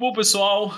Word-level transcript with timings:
Bom, 0.00 0.12
pessoal, 0.12 0.72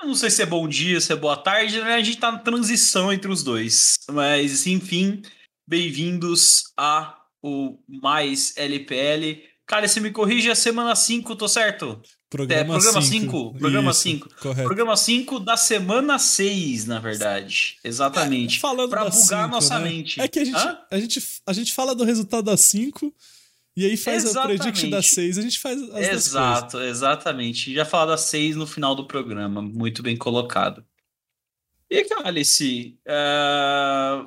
eu 0.00 0.06
não 0.08 0.14
sei 0.14 0.30
se 0.30 0.40
é 0.40 0.46
bom 0.46 0.66
dia, 0.66 0.98
se 1.02 1.12
é 1.12 1.16
boa 1.16 1.36
tarde, 1.36 1.82
né? 1.82 1.96
A 1.96 2.02
gente 2.02 2.16
tá 2.16 2.32
na 2.32 2.38
transição 2.38 3.12
entre 3.12 3.30
os 3.30 3.42
dois. 3.42 3.98
Mas, 4.10 4.66
enfim, 4.66 5.20
bem-vindos 5.68 6.72
a 6.74 7.14
o 7.42 7.78
Mais 7.86 8.56
LPL. 8.56 9.42
Cara, 9.66 9.86
se 9.86 10.00
me 10.00 10.10
corrige, 10.10 10.48
é 10.48 10.54
semana 10.54 10.96
5, 10.96 11.36
tô 11.36 11.46
certo? 11.46 12.00
Programa 12.30 12.80
5. 13.02 13.52
É, 13.54 13.58
programa 13.58 13.92
5. 13.92 14.28
Programa 14.64 14.96
5 14.96 15.38
da 15.38 15.56
semana 15.58 16.18
6, 16.18 16.86
na 16.86 17.00
verdade. 17.00 17.76
Exatamente. 17.84 18.56
É, 18.56 18.60
falando 18.60 18.88
pra 18.88 19.04
bugar 19.04 19.12
cinco, 19.12 19.48
nossa 19.48 19.78
né? 19.78 19.90
mente. 19.90 20.18
É 20.18 20.26
que 20.26 20.38
a 20.38 20.44
gente, 20.44 20.78
a, 20.90 20.98
gente, 20.98 21.22
a 21.46 21.52
gente 21.52 21.72
fala 21.74 21.94
do 21.94 22.02
resultado 22.02 22.44
das 22.44 22.62
5 22.62 23.14
e 23.76 23.86
aí 23.86 23.96
faz 23.96 24.24
Exatamente. 24.24 24.60
a 24.60 24.64
prediction 24.64 24.90
das 24.90 25.06
6. 25.08 25.38
A 25.38 25.42
gente 25.42 25.58
faz 25.58 25.82
as 25.82 26.08
Exato, 26.08 26.80
exatamente. 26.80 27.72
Já 27.72 27.84
falar 27.84 28.06
das 28.06 28.22
6 28.22 28.56
no 28.56 28.66
final 28.66 28.94
do 28.94 29.06
programa. 29.06 29.62
Muito 29.62 30.02
bem 30.02 30.16
colocado. 30.16 30.84
E, 31.90 32.04
Cálice, 32.04 32.98
é, 33.06 34.26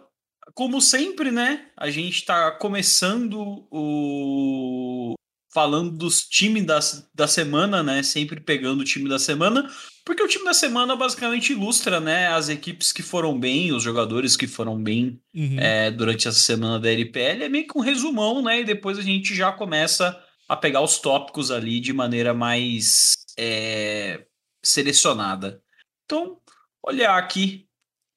como 0.53 0.81
sempre, 0.81 1.31
né? 1.31 1.69
A 1.77 1.89
gente 1.89 2.25
tá 2.25 2.51
começando 2.51 3.67
o. 3.71 5.15
Falando 5.55 5.89
dos 5.89 6.27
times 6.27 6.65
da, 6.65 6.77
da 7.13 7.27
semana, 7.29 7.81
né? 7.81 8.03
Sempre 8.03 8.41
pegando 8.41 8.81
o 8.81 8.83
time 8.83 9.07
da 9.07 9.17
semana, 9.17 9.71
porque 10.03 10.21
o 10.21 10.27
time 10.27 10.43
da 10.43 10.53
semana 10.53 10.97
basicamente 10.97 11.53
ilustra, 11.53 12.01
né? 12.01 12.27
As 12.27 12.49
equipes 12.49 12.91
que 12.91 13.01
foram 13.01 13.39
bem, 13.39 13.71
os 13.71 13.81
jogadores 13.81 14.35
que 14.35 14.47
foram 14.47 14.77
bem 14.77 15.17
Uhum. 15.33 15.57
é, 15.57 15.89
durante 15.91 16.27
essa 16.27 16.39
semana 16.39 16.77
da 16.77 16.89
LPL. 16.91 17.43
É 17.45 17.47
meio 17.47 17.65
que 17.65 17.77
um 17.77 17.81
resumão, 17.81 18.41
né? 18.41 18.59
E 18.59 18.65
depois 18.65 18.99
a 18.99 19.01
gente 19.01 19.33
já 19.33 19.49
começa 19.49 20.21
a 20.49 20.57
pegar 20.57 20.81
os 20.81 20.97
tópicos 20.97 21.49
ali 21.51 21.79
de 21.79 21.93
maneira 21.93 22.33
mais 22.33 23.13
é, 23.39 24.25
selecionada. 24.61 25.61
Então, 26.03 26.37
olhar 26.85 27.17
aqui, 27.17 27.65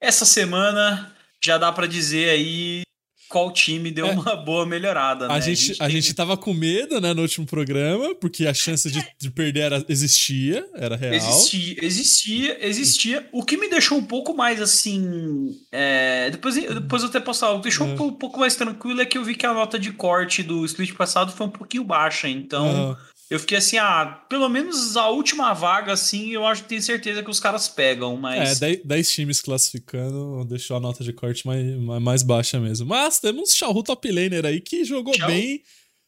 essa 0.01 0.25
semana 0.25 1.15
já 1.41 1.57
dá 1.57 1.71
para 1.71 1.87
dizer 1.87 2.31
aí 2.31 2.83
qual 3.29 3.53
time 3.53 3.91
deu 3.91 4.07
É. 4.07 4.13
uma 4.13 4.35
boa 4.37 4.65
melhorada, 4.65 5.29
né? 5.29 5.35
A 5.35 5.41
gente, 5.41 5.73
a 5.81 5.87
tem- 5.87 5.91
gente 5.91 6.15
tava 6.15 6.37
com 6.37 6.55
medo, 6.55 7.01
né, 7.01 7.13
no 7.13 7.23
último 7.23 7.47
programa, 7.47 8.15
porque 8.15 8.47
a 8.47 8.55
chance 8.55 8.91
de, 8.91 9.05
de 9.19 9.31
perder 9.31 9.61
era, 9.61 9.85
existia, 9.89 10.67
era 10.75 10.97
real. 10.97 11.15
Existia, 11.15 11.77
existia, 11.83 12.67
existia. 12.67 13.29
O 13.33 13.43
que 13.45 13.57
me 13.57 13.69
deixou 13.69 13.99
um 13.99 14.05
pouco 14.05 14.35
mais 14.35 14.61
assim. 14.63 15.55
é, 15.73 16.31
depois, 16.31 16.55
depois 16.55 17.03
eu 17.03 17.09
até 17.09 17.21
posso 17.21 17.41
falar, 17.41 17.53
o 17.55 17.57
que 17.59 17.65
deixou 17.65 17.87
É. 17.87 17.91
um, 17.93 17.97
pou- 17.97 18.13
pouco 18.13 18.39
mais 18.41 18.55
tranquilo 18.57 19.01
é 19.01 19.07
que 19.07 19.19
eu 19.19 19.25
vi 19.25 19.35
que 19.35 19.47
a 19.47 19.53
nota 19.53 19.79
de 19.79 19.93
corte 19.93 20.43
do 20.43 20.65
split 20.65 20.95
passado 20.95 21.33
foi 21.33 21.47
um 21.47 21.51
pouquinho 21.51 21.85
baixa. 21.85 22.29
Então. 22.29 22.97
Eu 23.31 23.39
fiquei 23.39 23.59
assim, 23.59 23.77
ah, 23.77 24.25
pelo 24.29 24.49
menos 24.49 24.97
a 24.97 25.09
última 25.09 25.53
vaga, 25.53 25.93
assim, 25.93 26.31
eu 26.31 26.47
acho 26.47 26.63
que 26.63 26.69
tenho 26.71 26.83
certeza 26.83 27.23
que 27.23 27.31
os 27.31 27.39
caras 27.39 27.69
pegam, 27.69 28.15
É, 28.15 28.19
mas. 28.19 28.59
10, 28.59 28.85
10 28.85 29.11
times 29.11 29.41
classificando, 29.41 30.45
deixou 30.47 30.77
a 30.77 30.81
nota 30.81 31.05
de 31.05 31.13
corte 31.13 31.47
mais, 31.47 31.77
mais, 32.01 32.23
baixa 32.23 32.59
mesmo. 32.59 32.87
Mas 32.87 33.21
temos 33.21 33.55
Xiaohu 33.55 33.83
top 33.83 34.11
laner 34.11 34.47
aí 34.47 34.61
que 34.61 34.85
jogou 34.85 35.15
bem 35.27 35.63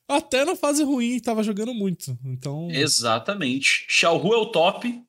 até 0.08 0.44
na 0.44 0.56
fase 0.56 0.82
ruim, 0.82 1.20
tava 1.20 1.42
jogando 1.42 1.74
muito. 1.74 2.18
Então, 2.24 2.68
Exatamente. 2.70 3.84
Xiaohu 3.88 4.34
é 4.34 4.38
o 4.38 4.46
top. 4.46 5.00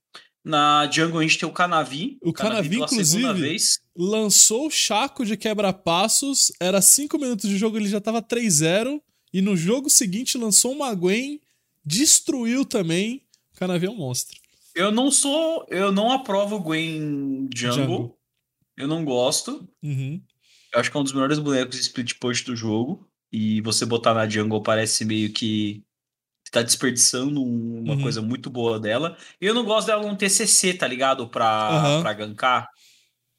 Na 0.44 0.90
jungle 0.92 1.20
a 1.20 1.24
gente 1.24 1.38
tem 1.38 1.48
o 1.48 1.52
Canavi. 1.52 2.18
O 2.22 2.34
Canavi, 2.34 2.78
inclusive, 2.78 3.56
lançou 3.96 4.68
o 4.68 4.72
Chaco 4.72 5.24
de 5.24 5.38
quebra-passos, 5.38 6.52
era 6.60 6.82
5 6.82 7.18
minutos 7.20 7.48
de 7.48 7.58
jogo, 7.58 7.78
ele 7.78 7.88
já 7.88 8.02
tava 8.02 8.22
3-0. 8.22 9.00
E 9.32 9.40
no 9.40 9.56
jogo 9.56 9.90
seguinte 9.90 10.38
lançou 10.38 10.72
uma 10.74 10.94
Gwen, 10.94 11.40
destruiu 11.86 12.66
também. 12.66 13.24
O 13.56 13.60
Canavi 13.60 13.88
um 13.88 13.96
monstro. 13.96 14.40
Eu 14.76 14.92
não 14.92 15.12
sou. 15.12 15.66
Eu 15.70 15.92
não 15.92 16.12
aprovo 16.12 16.56
o 16.56 16.60
Gwen 16.60 17.50
jungle. 17.54 17.76
Jungle. 17.76 18.18
Eu 18.78 18.88
não 18.88 19.04
gosto. 19.04 19.68
Uhum. 19.84 20.22
Eu 20.74 20.80
acho 20.80 20.90
que 20.90 20.96
é 20.98 21.00
um 21.00 21.04
dos 21.04 21.12
melhores 21.14 21.40
bonecos 21.40 21.76
de 21.76 21.82
split 21.82 22.14
push 22.20 22.44
do 22.44 22.56
jogo. 22.56 23.08
E 23.32 23.62
você 23.62 23.86
botar 23.86 24.14
na 24.14 24.28
jungle 24.28 24.62
parece 24.64 25.04
meio 25.06 25.32
que 25.32 25.84
tá 26.52 26.62
desperdiçando 26.62 27.42
um- 27.42 27.82
uma 27.84 27.94
Uhum. 27.96 28.02
coisa 28.02 28.22
muito 28.22 28.50
boa 28.50 28.78
dela. 28.80 29.18
E 29.40 29.46
eu 29.46 29.54
não 29.54 29.64
gosto 29.64 29.88
dela 29.88 30.02
não 30.06 30.16
ter 30.18 30.30
CC, 30.30 30.74
tá 30.74 30.86
ligado? 30.88 31.28
Pra, 31.30 31.70
Aham. 31.70 32.02
pra 32.02 32.14
gankar. 32.14 32.68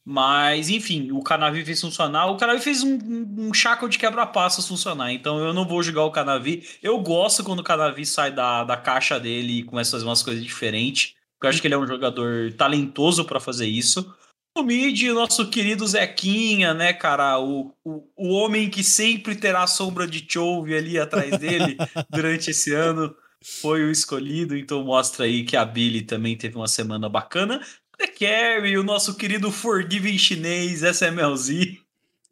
Mas, 0.05 0.69
enfim, 0.69 1.13
o 1.13 1.23
Canavi 1.23 1.65
fez 1.65 1.81
funcionar. 1.81 2.27
O 2.27 2.37
Canavi 2.37 2.61
fez 2.61 2.83
um, 2.83 2.99
um, 3.39 3.55
chaco 3.55 3.89
de 3.89 3.99
quebra-passos 3.99 4.67
funcionar. 4.67 5.13
Então 5.13 5.39
eu 5.39 5.55
não 5.55 5.67
vou 5.67 5.83
jogar 5.83 6.05
o 6.05 6.11
Canavi. 6.11 6.67
Eu 6.83 6.99
gosto 6.99 7.45
quando 7.45 7.61
o 7.61 7.65
Canavi 7.65 8.05
sai 8.05 8.33
da, 8.33 8.65
da 8.65 8.77
caixa 8.77 9.21
dele 9.21 9.61
e 9.61 9.63
começa 9.63 9.91
a 9.91 9.93
fazer 9.93 10.05
umas 10.05 10.23
coisas 10.23 10.43
diferentes. 10.43 11.15
Porque 11.35 11.47
eu 11.47 11.51
acho 11.51 11.61
que 11.61 11.69
ele 11.69 11.75
é 11.75 11.79
um 11.79 11.87
jogador 11.87 12.53
talentoso 12.53 13.25
pra 13.25 13.39
fazer 13.39 13.67
isso. 13.67 14.13
O 14.59 14.63
mid, 14.63 15.03
nosso 15.13 15.49
querido 15.49 15.87
Zequinha, 15.87 16.75
né, 16.75 16.93
cara? 16.93 17.39
O, 17.39 17.73
o, 17.85 18.05
o 18.17 18.29
homem 18.31 18.69
que 18.69 18.85
sempre 18.85 19.35
terá 19.35 19.63
a 19.63 19.69
sombra 19.69 20.07
de 20.07 20.27
Chove 20.29 20.77
ali 20.77 20.99
atrás 20.99 21.39
dele 21.39 21.77
durante 22.11 22.51
esse 22.51 22.75
ano 22.75 23.15
foi 23.61 23.83
o 23.83 23.91
escolhido. 23.91 24.57
Então 24.57 24.85
mostra 24.85 25.25
aí 25.25 25.45
que 25.45 25.57
a 25.57 25.65
Billy 25.65 26.03
também 26.03 26.37
teve 26.37 26.57
uma 26.57 26.69
semana 26.69 27.09
bacana. 27.09 27.61
The 28.07 28.09
Carry, 28.09 28.77
o 28.77 28.83
nosso 28.83 29.15
querido 29.15 29.53
Forgiving 29.53 30.19
chinês, 30.19 30.83
SMLZ. 30.83 31.79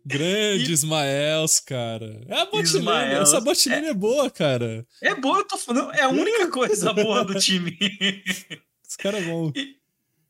Grande 0.05 0.73
Ismaels, 0.73 1.61
cara. 1.61 2.23
É 2.27 2.41
a 2.41 2.47
botlane. 2.47 3.15
Essa 3.15 3.41
botlane 3.41 3.87
é. 3.87 3.95
boa, 3.95 4.29
cara. 4.31 4.85
É 5.01 5.15
boa, 5.15 5.39
eu 5.39 5.45
tô 5.45 5.57
falando, 5.57 5.93
é 5.93 6.03
a 6.03 6.09
única 6.09 6.49
coisa 6.51 6.93
boa 6.93 7.25
do 7.25 7.39
time. 7.39 7.79
Esse 7.81 8.99
cara 8.99 9.19
é 9.19 9.23
bom. 9.23 9.53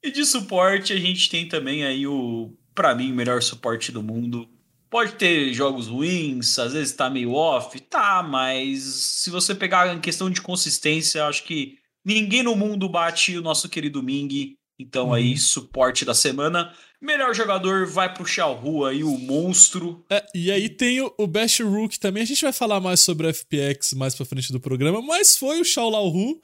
E 0.03 0.11
de 0.11 0.25
suporte, 0.27 0.93
a 0.93 0.99
gente 0.99 1.31
tem 1.31 1.49
também 1.49 1.85
aí 1.85 2.07
o, 2.07 2.55
pra 2.75 2.95
mim, 2.95 3.13
o 3.13 3.15
melhor 3.15 3.43
suporte 3.43 3.91
do 3.91 4.03
mundo. 4.03 4.47
Pode 4.91 5.13
ter 5.13 5.55
jogos 5.55 5.87
ruins, 5.87 6.59
às 6.59 6.73
vezes 6.73 6.93
tá 6.93 7.09
meio 7.09 7.33
off, 7.33 7.79
tá, 7.81 8.23
mas 8.23 8.83
se 8.83 9.31
você 9.31 9.55
pegar 9.55 9.95
em 9.95 10.01
questão 10.01 10.29
de 10.29 10.43
consistência, 10.43 11.27
acho 11.27 11.45
que 11.45 11.79
ninguém 12.05 12.43
no 12.43 12.57
mundo 12.57 12.89
bate 12.89 13.39
o 13.39 13.43
nosso 13.43 13.69
querido 13.69 14.03
Ming. 14.03 14.59
Então 14.81 15.13
aí, 15.13 15.33
Uhum. 15.33 15.37
suporte 15.37 16.05
da 16.05 16.15
semana. 16.15 16.73
Melhor 17.01 17.35
jogador 17.35 17.87
vai 17.87 18.13
pro 18.13 18.27
Xiaohu 18.27 18.85
aí, 18.85 19.03
o 19.03 19.17
monstro. 19.17 20.05
É, 20.11 20.25
e 20.35 20.51
aí 20.53 20.69
tem 20.69 21.01
o, 21.01 21.13
o 21.19 21.27
Best 21.27 21.63
Rook 21.63 21.99
também. 21.99 22.23
A 22.23 22.27
gente 22.27 22.43
vai 22.43 22.53
falar 22.53 22.81
mais 22.81 23.01
sobre 23.01 23.27
o 23.27 23.33
FPX 23.35 23.95
mais 23.95 24.15
pra 24.15 24.27
frente 24.27 24.53
do 24.53 24.61
programa, 24.61 25.01
mas 25.01 25.37
foi 25.37 25.61
o 25.61 25.65
Shao 25.65 25.89
Lao 25.89 26.09
Hu 26.09 26.41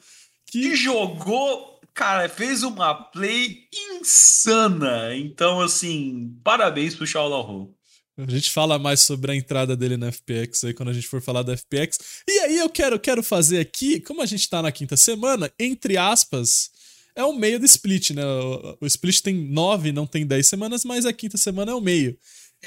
Que 0.46 0.62
que. 0.70 0.76
jogou, 0.76 1.78
cara, 1.92 2.26
fez 2.28 2.62
uma 2.62 2.94
play 2.94 3.64
insana. 3.92 5.14
Então, 5.16 5.60
assim, 5.60 6.34
parabéns 6.42 6.94
pro 6.94 7.06
Xiaohu. 7.06 7.74
A 8.18 8.30
gente 8.30 8.50
fala 8.50 8.78
mais 8.78 9.00
sobre 9.00 9.30
a 9.32 9.34
entrada 9.36 9.76
dele 9.76 9.98
na 9.98 10.10
FPX 10.10 10.64
aí 10.64 10.72
quando 10.72 10.88
a 10.88 10.92
gente 10.94 11.06
for 11.06 11.20
falar 11.20 11.42
da 11.42 11.52
FPX. 11.54 11.98
E 12.26 12.38
aí 12.40 12.56
eu 12.56 12.70
quero, 12.70 12.98
quero 12.98 13.22
fazer 13.22 13.58
aqui, 13.58 14.00
como 14.00 14.22
a 14.22 14.26
gente 14.26 14.48
tá 14.48 14.62
na 14.62 14.72
quinta 14.72 14.96
semana, 14.96 15.52
entre 15.60 15.98
aspas, 15.98 16.70
é 17.16 17.24
o 17.24 17.32
meio 17.32 17.58
do 17.58 17.64
split, 17.64 18.10
né? 18.10 18.24
O, 18.24 18.78
o 18.82 18.86
split 18.86 19.22
tem 19.22 19.34
nove, 19.34 19.90
não 19.90 20.06
tem 20.06 20.26
dez 20.26 20.46
semanas, 20.46 20.84
mas 20.84 21.06
a 21.06 21.12
quinta 21.12 21.38
semana 21.38 21.72
é 21.72 21.74
o 21.74 21.80
meio. 21.80 22.16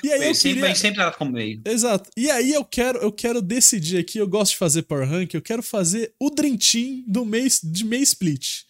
E 0.04 0.12
aí 0.12 0.28
eu 0.28 0.36
sempre, 0.36 0.62
queria... 0.62 0.76
sempre 0.76 1.02
era 1.02 1.12
como 1.12 1.32
meio. 1.32 1.62
Exato. 1.66 2.10
E 2.18 2.30
aí 2.30 2.54
eu 2.54 2.66
quero, 2.66 3.00
eu 3.00 3.12
quero 3.12 3.42
decidir 3.42 3.98
aqui, 3.98 4.18
eu 4.18 4.28
gosto 4.28 4.52
de 4.52 4.58
fazer 4.58 4.84
Power 4.84 5.08
Rank, 5.08 5.34
eu 5.34 5.42
quero 5.42 5.62
fazer 5.62 6.14
o 6.20 6.30
Dream 6.30 6.58
Team 6.58 7.04
do 7.08 7.26
mês 7.26 7.60
de 7.64 7.86
meio 7.86 8.04
split. 8.04 8.64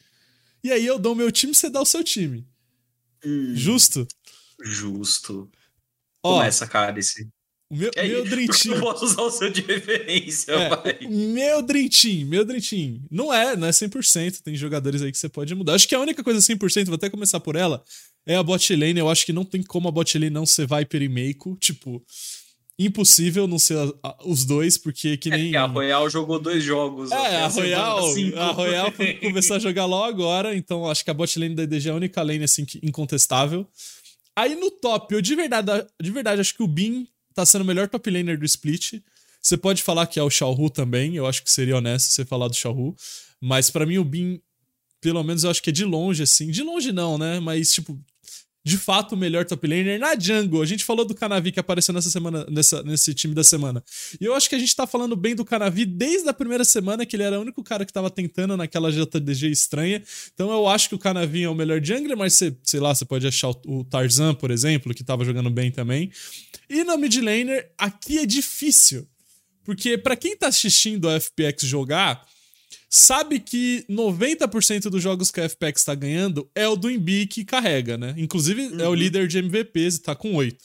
E 0.64 0.72
aí 0.72 0.86
eu 0.86 1.00
dou 1.00 1.14
o 1.14 1.16
meu 1.16 1.32
time, 1.32 1.56
você 1.56 1.70
dá 1.70 1.82
o 1.82 1.86
seu 1.86 2.04
time. 2.04 2.46
Justo? 3.54 4.08
Justo. 4.62 5.50
Ó, 6.24 6.38
Começa, 6.40 6.68
cara, 6.68 7.00
esse. 7.00 7.30
O 7.70 7.76
meu, 7.76 7.92
E 7.96 8.00
aí, 8.00 8.10
meu 8.10 8.26
Dream 8.26 8.48
Team. 8.52 8.76
Eu 8.76 8.82
posso 8.82 9.06
usar 9.06 9.22
o 9.22 9.30
seu 9.32 9.50
de 9.52 9.62
referência, 9.62 10.52
É, 10.52 10.70
vai. 10.70 10.98
meu 11.08 11.62
Dream 11.62 11.88
Team, 11.90 12.26
meu 12.28 12.44
Dream 12.46 12.62
Team. 12.62 13.02
Não 13.12 13.34
é, 13.34 13.56
não 13.56 13.68
é 13.68 13.72
100%, 13.72 14.42
tem 14.42 14.56
jogadores 14.56 15.02
aí 15.02 15.12
que 15.12 15.18
você 15.18 15.30
pode 15.30 15.54
mudar. 15.56 15.74
Acho 15.76 15.88
que 15.88 15.96
a 15.96 16.00
única 16.00 16.24
coisa 16.24 16.40
100%, 16.40 16.86
vou 16.86 16.96
até 16.96 17.10
começar 17.10 17.40
por 17.40 17.56
ela, 17.56 17.84
é 18.26 18.36
a 18.36 18.44
bot 18.44 18.76
lane. 18.76 19.00
Eu 19.00 19.10
acho 19.10 19.26
que 19.26 19.34
não 19.34 19.46
tem 19.46 19.62
como 19.64 19.88
a 19.88 19.92
bot 19.92 20.18
lane 20.18 20.30
não 20.30 20.46
ser 20.46 20.68
Viper 20.68 21.02
e 21.04 21.10
Meiko. 21.10 21.56
Tipo, 21.60 22.04
impossível 22.78 23.46
não 23.48 23.60
ser 23.60 23.78
a- 23.78 23.94
a- 24.04 24.18
os 24.26 24.46
dois, 24.46 24.78
porque 24.78 25.18
que 25.18 25.30
É 25.32 25.38
nem... 25.38 25.52
que 25.52 25.58
a 25.58 25.66
Royal 25.66 26.10
jogou 26.10 26.40
dois 26.40 26.64
jogos. 26.64 27.12
É, 27.12 27.38
a 27.44 27.48
Royal, 27.48 28.00
a 28.38 28.52
Royal 28.54 28.94
começou 29.22 29.58
a 29.58 29.60
jogar 29.60 29.86
logo 29.86 30.08
agora, 30.08 30.56
então 30.56 30.90
acho 30.90 31.04
que 31.04 31.10
a 31.12 31.14
bot 31.14 31.38
lane 31.38 31.56
da 31.56 31.64
EDG 31.64 31.90
é 31.90 31.92
a 31.92 31.96
única 31.96 32.22
lane 32.22 32.44
assim 32.46 32.64
que- 32.66 32.80
incontestável. 32.82 33.68
Aí 34.36 34.56
no 34.56 34.72
top, 34.72 35.14
eu 35.14 35.22
de 35.22 35.36
verdade, 35.36 35.86
de 36.02 36.12
verdade 36.12 36.40
acho 36.40 36.56
que 36.56 36.64
o 36.64 36.68
Bin 36.68 37.06
tá 37.34 37.46
sendo 37.46 37.62
o 37.62 37.66
melhor 37.66 37.88
top 37.88 38.10
laner 38.10 38.38
do 38.38 38.46
split. 38.46 39.02
Você 39.42 39.58
pode 39.58 39.82
falar 39.84 40.08
que 40.08 40.20
é 40.20 40.24
o 40.24 40.30
Xiaohu 40.30 40.70
também, 40.70 41.16
eu 41.16 41.26
acho 41.26 41.44
que 41.44 41.52
seria 41.52 41.78
honesto 41.78 42.12
você 42.12 42.26
falar 42.26 42.48
do 42.48 42.56
Xiaohu, 42.56 42.96
mas 43.40 43.70
pra 43.70 43.86
mim 43.86 43.98
o 43.98 44.04
Bin, 44.04 44.42
pelo 45.00 45.24
menos 45.24 45.44
eu 45.44 45.50
acho 45.50 45.64
que 45.64 45.70
é 45.70 45.74
de 45.74 45.86
longe 45.86 46.24
assim, 46.24 46.52
de 46.52 46.62
longe 46.62 46.92
não, 46.92 47.18
né? 47.18 47.40
Mas 47.40 47.72
tipo, 47.72 47.98
de 48.64 48.78
fato 48.78 49.14
o 49.14 49.18
melhor 49.18 49.46
top 49.46 49.68
laner 49.68 50.00
na 50.00 50.18
jungle. 50.18 50.62
A 50.62 50.66
gente 50.66 50.84
falou 50.84 51.06
do 51.06 51.16
Canavi 51.16 51.52
que 51.52 51.60
apareceu 51.60 51.94
nessa 51.94 52.10
semana, 52.10 52.46
nessa, 52.50 52.84
nesse 52.84 53.14
time 53.14 53.34
da 53.34 53.44
semana. 53.44 53.84
E 54.20 54.26
eu 54.26 54.34
acho 54.34 54.50
que 54.50 54.56
a 54.56 54.60
gente 54.60 54.76
tá 54.76 54.86
falando 54.86 55.16
bem 55.16 55.36
do 55.36 55.46
Canavi 55.46 55.86
desde 55.86 56.28
a 56.30 56.34
primeira 56.34 56.66
semana, 56.66 57.06
que 57.06 57.16
ele 57.16 57.24
era 57.24 57.40
o 57.40 57.42
único 57.42 57.64
cara 57.64 57.86
que 57.86 57.94
tava 57.94 58.10
tentando 58.10 58.58
naquela 58.58 58.92
JDG 58.92 59.50
estranha. 59.50 60.04
Então 60.34 60.52
eu 60.52 60.68
acho 60.68 60.90
que 60.90 60.96
o 60.96 61.00
Canavi 61.00 61.44
é 61.44 61.50
o 61.50 61.56
melhor 61.56 61.84
jungler, 61.84 62.18
mas 62.18 62.34
você, 62.34 62.56
sei 62.64 62.80
lá, 62.80 62.94
você 62.94 63.06
pode 63.06 63.26
achar 63.26 63.50
o 63.50 63.84
Tarzan, 63.86 64.34
por 64.36 64.52
exemplo, 64.52 64.94
que 64.94 65.04
tava 65.04 65.24
jogando 65.24 65.50
bem 65.50 65.72
também. 65.72 66.12
E 66.70 66.84
no 66.84 66.98
mid 66.98 67.16
laner, 67.18 67.72
aqui 67.78 68.20
é 68.20 68.26
difícil. 68.26 69.08
Porque 69.64 69.98
para 69.98 70.16
quem 70.16 70.36
tá 70.36 70.48
assistindo 70.48 71.08
a 71.08 71.20
FPX 71.20 71.64
jogar, 71.64 72.26
sabe 72.90 73.40
que 73.40 73.86
90% 73.88 74.90
dos 74.90 75.02
jogos 75.02 75.30
que 75.30 75.40
a 75.40 75.48
FPX 75.48 75.82
está 75.82 75.94
ganhando 75.94 76.50
é 76.56 76.68
o 76.68 76.76
do 76.76 76.90
Embi 76.90 77.28
que 77.28 77.46
carrega, 77.46 77.98
né? 77.98 78.16
Inclusive 78.18 78.68
uhum. 78.68 78.80
é 78.80 78.86
o 78.86 78.90
uhum. 78.90 78.96
líder 78.96 79.28
de 79.28 79.38
MVPs 79.38 79.96
e 79.96 80.02
tá 80.02 80.16
com 80.16 80.34
8. 80.36 80.58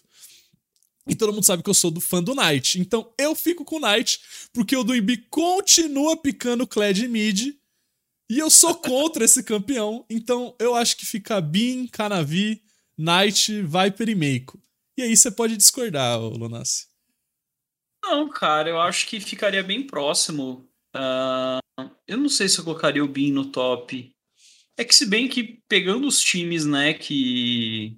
E 1.07 1.15
todo 1.15 1.35
mundo 1.35 1.45
sabe 1.45 1.63
que 1.63 1.69
eu 1.69 1.75
sou 1.75 1.91
do 1.91 2.01
fã 2.01 2.23
do 2.23 2.35
Knight. 2.35 2.81
Então 2.81 3.13
eu 3.19 3.35
fico 3.35 3.63
com 3.63 3.77
o 3.77 3.81
Knight, 3.81 4.21
porque 4.55 4.75
o 4.75 4.83
do 4.83 4.97
Embi 4.97 5.19
continua 5.29 6.17
picando 6.17 6.67
Kled 6.67 7.07
mid. 7.09 7.55
E 8.31 8.39
eu 8.39 8.49
sou 8.49 8.75
contra 8.75 9.25
esse 9.25 9.43
campeão. 9.43 10.07
Então 10.09 10.57
eu 10.59 10.75
acho 10.75 10.97
que 10.97 11.05
fica 11.05 11.43
Bin, 11.43 11.87
Canavi, 11.89 12.63
Knight, 12.97 13.63
Viper 13.63 14.09
e 14.09 14.15
Meiko. 14.15 14.59
E 14.97 15.03
aí 15.03 15.15
você 15.15 15.31
pode 15.31 15.59
discordar, 15.59 16.19
Lunassi. 16.19 16.87
Não, 18.03 18.31
cara, 18.31 18.71
eu 18.71 18.81
acho 18.81 19.07
que 19.07 19.21
ficaria 19.21 19.63
bem 19.63 19.87
próximo. 19.87 20.67
Uh, 20.95 21.64
eu 22.07 22.17
não 22.17 22.29
sei 22.29 22.49
se 22.49 22.59
eu 22.59 22.65
colocaria 22.65 23.05
o 23.05 23.09
Bin 23.09 23.33
no 23.33 23.51
top. 23.51 24.15
É 24.77 24.85
que 24.85 24.95
se 24.95 25.07
bem 25.07 25.29
que 25.29 25.63
pegando 25.69 26.07
os 26.07 26.21
times, 26.21 26.65
né, 26.67 26.95
que 26.95 27.97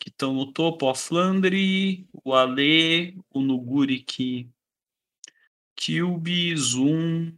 que 0.00 0.10
estão 0.10 0.32
no 0.32 0.52
topo, 0.52 0.88
a 0.88 0.94
Flandre, 0.94 2.06
o 2.24 2.32
Ale, 2.32 3.18
o 3.30 3.40
Nuguri 3.40 4.00
que 4.00 4.48
Cube, 5.76 6.56
Zoom, 6.56 7.32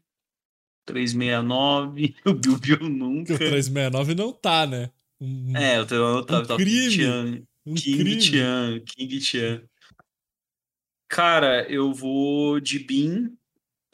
369, 0.87 2.15
o 2.27 2.35
Bilbil 2.35 2.89
nunca. 2.89 3.35
O 3.35 3.39
369 3.39 4.15
não 4.15 4.33
tá, 4.33 4.67
né? 4.67 4.91
Um, 5.21 5.57
é, 5.57 5.81
o 5.81 5.87
369 5.87 6.15
não 6.15 6.25
tá, 6.25 6.39
um 6.39 6.47
tá 6.47 6.57
crime. 6.57 7.45
Um 7.67 7.75
King 7.75 7.99
crime. 7.99 8.19
Tian, 8.19 8.81
King 8.81 9.19
Tian. 9.21 9.63
Cara, 11.09 11.69
eu 11.71 11.93
vou 11.93 12.61
de 12.61 12.79
Bin 12.79 13.37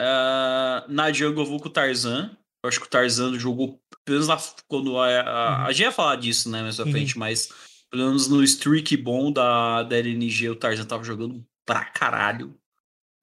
Uh, 0.01 0.93
na 0.93 1.13
jungle 1.13 1.43
eu 1.43 1.49
vou 1.49 1.61
com 1.61 1.69
o 1.69 1.73
Tarzan. 1.73 2.31
Eu 2.63 2.69
acho 2.69 2.81
que 2.81 2.87
o 2.87 2.91
Tarzan 2.91 3.39
jogou, 3.39 3.81
pelo 4.05 4.19
menos 4.21 4.29
na, 4.29 4.39
quando 4.67 4.99
a, 4.99 5.07
a, 5.07 5.59
uhum. 5.61 5.67
a, 5.67 5.73
gente 5.73 5.83
ia 5.83 5.93
falar 5.93 6.17
disso, 6.17 6.51
né, 6.51 6.63
mais 6.63 6.77
pra 6.77 6.85
uhum. 6.85 6.91
frente, 6.91 7.19
mas 7.19 7.49
pelo 7.91 8.07
menos 8.07 8.29
no 8.29 8.43
streak 8.43 8.97
bom 8.97 9.31
da, 9.31 9.83
da 9.85 9.97
LNG, 9.97 10.51
o 10.51 10.57
Tarzan 10.57 10.85
tava 10.85 11.05
jogando 11.05 11.45
pra 11.65 11.85
caralho. 11.85 12.55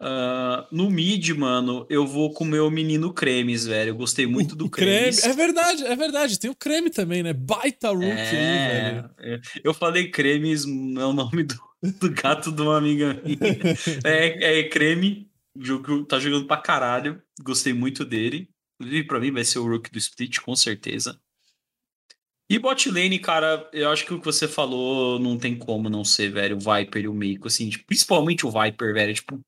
Uh, 0.01 0.65
no 0.69 0.89
mid, 0.89 1.29
mano, 1.29 1.85
eu 1.89 2.05
vou 2.05 2.33
com 2.33 2.43
o 2.43 2.47
meu 2.47 2.69
menino 2.69 3.13
Cremes, 3.13 3.65
velho. 3.65 3.91
Eu 3.91 3.95
gostei 3.95 4.25
muito 4.27 4.55
do 4.55 4.69
Cremes. 4.69 5.21
Creme. 5.21 5.33
É 5.33 5.37
verdade, 5.37 5.85
é 5.85 5.95
verdade. 5.95 6.39
Tem 6.39 6.49
o 6.49 6.55
Creme 6.55 6.89
também, 6.89 7.23
né? 7.23 7.31
Baita 7.31 7.89
Rook 7.89 8.03
é, 8.03 9.09
aí, 9.19 9.27
velho. 9.27 9.41
Eu 9.63 9.73
falei 9.73 10.11
Cremes, 10.11 10.65
é 10.65 11.05
o 11.05 11.13
nome 11.13 11.43
do, 11.43 11.55
do 12.01 12.09
gato 12.09 12.51
de 12.51 12.61
uma 12.61 12.77
amiga 12.77 13.13
minha. 13.23 13.39
é, 14.03 14.59
é 14.59 14.63
Creme. 14.69 15.31
O 15.55 15.63
jogo 15.63 16.05
tá 16.05 16.19
jogando 16.19 16.47
pra 16.47 16.57
caralho. 16.57 17.21
Gostei 17.41 17.73
muito 17.73 18.03
dele. 18.03 18.49
Inclusive, 18.79 19.07
pra 19.07 19.19
mim, 19.19 19.31
vai 19.31 19.43
ser 19.43 19.59
o 19.59 19.67
Rook 19.67 19.91
do 19.91 19.97
Split, 19.97 20.39
com 20.39 20.55
certeza. 20.55 21.19
E 22.49 22.59
bot 22.59 22.89
lane, 22.91 23.17
cara, 23.19 23.67
eu 23.73 23.89
acho 23.89 24.05
que 24.05 24.13
o 24.13 24.19
que 24.19 24.25
você 24.25 24.47
falou 24.47 25.17
não 25.17 25.37
tem 25.37 25.57
como 25.57 25.89
não 25.89 26.03
ser, 26.03 26.29
velho. 26.29 26.57
O 26.57 26.59
Viper 26.59 27.03
e 27.03 27.07
o 27.07 27.13
Meiko, 27.13 27.47
assim, 27.47 27.69
tipo, 27.69 27.85
principalmente 27.85 28.45
o 28.45 28.51
Viper, 28.51 28.93
velho. 28.93 29.13
Tipo, 29.13 29.39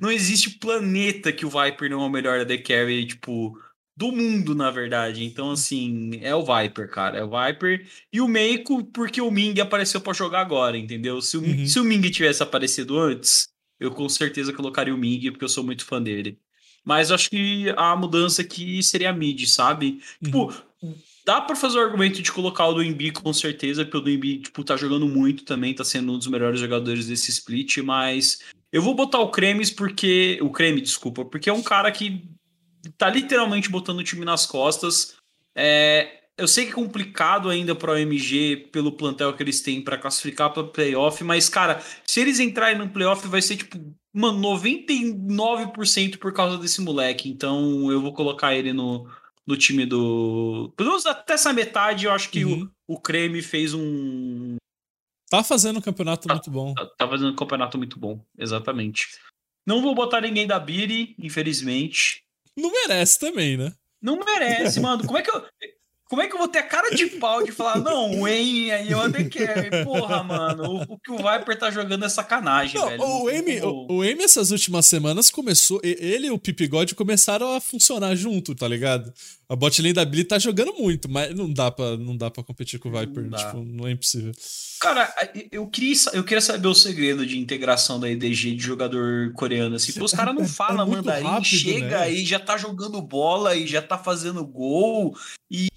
não 0.00 0.10
existe 0.10 0.50
planeta 0.58 1.32
que 1.32 1.44
o 1.44 1.50
Viper 1.50 1.90
não 1.90 2.02
é 2.02 2.06
o 2.06 2.10
melhor 2.10 2.40
AD 2.40 2.58
Carry, 2.58 3.06
tipo, 3.06 3.58
do 3.96 4.12
mundo, 4.12 4.54
na 4.54 4.70
verdade. 4.70 5.24
Então, 5.24 5.50
assim, 5.50 6.18
é 6.22 6.34
o 6.34 6.44
Viper, 6.44 6.88
cara. 6.88 7.18
É 7.18 7.24
o 7.24 7.30
Viper. 7.30 7.86
E 8.12 8.20
o 8.20 8.28
Meiko, 8.28 8.84
porque 8.84 9.20
o 9.20 9.30
Ming 9.30 9.60
apareceu 9.60 10.00
para 10.00 10.12
jogar 10.12 10.40
agora, 10.40 10.78
entendeu? 10.78 11.20
Se 11.20 11.36
o, 11.36 11.42
uhum. 11.42 11.66
se 11.66 11.80
o 11.80 11.84
Ming 11.84 12.02
tivesse 12.10 12.42
aparecido 12.42 12.98
antes, 12.98 13.48
eu 13.78 13.90
com 13.90 14.08
certeza 14.08 14.52
colocaria 14.52 14.94
o 14.94 14.98
Ming, 14.98 15.30
porque 15.30 15.44
eu 15.44 15.48
sou 15.48 15.64
muito 15.64 15.84
fã 15.84 16.02
dele. 16.02 16.38
Mas 16.84 17.10
acho 17.10 17.30
que 17.30 17.68
a 17.76 17.96
mudança 17.96 18.42
aqui 18.42 18.80
seria 18.82 19.10
a 19.10 19.12
mid, 19.12 19.44
sabe? 19.46 20.00
Tipo, 20.22 20.44
uhum. 20.44 20.92
Tipo, 20.92 21.02
dá 21.24 21.40
para 21.40 21.56
fazer 21.56 21.78
o 21.78 21.80
argumento 21.80 22.22
de 22.22 22.30
colocar 22.30 22.68
o 22.68 22.74
do 22.74 22.82
Embi 22.82 23.10
com 23.10 23.32
certeza, 23.32 23.84
porque 23.84 23.96
o 23.96 24.00
do 24.00 24.10
Embi, 24.10 24.38
tipo, 24.38 24.62
tá 24.62 24.76
jogando 24.76 25.08
muito 25.08 25.44
também, 25.44 25.74
tá 25.74 25.84
sendo 25.84 26.12
um 26.12 26.18
dos 26.18 26.28
melhores 26.28 26.60
jogadores 26.60 27.08
desse 27.08 27.30
split, 27.32 27.78
mas 27.78 28.38
eu 28.72 28.82
vou 28.82 28.94
botar 28.94 29.18
o 29.18 29.30
Cremes 29.30 29.70
porque. 29.70 30.38
O 30.40 30.50
Creme, 30.50 30.80
desculpa, 30.80 31.24
porque 31.24 31.50
é 31.50 31.52
um 31.52 31.62
cara 31.62 31.90
que 31.90 32.28
tá 32.96 33.10
literalmente 33.10 33.68
botando 33.68 33.98
o 33.98 34.04
time 34.04 34.24
nas 34.24 34.46
costas. 34.46 35.16
É, 35.54 36.15
eu 36.38 36.46
sei 36.46 36.66
que 36.66 36.72
é 36.72 36.74
complicado 36.74 37.48
ainda 37.48 37.74
para 37.74 37.92
o 37.92 37.96
MG 37.96 38.68
pelo 38.70 38.92
plantel 38.92 39.32
que 39.34 39.42
eles 39.42 39.60
têm 39.60 39.80
para 39.80 39.96
classificar 39.96 40.52
para 40.52 40.64
playoff, 40.64 41.22
mas 41.24 41.48
cara, 41.48 41.82
se 42.04 42.20
eles 42.20 42.38
entrarem 42.40 42.78
no 42.78 42.88
playoff 42.88 43.26
vai 43.26 43.40
ser 43.40 43.56
tipo, 43.56 43.78
mano, 44.12 44.40
99% 44.56 46.18
por 46.18 46.32
causa 46.32 46.58
desse 46.58 46.80
moleque. 46.80 47.28
Então 47.28 47.90
eu 47.90 48.00
vou 48.00 48.12
colocar 48.12 48.54
ele 48.54 48.72
no, 48.72 49.08
no 49.46 49.56
time 49.56 49.86
do. 49.86 50.72
Pelo 50.76 50.90
menos 50.90 51.06
até 51.06 51.34
essa 51.34 51.52
metade, 51.52 52.04
eu 52.04 52.12
acho 52.12 52.30
que 52.30 52.44
uhum. 52.44 52.68
o, 52.86 52.94
o 52.94 53.00
Creme 53.00 53.40
fez 53.40 53.72
um. 53.72 54.56
Tá 55.30 55.42
fazendo 55.42 55.78
um 55.78 55.82
campeonato 55.82 56.28
tá, 56.28 56.34
muito 56.34 56.50
bom. 56.50 56.74
Tá, 56.74 56.86
tá, 56.86 57.08
fazendo 57.08 57.32
um 57.32 57.36
campeonato 57.36 57.78
muito 57.78 57.98
bom, 57.98 58.20
exatamente. 58.38 59.08
Não 59.66 59.82
vou 59.82 59.94
botar 59.94 60.20
ninguém 60.20 60.46
da 60.46 60.58
Biri, 60.58 61.14
infelizmente. 61.18 62.22
Não 62.56 62.70
merece 62.70 63.18
também, 63.18 63.56
né? 63.56 63.72
Não 64.00 64.18
merece, 64.18 64.78
mano. 64.78 65.04
Como 65.04 65.18
é 65.18 65.22
que 65.22 65.30
eu. 65.30 65.44
Como 66.08 66.22
é 66.22 66.28
que 66.28 66.34
eu 66.34 66.38
vou 66.38 66.46
ter 66.46 66.60
a 66.60 66.62
cara 66.62 66.94
de 66.94 67.06
pau 67.06 67.42
de 67.42 67.50
falar, 67.50 67.80
não, 67.80 68.12
o 68.12 68.20
Wayne 68.22 68.70
aí 68.70 68.90
eu 68.92 69.00
até 69.00 69.24
quero. 69.24 69.84
Porra, 69.84 70.22
mano, 70.22 70.62
o, 70.62 70.94
o, 70.94 70.98
que 70.98 71.10
o 71.10 71.16
Viper 71.16 71.58
tá 71.58 71.68
jogando 71.68 72.04
é 72.04 72.08
sacanagem, 72.08 72.80
não, 72.80 72.88
velho. 72.88 73.02
O 73.02 73.28
Amy, 73.28 73.60
o, 73.60 73.86
o 73.90 74.02
Amy, 74.02 74.22
essas 74.22 74.52
últimas 74.52 74.86
semanas, 74.86 75.30
começou. 75.30 75.80
Ele 75.82 76.28
e 76.28 76.30
o 76.30 76.38
Pipigode 76.38 76.94
começaram 76.94 77.54
a 77.54 77.60
funcionar 77.60 78.14
junto, 78.14 78.54
tá 78.54 78.68
ligado? 78.68 79.12
A 79.48 79.56
botlane 79.56 79.92
da 79.92 80.04
Billy 80.04 80.24
tá 80.24 80.38
jogando 80.38 80.74
muito, 80.74 81.08
mas 81.08 81.34
não 81.34 81.52
dá 81.52 81.70
pra, 81.70 81.96
não 81.96 82.16
dá 82.16 82.30
pra 82.30 82.42
competir 82.44 82.78
com 82.78 82.88
o 82.88 82.92
Viper. 82.92 83.24
Não 83.24 83.38
tipo, 83.38 83.64
não 83.64 83.88
é 83.88 83.92
impossível. 83.92 84.32
Cara, 84.80 85.12
eu 85.50 85.66
queria, 85.66 85.94
eu 86.12 86.22
queria 86.22 86.40
saber 86.40 86.68
o 86.68 86.74
segredo 86.74 87.26
de 87.26 87.38
integração 87.38 87.98
da 87.98 88.08
EDG 88.08 88.54
de 88.54 88.62
jogador 88.62 89.32
coreano, 89.34 89.74
assim. 89.74 89.92
Os 90.00 90.12
caras 90.12 90.34
não 90.34 90.42
é, 90.44 90.48
falam 90.48 90.86
é 90.86 90.96
mandarim, 90.96 91.24
rápido, 91.24 91.46
chega 91.46 92.00
né? 92.00 92.12
e 92.12 92.24
já 92.24 92.38
tá 92.38 92.56
jogando 92.56 93.00
bola 93.02 93.56
e 93.56 93.66
já 93.66 93.82
tá 93.82 93.98
fazendo 93.98 94.44
gol. 94.44 95.16
E 95.50 95.68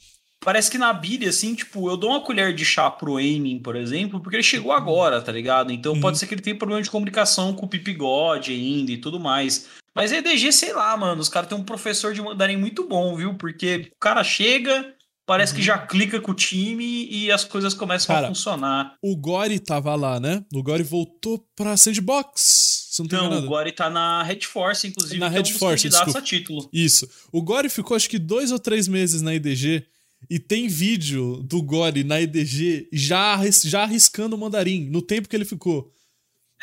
Parece 0.50 0.72
que 0.72 0.80
na 0.80 0.92
Billy, 0.92 1.28
assim, 1.28 1.54
tipo, 1.54 1.92
eu 1.92 1.96
dou 1.96 2.10
uma 2.10 2.22
colher 2.22 2.56
de 2.56 2.66
chá 2.66 2.90
pro 2.90 3.18
Aiming, 3.18 3.60
por 3.60 3.76
exemplo, 3.76 4.20
porque 4.20 4.36
ele 4.36 4.42
chegou 4.42 4.72
agora, 4.72 5.22
tá 5.22 5.32
ligado? 5.32 5.72
Então 5.72 5.94
uhum. 5.94 6.00
pode 6.00 6.18
ser 6.18 6.26
que 6.26 6.34
ele 6.34 6.42
tenha 6.42 6.58
problema 6.58 6.82
de 6.82 6.90
comunicação 6.90 7.54
com 7.54 7.68
o 7.68 7.70
Pipigode 7.70 8.52
ainda 8.52 8.92
e 8.92 8.98
tudo 8.98 9.20
mais. 9.20 9.68
Mas 9.94 10.12
EDG, 10.12 10.52
sei 10.52 10.74
lá, 10.74 10.98
mano, 10.98 11.22
os 11.22 11.30
caras 11.30 11.48
têm 11.48 11.56
um 11.56 11.64
professor 11.64 12.16
de 12.16 12.22
mandarim 12.24 12.58
muito 12.58 12.88
bom, 12.88 13.16
viu? 13.16 13.36
Porque 13.36 13.92
o 13.96 14.00
cara 14.00 14.24
chega, 14.24 14.92
parece 15.24 15.54
uhum. 15.54 15.60
que 15.60 15.64
já 15.64 15.78
clica 15.78 16.20
com 16.20 16.32
o 16.32 16.34
time 16.34 17.08
e 17.12 17.32
as 17.32 17.44
coisas 17.44 17.76
começam 17.76 18.16
cara, 18.16 18.26
a 18.26 18.30
funcionar. 18.30 18.96
O 19.04 19.16
Gori 19.16 19.60
tava 19.60 19.94
lá, 19.94 20.20
né? 20.20 20.44
O 20.52 20.64
Gori 20.64 20.82
voltou 20.82 21.46
pra 21.56 21.78
Sandbox. 21.78 22.88
Você 22.90 23.04
não, 23.04 23.08
tem 23.08 23.20
não 23.20 23.38
o 23.38 23.46
Gori 23.46 23.72
tá 23.72 23.88
na 23.88 24.24
Red 24.24 24.42
Force, 24.42 24.88
inclusive. 24.88 25.20
Na 25.20 25.30
Red 25.30 25.42
é 25.42 25.54
um 25.54 25.60
Force, 25.60 25.88
a 25.88 26.22
título. 26.24 26.68
Isso. 26.74 27.08
O 27.32 27.40
Gori 27.40 27.70
ficou 27.70 27.96
acho 27.96 28.10
que 28.10 28.18
dois 28.18 28.52
ou 28.52 28.58
três 28.58 28.88
meses 28.88 29.22
na 29.22 29.36
EDG 29.36 29.86
e 30.28 30.40
tem 30.40 30.68
vídeo 30.68 31.38
do 31.44 31.62
Gore 31.62 32.04
na 32.04 32.22
EDG 32.22 32.90
já, 32.92 33.40
já 33.64 33.84
arriscando 33.84 34.36
o 34.36 34.40
mandarim 34.40 34.90
no 34.90 35.02
tempo 35.02 35.30
que 35.30 35.36
ele 35.36 35.46
ficou. 35.46 35.94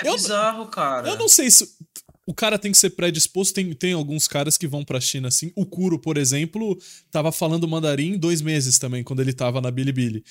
É 0.02 0.08
eu, 0.08 0.14
bizarro, 0.14 0.66
cara. 0.66 1.08
Eu 1.08 1.16
não 1.16 1.28
sei 1.28 1.50
se. 1.50 1.68
O 2.26 2.34
cara 2.34 2.58
tem 2.58 2.72
que 2.72 2.78
ser 2.78 2.90
predisposto. 2.90 3.54
Tem, 3.54 3.72
tem 3.72 3.92
alguns 3.92 4.26
caras 4.26 4.58
que 4.58 4.66
vão 4.66 4.84
pra 4.84 5.00
China 5.00 5.28
assim. 5.28 5.52
O 5.54 5.64
Kuro, 5.64 5.98
por 5.98 6.16
exemplo, 6.16 6.76
tava 7.10 7.30
falando 7.32 7.68
mandarim 7.68 8.18
dois 8.18 8.42
meses 8.42 8.78
também, 8.78 9.02
quando 9.04 9.20
ele 9.20 9.32
tava 9.32 9.60
na 9.60 9.70
Bilibili. 9.70 10.24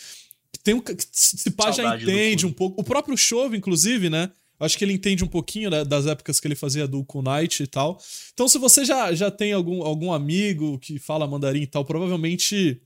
Tem 0.64 0.74
um. 0.74 0.84
Se 1.12 1.50
pá, 1.52 1.72
já 1.72 1.96
entende 1.96 2.46
um 2.46 2.52
pouco. 2.52 2.80
O 2.80 2.84
próprio 2.84 3.18
Chove, 3.18 3.58
inclusive, 3.58 4.10
né? 4.10 4.30
Acho 4.60 4.78
que 4.78 4.86
ele 4.86 4.94
entende 4.94 5.24
um 5.24 5.28
pouquinho 5.28 5.70
né, 5.70 5.84
das 5.84 6.06
épocas 6.06 6.40
que 6.40 6.48
ele 6.48 6.56
fazia 6.56 6.88
do 6.88 7.06
Knight 7.16 7.64
e 7.64 7.68
tal. 7.68 8.00
Então, 8.34 8.48
se 8.48 8.58
você 8.58 8.86
já, 8.86 9.14
já 9.14 9.30
tem 9.30 9.52
algum, 9.52 9.84
algum 9.84 10.14
amigo 10.14 10.80
que 10.80 10.98
fala 10.98 11.28
mandarim 11.28 11.64
e 11.64 11.68
tal, 11.68 11.84
provavelmente 11.84 12.82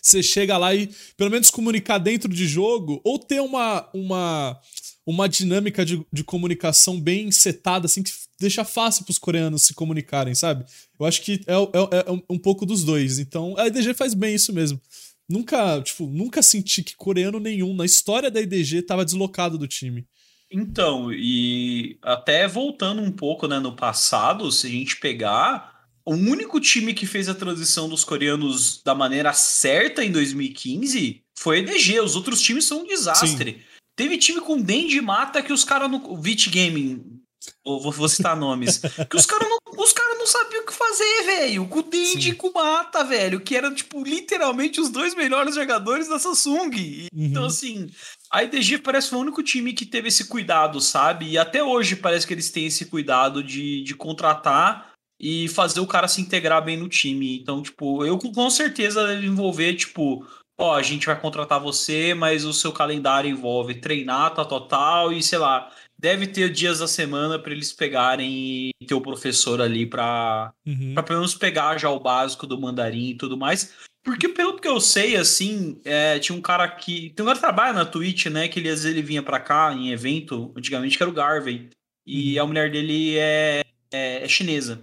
você 0.00 0.22
chega 0.22 0.56
lá 0.56 0.74
e 0.74 0.90
pelo 1.16 1.30
menos 1.30 1.50
comunicar 1.50 1.98
dentro 1.98 2.28
de 2.28 2.46
jogo 2.46 3.00
ou 3.04 3.18
ter 3.18 3.40
uma 3.40 3.88
uma 3.94 4.60
uma 5.06 5.28
dinâmica 5.28 5.84
de, 5.84 6.04
de 6.12 6.24
comunicação 6.24 6.98
bem 6.98 7.30
setada, 7.30 7.86
assim, 7.86 8.02
que 8.02 8.10
deixa 8.40 8.64
fácil 8.64 9.04
para 9.04 9.12
os 9.12 9.18
coreanos 9.18 9.62
se 9.62 9.74
comunicarem, 9.74 10.34
sabe? 10.34 10.64
Eu 10.98 11.04
acho 11.06 11.20
que 11.22 11.42
é, 11.46 11.54
é, 11.54 12.10
é, 12.10 12.22
um 12.30 12.38
pouco 12.38 12.64
dos 12.64 12.84
dois. 12.84 13.18
Então, 13.18 13.54
a 13.58 13.66
EDG 13.66 13.94
faz 13.94 14.14
bem 14.14 14.34
isso 14.34 14.52
mesmo. 14.52 14.80
Nunca, 15.28 15.80
tipo, 15.82 16.06
nunca 16.06 16.42
senti 16.42 16.82
que 16.82 16.96
coreano 16.96 17.38
nenhum 17.38 17.74
na 17.74 17.84
história 17.84 18.30
da 18.30 18.40
IDG 18.40 18.82
tava 18.82 19.04
deslocado 19.04 19.58
do 19.58 19.68
time. 19.68 20.06
Então, 20.50 21.12
e 21.12 21.98
até 22.02 22.46
voltando 22.46 23.02
um 23.02 23.10
pouco, 23.10 23.48
né, 23.48 23.58
no 23.58 23.74
passado, 23.74 24.50
se 24.52 24.66
a 24.66 24.70
gente 24.70 25.00
pegar, 25.00 25.73
o 26.06 26.14
único 26.14 26.60
time 26.60 26.92
que 26.92 27.06
fez 27.06 27.28
a 27.28 27.34
transição 27.34 27.88
dos 27.88 28.04
coreanos 28.04 28.82
da 28.82 28.94
maneira 28.94 29.32
certa 29.32 30.04
em 30.04 30.12
2015 30.12 31.22
foi 31.36 31.56
a 31.56 31.60
EDG. 31.60 32.00
Os 32.00 32.16
outros 32.16 32.40
times 32.40 32.66
são 32.66 32.82
um 32.82 32.86
desastre. 32.86 33.52
Sim. 33.52 33.60
Teve 33.96 34.18
time 34.18 34.40
com 34.40 34.60
Dendi 34.60 35.00
Mata 35.00 35.42
que 35.42 35.52
os 35.52 35.64
caras 35.64 35.90
no 35.90 36.16
Vit 36.20 36.50
Gaming 36.50 37.22
vou, 37.64 37.92
vou 37.92 38.08
citar 38.08 38.36
nomes. 38.36 38.78
que 39.08 39.16
os 39.16 39.26
caras 39.26 39.48
não, 39.48 39.58
os 39.82 39.92
cara 39.92 40.14
não 40.16 40.26
sabiam 40.26 40.62
o 40.62 40.66
que 40.66 40.72
fazer, 40.72 41.22
velho. 41.24 41.66
Com 41.66 41.78
o 41.80 41.82
Dendi 41.82 42.30
e 42.30 42.34
com 42.34 42.48
o 42.48 42.52
Mata, 42.52 43.04
velho. 43.04 43.40
Que 43.40 43.56
eram, 43.56 43.74
tipo, 43.74 44.02
literalmente 44.02 44.80
os 44.80 44.90
dois 44.90 45.14
melhores 45.14 45.54
jogadores 45.54 46.08
da 46.08 46.18
Samsung. 46.18 46.70
Uhum. 46.70 47.08
Então, 47.14 47.44
assim, 47.44 47.90
a 48.30 48.42
IDG 48.42 48.78
parece 48.78 49.14
o 49.14 49.18
único 49.18 49.42
time 49.42 49.72
que 49.72 49.86
teve 49.86 50.08
esse 50.08 50.26
cuidado, 50.26 50.80
sabe? 50.80 51.30
E 51.30 51.38
até 51.38 51.62
hoje 51.62 51.96
parece 51.96 52.26
que 52.26 52.34
eles 52.34 52.50
têm 52.50 52.66
esse 52.66 52.86
cuidado 52.86 53.42
de, 53.42 53.82
de 53.82 53.94
contratar 53.94 54.93
e 55.18 55.48
fazer 55.48 55.80
o 55.80 55.86
cara 55.86 56.08
se 56.08 56.20
integrar 56.20 56.64
bem 56.64 56.76
no 56.76 56.88
time. 56.88 57.38
Então, 57.38 57.62
tipo, 57.62 58.04
eu 58.04 58.18
com 58.18 58.50
certeza 58.50 59.06
deve 59.06 59.26
envolver, 59.26 59.74
tipo, 59.74 60.26
ó, 60.58 60.74
a 60.74 60.82
gente 60.82 61.06
vai 61.06 61.18
contratar 61.18 61.60
você, 61.60 62.14
mas 62.14 62.44
o 62.44 62.52
seu 62.52 62.72
calendário 62.72 63.30
envolve 63.30 63.74
treinar, 63.74 64.34
tá 64.34 64.44
total, 64.44 65.12
e 65.12 65.22
sei 65.22 65.38
lá, 65.38 65.70
deve 65.98 66.26
ter 66.26 66.50
dias 66.50 66.80
da 66.80 66.88
semana 66.88 67.38
para 67.38 67.52
eles 67.52 67.72
pegarem 67.72 68.72
e 68.80 68.86
ter 68.86 68.94
o 68.94 69.00
professor 69.00 69.60
ali 69.60 69.86
para 69.86 70.52
uhum. 70.66 70.94
Pra 70.94 71.02
pelo 71.02 71.20
menos 71.20 71.34
pegar 71.34 71.78
já 71.78 71.90
o 71.90 72.00
básico 72.00 72.46
do 72.46 72.60
mandarim 72.60 73.10
e 73.10 73.14
tudo 73.16 73.36
mais. 73.36 73.74
Porque 74.04 74.28
pelo 74.28 74.58
que 74.60 74.68
eu 74.68 74.78
sei, 74.80 75.16
assim, 75.16 75.80
é, 75.82 76.18
tinha 76.18 76.36
um 76.36 76.42
cara 76.42 76.68
que. 76.68 77.08
Tem 77.16 77.24
um 77.24 77.26
cara 77.26 77.36
que 77.36 77.40
trabalha 77.40 77.72
na 77.72 77.86
Twitch, 77.86 78.26
né? 78.26 78.48
Que 78.48 78.60
ele 78.60 78.68
às 78.68 78.82
vezes 78.82 78.94
ele 78.94 79.00
vinha 79.00 79.22
pra 79.22 79.40
cá 79.40 79.72
em 79.72 79.92
evento, 79.92 80.52
antigamente, 80.54 80.98
que 80.98 81.02
era 81.02 81.08
o 81.10 81.14
Garvey. 81.14 81.70
E 82.06 82.36
uhum. 82.36 82.44
a 82.44 82.46
mulher 82.46 82.70
dele 82.70 83.16
é, 83.16 83.62
é, 83.90 84.24
é, 84.24 84.28
chinesa. 84.28 84.82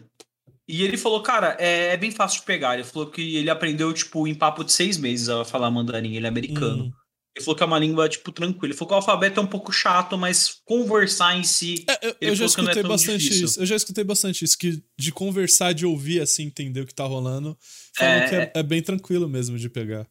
E 0.68 0.84
ele 0.84 0.98
falou, 0.98 1.22
cara, 1.22 1.58
é, 1.60 1.94
é, 1.94 1.98
bem 1.98 2.12
fácil 2.12 2.40
de 2.40 2.46
pegar. 2.46 2.76
Ele 2.76 2.84
falou 2.84 3.10
que 3.10 3.36
ele 3.36 3.50
aprendeu, 3.50 3.92
tipo, 3.94 4.28
em 4.28 4.36
papo 4.36 4.64
de 4.64 4.72
seis 4.72 4.98
meses 4.98 5.28
a 5.28 5.44
falar 5.44 5.72
mandarim, 5.72 6.16
ele 6.16 6.26
é 6.26 6.30
americano. 6.30 6.86
Uhum. 6.86 6.92
Ele 7.36 7.46
falou 7.46 7.56
que 7.56 7.64
é 7.64 7.66
uma 7.66 7.80
língua, 7.80 8.10
tipo, 8.10 8.32
tranquila. 8.32 8.68
Ele 8.68 8.74
falou 8.74 8.90
que 8.90 8.94
o 8.94 8.98
alfabeto 8.98 9.40
é 9.40 9.44
um 9.44 9.48
pouco 9.48 9.72
chato, 9.72 10.18
mas 10.18 10.62
conversar 10.66 11.38
em 11.38 11.44
si. 11.44 11.86
É, 11.90 12.08
eu, 12.08 12.16
eu 12.22 12.36
já 12.36 12.44
é 12.44 12.48
escutei 12.48 12.84
é 12.84 12.84
bastante 12.84 13.24
difícil. 13.24 13.46
isso. 13.46 13.62
Eu 13.62 13.66
já 13.66 13.76
escutei 13.76 14.04
bastante 14.04 14.46
isso, 14.46 14.58
que 14.58 14.84
de 14.98 15.12
conversar, 15.14 15.74
de 15.74 15.86
ouvir, 15.86 16.22
assim, 16.22 16.44
entender 16.44 16.82
o 16.82 16.86
que 16.86 16.94
tá 16.94 17.06
rolando. 17.06 17.58
Falam 17.96 18.14
é, 18.14 18.30
que 18.30 18.36
é, 18.36 18.52
é 18.56 18.64
bem 18.64 18.82
tranquilo 18.82 19.30
mesmo 19.30 19.58
de 19.58 19.70
pegar. 19.70 20.06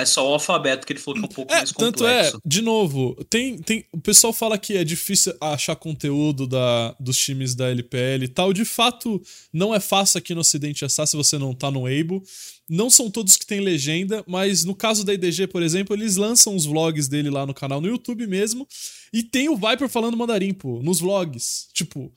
É 0.00 0.06
só 0.06 0.28
o 0.28 0.32
alfabeto 0.32 0.86
que 0.86 0.92
ele 0.92 1.00
falou 1.00 1.20
que 1.20 1.26
é 1.26 1.28
um 1.30 1.34
pouco 1.34 1.52
é, 1.52 1.56
mais 1.56 1.72
complexo. 1.72 1.92
Tanto 1.92 2.06
é, 2.06 2.32
de 2.44 2.62
novo, 2.62 3.14
tem, 3.28 3.58
tem, 3.58 3.84
o 3.92 4.00
pessoal 4.00 4.32
fala 4.32 4.56
que 4.56 4.76
é 4.76 4.84
difícil 4.84 5.34
achar 5.40 5.76
conteúdo 5.76 6.46
da, 6.46 6.94
dos 6.98 7.18
times 7.18 7.54
da 7.54 7.68
LPL 7.70 8.24
e 8.24 8.28
tal. 8.28 8.52
De 8.52 8.64
fato, 8.64 9.20
não 9.52 9.74
é 9.74 9.80
fácil 9.80 10.18
aqui 10.18 10.34
no 10.34 10.40
Ocidente 10.40 10.84
achar 10.84 11.06
se 11.06 11.16
você 11.16 11.38
não 11.38 11.54
tá 11.54 11.70
no 11.70 11.86
Able. 11.86 12.22
Não 12.68 12.88
são 12.88 13.10
todos 13.10 13.36
que 13.36 13.44
têm 13.44 13.60
legenda, 13.60 14.22
mas 14.26 14.64
no 14.64 14.74
caso 14.74 15.04
da 15.04 15.12
IDG, 15.12 15.48
por 15.48 15.62
exemplo, 15.62 15.94
eles 15.94 16.16
lançam 16.16 16.54
os 16.54 16.64
vlogs 16.64 17.08
dele 17.08 17.28
lá 17.28 17.44
no 17.44 17.52
canal 17.52 17.80
no 17.80 17.88
YouTube 17.88 18.26
mesmo. 18.26 18.66
E 19.12 19.22
tem 19.22 19.48
o 19.48 19.56
Viper 19.56 19.88
falando 19.88 20.16
mandarim, 20.16 20.54
pô, 20.54 20.80
nos 20.82 21.00
vlogs. 21.00 21.68
Tipo, 21.74 22.12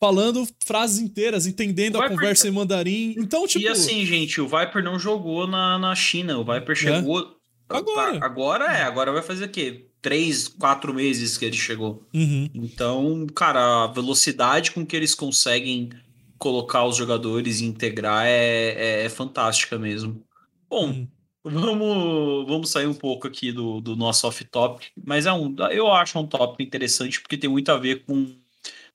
falando 0.00 0.48
frases 0.64 0.98
inteiras, 0.98 1.46
entendendo 1.46 2.00
a 2.00 2.08
conversa 2.08 2.48
em 2.48 2.50
mandarim. 2.50 3.14
Então, 3.18 3.46
tipo. 3.46 3.64
E 3.64 3.68
assim, 3.68 4.04
gente, 4.06 4.40
o 4.40 4.48
Viper 4.48 4.82
não 4.82 4.98
jogou 4.98 5.46
na, 5.46 5.78
na 5.78 5.94
China. 5.94 6.38
O 6.38 6.44
Viper 6.44 6.74
chegou. 6.74 7.20
É. 7.20 7.40
Agora. 7.68 8.18
Agora 8.24 8.64
é, 8.64 8.82
agora 8.82 9.12
vai 9.12 9.22
fazer 9.22 9.44
o 9.44 9.48
quê? 9.48 9.86
Três, 10.02 10.48
quatro 10.48 10.94
meses 10.94 11.36
que 11.36 11.44
ele 11.44 11.56
chegou. 11.56 12.02
Uhum. 12.12 12.48
Então, 12.54 13.26
cara, 13.34 13.84
a 13.84 13.86
velocidade 13.86 14.72
com 14.72 14.84
que 14.84 14.96
eles 14.96 15.14
conseguem 15.14 15.90
colocar 16.38 16.86
os 16.86 16.96
jogadores 16.96 17.60
e 17.60 17.66
integrar 17.66 18.26
é, 18.26 19.02
é, 19.02 19.04
é 19.04 19.08
fantástica 19.08 19.78
mesmo. 19.78 20.24
Bom, 20.68 20.88
uhum. 20.88 21.08
vamos, 21.44 22.46
vamos 22.48 22.70
sair 22.70 22.86
um 22.86 22.94
pouco 22.94 23.28
aqui 23.28 23.52
do, 23.52 23.80
do 23.80 23.94
nosso 23.94 24.26
off-top, 24.26 24.86
mas 25.04 25.26
é 25.26 25.32
um, 25.32 25.54
eu 25.70 25.92
acho 25.92 26.18
um 26.18 26.26
top 26.26 26.64
interessante 26.64 27.20
porque 27.20 27.36
tem 27.36 27.50
muito 27.50 27.70
a 27.70 27.76
ver 27.76 28.04
com 28.06 28.39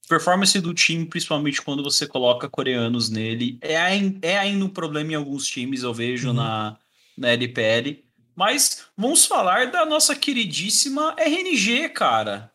performance 0.08 0.60
do 0.60 0.74
time, 0.74 1.06
principalmente 1.06 1.62
quando 1.62 1.84
você 1.84 2.08
coloca 2.08 2.50
coreanos 2.50 3.10
nele. 3.10 3.58
É, 3.62 3.84
é 4.22 4.38
ainda 4.38 4.66
um 4.66 4.70
problema 4.70 5.14
em 5.14 5.16
alguns 5.16 5.48
times, 5.48 5.84
eu 5.84 5.94
vejo 5.94 6.30
uhum. 6.30 6.36
na, 6.36 6.78
na 7.18 7.30
LPL. 7.30 8.04
Mas 8.36 8.84
vamos 8.98 9.26
falar 9.26 9.72
da 9.72 9.86
nossa 9.86 10.16
queridíssima 10.16 11.16
RNG, 11.18 11.90
cara. 11.90 12.52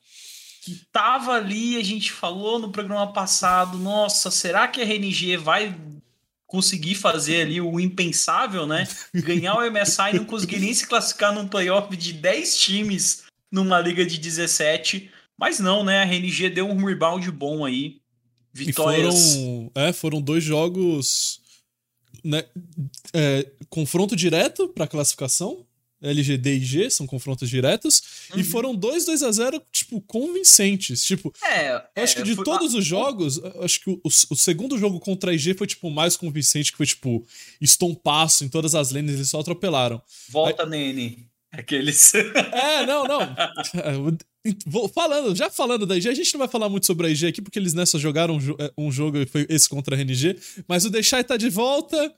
Que 0.63 0.75
tava 0.93 1.33
ali, 1.33 1.77
a 1.77 1.83
gente 1.83 2.13
falou 2.13 2.59
no 2.59 2.71
programa 2.71 3.13
passado. 3.13 3.79
Nossa, 3.79 4.31
será 4.31 4.69
que 4.69 4.81
a 4.81 4.85
RNG 4.85 5.39
vai 5.39 5.75
conseguir 6.47 6.97
fazer 6.97 7.43
ali 7.43 7.61
o 7.61 7.81
impensável, 7.81 8.67
né? 8.67 8.87
Ganhar 9.15 9.55
o 9.55 9.71
MSI 9.71 10.11
e 10.11 10.17
não 10.17 10.25
conseguir 10.25 10.59
nem 10.59 10.75
se 10.75 10.87
classificar 10.87 11.33
num 11.33 11.49
playoff 11.49 11.97
de 11.97 12.13
10 12.13 12.59
times 12.59 13.23
numa 13.51 13.81
liga 13.81 14.05
de 14.05 14.19
17. 14.19 15.11
Mas 15.41 15.59
não, 15.59 15.83
né? 15.83 16.03
A 16.03 16.05
RNG 16.05 16.51
deu 16.51 16.69
um 16.69 16.85
rebound 16.85 17.31
bom 17.31 17.65
aí. 17.65 18.03
Vitórias. 18.53 19.15
E 19.15 19.39
foram, 19.39 19.73
é, 19.75 19.93
foram 19.93 20.21
dois 20.21 20.45
jogos. 20.45 21.41
Né, 22.23 22.45
é, 23.15 23.51
confronto 23.71 24.15
direto 24.15 24.69
para 24.69 24.87
classificação. 24.87 25.65
LGD 26.03 26.57
e 26.57 26.61
G 26.61 26.91
são 26.91 27.07
confrontos 27.07 27.49
diretos. 27.49 28.03
Uhum. 28.33 28.41
E 28.41 28.45
foram 28.45 28.75
dois 28.75 29.07
2 29.07 29.23
a 29.23 29.33
0 29.33 29.63
tipo, 29.73 30.01
convincentes. 30.03 31.05
Tipo, 31.05 31.33
é, 31.43 31.83
acho 31.97 32.17
que 32.17 32.23
de 32.23 32.37
todos 32.37 32.75
os 32.75 32.85
jogos, 32.85 33.39
acho 33.63 33.81
que 33.81 33.91
o, 33.91 34.01
o, 34.05 34.37
segundo 34.37 34.79
jogo 34.79 34.99
contra 34.99 35.31
a 35.31 35.35
IG 35.35 35.55
foi, 35.55 35.67
tipo, 35.67 35.91
mais 35.91 36.17
convincente, 36.17 36.71
que 36.71 36.79
foi, 36.79 36.87
tipo, 36.87 37.27
estompaço 37.61 38.45
em 38.45 38.49
todas 38.49 38.75
as 38.75 38.91
lanes, 38.91 39.15
eles 39.15 39.31
só 39.31 39.41
atropelaram. 39.41 40.01
Volta, 40.31 40.65
Aí... 40.65 40.71
Nene. 40.71 41.30
Aqueles. 41.53 42.15
É, 42.15 42.87
não, 42.87 43.05
não. 43.05 43.21
Falando, 44.95 45.37
já 45.37 45.51
falando 45.51 45.85
da 45.85 45.97
IG, 45.97 46.09
a 46.09 46.15
gente 46.15 46.33
não 46.33 46.39
vai 46.39 46.49
falar 46.49 46.69
muito 46.69 46.87
sobre 46.87 47.07
a 47.07 47.11
IG 47.11 47.27
aqui, 47.27 47.43
porque 47.43 47.59
eles 47.59 47.75
nessa 47.75 47.99
jogaram 47.99 48.37
um, 48.37 48.57
é, 48.59 48.73
um 48.79 48.91
jogo 48.91 49.19
e 49.19 49.27
foi 49.27 49.47
esse 49.51 49.69
contra 49.69 49.95
a 49.95 49.99
RNG. 49.99 50.39
Mas 50.67 50.85
o 50.85 50.91
Deixai 50.91 51.23
tá 51.23 51.37
de 51.37 51.51
volta. 51.51 52.15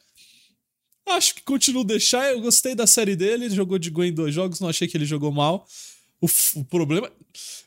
Acho 1.07 1.35
que 1.35 1.43
continua 1.43 1.83
o 1.83 1.85
Deixai. 1.85 2.33
Eu 2.33 2.41
gostei 2.41 2.75
da 2.75 2.87
série 2.87 3.17
dele. 3.17 3.47
Ele 3.47 3.55
jogou 3.55 3.79
de 3.79 3.91
Gwen 3.91 4.11
em 4.11 4.15
dois 4.15 4.33
jogos, 4.33 4.61
não 4.61 4.69
achei 4.69 4.87
que 4.87 4.97
ele 4.97 5.05
jogou 5.05 5.33
mal. 5.33 5.67
O, 6.21 6.27
o 6.57 6.65
problema. 6.65 7.11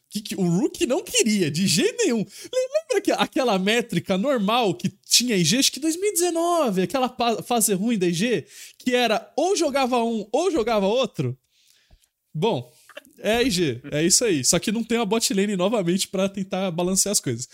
Que, 0.10 0.22
que, 0.22 0.36
o 0.36 0.48
Rook 0.48 0.86
não 0.86 1.04
queria, 1.04 1.52
de 1.52 1.68
jeito 1.68 1.98
nenhum. 1.98 2.26
Lembra 2.54 3.02
que 3.04 3.12
aquela 3.12 3.60
métrica 3.60 4.18
normal 4.18 4.74
que 4.74 4.88
tinha 5.06 5.36
IG, 5.36 5.58
acho 5.58 5.72
que 5.74 5.80
2019, 5.82 6.84
aquela 6.84 7.14
fase 7.46 7.74
ruim 7.74 7.98
da 7.98 8.08
IG, 8.08 8.46
que 8.78 8.96
era 8.96 9.30
ou 9.36 9.58
jogava 9.58 10.02
um 10.02 10.26
ou 10.32 10.50
jogava 10.50 10.86
outro? 10.86 11.38
Bom, 12.36 12.70
é 13.20 13.42
IG, 13.42 13.82
é 13.92 14.04
isso 14.04 14.26
aí. 14.26 14.44
Só 14.44 14.60
que 14.60 14.72
não 14.72 14.84
tem 14.84 14.98
uma 14.98 15.06
bot 15.06 15.34
lane 15.34 15.56
novamente 15.56 16.10
para 16.10 16.28
tentar 16.28 16.70
balancear 16.70 17.14
as 17.14 17.22
coisas. 17.22 17.48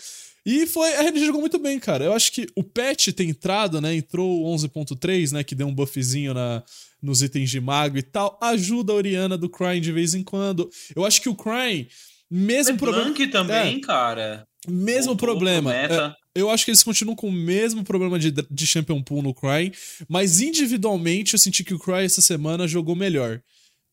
E 0.44 0.66
foi, 0.66 0.92
a 0.94 1.02
RNG 1.02 1.26
jogou 1.26 1.40
muito 1.40 1.58
bem, 1.58 1.78
cara. 1.78 2.04
Eu 2.04 2.12
acho 2.12 2.32
que 2.32 2.48
o 2.56 2.64
patch 2.64 3.08
tem 3.08 3.30
entrado, 3.30 3.80
né? 3.80 3.94
Entrou 3.94 4.44
11.3, 4.56 5.30
né? 5.30 5.44
Que 5.44 5.54
deu 5.54 5.68
um 5.68 5.74
buffzinho 5.74 6.34
na, 6.34 6.64
nos 7.00 7.22
itens 7.22 7.48
de 7.48 7.60
mago 7.60 7.96
e 7.96 8.02
tal. 8.02 8.36
Ajuda 8.42 8.92
a 8.92 8.96
Oriana 8.96 9.38
do 9.38 9.48
Crying 9.48 9.80
de 9.80 9.92
vez 9.92 10.14
em 10.14 10.24
quando. 10.24 10.68
Eu 10.96 11.04
acho 11.06 11.22
que 11.22 11.28
o 11.28 11.34
Crying, 11.36 11.86
mesmo 12.28 12.76
problema. 12.76 13.14
também, 13.30 13.76
é, 13.76 13.80
cara. 13.80 14.48
Mesmo 14.66 15.14
Voltou 15.14 15.28
problema. 15.28 15.72
É, 15.72 16.12
eu 16.34 16.50
acho 16.50 16.64
que 16.64 16.72
eles 16.72 16.82
continuam 16.82 17.14
com 17.14 17.28
o 17.28 17.32
mesmo 17.32 17.84
problema 17.84 18.18
de, 18.18 18.32
de 18.32 18.66
Champion 18.66 19.00
Pool 19.00 19.22
no 19.22 19.34
Crying, 19.34 19.72
mas 20.08 20.40
individualmente 20.40 21.34
eu 21.34 21.38
senti 21.38 21.62
que 21.62 21.74
o 21.74 21.78
Cry 21.78 22.04
essa 22.04 22.22
semana 22.22 22.66
jogou 22.66 22.96
melhor. 22.96 23.40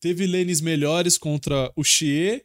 Teve 0.00 0.26
lanes 0.26 0.60
melhores 0.60 1.18
contra 1.18 1.70
o 1.76 1.84
Xie. 1.84 2.42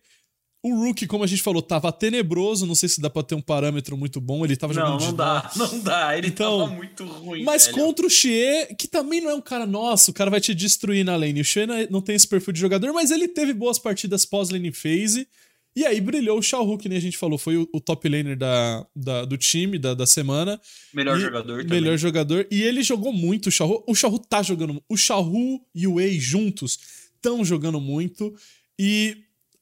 O 0.62 0.84
Rook, 0.84 1.06
como 1.06 1.24
a 1.24 1.28
gente 1.28 1.44
falou, 1.44 1.62
tava 1.62 1.92
tenebroso. 1.92 2.66
Não 2.66 2.74
sei 2.74 2.90
se 2.90 3.00
dá 3.00 3.08
pra 3.08 3.22
ter 3.22 3.36
um 3.36 3.42
parâmetro 3.42 3.96
muito 3.96 4.20
bom. 4.20 4.44
Ele 4.44 4.56
tava 4.56 4.74
jogando. 4.74 5.00
Não, 5.00 5.08
não 5.08 5.14
dá, 5.14 5.52
não 5.56 5.80
dá. 5.80 6.18
Ele 6.18 6.28
então, 6.28 6.62
tava 6.62 6.74
muito 6.74 7.06
ruim. 7.06 7.44
Mas 7.44 7.68
velho. 7.68 7.78
contra 7.78 8.08
o 8.08 8.10
Xie, 8.10 8.76
que 8.78 8.88
também 8.88 9.22
não 9.22 9.30
é 9.30 9.36
um 9.36 9.42
cara 9.42 9.68
nosso, 9.68 10.10
o 10.10 10.14
cara 10.14 10.32
vai 10.32 10.42
te 10.42 10.56
destruir 10.56 11.06
na 11.06 11.16
lane. 11.16 11.40
O 11.40 11.46
Xie 11.46 11.68
não 11.92 12.02
tem 12.02 12.16
esse 12.16 12.28
perfil 12.28 12.52
de 12.52 12.60
jogador, 12.60 12.92
mas 12.94 13.12
ele 13.12 13.28
teve 13.28 13.54
boas 13.54 13.78
partidas 13.78 14.26
pós-lane 14.26 14.72
phase. 14.72 15.28
E 15.76 15.86
aí 15.86 16.00
brilhou 16.00 16.40
o 16.40 16.42
Xiaohu, 16.42 16.78
que 16.78 16.88
nem 16.88 16.98
a 16.98 17.02
gente 17.02 17.18
falou, 17.18 17.38
foi 17.38 17.58
o, 17.58 17.70
o 17.74 17.82
top 17.82 18.08
laner 18.08 18.38
da, 18.38 18.88
da, 18.96 19.26
do 19.26 19.38
time, 19.38 19.78
da, 19.78 19.94
da 19.94 20.08
semana. 20.08 20.60
Melhor 20.94 21.18
e, 21.18 21.22
jogador 21.22 21.64
também. 21.64 21.82
Melhor 21.82 21.98
jogador. 21.98 22.48
E 22.50 22.64
ele 22.64 22.82
jogou 22.82 23.12
muito, 23.14 23.50
o 23.50 23.52
Xiaohu. 23.52 23.84
O 23.86 23.94
Xiaohu 23.94 24.18
tá 24.18 24.42
jogando. 24.42 24.82
O 24.90 24.98
Xiaohu 24.98 25.62
e 25.76 25.86
o 25.86 25.96
Wei 25.96 26.18
juntos 26.18 26.80
estão 27.26 27.44
jogando 27.44 27.82
muito. 27.82 28.34
E 28.80 29.18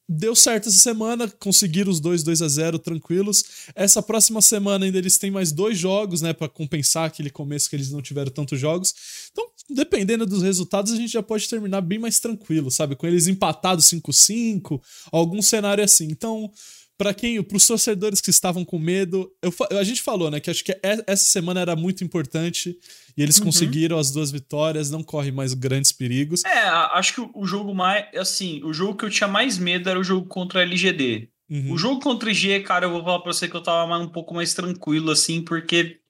deu 0.06 0.34
certo 0.36 0.68
essa 0.68 0.78
semana, 0.78 1.26
conseguiram 1.28 1.90
os 1.90 1.98
dois 1.98 2.22
2 2.22 2.42
a 2.42 2.48
0 2.48 2.78
tranquilos. 2.78 3.42
Essa 3.74 4.02
próxima 4.02 4.42
semana 4.42 4.84
ainda 4.84 4.98
eles 4.98 5.16
têm 5.16 5.30
mais 5.30 5.50
dois 5.50 5.78
jogos, 5.78 6.20
né, 6.20 6.34
para 6.34 6.48
compensar 6.48 7.06
aquele 7.06 7.30
começo 7.30 7.70
que 7.70 7.76
eles 7.76 7.90
não 7.90 8.02
tiveram 8.02 8.30
tantos 8.30 8.60
jogos. 8.60 8.94
Então, 9.32 9.48
dependendo 9.70 10.26
dos 10.26 10.42
resultados, 10.42 10.92
a 10.92 10.96
gente 10.96 11.12
já 11.12 11.22
pode 11.22 11.48
terminar 11.48 11.80
bem 11.80 11.98
mais 11.98 12.20
tranquilo, 12.20 12.70
sabe? 12.70 12.96
Com 12.96 13.06
eles 13.06 13.26
empatados 13.26 13.86
5-5, 13.86 14.80
algum 15.10 15.40
cenário 15.40 15.82
assim. 15.82 16.04
Então, 16.04 16.52
para 16.98 17.14
quem, 17.14 17.42
para 17.42 17.56
os 17.56 17.66
torcedores 17.66 18.20
que 18.20 18.30
estavam 18.30 18.64
com 18.64 18.78
medo, 18.78 19.32
eu, 19.42 19.52
a 19.78 19.84
gente 19.84 20.02
falou, 20.02 20.30
né, 20.30 20.38
que 20.38 20.50
acho 20.50 20.62
que 20.62 20.78
essa 20.82 21.24
semana 21.24 21.60
era 21.60 21.74
muito 21.74 22.04
importante 22.04 22.78
e 23.16 23.22
eles 23.22 23.38
uhum. 23.38 23.46
conseguiram 23.46 23.98
as 23.98 24.10
duas 24.10 24.30
vitórias, 24.30 24.90
não 24.90 25.02
corre 25.02 25.30
mais 25.30 25.54
grandes 25.54 25.92
perigos. 25.92 26.44
É, 26.44 26.68
acho 26.68 27.14
que 27.14 27.30
o 27.34 27.46
jogo 27.46 27.74
mais, 27.74 28.06
assim, 28.16 28.62
o 28.64 28.72
jogo 28.72 28.96
que 28.96 29.04
eu 29.04 29.10
tinha 29.10 29.28
mais 29.28 29.58
medo 29.58 29.88
era 29.88 29.98
o 29.98 30.04
jogo 30.04 30.26
contra 30.26 30.60
a 30.60 30.62
LGD. 30.62 31.28
Uhum. 31.50 31.72
O 31.72 31.78
jogo 31.78 32.00
contra 32.00 32.28
o 32.28 32.32
IG, 32.32 32.60
cara, 32.60 32.86
eu 32.86 32.90
vou 32.90 33.04
falar 33.04 33.20
pra 33.20 33.32
você 33.32 33.48
que 33.48 33.56
eu 33.56 33.62
tava 33.62 33.86
mais, 33.86 34.02
um 34.02 34.08
pouco 34.08 34.34
mais 34.34 34.54
tranquilo, 34.54 35.10
assim, 35.10 35.42
porque 35.42 36.00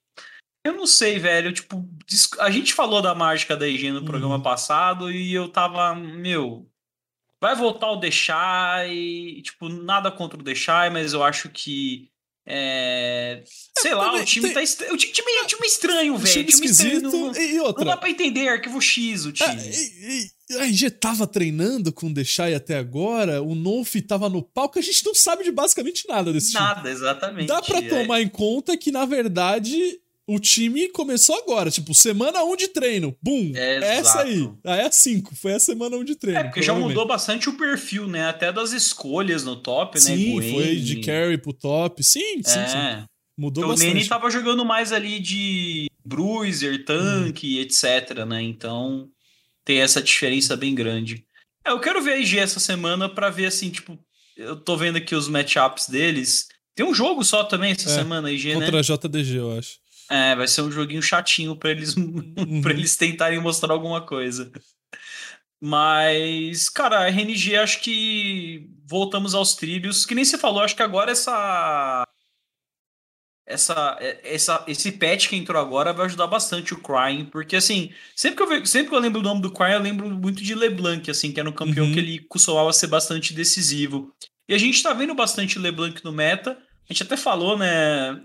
eu 0.65 0.73
não 0.73 0.87
sei, 0.87 1.19
velho, 1.19 1.53
tipo, 1.53 1.87
a 2.39 2.49
gente 2.49 2.73
falou 2.73 3.01
da 3.01 3.13
mágica 3.13 3.55
da 3.55 3.67
IG 3.67 3.91
no 3.91 3.99
uhum. 3.99 4.05
programa 4.05 4.41
passado 4.41 5.11
e 5.11 5.33
eu 5.33 5.49
tava, 5.49 5.93
meu, 5.93 6.67
vai 7.41 7.55
voltar 7.55 7.91
o 7.91 7.97
deixar 7.97 8.89
e 8.89 9.41
tipo 9.43 9.69
nada 9.69 10.09
contra 10.09 10.39
o 10.39 10.43
deixar, 10.43 10.89
mas 10.89 11.13
eu 11.13 11.23
acho 11.23 11.49
que 11.49 12.09
é, 12.47 13.43
sei 13.79 13.91
é, 13.91 13.95
lá, 13.95 14.13
o 14.13 14.23
time 14.23 14.45
tem... 14.45 14.53
tá 14.53 14.61
est... 14.61 14.79
o 14.81 14.97
time, 14.97 15.11
time, 15.11 15.31
é 15.31 15.45
time 15.45 15.65
estranho, 15.67 16.15
velho. 16.15 16.31
Time, 16.31 16.45
time 16.45 16.65
esquisito 16.67 17.01
não, 17.01 17.35
e 17.35 17.59
outra. 17.59 17.83
Não 17.83 17.91
dá 17.91 17.97
pra 17.97 18.09
entender 18.09 18.47
arquivo 18.47 18.79
X 18.79 19.25
o 19.25 19.29
é, 19.29 19.31
time. 19.31 19.61
É, 19.61 19.71
e, 19.71 20.31
e, 20.51 20.57
a 20.57 20.67
IG 20.67 20.91
tava 20.91 21.25
treinando 21.25 21.91
com 21.91 22.05
o 22.05 22.13
Deixai 22.13 22.53
até 22.53 22.77
agora, 22.77 23.41
o 23.41 23.55
Nolf 23.55 23.95
tava 24.07 24.29
no 24.29 24.43
palco, 24.43 24.77
a 24.77 24.81
gente 24.81 25.03
não 25.03 25.15
sabe 25.15 25.43
de 25.43 25.51
basicamente 25.51 26.07
nada 26.07 26.31
desse 26.31 26.53
nada, 26.53 26.67
time. 26.67 26.77
Nada, 26.77 26.89
exatamente. 26.91 27.47
Dá 27.47 27.61
para 27.63 27.79
é. 27.79 27.89
tomar 27.89 28.21
em 28.21 28.29
conta 28.29 28.77
que 28.77 28.91
na 28.91 29.05
verdade 29.05 29.99
o 30.27 30.39
time 30.39 30.89
começou 30.89 31.37
agora, 31.37 31.69
tipo, 31.69 31.93
semana 31.93 32.43
1 32.43 32.55
de 32.55 32.67
treino. 32.69 33.15
Bum! 33.21 33.51
É, 33.55 33.97
essa 33.97 34.21
aí. 34.21 34.49
Ah, 34.63 34.77
é 34.77 34.87
a 34.87 34.91
5. 34.91 35.35
Foi 35.35 35.53
a 35.53 35.59
semana 35.59 35.95
1 35.97 36.03
de 36.03 36.15
treino. 36.15 36.39
É, 36.39 36.43
porque 36.43 36.63
já 36.63 36.73
mudou 36.73 37.05
bastante 37.07 37.47
o 37.47 37.53
perfil, 37.57 38.07
né? 38.07 38.27
Até 38.27 38.51
das 38.51 38.71
escolhas 38.71 39.43
no 39.43 39.55
top, 39.55 39.99
sim, 39.99 40.35
né? 40.35 40.41
Sim, 40.41 40.53
foi 40.53 40.75
de 40.77 41.01
carry 41.01 41.37
pro 41.37 41.53
top. 41.53 42.03
Sim, 42.03 42.41
sim, 42.43 42.59
é. 42.59 42.67
sim. 42.67 43.05
Mudou 43.37 43.63
então, 43.63 43.69
bastante. 43.71 43.91
O 43.91 43.93
Nene 43.93 44.07
tava 44.07 44.29
jogando 44.31 44.65
mais 44.65 44.91
ali 44.91 45.19
de 45.19 45.91
bruiser, 46.03 46.83
tanque, 46.85 47.59
hum. 47.59 47.61
etc, 47.61 48.25
né? 48.25 48.41
Então 48.41 49.09
tem 49.63 49.81
essa 49.81 50.01
diferença 50.01 50.55
bem 50.55 50.73
grande. 50.73 51.23
É, 51.63 51.71
eu 51.71 51.79
quero 51.79 52.01
ver 52.01 52.13
a 52.13 52.17
IG 52.17 52.39
essa 52.39 52.59
semana 52.59 53.09
para 53.09 53.29
ver 53.29 53.47
assim, 53.47 53.69
tipo, 53.69 53.99
eu 54.37 54.55
tô 54.55 54.77
vendo 54.77 54.97
aqui 54.97 55.13
os 55.13 55.27
matchups 55.27 55.87
deles. 55.87 56.47
Tem 56.75 56.85
um 56.85 56.93
jogo 56.93 57.23
só 57.23 57.43
também 57.43 57.71
essa 57.71 57.89
é, 57.89 57.93
semana, 57.93 58.27
a 58.27 58.31
IG, 58.31 58.53
contra 58.53 58.59
né? 58.59 58.83
Contra 58.83 58.93
a 58.93 58.97
JDG, 58.97 59.35
eu 59.37 59.57
acho. 59.57 59.84
É, 60.09 60.35
vai 60.35 60.47
ser 60.47 60.61
um 60.61 60.71
joguinho 60.71 61.01
chatinho 61.01 61.55
para 61.55 61.71
eles 61.71 61.95
uhum. 61.97 62.61
para 62.61 62.73
eles 62.73 62.95
tentarem 62.95 63.39
mostrar 63.39 63.73
alguma 63.73 64.01
coisa. 64.01 64.51
Mas, 65.59 66.69
cara, 66.69 66.99
a 66.99 67.07
RNG 67.07 67.55
acho 67.55 67.81
que 67.81 68.69
voltamos 68.85 69.33
aos 69.33 69.55
trilhos. 69.55 70.05
Que 70.05 70.13
nem 70.13 70.23
você 70.23 70.37
falou, 70.37 70.61
acho 70.61 70.75
que 70.75 70.83
agora 70.83 71.11
essa 71.11 72.05
essa, 73.47 73.97
essa 74.23 74.63
esse 74.67 74.91
patch 74.93 75.29
que 75.29 75.35
entrou 75.35 75.61
agora 75.61 75.93
vai 75.93 76.07
ajudar 76.07 76.25
bastante 76.25 76.73
o 76.73 76.81
Crying, 76.81 77.25
porque 77.25 77.55
assim, 77.55 77.91
sempre 78.15 78.37
que 78.37 78.53
eu 78.53 78.65
sempre 78.65 78.89
que 78.89 78.95
eu 78.95 78.99
lembro 78.99 79.19
o 79.19 79.23
nome 79.23 79.41
do 79.41 79.51
Crying, 79.51 79.73
eu 79.73 79.81
lembro 79.81 80.09
muito 80.09 80.43
de 80.43 80.55
LeBlanc, 80.55 81.09
assim, 81.09 81.31
que 81.31 81.39
era 81.39 81.49
um 81.49 81.53
campeão 81.53 81.85
uhum. 81.85 81.93
que 81.93 81.99
ele 81.99 82.19
costumava 82.19 82.73
ser 82.73 82.87
bastante 82.87 83.33
decisivo. 83.33 84.13
E 84.47 84.53
a 84.53 84.57
gente 84.57 84.81
tá 84.81 84.93
vendo 84.93 85.13
bastante 85.15 85.59
LeBlanc 85.59 86.03
no 86.03 86.11
meta. 86.11 86.51
A 86.51 86.93
gente 86.93 87.03
até 87.03 87.17
falou, 87.17 87.57
né, 87.57 88.21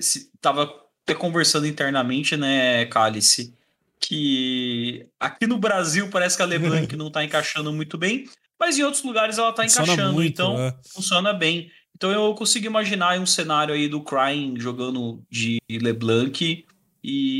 se, 0.00 0.30
tava 0.40 0.85
até 1.06 1.14
conversando 1.14 1.68
internamente, 1.68 2.36
né, 2.36 2.84
Cálice, 2.86 3.54
que 4.00 5.06
aqui 5.20 5.46
no 5.46 5.56
Brasil 5.56 6.10
parece 6.10 6.36
que 6.36 6.42
a 6.42 6.46
LeBlanc 6.46 6.94
não 6.98 7.12
tá 7.12 7.22
encaixando 7.22 7.72
muito 7.72 7.96
bem, 7.96 8.28
mas 8.58 8.76
em 8.76 8.82
outros 8.82 9.04
lugares 9.04 9.38
ela 9.38 9.52
tá 9.52 9.62
funciona 9.62 9.92
encaixando, 9.92 10.12
muito, 10.12 10.32
então 10.32 10.60
é. 10.60 10.76
funciona 10.92 11.32
bem. 11.32 11.70
Então 11.94 12.10
eu 12.10 12.34
consigo 12.34 12.66
imaginar 12.66 13.18
um 13.20 13.24
cenário 13.24 13.72
aí 13.72 13.88
do 13.88 14.02
Crying 14.02 14.58
jogando 14.58 15.22
de 15.30 15.58
LeBlanc 15.70 16.66
e 17.02 17.38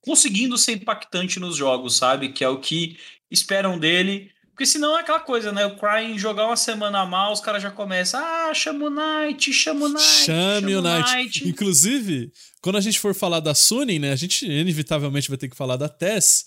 conseguindo 0.00 0.58
ser 0.58 0.72
impactante 0.72 1.38
nos 1.38 1.56
jogos, 1.56 1.96
sabe? 1.96 2.30
Que 2.30 2.42
é 2.42 2.48
o 2.48 2.58
que 2.58 2.98
esperam 3.30 3.78
dele. 3.78 4.32
Porque 4.58 4.66
senão 4.66 4.98
é 4.98 5.02
aquela 5.02 5.20
coisa, 5.20 5.52
né? 5.52 5.64
O 5.66 5.76
Crying 5.76 6.18
jogar 6.18 6.46
uma 6.46 6.56
semana 6.56 7.06
mal, 7.06 7.32
os 7.32 7.38
caras 7.40 7.62
já 7.62 7.70
começam. 7.70 8.20
Ah, 8.20 8.52
chama 8.52 8.86
o 8.86 8.90
Knight, 8.90 9.52
chama 9.52 9.86
o 9.86 9.88
Knight. 9.88 10.24
Chame 10.24 10.74
o 10.74 10.82
Knight. 10.82 11.14
Knight. 11.14 11.48
Inclusive, 11.48 12.32
quando 12.60 12.74
a 12.74 12.80
gente 12.80 12.98
for 12.98 13.14
falar 13.14 13.38
da 13.38 13.54
Suning, 13.54 14.00
né? 14.00 14.10
A 14.10 14.16
gente 14.16 14.44
inevitavelmente 14.44 15.28
vai 15.28 15.38
ter 15.38 15.48
que 15.48 15.54
falar 15.54 15.76
da 15.76 15.88
Tess. 15.88 16.44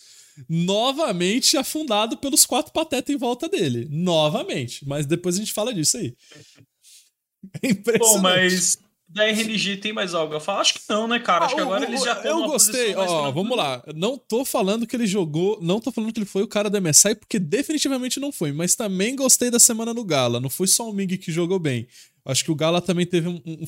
Novamente 0.50 1.56
afundado 1.56 2.18
pelos 2.18 2.46
quatro 2.46 2.74
patetas 2.74 3.16
em 3.16 3.18
volta 3.18 3.48
dele. 3.48 3.88
Novamente. 3.90 4.86
Mas 4.86 5.06
depois 5.06 5.36
a 5.36 5.40
gente 5.40 5.54
fala 5.54 5.74
disso 5.74 5.96
aí. 5.96 6.14
É 7.64 7.70
impressionante. 7.70 8.14
Bom, 8.14 8.22
mas 8.22 8.78
da 9.14 9.26
RNG 9.26 9.78
tem 9.78 9.92
mais 9.92 10.14
algo? 10.14 10.34
Eu 10.34 10.40
falo, 10.40 10.62
acho 10.62 10.76
que 10.76 10.82
não, 10.90 11.08
né, 11.08 11.20
cara? 11.20 11.46
Acho 11.46 11.56
ah, 11.56 11.58
que 11.58 11.62
agora 11.62 11.82
o, 11.82 11.88
eles 11.88 12.04
já 12.04 12.14
estão. 12.14 12.42
Eu 12.42 12.48
gostei, 12.48 12.96
ó, 12.96 13.30
vamos 13.32 13.58
lá. 13.58 13.84
Não 13.94 14.18
tô 14.18 14.46
falando 14.46 14.88
que 14.88 14.96
ele 14.96 15.06
jogou, 15.06 15.60
não 15.62 15.80
tô 15.80 15.92
falando 15.92 16.14
que 16.14 16.20
ele 16.20 16.26
foi 16.26 16.44
o 16.44 16.48
cara 16.48 16.70
do 16.70 16.82
MSI, 16.82 17.16
porque 17.16 17.38
definitivamente 17.38 18.20
não 18.20 18.32
foi, 18.32 18.52
mas 18.52 18.74
também 18.74 19.16
gostei 19.16 19.52
da 19.52 19.60
semana 19.60 19.94
no 19.94 20.04
Gala. 20.04 20.40
Não 20.40 20.50
foi 20.50 20.68
só 20.68 20.90
o 20.90 20.94
Mig 20.94 21.18
que 21.18 21.32
jogou 21.32 21.60
bem. 21.60 21.88
Acho 22.24 22.46
que 22.46 22.52
o 22.52 22.56
Gala 22.56 22.82
também 22.82 23.06
teve 23.06 23.28
um, 23.28 23.42
um, 23.46 23.66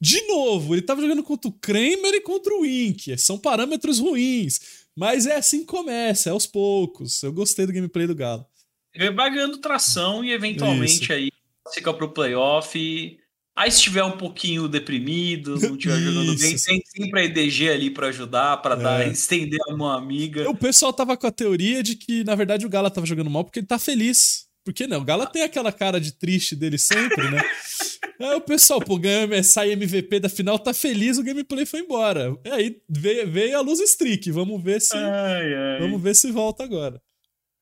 De 0.00 0.20
novo, 0.28 0.74
ele 0.74 0.82
tava 0.82 1.00
jogando 1.00 1.22
contra 1.22 1.48
o 1.48 1.52
Kramer 1.52 2.14
e 2.14 2.20
contra 2.20 2.54
o 2.54 2.64
Ink. 2.64 3.16
São 3.18 3.38
parâmetros 3.38 3.98
ruins. 3.98 4.84
Mas 4.94 5.26
é 5.26 5.36
assim 5.36 5.60
que 5.60 5.66
começa, 5.66 6.28
é 6.28 6.32
aos 6.32 6.46
poucos. 6.46 7.22
Eu 7.22 7.32
gostei 7.32 7.66
do 7.66 7.72
gameplay 7.72 8.06
do 8.06 8.14
Gala. 8.14 8.46
Ele 8.94 9.10
vai 9.10 9.30
ganhando 9.30 9.58
tração 9.58 10.22
e 10.22 10.30
eventualmente 10.30 11.02
Isso. 11.02 11.12
aí 11.12 11.30
fica 11.72 11.92
pro 11.92 12.12
playoff. 12.12 13.18
Aí 13.56 13.70
se 13.70 13.76
estiver 13.76 14.02
um 14.02 14.16
pouquinho 14.16 14.66
deprimido, 14.66 15.58
não 15.60 15.76
estiver 15.76 15.98
jogando 15.98 16.36
bem, 16.36 16.56
tem 16.56 16.82
sempre 16.84 17.20
a 17.20 17.24
EDG 17.24 17.68
ali 17.68 17.90
para 17.90 18.08
ajudar, 18.08 18.56
para 18.56 18.74
é. 18.74 18.82
dar, 18.82 19.06
estender 19.06 19.60
a 19.68 19.76
mão 19.76 19.88
amiga. 19.88 20.48
O 20.50 20.56
pessoal 20.56 20.92
tava 20.92 21.16
com 21.16 21.26
a 21.26 21.30
teoria 21.30 21.80
de 21.80 21.94
que, 21.94 22.24
na 22.24 22.34
verdade, 22.34 22.66
o 22.66 22.68
Gala 22.68 22.90
tava 22.90 23.06
jogando 23.06 23.30
mal 23.30 23.44
porque 23.44 23.60
ele 23.60 23.66
tá 23.66 23.78
feliz. 23.78 24.48
Porque 24.64 24.86
não, 24.86 25.02
o 25.02 25.04
Gala 25.04 25.26
tem 25.26 25.42
aquela 25.42 25.70
cara 25.70 26.00
de 26.00 26.12
triste 26.12 26.56
dele 26.56 26.78
sempre, 26.78 27.30
né? 27.30 27.42
Aí 28.18 28.34
o 28.34 28.40
pessoal, 28.40 28.80
pô, 28.80 28.98
ganhou 28.98 29.42
sai 29.42 29.72
MVP 29.72 30.20
da 30.20 30.28
final, 30.28 30.58
tá 30.58 30.72
feliz, 30.72 31.18
o 31.18 31.22
gameplay 31.22 31.66
foi 31.66 31.80
embora. 31.80 32.34
E 32.44 32.48
aí 32.48 32.80
veio, 32.88 33.30
veio 33.30 33.58
a 33.58 33.60
luz 33.60 33.80
streak, 33.80 34.30
vamos 34.30 34.62
ver 34.62 34.80
se 34.80 34.96
ai, 34.96 35.54
ai. 35.54 35.80
vamos 35.80 36.00
ver 36.00 36.14
se 36.14 36.30
volta 36.30 36.62
agora. 36.62 37.02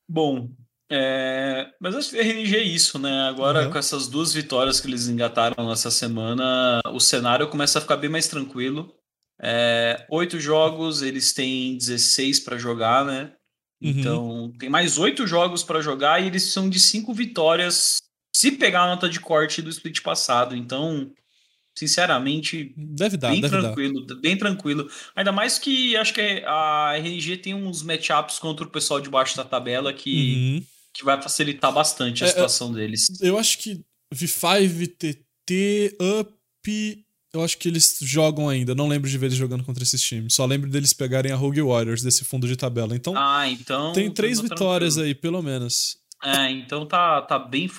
Bom, 0.07 0.49
é, 0.95 1.73
mas 1.79 1.95
acho 1.95 2.11
que 2.11 2.19
RNG 2.19 2.55
é 2.55 2.61
isso, 2.61 2.99
né? 2.99 3.27
Agora, 3.27 3.65
uhum. 3.65 3.71
com 3.71 3.79
essas 3.79 4.07
duas 4.07 4.31
vitórias 4.31 4.79
que 4.79 4.87
eles 4.87 5.07
engataram 5.07 5.67
nessa 5.67 5.89
semana, 5.89 6.81
o 6.93 6.99
cenário 6.99 7.47
começa 7.47 7.79
a 7.79 7.81
ficar 7.81 7.97
bem 7.97 8.11
mais 8.11 8.27
tranquilo. 8.27 8.93
É, 9.41 10.05
oito 10.11 10.39
jogos, 10.39 11.01
eles 11.01 11.33
têm 11.33 11.75
16 11.75 12.41
para 12.41 12.59
jogar, 12.59 13.03
né? 13.05 13.33
Uhum. 13.81 13.89
Então, 13.89 14.53
tem 14.59 14.69
mais 14.69 14.99
oito 14.99 15.25
jogos 15.25 15.63
para 15.63 15.81
jogar 15.81 16.21
e 16.21 16.27
eles 16.27 16.43
são 16.43 16.69
de 16.69 16.79
cinco 16.79 17.11
vitórias 17.11 17.97
se 18.35 18.51
pegar 18.51 18.83
a 18.83 18.89
nota 18.89 19.09
de 19.09 19.19
corte 19.19 19.63
do 19.63 19.71
split 19.71 19.99
passado. 20.01 20.55
Então, 20.55 21.11
sinceramente, 21.75 22.71
deve 22.77 23.17
dar, 23.17 23.31
bem 23.31 23.41
deve 23.41 23.59
tranquilo, 23.59 24.05
dar. 24.05 24.15
bem 24.17 24.37
tranquilo. 24.37 24.87
Ainda 25.15 25.31
mais 25.31 25.57
que 25.57 25.97
acho 25.97 26.13
que 26.13 26.43
a 26.45 26.93
RNG 26.97 27.37
tem 27.37 27.55
uns 27.55 27.81
matchups 27.81 28.37
contra 28.37 28.63
o 28.63 28.69
pessoal 28.69 29.01
de 29.01 29.09
baixo 29.09 29.35
da 29.35 29.43
tabela 29.43 29.91
que 29.91 30.61
uhum 30.61 30.72
que 30.93 31.03
vai 31.03 31.21
facilitar 31.21 31.71
bastante 31.73 32.23
a 32.23 32.27
é, 32.27 32.29
é 32.29 32.33
situação 32.33 32.71
é, 32.71 32.75
deles. 32.75 33.19
Eu 33.21 33.37
acho 33.37 33.57
que 33.57 33.83
V5, 34.13 34.95
TT, 34.97 35.97
Up. 36.19 37.05
Eu 37.33 37.43
acho 37.43 37.57
que 37.57 37.67
eles 37.67 37.97
jogam 38.01 38.47
ainda. 38.47 38.75
Não 38.75 38.87
lembro 38.87 39.09
de 39.09 39.17
ver 39.17 39.25
eles 39.25 39.37
jogando 39.37 39.63
contra 39.63 39.83
esses 39.83 40.01
times. 40.01 40.35
Só 40.35 40.45
lembro 40.45 40.69
deles 40.69 40.93
pegarem 40.93 41.31
a 41.31 41.35
Rogue 41.35 41.63
Warriors 41.63 42.03
desse 42.03 42.23
fundo 42.23 42.47
de 42.47 42.55
tabela. 42.55 42.95
Então, 42.95 43.15
ah, 43.17 43.49
então 43.49 43.91
tem 43.91 44.11
três 44.11 44.39
vitórias 44.39 44.93
tranquilo. 44.93 45.15
aí, 45.15 45.15
pelo 45.15 45.41
menos. 45.41 45.97
É, 46.23 46.51
então 46.51 46.85
tá, 46.85 47.23
tá 47.23 47.39
bem. 47.39 47.69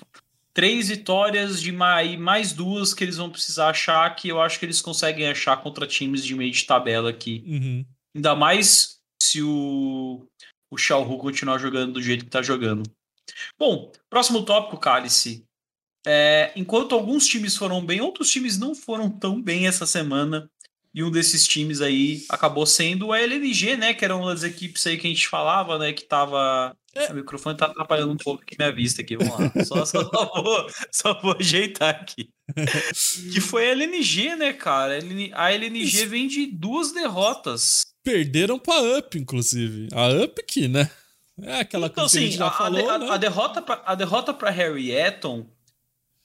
Três 0.53 0.89
vitórias 0.89 1.63
de 1.63 1.71
mais, 1.71 2.19
mais 2.19 2.53
duas 2.53 2.93
que 2.93 3.05
eles 3.05 3.17
vão 3.17 3.31
precisar 3.31 3.71
achar, 3.71 4.15
que 4.17 4.29
eu 4.29 4.41
acho 4.41 4.59
que 4.59 4.67
eles 4.67 4.81
conseguem 4.81 5.29
achar 5.29 5.57
contra 5.57 5.87
times 5.87 6.25
de 6.25 6.35
meio 6.35 6.53
de 6.53 6.65
tabela 6.65 7.11
aqui. 7.11 7.45
Uhum. 7.47 7.85
Ainda 8.15 8.35
mais 8.35 8.99
se 9.21 9.41
o, 9.41 10.27
o 10.71 10.77
Xiaohu 10.77 11.19
continuar 11.19 11.59
jogando 11.59 11.95
do 11.95 12.03
jeito 12.03 12.25
que 12.25 12.31
tá 12.31 12.43
jogando. 12.43 12.85
Bom, 13.59 13.93
próximo 14.09 14.45
tópico, 14.45 14.79
Cálice. 14.79 15.47
É, 16.07 16.53
enquanto 16.55 16.95
alguns 16.95 17.27
times 17.27 17.57
foram 17.57 17.85
bem, 17.85 18.01
outros 18.01 18.31
times 18.31 18.59
não 18.59 18.75
foram 18.75 19.11
tão 19.11 19.41
bem 19.41 19.67
essa 19.67 19.87
semana. 19.87 20.51
E 20.95 21.03
um 21.03 21.11
desses 21.11 21.47
times 21.47 21.81
aí 21.81 22.25
acabou 22.29 22.65
sendo 22.65 23.13
a 23.13 23.21
LNG, 23.21 23.77
né? 23.77 23.95
Que 23.95 24.05
era 24.05 24.15
uma 24.15 24.33
das 24.33 24.45
equipes 24.45 24.87
aí 24.87 24.97
que 24.97 25.09
a 25.09 25.11
gente 25.11 25.27
falava, 25.27 25.77
né? 25.77 25.93
Que 25.93 26.05
tava. 26.05 26.77
É. 26.95 27.11
O 27.11 27.17
microfone 27.17 27.57
tá 27.57 27.67
atrapalhando 27.67 28.13
um 28.13 28.17
pouco 28.17 28.43
aqui 28.43 28.55
minha 28.57 28.71
vista 28.71 29.03
aqui. 29.03 29.17
Vamos 29.17 29.37
lá. 29.37 29.65
Só, 29.65 29.85
só, 29.85 30.03
vou, 30.43 30.67
só 30.93 31.21
vou 31.21 31.37
ajeitar 31.37 31.91
aqui. 31.91 32.31
que 33.33 33.41
foi 33.41 33.67
a 33.67 33.71
LNG, 33.73 34.37
né, 34.37 34.53
cara? 34.53 35.01
A 35.33 35.53
LNG 35.53 36.07
vem 36.07 36.29
de 36.29 36.47
duas 36.47 36.93
derrotas. 36.93 37.87
Perderam 38.05 38.57
pra 38.57 38.81
Up, 38.99 39.19
inclusive. 39.19 39.89
A 39.93 40.11
Up 40.11 40.45
que, 40.47 40.69
né? 40.69 40.89
É 41.43 41.61
aquela 41.61 41.87
então, 41.87 42.05
coisa 42.05 42.07
assim, 42.07 42.19
que 42.19 42.25
a 42.25 42.31
gente 42.31 42.39
já 42.39 42.47
a, 42.47 42.51
falou, 42.51 42.91
a, 42.91 42.99
né? 42.99 43.11
a, 43.11 43.17
derrota 43.17 43.63
pra, 43.63 43.83
a 43.85 43.95
derrota 43.95 44.33
pra 44.33 44.51
Harry 44.51 44.93
Eton 44.93 45.47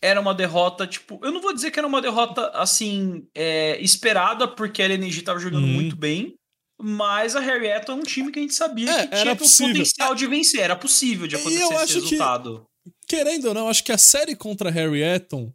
era 0.02 0.19
uma 0.22 0.34
derrota, 0.34 0.88
tipo, 0.88 1.19
eu 1.24 1.32
não 1.32 1.41
vou 1.41 1.54
dizer 1.54 1.72
que 1.72 1.80
era 1.80 1.88
uma 1.88 2.02
derrota 2.02 2.50
assim, 2.54 3.28
é, 3.36 3.82
esperada, 3.82 4.48
porque 4.48 4.82
a 4.82 4.86
LNG 4.86 5.22
tava 5.22 5.39
jogando 5.39 5.65
uhum. 5.65 5.74
muito 5.74 5.95
bem. 5.95 6.36
Mas 6.82 7.36
a 7.36 7.41
Harry 7.41 7.67
Eton 7.67 7.91
é 7.91 7.95
um 7.95 8.04
time 8.04 8.32
que 8.32 8.39
a 8.39 8.41
gente 8.41 8.54
sabia 8.54 8.89
é, 8.89 9.08
que 9.08 9.17
tinha 9.17 9.34
o 9.34 9.38
potencial 9.38 10.15
de 10.15 10.26
vencer. 10.28 10.62
Era 10.62 10.78
possível 10.78 11.28
de 11.28 11.36
acontecer 11.36 11.62
eu 11.62 11.74
esse 11.74 11.95
resultado. 11.95 12.65
Que, 13.06 13.17
querendo 13.17 13.50
ou 13.50 13.54
não, 13.54 13.67
acho 13.67 13.84
que 13.84 13.91
a 13.91 13.98
série 13.98 14.34
contra 14.34 14.69
a 14.69 14.72
Harry 14.72 15.04
Eton 15.04 15.52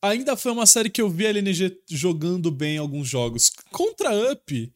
ainda 0.00 0.34
foi 0.34 0.50
uma 0.50 0.64
série 0.64 0.88
que 0.88 1.02
eu 1.02 1.10
vi 1.10 1.26
a 1.26 1.28
LNG 1.28 1.78
jogando 1.90 2.50
bem 2.50 2.78
alguns 2.78 3.06
jogos. 3.06 3.52
Contra 3.70 4.08
a 4.08 4.32
Up, 4.32 4.72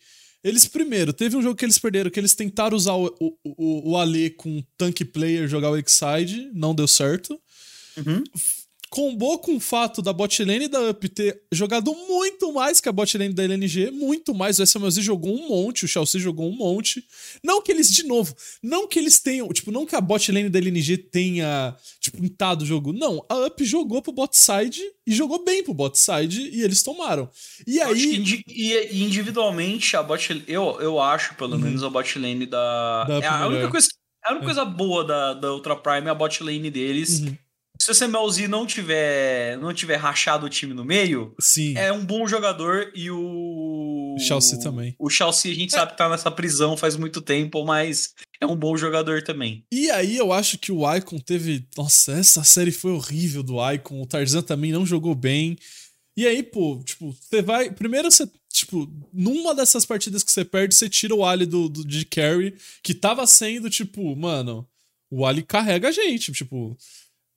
eles 0.48 0.66
primeiro, 0.66 1.12
teve 1.12 1.36
um 1.36 1.42
jogo 1.42 1.56
que 1.56 1.64
eles 1.64 1.78
perderam, 1.78 2.10
que 2.10 2.20
eles 2.20 2.34
tentaram 2.34 2.76
usar 2.76 2.94
o, 2.94 3.06
o, 3.20 3.36
o, 3.44 3.90
o 3.90 3.96
Ale 3.96 4.30
com 4.30 4.62
tank 4.78 5.04
player, 5.06 5.48
jogar 5.48 5.70
o 5.70 5.76
X-Side, 5.76 6.50
não 6.54 6.74
deu 6.74 6.86
certo. 6.86 7.38
Uhum 7.96 8.22
combou 8.88 9.38
com 9.38 9.56
o 9.56 9.60
fato 9.60 10.00
da 10.00 10.12
botlane 10.12 10.68
da 10.68 10.80
UP 10.90 11.08
ter 11.08 11.42
jogado 11.52 11.92
muito 12.08 12.52
mais 12.52 12.80
que 12.80 12.88
a 12.88 12.92
botlane 12.92 13.32
da 13.32 13.42
LNG, 13.42 13.90
muito 13.90 14.34
mais. 14.34 14.58
O 14.58 14.62
SMLZ 14.62 14.96
jogou 15.02 15.34
um 15.34 15.48
monte, 15.48 15.84
o 15.84 15.88
Chelsea 15.88 16.20
jogou 16.20 16.48
um 16.48 16.56
monte. 16.56 17.04
Não 17.42 17.60
que 17.60 17.72
eles, 17.72 17.90
de 17.90 18.04
novo, 18.04 18.34
não 18.62 18.86
que 18.86 18.98
eles 18.98 19.20
tenham, 19.20 19.48
tipo, 19.48 19.70
não 19.70 19.86
que 19.86 19.96
a 19.96 20.00
botlane 20.00 20.48
da 20.48 20.58
LNG 20.58 20.98
tenha, 20.98 21.76
tipo, 22.00 22.20
pintado 22.20 22.64
o 22.64 22.66
jogo. 22.66 22.92
Não, 22.92 23.24
a 23.28 23.46
UP 23.46 23.64
jogou 23.64 24.00
pro 24.00 24.12
bot 24.12 24.36
side 24.36 24.80
e 25.06 25.12
jogou 25.12 25.44
bem 25.44 25.62
pro 25.62 25.74
bot 25.74 25.98
side 25.98 26.48
e 26.52 26.62
eles 26.62 26.82
tomaram. 26.82 27.28
E 27.66 27.80
aí. 27.80 27.92
Acho 27.92 28.06
indi 28.06 28.44
individualmente, 28.92 29.96
a 29.96 30.02
bot 30.02 30.44
eu, 30.46 30.78
eu 30.80 31.00
acho, 31.00 31.34
pelo 31.34 31.54
uhum. 31.54 31.58
menos, 31.60 31.82
a 31.82 31.90
botlane 31.90 32.46
da. 32.46 33.04
da 33.04 33.18
é 33.18 33.26
a 33.26 33.46
única 33.46 33.68
coisa. 33.68 33.88
A 34.24 34.30
única 34.30 34.44
é. 34.44 34.46
coisa 34.46 34.64
boa 34.64 35.04
da, 35.04 35.34
da 35.34 35.52
Ultra 35.52 35.76
Prime 35.76 36.08
é 36.08 36.10
a 36.10 36.14
bot 36.14 36.42
lane 36.42 36.70
deles. 36.70 37.20
Uhum 37.20 37.36
se 37.86 37.92
o 37.92 37.94
Samuelzinho 37.94 38.48
não 38.48 38.66
tiver, 38.66 39.56
não 39.58 39.72
tiver 39.72 39.94
rachado 39.94 40.44
o 40.44 40.48
time 40.48 40.74
no 40.74 40.84
meio, 40.84 41.32
Sim. 41.38 41.76
é 41.76 41.92
um 41.92 42.04
bom 42.04 42.26
jogador 42.26 42.90
e 42.96 43.08
o. 43.12 44.16
Chelsea 44.18 44.58
também. 44.58 44.96
O 44.98 45.08
Chelsea 45.08 45.52
a 45.52 45.54
gente 45.54 45.72
é. 45.72 45.78
sabe 45.78 45.92
que 45.92 45.98
tá 45.98 46.08
nessa 46.08 46.28
prisão 46.28 46.76
faz 46.76 46.96
muito 46.96 47.22
tempo, 47.22 47.64
mas 47.64 48.12
é 48.40 48.46
um 48.46 48.56
bom 48.56 48.76
jogador 48.76 49.22
também. 49.22 49.64
E 49.70 49.88
aí 49.88 50.16
eu 50.16 50.32
acho 50.32 50.58
que 50.58 50.72
o 50.72 50.82
Icon 50.96 51.20
teve. 51.20 51.64
Nossa, 51.76 52.10
essa 52.10 52.42
série 52.42 52.72
foi 52.72 52.90
horrível 52.90 53.44
do 53.44 53.72
Icon. 53.72 54.02
O 54.02 54.06
Tarzan 54.06 54.42
também 54.42 54.72
não 54.72 54.84
jogou 54.84 55.14
bem. 55.14 55.56
E 56.16 56.26
aí, 56.26 56.42
pô, 56.42 56.82
tipo, 56.84 57.12
você 57.12 57.40
vai. 57.40 57.70
Primeiro 57.70 58.10
você. 58.10 58.28
Tipo, 58.52 58.90
numa 59.12 59.54
dessas 59.54 59.84
partidas 59.84 60.24
que 60.24 60.32
você 60.32 60.44
perde, 60.44 60.74
você 60.74 60.88
tira 60.88 61.14
o 61.14 61.24
Ali 61.24 61.46
do, 61.46 61.68
do, 61.68 61.86
de 61.86 62.04
carry, 62.04 62.56
que 62.82 62.94
tava 62.94 63.24
sendo, 63.28 63.70
tipo, 63.70 64.16
mano, 64.16 64.66
o 65.08 65.24
Ali 65.24 65.44
carrega 65.44 65.88
a 65.88 65.92
gente. 65.92 66.32
Tipo, 66.32 66.76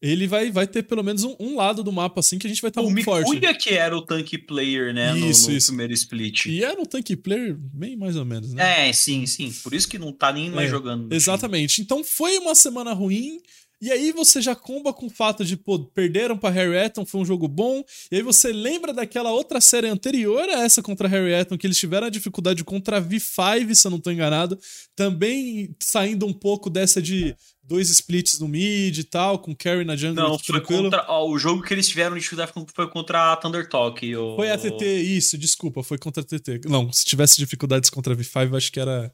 ele 0.02 0.28
vai, 0.28 0.50
vai 0.50 0.66
ter 0.66 0.84
pelo 0.84 1.04
menos 1.04 1.24
um, 1.24 1.36
um, 1.40 1.56
lado 1.58 1.84
do 1.84 1.92
mapa 1.92 2.22
assim 2.22 2.40
que 2.40 2.48
a 2.48 2.50
gente 2.50 2.62
vai 2.62 2.70
estar 2.70 2.82
tá 2.82 2.90
muito 2.90 3.04
forte. 3.04 3.30
O 3.30 3.58
que 3.58 3.74
era 3.74 3.96
o 3.96 4.02
tank 4.02 4.38
player, 4.48 4.94
né, 4.94 5.18
isso, 5.18 5.44
no, 5.48 5.52
no 5.52 5.58
isso. 5.58 5.68
primeiro 5.68 5.94
split. 5.94 6.46
E 6.46 6.64
era 6.64 6.80
um 6.80 6.86
tank 6.86 7.16
player 7.18 7.56
bem 7.58 7.98
mais 7.98 8.16
ou 8.16 8.24
menos, 8.24 8.54
né? 8.54 8.90
É, 8.90 8.94
sim, 8.94 9.26
sim. 9.26 9.52
Por 9.64 9.74
isso 9.74 9.88
que 9.88 10.00
não 10.00 10.14
tá 10.14 10.32
nem 10.32 10.50
mais 10.50 10.68
é, 10.68 10.72
jogando. 10.72 11.12
Exatamente. 11.14 11.76
Time. 11.76 11.86
Então 11.86 12.04
foi 12.04 12.38
uma 12.38 12.56
semana 12.56 12.94
ruim. 12.94 13.42
E 13.82 13.92
aí 13.92 14.12
você 14.12 14.42
já 14.42 14.56
comba 14.56 14.94
com 14.94 15.06
o 15.06 15.10
fato 15.10 15.46
de, 15.46 15.56
pô, 15.56 15.80
perderam 15.80 16.38
pra 16.38 16.50
Harry 16.50 16.76
Eton, 16.76 17.06
foi 17.06 17.22
um 17.22 17.26
jogo 17.26 17.48
bom. 17.48 17.84
E 18.12 18.18
aí 18.18 18.22
você 18.22 18.52
lembra 18.52 18.94
daquela 18.94 19.32
outra 19.32 19.62
série 19.62 19.88
anterior 19.88 20.42
a 20.50 20.64
essa 20.64 20.82
contra 20.84 21.08
Harry 21.08 21.34
Eton, 21.34 21.58
que 21.58 21.66
eles 21.66 21.78
tiveram 21.78 22.08
a 22.08 22.10
dificuldade 22.10 22.64
contra 22.64 22.98
a 22.98 23.02
V5, 23.02 23.74
se 23.74 23.88
eu 23.88 23.92
não 23.92 24.00
tô 24.00 24.12
enganado. 24.12 24.60
Também 24.96 25.76
saindo 25.80 26.26
um 26.26 26.34
pouco 26.34 26.70
dessa 26.70 27.02
de 27.02 27.36
dois 27.70 27.90
splits 27.92 28.40
no 28.40 28.48
mid 28.48 28.98
e 28.98 29.04
tal, 29.04 29.38
com 29.40 29.56
carry 29.56 29.86
na 29.86 29.96
jungle 29.96 30.16
Não, 30.16 30.40
foi 30.40 30.60
tranquilo. 30.60 30.84
contra. 30.84 31.06
Ó, 31.08 31.30
o 31.30 31.38
jogo 31.38 31.62
que 31.62 31.74
eles 31.74 31.88
tiveram 31.88 32.18
dificuldade 32.18 32.52
foi 32.74 32.90
contra 32.90 33.32
a 33.32 33.38
Thunder 33.38 33.70
Talk. 33.70 34.16
O... 34.16 34.36
Foi 34.36 34.50
a 34.50 34.58
TT, 34.58 34.84
isso, 35.02 35.38
desculpa, 35.38 35.84
foi 35.84 36.00
contra 36.00 36.24
a 36.24 36.26
TT. 36.26 36.62
Não, 36.66 36.92
se 36.92 37.06
tivesse 37.06 37.38
dificuldades 37.38 37.90
contra 37.92 38.14
a 38.14 38.18
V5, 38.18 38.58
acho 38.58 38.72
que 38.72 38.80
era. 38.80 39.14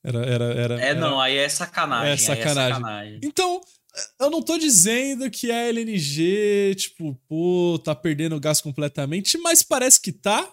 Era, 0.00 0.24
era, 0.24 0.44
era, 0.44 0.80
é, 0.80 0.88
era... 0.90 1.00
não, 1.00 1.20
aí 1.20 1.36
é 1.36 1.48
sacanagem. 1.48 2.12
É 2.12 2.16
sacanagem. 2.16 2.70
É 2.70 2.74
sacanagem. 2.74 3.20
Então, 3.24 3.60
eu 4.20 4.30
não 4.30 4.42
tô 4.42 4.58
dizendo 4.58 5.30
que 5.30 5.50
a 5.50 5.68
LNG, 5.68 6.74
tipo, 6.76 7.14
pô, 7.28 7.80
tá 7.82 7.94
perdendo 7.94 8.40
gás 8.40 8.60
completamente, 8.60 9.38
mas 9.38 9.62
parece 9.62 10.00
que 10.00 10.12
tá. 10.12 10.52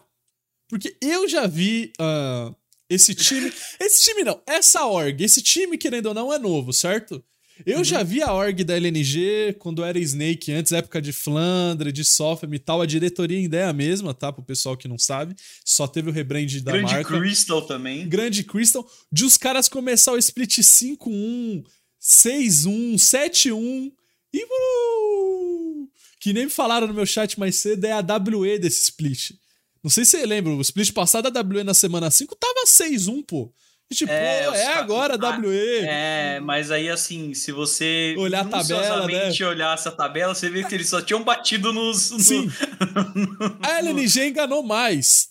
Porque 0.68 0.98
eu 1.02 1.28
já 1.28 1.46
vi 1.46 1.94
uh, 2.00 2.56
esse 2.90 3.14
time. 3.14 3.52
esse 3.80 4.04
time 4.04 4.24
não, 4.24 4.42
essa 4.48 4.86
org, 4.86 5.24
esse 5.24 5.42
time, 5.42 5.78
querendo 5.78 6.08
ou 6.08 6.14
não, 6.14 6.34
é 6.34 6.40
novo, 6.40 6.74
certo? 6.74 7.24
Eu 7.66 7.78
uhum. 7.78 7.84
já 7.84 8.04
vi 8.04 8.22
a 8.22 8.34
org 8.34 8.64
da 8.64 8.76
LNG 8.76 9.56
quando 9.60 9.84
era 9.84 9.98
Snake, 9.98 10.52
antes, 10.52 10.74
época 10.74 11.02
de 11.02 11.14
Flandre, 11.14 11.92
de 11.92 12.04
Sofem 12.04 12.54
e 12.54 12.60
tal. 12.60 12.82
A 12.82 12.86
diretoria 12.86 13.38
ainda 13.38 13.58
é 13.58 13.64
a 13.64 13.72
mesma, 13.72 14.14
tá? 14.14 14.32
Pro 14.34 14.44
pessoal 14.44 14.76
que 14.76 14.88
não 14.88 14.98
sabe. 14.98 15.36
Só 15.64 15.88
teve 15.88 16.10
o 16.10 16.12
rebrand 16.12 16.48
da 16.62 16.74
Grande 16.74 16.94
marca. 16.94 17.10
Grande 17.10 17.26
Crystal 17.28 17.62
também. 17.62 18.10
Grande 18.10 18.44
Crystal. 18.44 18.86
De 19.10 19.24
os 19.24 19.38
caras 19.38 19.70
começar 19.70 20.12
o 20.12 20.18
split 20.18 20.58
5-1, 20.60 21.64
6-1, 22.06 22.96
7-1 22.96 23.92
e. 24.32 24.44
Uh, 24.44 25.90
que 26.20 26.34
nem 26.34 26.46
me 26.46 26.52
falaram 26.52 26.88
no 26.88 26.94
meu 26.94 27.06
chat 27.06 27.40
mais 27.40 27.56
cedo, 27.56 27.86
é 27.86 27.92
a 27.92 28.00
WE 28.00 28.60
desse 28.60 28.84
split. 28.84 29.32
Não 29.84 29.90
sei 29.90 30.06
se 30.06 30.12
você 30.12 30.26
lembra, 30.26 30.54
o 30.54 30.62
split 30.62 30.92
passado 30.92 31.30
da 31.32 31.42
WE 31.42 31.64
na 31.64 31.74
semana 31.74 32.12
5 32.12 32.36
tava 32.36 32.66
6-1, 32.66 33.24
pô. 33.26 33.52
E, 33.90 33.94
tipo, 33.94 34.12
é, 34.12 34.42
é 34.44 34.74
agora 34.74 35.14
a 35.14 35.40
WE. 35.40 35.86
É, 35.88 36.40
mas 36.40 36.72
aí 36.72 36.90
assim, 36.90 37.34
se 37.34 37.52
você 37.52 38.16
olhar 38.18 38.42
a 38.42 38.46
tabela, 38.46 39.08
né? 39.08 39.32
olhar 39.46 39.74
essa 39.76 39.92
tabela, 39.92 40.34
você 40.34 40.50
vê 40.50 40.64
que 40.64 40.74
eles 40.74 40.90
só 40.90 41.02
tinham 41.02 41.24
batido 41.24 41.74
nos. 41.74 41.98
Sim. 42.02 42.52
No... 43.16 43.58
a 43.62 43.80
LNG 43.80 44.28
enganou 44.28 44.64
mais. 44.64 45.30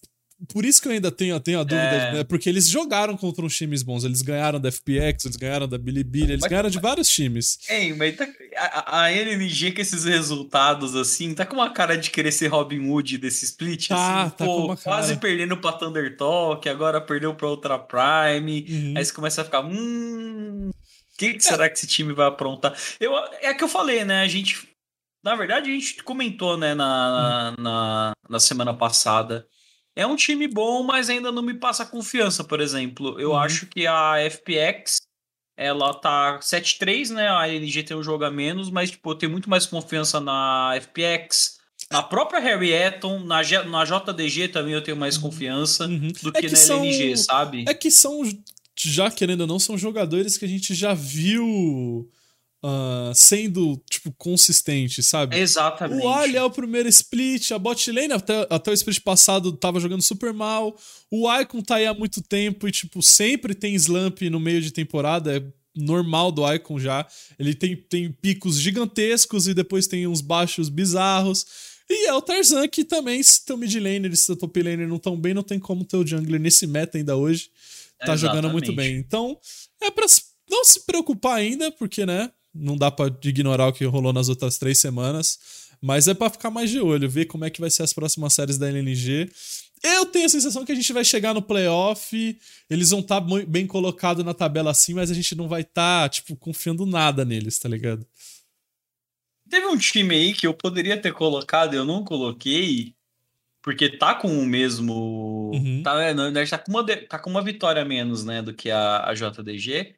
Por 0.53 0.65
isso 0.65 0.83
que 0.83 0.89
eu 0.89 0.93
ainda 0.93 1.11
tenho, 1.11 1.39
tenho 1.39 1.61
a 1.61 1.63
dúvida, 1.63 1.83
é. 1.83 2.13
né? 2.13 2.25
Porque 2.25 2.49
eles 2.49 2.69
jogaram 2.69 3.17
contra 3.17 3.45
uns 3.45 3.57
times 3.57 3.83
bons. 3.83 4.05
Eles 4.05 4.21
ganharam 4.21 4.61
da 4.61 4.71
FPX, 4.71 5.25
eles 5.25 5.37
ganharam 5.37 5.69
da 5.69 5.79
Bilibili, 5.79 6.33
eles 6.33 6.41
mas, 6.41 6.51
ganharam 6.51 6.69
de 6.69 6.81
vários 6.81 7.09
times. 7.09 7.59
É, 7.69 7.95
mas 7.95 8.17
tá, 8.17 8.27
a, 8.57 9.03
a 9.03 9.13
LNG 9.13 9.73
com 9.73 9.81
esses 9.81 10.05
resultados, 10.05 10.97
assim, 10.97 11.35
tá 11.35 11.47
com 11.47 11.55
uma 11.55 11.71
cara 11.71 11.97
de 11.97 12.11
querer 12.11 12.33
ser 12.33 12.49
Robin 12.49 12.89
Hood 12.89 13.19
desse 13.19 13.45
split, 13.45 13.89
tá, 13.89 14.23
assim. 14.23 14.31
Tá 14.31 14.45
pô, 14.45 14.77
quase 14.77 15.17
perdendo 15.17 15.57
pra 15.57 15.73
Thunder 15.73 16.17
Talk, 16.17 16.69
agora 16.69 17.01
perdeu 17.01 17.35
pra 17.35 17.49
Ultra 17.49 17.79
Prime. 17.79 18.67
Uhum. 18.69 18.95
Aí 18.97 19.05
você 19.05 19.13
começa 19.13 19.41
a 19.41 19.45
ficar, 19.45 19.65
hum... 19.65 20.71
O 20.71 21.17
que, 21.17 21.35
que 21.35 21.47
é. 21.47 21.49
será 21.49 21.71
que 21.71 21.79
esse 21.79 21.87
time 21.87 22.13
vai 22.13 22.27
aprontar? 22.27 22.77
Eu, 22.99 23.13
é 23.41 23.55
que 23.55 23.63
eu 23.63 23.69
falei, 23.69 24.05
né? 24.05 24.23
A 24.23 24.29
gente 24.29 24.69
na 25.25 25.35
verdade, 25.37 25.71
a 25.71 25.73
gente 25.73 26.03
comentou, 26.03 26.59
né, 26.59 26.75
na, 26.75 27.55
na, 27.59 28.13
na, 28.29 28.39
semana 28.39 28.75
passada 28.75 29.47
é 29.97 30.07
um 30.07 30.17
time 30.17 30.49
bom, 30.49 30.83
mas 30.83 31.09
ainda 31.09 31.31
não 31.31 31.43
me 31.43 31.55
passa 31.55 31.87
confiança, 31.87 32.43
por 32.43 32.61
exemplo. 32.61 33.19
Eu 33.21 33.31
uhum. 33.31 33.37
acho 33.37 33.67
que 33.67 33.87
a 33.87 34.17
FPX 34.31 34.99
ela 35.57 35.95
tá 35.95 36.41
7-3, 36.41 37.11
né? 37.11 37.29
A 37.29 37.49
LG 37.49 37.85
tem 37.85 37.97
um 37.97 38.03
jogo 38.03 38.25
a 38.25 38.31
menos, 38.31 38.71
mas 38.71 38.91
tipo, 38.91 39.11
eu 39.11 39.15
tenho 39.15 39.31
muito 39.31 39.49
mais 39.49 39.67
confiança 39.67 40.21
na 40.21 40.73
FPX. 40.81 41.59
Na 41.91 42.03
própria 42.03 42.41
Harry 42.41 42.73
Eton, 42.73 43.21
na, 43.21 43.43
G, 43.43 43.63
na 43.63 43.85
JDG 43.85 44.49
também 44.49 44.73
eu 44.73 44.83
tenho 44.83 44.97
mais 44.97 45.17
uhum. 45.17 45.23
confiança 45.23 45.87
uhum. 45.87 46.13
do 46.23 46.33
que, 46.33 46.39
é 46.39 46.43
que 46.43 46.51
na 46.51 46.57
são, 46.57 46.85
LNG, 46.85 47.17
sabe? 47.17 47.65
É 47.69 47.75
que 47.75 47.91
são, 47.91 48.23
já 48.77 49.11
querendo 49.11 49.43
ou 49.43 49.47
não, 49.47 49.59
são 49.59 49.79
jogadores 49.79 50.37
que 50.37 50.45
a 50.45 50.49
gente 50.49 50.75
já 50.75 50.93
viu 50.93 52.11
uh, 52.65 53.15
sendo, 53.15 53.77
tipo, 53.91 54.11
consistente, 54.13 55.03
sabe? 55.03 55.37
Exatamente. 55.37 56.03
O 56.03 56.09
Ali 56.09 56.37
é 56.37 56.43
o 56.43 56.51
primeiro 56.51 56.89
split, 56.89 57.51
a 57.53 57.59
bot 57.59 57.93
lane 57.93 58.13
até, 58.13 58.47
até 58.49 58.71
o 58.71 58.75
split 58.75 59.01
passado 59.01 59.53
tava 59.53 59.79
jogando 59.79 60.03
super 60.03 60.33
mal. 60.33 60.75
O 61.11 61.31
Icon 61.41 61.61
tá 61.61 61.77
aí 61.77 61.87
há 61.87 61.93
muito 61.93 62.23
tempo 62.23 62.67
e, 62.67 62.73
tipo, 62.73 63.03
sempre 63.03 63.55
tem 63.55 63.75
slump 63.75 64.23
no 64.31 64.41
meio 64.41 64.63
de 64.63 64.71
temporada, 64.71 65.37
é 65.37 65.43
normal 65.77 66.33
do 66.33 66.51
Icon 66.55 66.79
já. 66.79 67.07
Ele 67.39 67.55
tem, 67.55 67.77
tem 67.77 68.11
picos 68.11 68.59
gigantescos 68.59 69.47
e 69.47 69.53
depois 69.53 69.87
tem 69.87 70.07
uns 70.07 70.23
baixos 70.23 70.71
bizarros. 70.71 71.45
E 71.91 72.09
é 72.09 72.15
o 72.15 72.23
Tarzan 72.23 72.67
que 72.67 72.83
também, 72.83 73.23
se 73.23 73.45
teu 73.45 73.59
mid 73.59 73.75
laner 73.75 74.11
e 74.11 74.17
se 74.17 74.27
teu 74.27 74.37
top 74.37 74.63
laner 74.63 74.89
não 74.89 74.99
tão 74.99 75.21
bem, 75.21 75.35
não 75.35 75.43
tem 75.43 75.59
como 75.59 75.85
ter 75.85 75.99
o 75.99 76.07
jungler 76.07 76.41
nesse 76.41 76.67
meta 76.67 76.97
ainda 76.97 77.15
hoje. 77.15 77.51
Tá 77.99 78.17
jogando 78.17 78.51
muito 78.51 78.73
bem. 78.73 78.97
Então, 78.97 79.39
é 79.83 79.91
pra 79.91 80.07
não 80.51 80.65
se 80.65 80.85
preocupar 80.85 81.37
ainda, 81.37 81.71
porque, 81.73 82.05
né? 82.05 82.31
Não 82.55 82.77
dá 82.77 82.91
para 82.91 83.13
ignorar 83.25 83.69
o 83.69 83.73
que 83.73 83.85
rolou 83.85 84.13
nas 84.13 84.29
outras 84.29 84.59
três 84.59 84.79
semanas. 84.79 85.39
Mas 85.81 86.09
é 86.09 86.15
para 86.15 86.31
ficar 86.31 86.51
mais 86.51 86.71
de 86.71 86.81
olho, 86.81 87.11
ver 87.11 87.27
como 87.27 87.45
é 87.45 87.51
que 87.51 87.61
vai 87.61 87.69
ser 87.69 87.83
as 87.83 87.93
próximas 87.93 88.33
séries 88.33 88.57
da 88.57 88.69
LNG. 88.69 89.31
Eu 89.83 90.07
tenho 90.07 90.25
a 90.25 90.31
sensação 90.31 90.65
que 90.65 90.73
a 90.73 90.75
gente 90.75 90.93
vai 90.95 91.05
chegar 91.05 91.35
no 91.35 91.43
playoff, 91.43 92.39
eles 92.71 92.89
vão 92.89 93.01
estar 93.01 93.21
tá 93.21 93.27
bem 93.47 93.67
colocados 93.67 94.25
na 94.25 94.33
tabela 94.33 94.71
assim, 94.71 94.95
mas 94.95 95.11
a 95.11 95.15
gente 95.15 95.35
não 95.35 95.47
vai 95.47 95.61
estar, 95.61 96.05
tá, 96.05 96.09
tipo, 96.09 96.37
confiando 96.37 96.87
nada 96.87 97.23
neles, 97.23 97.59
tá 97.59 97.69
ligado? 97.69 98.07
Teve 99.51 99.67
um 99.67 99.77
time 99.77 100.15
aí 100.15 100.33
que 100.33 100.47
eu 100.47 100.55
poderia 100.55 100.97
ter 100.97 101.13
colocado, 101.13 101.75
eu 101.75 101.85
não 101.85 102.03
coloquei, 102.03 102.95
porque 103.61 103.91
tá 103.91 104.15
com 104.15 104.39
o 104.39 104.47
mesmo. 104.47 105.51
Uhum. 105.55 105.83
Tá, 105.83 106.15
né, 106.15 106.47
tá, 106.47 106.59
com 106.59 106.71
uma, 106.71 106.85
tá 106.85 107.19
com 107.19 107.29
uma 107.29 107.43
vitória 107.43 107.85
menos, 107.85 108.25
né, 108.25 108.41
do 108.41 108.55
que 108.55 108.71
a, 108.71 109.11
a 109.11 109.13
JDG, 109.13 109.95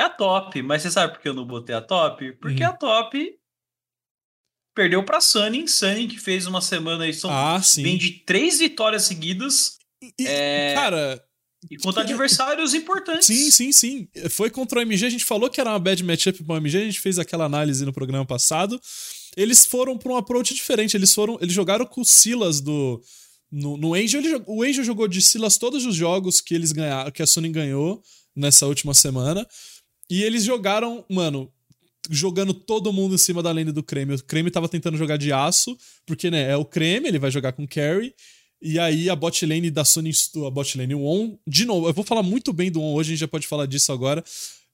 é 0.00 0.04
a 0.04 0.10
top. 0.10 0.62
Mas 0.62 0.82
você 0.82 0.90
sabe 0.90 1.12
por 1.12 1.22
que 1.22 1.28
eu 1.28 1.34
não 1.34 1.46
botei 1.46 1.74
a 1.74 1.80
top? 1.80 2.32
Porque 2.32 2.62
uhum. 2.62 2.70
a 2.70 2.72
top 2.72 3.38
perdeu 4.74 5.04
pra 5.04 5.20
Sunny, 5.20 5.66
Sunny 5.66 6.06
que 6.06 6.18
fez 6.18 6.46
uma 6.46 6.60
semana 6.60 7.04
aí, 7.04 7.12
são, 7.12 7.30
ah, 7.30 7.60
sim. 7.60 7.82
vem 7.82 7.98
de 7.98 8.10
três 8.24 8.60
vitórias 8.60 9.02
seguidas. 9.02 9.76
E, 10.00 10.24
é... 10.24 10.74
Cara, 10.74 11.24
e 11.68 11.76
contra 11.78 12.02
adversários 12.02 12.74
importantes. 12.74 13.26
Sim, 13.26 13.50
sim, 13.50 13.72
sim. 13.72 14.08
Foi 14.30 14.48
contra 14.48 14.78
o 14.78 14.82
MG, 14.82 15.06
a 15.06 15.10
gente 15.10 15.24
falou 15.24 15.50
que 15.50 15.60
era 15.60 15.70
uma 15.70 15.80
bad 15.80 16.02
matchup 16.04 16.44
pro 16.44 16.56
MG, 16.56 16.78
a 16.78 16.84
gente 16.84 17.00
fez 17.00 17.18
aquela 17.18 17.44
análise 17.44 17.84
no 17.84 17.92
programa 17.92 18.24
passado. 18.24 18.80
Eles 19.36 19.66
foram 19.66 19.98
para 19.98 20.12
um 20.12 20.16
approach 20.16 20.54
diferente, 20.54 20.96
eles 20.96 21.12
foram, 21.12 21.36
eles 21.40 21.52
jogaram 21.52 21.84
com 21.84 22.00
o 22.00 22.04
Silas 22.04 22.60
do 22.60 23.02
no, 23.50 23.76
no 23.76 23.94
Angel, 23.94 24.20
ele, 24.20 24.42
o 24.46 24.62
Angel 24.62 24.84
jogou 24.84 25.08
de 25.08 25.22
Silas 25.22 25.56
todos 25.56 25.84
os 25.86 25.94
jogos 25.94 26.40
que 26.40 26.54
eles 26.54 26.70
ganharam, 26.70 27.10
que 27.10 27.22
a 27.22 27.26
Sony 27.26 27.48
ganhou 27.48 28.02
nessa 28.36 28.66
última 28.66 28.94
semana. 28.94 29.46
E 30.10 30.22
eles 30.22 30.44
jogaram, 30.44 31.04
mano, 31.08 31.50
jogando 32.10 32.54
todo 32.54 32.92
mundo 32.92 33.14
em 33.14 33.18
cima 33.18 33.42
da 33.42 33.52
lane 33.52 33.72
do 33.72 33.82
Creme. 33.82 34.14
O 34.14 34.24
Creme 34.24 34.50
tava 34.50 34.68
tentando 34.68 34.96
jogar 34.96 35.16
de 35.16 35.32
aço, 35.32 35.76
porque, 36.06 36.30
né, 36.30 36.50
é 36.50 36.56
o 36.56 36.64
Creme, 36.64 37.08
ele 37.08 37.18
vai 37.18 37.30
jogar 37.30 37.52
com 37.52 37.66
Carry. 37.66 38.14
E 38.60 38.78
aí 38.78 39.08
a 39.08 39.14
bot 39.14 39.44
lane 39.46 39.70
da 39.70 39.84
Sony, 39.84 40.10
a 40.46 40.50
bot 40.50 40.76
lane, 40.76 40.94
o 40.94 41.04
On, 41.04 41.38
de 41.46 41.64
novo, 41.64 41.88
eu 41.88 41.92
vou 41.92 42.04
falar 42.04 42.22
muito 42.22 42.52
bem 42.52 42.70
do 42.70 42.80
On 42.80 42.94
hoje, 42.94 43.10
a 43.10 43.12
gente 43.12 43.20
já 43.20 43.28
pode 43.28 43.46
falar 43.46 43.66
disso 43.66 43.92
agora. 43.92 44.24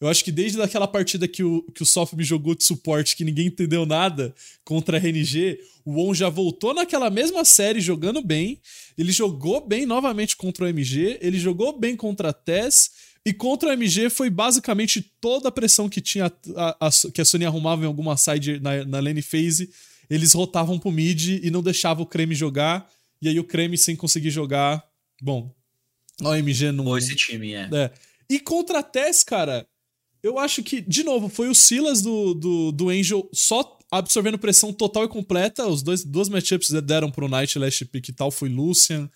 Eu 0.00 0.08
acho 0.08 0.24
que 0.24 0.32
desde 0.32 0.60
aquela 0.60 0.88
partida 0.88 1.28
que 1.28 1.42
o, 1.42 1.62
que 1.74 1.82
o 1.82 1.86
Soft 1.86 2.14
me 2.14 2.24
jogou 2.24 2.54
de 2.54 2.64
suporte, 2.64 3.16
que 3.16 3.24
ninguém 3.24 3.46
entendeu 3.46 3.86
nada 3.86 4.34
contra 4.64 4.96
a 4.96 5.00
RNG, 5.00 5.58
o 5.84 6.02
On 6.02 6.14
já 6.14 6.28
voltou 6.28 6.74
naquela 6.74 7.10
mesma 7.10 7.44
série 7.44 7.80
jogando 7.80 8.22
bem. 8.22 8.60
Ele 8.98 9.12
jogou 9.12 9.66
bem 9.66 9.86
novamente 9.86 10.36
contra 10.36 10.64
o 10.64 10.68
MG, 10.68 11.18
ele 11.20 11.38
jogou 11.38 11.78
bem 11.78 11.96
contra 11.96 12.30
a 12.30 12.32
Tess. 12.32 12.90
E 13.26 13.32
contra 13.32 13.70
o 13.70 13.72
MG 13.72 14.10
foi 14.10 14.28
basicamente 14.28 15.00
toda 15.20 15.48
a 15.48 15.52
pressão 15.52 15.88
que 15.88 16.00
tinha 16.00 16.30
a, 16.56 16.88
a, 16.88 16.90
que 17.12 17.20
a 17.20 17.24
Sony 17.24 17.46
arrumava 17.46 17.82
em 17.82 17.86
alguma 17.86 18.16
side 18.16 18.60
na, 18.60 18.84
na 18.84 19.00
lane 19.00 19.22
phase. 19.22 19.70
Eles 20.10 20.34
rotavam 20.34 20.78
pro 20.78 20.92
mid 20.92 21.42
e 21.42 21.50
não 21.50 21.62
deixavam 21.62 22.04
o 22.04 22.06
Creme 22.06 22.34
jogar. 22.34 22.90
E 23.22 23.28
aí 23.28 23.40
o 23.40 23.44
Creme 23.44 23.78
sem 23.78 23.96
conseguir 23.96 24.30
jogar. 24.30 24.84
Bom, 25.22 25.50
a 26.20 26.30
OMG 26.30 26.70
não. 26.72 26.84
Ou 26.84 26.98
esse 26.98 27.16
time, 27.16 27.54
é. 27.54 27.68
é. 27.72 27.90
E 28.28 28.38
contra 28.38 28.80
a 28.80 28.82
Tess, 28.82 29.22
cara, 29.22 29.66
eu 30.22 30.38
acho 30.38 30.62
que, 30.62 30.80
de 30.80 31.02
novo, 31.02 31.28
foi 31.28 31.48
o 31.48 31.54
Silas 31.54 32.02
do, 32.02 32.34
do, 32.34 32.72
do 32.72 32.88
Angel 32.90 33.28
só 33.32 33.78
absorvendo 33.90 34.38
pressão 34.38 34.72
total 34.72 35.04
e 35.04 35.08
completa. 35.08 35.66
Os 35.66 35.82
dois 35.82 36.04
duas 36.04 36.28
matchups 36.28 36.70
deram 36.82 37.10
pro 37.10 37.28
Knight 37.28 37.58
Last 37.58 37.84
Pick 37.86 38.08
e 38.08 38.12
tal. 38.12 38.30
Foi 38.30 38.48
Lucian 38.48 39.10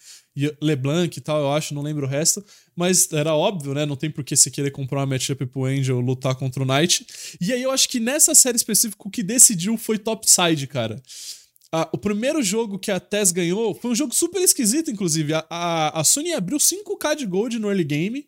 LeBlanc 0.61 1.17
e 1.17 1.21
tal, 1.21 1.41
eu 1.41 1.53
acho, 1.53 1.75
não 1.75 1.83
lembro 1.83 2.07
o 2.07 2.09
resto. 2.09 2.45
Mas 2.77 3.13
era 3.13 3.35
óbvio, 3.35 3.75
né? 3.75 3.85
Não 3.85 3.97
tem 3.97 4.11
por 4.11 4.23
que 4.23 4.37
você 4.37 4.51
querer 4.51 4.71
comprar 4.71 5.01
uma 5.01 5.07
matchup 5.07 5.45
pro 5.47 5.65
Angel 5.65 5.99
lutar 6.01 6.35
contra 6.35 6.63
o 6.63 6.67
Knight. 6.67 7.07
E 7.41 7.53
aí 7.53 7.63
eu 7.63 7.71
acho 7.71 7.89
que 7.89 7.99
nessa 7.99 8.35
série 8.35 8.57
específica 8.57 9.09
o 9.09 9.11
que 9.11 9.23
decidiu 9.23 9.77
foi 9.77 9.99
topside, 9.99 10.67
cara. 10.67 11.03
Ah, 11.71 11.89
o 11.93 11.99
primeiro 11.99 12.43
jogo 12.43 12.79
que 12.79 12.91
a 12.91 12.99
Tess 12.99 13.31
ganhou 13.31 13.75
foi 13.75 13.91
um 13.91 13.95
jogo 13.95 14.15
super 14.15 14.41
esquisito, 14.41 14.91
inclusive. 14.91 15.35
A, 15.35 15.47
a, 15.51 16.01
a 16.01 16.05
Sony 16.05 16.33
abriu 16.33 16.59
5k 16.59 17.17
de 17.17 17.27
gold 17.27 17.59
no 17.59 17.69
early 17.69 17.85
game. 17.85 18.27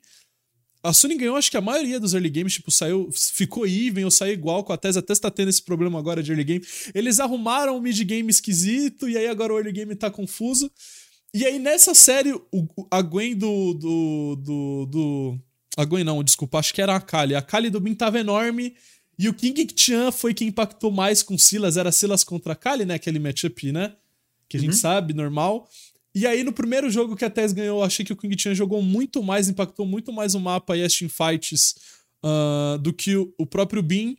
A 0.83 0.95
Sony 0.95 1.15
ganhou, 1.15 1.37
acho 1.37 1.51
que 1.51 1.57
a 1.57 1.61
maioria 1.61 2.01
dos 2.01 2.15
early 2.15 2.31
games, 2.31 2.55
tipo, 2.55 2.71
saiu, 2.71 3.11
ficou 3.13 3.67
even 3.67 4.05
ou 4.05 4.11
saiu 4.11 4.33
igual 4.33 4.65
com 4.65 4.73
a 4.73 4.79
Tess. 4.79 4.97
A 4.97 5.03
Tess 5.03 5.19
tá 5.19 5.31
tendo 5.31 5.49
esse 5.49 5.63
problema 5.63 5.99
agora 5.99 6.23
de 6.23 6.31
early 6.31 6.45
game. 6.45 6.65
Eles 6.95 7.21
arrumaram 7.21 7.77
o 7.77 7.81
mid 7.81 7.99
game 8.03 8.31
esquisito 8.31 9.09
e 9.09 9.17
aí 9.17 9.27
agora 9.27 9.53
o 9.53 9.57
early 9.59 9.73
game 9.73 9.95
tá 9.95 10.11
confuso. 10.11 10.71
E 11.33 11.47
aí 11.47 11.59
nessa 11.59 11.95
série, 11.95 12.33
o, 12.33 12.67
a 12.91 13.01
Gwen 13.03 13.37
do, 13.37 13.75
do, 13.75 14.37
do, 14.37 14.87
do. 14.87 15.39
A 15.77 15.85
Gwen 15.85 16.05
não, 16.05 16.23
desculpa, 16.25 16.59
acho 16.59 16.75
que 16.75 16.83
era 16.83 16.97
a 16.97 17.01
Kali. 17.01 17.35
A 17.35 17.43
Kali 17.43 17.71
do 17.71 17.81
Bin 17.81 17.95
tava 17.95 18.19
enorme. 18.19 18.75
E 19.19 19.29
o 19.29 19.35
King 19.35 19.69
Chan 19.77 20.11
foi 20.11 20.33
quem 20.33 20.49
impactou 20.49 20.91
mais 20.91 21.23
com 21.23 21.37
Silas, 21.37 21.77
era 21.77 21.93
Silas 21.93 22.25
contra 22.25 22.57
Kali, 22.57 22.87
né? 22.87 22.95
Aquele 22.95 23.19
matchup, 23.19 23.71
né? 23.71 23.95
Que 24.49 24.57
a 24.57 24.61
gente 24.61 24.73
uhum. 24.73 24.79
sabe, 24.79 25.13
normal. 25.13 25.69
E 26.15 26.27
aí, 26.27 26.43
no 26.43 26.53
primeiro 26.53 26.91
jogo 26.91 27.15
que 27.15 27.25
a 27.25 27.31
Tess 27.31 27.53
ganhou, 27.53 27.81
eu 27.81 27.85
achei 27.85 28.05
que 28.05 28.13
o 28.13 28.17
King 28.17 28.35
Chan 28.41 28.55
jogou 28.55 28.83
muito 28.83 29.23
mais, 29.23 29.49
impactou 29.49 29.87
muito 29.87 30.11
mais 30.13 30.35
o 30.35 30.41
mapa 30.41 30.77
e 30.77 30.83
as 30.83 30.95
teamfights 30.95 31.75
uh, 32.25 32.79
do 32.79 32.93
que 32.93 33.15
o, 33.15 33.33
o 33.39 33.47
próprio 33.47 33.83
Bin. 33.83 34.17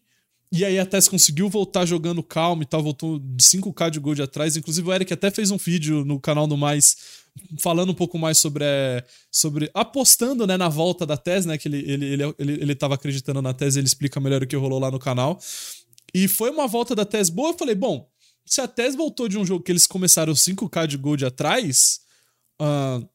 E 0.51 0.65
aí 0.65 0.77
a 0.77 0.85
Tess 0.85 1.07
conseguiu 1.07 1.47
voltar 1.47 1.85
jogando 1.85 2.21
calmo 2.21 2.61
e 2.61 2.65
tal, 2.65 2.83
voltou 2.83 3.17
de 3.19 3.41
5k 3.41 3.89
de 3.89 3.99
gold 3.99 4.21
atrás. 4.21 4.57
Inclusive 4.57 4.87
o 4.87 4.93
Eric 4.93 5.13
até 5.13 5.31
fez 5.31 5.49
um 5.49 5.57
vídeo 5.57 6.03
no 6.03 6.19
canal 6.19 6.45
do 6.45 6.57
Mais 6.57 7.21
falando 7.61 7.91
um 7.91 7.95
pouco 7.95 8.19
mais 8.19 8.37
sobre, 8.37 8.65
é, 8.65 9.05
sobre 9.31 9.71
apostando 9.73 10.45
né, 10.45 10.57
na 10.57 10.67
volta 10.67 11.05
da 11.05 11.15
tese, 11.15 11.47
né? 11.47 11.57
Que 11.57 11.69
ele, 11.69 11.79
ele, 11.89 12.05
ele, 12.05 12.35
ele, 12.37 12.53
ele 12.53 12.75
tava 12.75 12.95
acreditando 12.95 13.41
na 13.41 13.53
tese, 13.53 13.79
ele 13.79 13.87
explica 13.87 14.19
melhor 14.19 14.43
o 14.43 14.47
que 14.47 14.55
rolou 14.57 14.79
lá 14.79 14.91
no 14.91 14.99
canal. 14.99 15.39
E 16.13 16.27
foi 16.27 16.49
uma 16.49 16.67
volta 16.67 16.93
da 16.93 17.05
tese 17.05 17.31
boa. 17.31 17.51
Eu 17.51 17.57
falei, 17.57 17.75
bom, 17.75 18.09
se 18.45 18.59
a 18.59 18.67
tese 18.67 18.97
voltou 18.97 19.29
de 19.29 19.37
um 19.37 19.45
jogo 19.45 19.63
que 19.63 19.71
eles 19.71 19.87
começaram 19.87 20.33
5k 20.33 20.85
de 20.85 20.97
gold 20.97 21.25
atrás, 21.25 22.01
uh, 22.61 23.07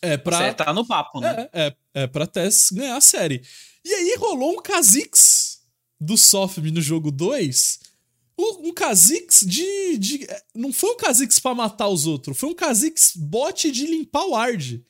é 0.00 0.16
pra. 0.16 0.38
Você 0.38 0.54
tá 0.54 0.72
no 0.72 0.86
papo, 0.86 1.20
né? 1.20 1.48
É, 1.52 1.66
é, 1.66 1.76
é 2.02 2.06
pra 2.06 2.26
Tess 2.26 2.70
ganhar 2.72 2.96
a 2.96 3.00
série. 3.00 3.42
E 3.84 3.92
aí 3.92 4.16
rolou 4.18 4.52
um 4.52 4.62
Kha'Zix 4.62 5.55
do 6.00 6.16
Sofm 6.16 6.70
no 6.70 6.80
jogo 6.80 7.10
2 7.10 7.86
um 8.38 8.72
Kha'Zix 8.72 9.44
de, 9.46 9.96
de. 9.98 10.26
Não 10.54 10.72
foi 10.72 10.90
um 10.90 10.96
Kha'Zix 10.96 11.38
pra 11.38 11.54
matar 11.54 11.88
os 11.88 12.06
outros, 12.06 12.38
foi 12.38 12.50
um 12.50 12.54
Kha'Zix 12.54 13.12
bot 13.16 13.70
de 13.70 13.86
limpar 13.86 14.24
o 14.24 14.32
Ward. 14.32 14.84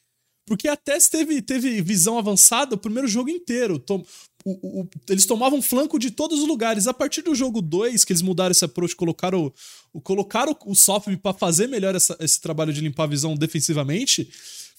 Porque 0.47 0.69
a 0.69 0.77
Tess 0.77 1.09
teve, 1.09 1.42
teve 1.42 1.83
visão 1.83 2.19
avançada 2.19 2.77
o 2.77 2.79
primeiro 2.79 3.09
jogo 3.09 3.29
inteiro. 3.29 3.81
Tom, 3.81 4.05
o, 4.45 4.83
o, 4.83 4.88
eles 5.09 5.27
tomavam 5.27 5.61
flanco 5.61 5.99
de 5.99 6.12
todos 6.12 6.38
os 6.38 6.47
lugares. 6.47 6.87
A 6.87 6.95
partir 6.95 7.23
do 7.23 7.35
jogo 7.35 7.61
2, 7.61 8.05
que 8.05 8.12
eles 8.12 8.23
mudaram 8.23 8.53
esse 8.53 8.64
approach, 8.64 8.95
colocaram 8.95 9.53
o, 9.92 10.01
colocaram 10.01 10.57
o 10.64 10.75
software 10.77 11.16
para 11.16 11.37
fazer 11.37 11.66
melhor 11.66 11.97
essa, 11.97 12.16
esse 12.21 12.40
trabalho 12.40 12.73
de 12.73 12.81
limpar 12.81 13.05
a 13.05 13.09
visão 13.09 13.35
defensivamente. 13.35 14.31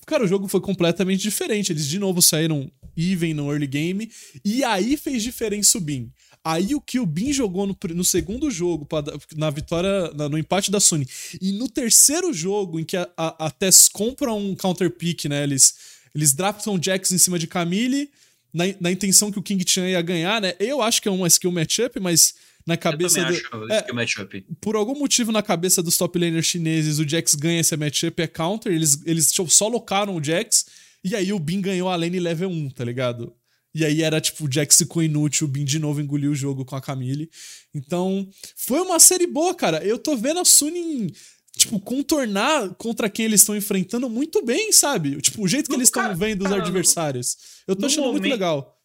Cara, 0.07 0.23
o 0.23 0.27
jogo 0.27 0.47
foi 0.47 0.61
completamente 0.61 1.21
diferente. 1.21 1.71
Eles 1.71 1.85
de 1.85 1.99
novo 1.99 2.21
saíram 2.21 2.71
even 2.95 3.33
no 3.33 3.51
early 3.51 3.67
game. 3.67 4.09
E 4.43 4.63
aí 4.63 4.95
fez 4.95 5.21
diferença 5.21 5.77
o 5.77 5.81
Bin. 5.81 6.09
Aí 6.43 6.73
o 6.73 6.79
que 6.79 6.97
o 6.97 7.05
Bin 7.05 7.33
jogou 7.33 7.67
no, 7.67 7.77
no 7.93 8.05
segundo 8.05 8.49
jogo, 8.49 8.87
na 9.35 9.49
vitória, 9.49 10.09
na, 10.15 10.29
no 10.29 10.37
empate 10.37 10.71
da 10.71 10.79
Sony, 10.79 11.05
e 11.41 11.51
no 11.51 11.67
terceiro 11.67 12.31
jogo, 12.31 12.79
em 12.79 12.85
que 12.85 12.95
a, 12.95 13.09
a, 13.17 13.47
a 13.47 13.51
Tess 13.51 13.89
compra 13.89 14.31
um 14.31 14.55
counter 14.55 14.89
pick, 14.89 15.25
né? 15.25 15.43
Eles, 15.43 15.75
eles 16.15 16.33
draftam 16.33 16.79
Jax 16.81 17.11
em 17.11 17.17
cima 17.17 17.37
de 17.37 17.47
Camille, 17.47 18.09
na, 18.53 18.63
na 18.79 18.91
intenção 18.91 19.29
que 19.29 19.37
o 19.37 19.43
King 19.43 19.61
Chan 19.67 19.89
ia 19.89 20.01
ganhar, 20.01 20.39
né? 20.39 20.53
Eu 20.57 20.81
acho 20.81 21.01
que 21.01 21.09
é 21.09 21.11
uma 21.11 21.27
skill 21.27 21.51
matchup, 21.51 21.99
mas 21.99 22.33
na 22.67 22.75
cabeça 22.75 23.23
do, 23.23 23.71
é, 23.71 23.77
skill 23.77 23.95
matchup. 23.95 24.45
Por 24.59 24.75
algum 24.75 24.99
motivo 24.99 25.31
na 25.31 25.41
cabeça 25.41 25.81
dos 25.81 25.97
top 25.97 26.19
laners 26.19 26.45
chineses, 26.45 26.99
o 26.99 27.07
Jax 27.07 27.33
ganha 27.33 27.61
esse 27.61 27.75
matchup, 27.77 28.21
é 28.21 28.27
counter, 28.27 28.73
eles, 28.73 29.01
eles 29.05 29.33
só 29.47 29.69
locaram 29.69 30.17
o 30.17 30.23
Jax, 30.23 30.65
e 31.01 31.15
aí 31.15 31.31
o 31.31 31.39
Bin 31.39 31.61
ganhou 31.61 31.87
a 31.87 31.95
lane 31.95 32.19
level 32.19 32.49
1, 32.49 32.69
tá 32.71 32.83
ligado? 32.83 33.33
E 33.73 33.85
aí 33.85 34.01
era 34.01 34.19
tipo, 34.19 34.45
o 34.45 34.51
Jax 34.51 34.77
ficou 34.77 35.01
inútil, 35.01 35.47
o 35.47 35.49
Bin 35.49 35.63
de 35.63 35.79
novo 35.79 36.01
engoliu 36.01 36.31
o 36.31 36.35
jogo 36.35 36.65
com 36.65 36.75
a 36.75 36.81
Camille. 36.81 37.29
Então, 37.73 38.27
foi 38.55 38.81
uma 38.81 38.99
série 38.99 39.27
boa, 39.27 39.55
cara. 39.55 39.81
Eu 39.85 39.97
tô 39.97 40.17
vendo 40.17 40.39
a 40.39 40.45
Sunin, 40.45 41.09
tipo, 41.55 41.79
contornar 41.79 42.73
contra 42.75 43.09
quem 43.09 43.25
eles 43.25 43.41
estão 43.41 43.55
enfrentando 43.55 44.09
muito 44.09 44.43
bem, 44.43 44.73
sabe? 44.73 45.21
Tipo, 45.21 45.43
o 45.43 45.47
jeito 45.47 45.69
que 45.69 45.75
eles 45.75 45.87
estão 45.87 46.13
vendo 46.15 46.45
os 46.45 46.51
adversários. 46.51 47.37
Eu 47.65 47.75
tô 47.75 47.85
achando 47.85 48.07
momento, 48.07 48.21
muito 48.23 48.31
legal. 48.31 48.76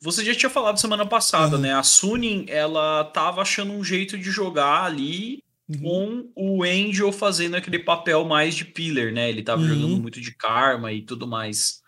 Você 0.00 0.24
já 0.24 0.34
tinha 0.34 0.50
falado 0.50 0.78
semana 0.78 1.04
passada, 1.04 1.56
uhum. 1.56 1.62
né? 1.62 1.74
A 1.74 1.82
Sunin, 1.82 2.46
ela 2.48 3.04
tava 3.04 3.42
achando 3.42 3.72
um 3.72 3.82
jeito 3.82 4.16
de 4.16 4.30
jogar 4.30 4.84
ali 4.84 5.42
uhum. 5.68 6.30
com 6.34 6.58
o 6.58 6.62
Angel 6.62 7.12
fazendo 7.12 7.56
aquele 7.56 7.78
papel 7.78 8.24
mais 8.24 8.54
de 8.54 8.64
pillar, 8.64 9.12
né? 9.12 9.28
Ele 9.28 9.42
tava 9.42 9.62
uhum. 9.62 9.68
jogando 9.68 9.96
muito 9.98 10.20
de 10.20 10.34
karma 10.34 10.92
e 10.92 11.02
tudo 11.02 11.26
mais. 11.26 11.82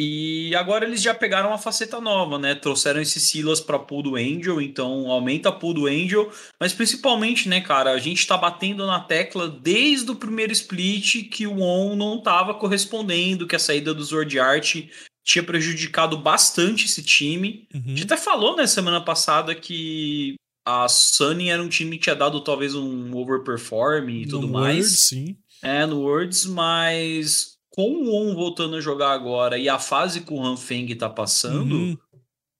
E 0.00 0.54
agora 0.54 0.84
eles 0.84 1.02
já 1.02 1.12
pegaram 1.12 1.48
uma 1.48 1.58
faceta 1.58 2.00
nova, 2.00 2.38
né? 2.38 2.54
Trouxeram 2.54 3.00
esse 3.00 3.18
Silas 3.18 3.60
para 3.60 3.80
pool 3.80 4.00
do 4.00 4.14
Angel, 4.14 4.60
então 4.62 5.10
aumenta 5.10 5.48
a 5.48 5.52
pool 5.52 5.74
do 5.74 5.86
Angel, 5.88 6.30
mas 6.60 6.72
principalmente, 6.72 7.48
né, 7.48 7.60
cara, 7.60 7.90
a 7.90 7.98
gente 7.98 8.24
tá 8.24 8.36
batendo 8.36 8.86
na 8.86 9.00
tecla 9.00 9.48
desde 9.48 10.08
o 10.08 10.14
primeiro 10.14 10.52
split 10.52 11.28
que 11.28 11.48
o 11.48 11.60
On 11.60 11.96
não 11.96 12.22
tava 12.22 12.54
correspondendo, 12.54 13.44
que 13.44 13.56
a 13.56 13.58
saída 13.58 13.92
do 13.92 14.04
Sword 14.04 14.38
Art 14.38 14.84
tinha 15.28 15.42
prejudicado 15.42 16.16
bastante 16.16 16.86
esse 16.86 17.02
time. 17.02 17.68
Uhum. 17.74 17.82
A 17.84 17.88
gente 17.90 18.04
até 18.04 18.16
falou, 18.16 18.56
né, 18.56 18.66
semana 18.66 18.98
passada 18.98 19.54
que 19.54 20.36
a 20.66 20.88
Sunny 20.88 21.50
era 21.50 21.62
um 21.62 21.68
time 21.68 21.98
que 21.98 22.04
tinha 22.04 22.16
dado 22.16 22.40
talvez 22.40 22.74
um 22.74 23.14
overperform 23.14 24.08
e 24.08 24.26
tudo 24.26 24.48
mais. 24.48 24.86
Word, 24.86 24.96
sim. 24.96 25.36
É, 25.62 25.84
no 25.84 26.00
Worlds, 26.00 26.46
mas 26.46 27.58
com 27.68 27.90
o 27.90 28.14
On 28.14 28.34
voltando 28.34 28.76
a 28.76 28.80
jogar 28.80 29.12
agora 29.12 29.58
e 29.58 29.68
a 29.68 29.78
fase 29.78 30.22
que 30.22 30.32
o 30.32 30.42
Han 30.42 30.56
Feng 30.56 30.94
tá 30.94 31.10
passando, 31.10 31.74
uhum. 31.74 31.98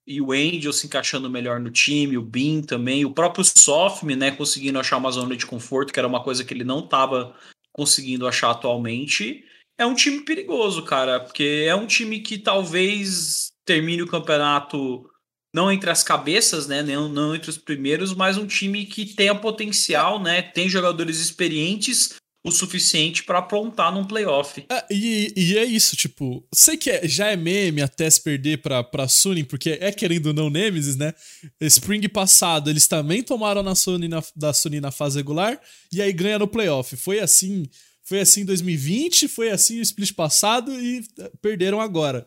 e 0.06 0.20
o 0.20 0.32
Angel 0.32 0.72
se 0.72 0.86
encaixando 0.86 1.30
melhor 1.30 1.58
no 1.58 1.70
time, 1.70 2.18
o 2.18 2.22
Bin 2.22 2.60
também, 2.60 3.06
o 3.06 3.14
próprio 3.14 3.44
Sofme, 3.44 4.14
né, 4.14 4.30
conseguindo 4.30 4.78
achar 4.78 4.98
uma 4.98 5.10
zona 5.10 5.34
de 5.34 5.46
conforto, 5.46 5.90
que 5.90 5.98
era 5.98 6.08
uma 6.08 6.22
coisa 6.22 6.44
que 6.44 6.52
ele 6.52 6.64
não 6.64 6.86
tava 6.86 7.34
conseguindo 7.72 8.26
achar 8.26 8.50
atualmente, 8.50 9.42
é 9.78 9.86
um 9.86 9.94
time 9.94 10.20
perigoso, 10.20 10.82
cara, 10.82 11.20
porque 11.20 11.64
é 11.66 11.74
um 11.74 11.86
time 11.86 12.20
que 12.20 12.36
talvez 12.36 13.52
termine 13.64 14.02
o 14.02 14.08
campeonato 14.08 15.08
não 15.54 15.72
entre 15.72 15.88
as 15.88 16.02
cabeças, 16.02 16.66
né, 16.66 16.82
não, 16.82 17.08
não 17.08 17.34
entre 17.34 17.48
os 17.48 17.56
primeiros, 17.56 18.14
mas 18.14 18.36
um 18.36 18.46
time 18.46 18.84
que 18.84 19.06
tenha 19.06 19.34
potencial, 19.34 20.20
né, 20.22 20.42
tem 20.42 20.68
jogadores 20.68 21.18
experientes 21.18 22.16
o 22.44 22.52
suficiente 22.52 23.24
para 23.24 23.38
aprontar 23.38 23.92
num 23.92 24.04
playoff. 24.04 24.64
É, 24.70 24.86
e, 24.90 25.32
e, 25.36 25.58
é 25.58 25.64
isso, 25.64 25.96
tipo, 25.96 26.46
sei 26.54 26.76
que 26.76 26.90
é, 26.90 27.06
já 27.06 27.26
é 27.26 27.36
meme 27.36 27.82
até 27.82 28.08
se 28.08 28.22
perder 28.22 28.58
pra, 28.58 28.82
pra 28.82 29.08
Suning, 29.08 29.44
porque 29.44 29.76
é 29.80 29.92
querendo 29.92 30.26
ou 30.26 30.32
não 30.32 30.48
Nemesis, 30.48 30.96
né? 30.96 31.12
Spring 31.60 32.08
passado, 32.08 32.70
eles 32.70 32.86
também 32.86 33.22
tomaram 33.22 33.62
na 33.62 33.74
Sony 33.74 34.08
na, 34.08 34.22
da 34.34 34.52
Sony 34.52 34.80
na 34.80 34.90
fase 34.90 35.18
regular 35.18 35.60
e 35.92 36.00
aí 36.00 36.12
ganha 36.12 36.38
no 36.38 36.48
playoff. 36.48 36.96
Foi 36.96 37.18
assim, 37.18 37.68
foi 38.08 38.20
assim 38.20 38.40
em 38.40 38.44
2020, 38.46 39.28
foi 39.28 39.50
assim 39.50 39.78
o 39.80 39.82
split 39.82 40.14
passado 40.14 40.72
e 40.72 41.04
é, 41.18 41.30
perderam 41.42 41.78
agora. 41.78 42.26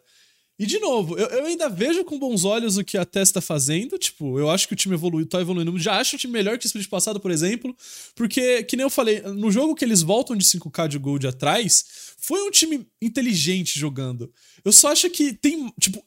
E 0.59 0.65
de 0.67 0.79
novo, 0.79 1.17
eu, 1.17 1.25
eu, 1.25 1.45
ainda 1.47 1.67
vejo 1.67 2.03
com 2.03 2.19
bons 2.19 2.45
olhos 2.45 2.77
o 2.77 2.83
que 2.83 2.99
a 2.99 3.03
Tess 3.03 3.31
tá 3.31 3.41
fazendo. 3.41 3.97
Tipo, 3.97 4.37
eu 4.37 4.47
acho 4.51 4.67
que 4.67 4.73
o 4.75 4.77
time 4.77 4.93
evoluiu, 4.93 5.25
tá 5.25 5.41
evoluindo. 5.41 5.75
Já 5.79 5.97
acho 5.97 6.15
o 6.15 6.19
time 6.19 6.31
melhor 6.31 6.59
que 6.59 6.65
o 6.65 6.67
split 6.67 6.87
passado, 6.87 7.19
por 7.19 7.31
exemplo. 7.31 7.75
Porque, 8.13 8.61
que 8.61 8.77
nem 8.77 8.83
eu 8.83 8.91
falei, 8.91 9.21
no 9.21 9.49
jogo 9.49 9.73
que 9.73 9.83
eles 9.83 10.03
voltam 10.03 10.35
de 10.35 10.45
5k 10.45 10.87
de 10.87 10.99
gold 10.99 11.25
atrás, 11.25 12.13
foi 12.19 12.39
um 12.43 12.51
time 12.51 12.87
inteligente 13.01 13.79
jogando. 13.79 14.31
Eu 14.63 14.71
só 14.71 14.91
acho 14.91 15.09
que 15.09 15.33
tem, 15.33 15.73
tipo, 15.79 16.05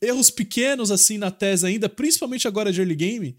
erros 0.00 0.30
pequenos 0.30 0.90
assim 0.90 1.18
na 1.18 1.30
Tess 1.30 1.64
ainda, 1.64 1.86
principalmente 1.86 2.48
agora 2.48 2.72
de 2.72 2.80
early 2.80 2.96
game. 2.96 3.36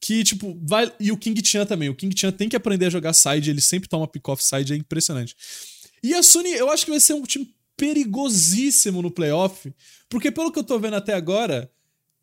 Que, 0.00 0.22
tipo, 0.22 0.58
vai. 0.62 0.92
E 1.00 1.10
o 1.10 1.16
King 1.16 1.44
Chan 1.44 1.66
também. 1.66 1.88
O 1.88 1.94
King 1.94 2.18
Chan 2.18 2.32
tem 2.32 2.48
que 2.48 2.56
aprender 2.56 2.86
a 2.86 2.90
jogar 2.90 3.12
side, 3.12 3.50
ele 3.50 3.60
sempre 3.60 3.88
toma 3.88 4.06
pick-off 4.06 4.42
side, 4.42 4.72
é 4.72 4.76
impressionante. 4.76 5.34
E 6.02 6.14
a 6.14 6.22
Sony, 6.22 6.50
eu 6.50 6.70
acho 6.70 6.84
que 6.84 6.90
vai 6.90 7.00
ser 7.00 7.14
um 7.14 7.22
time 7.22 7.52
perigosíssimo 7.76 9.00
no 9.00 9.10
playoff, 9.10 9.72
porque 10.08 10.30
pelo 10.30 10.50
que 10.50 10.58
eu 10.58 10.64
tô 10.64 10.78
vendo 10.78 10.94
até 10.94 11.14
agora, 11.14 11.70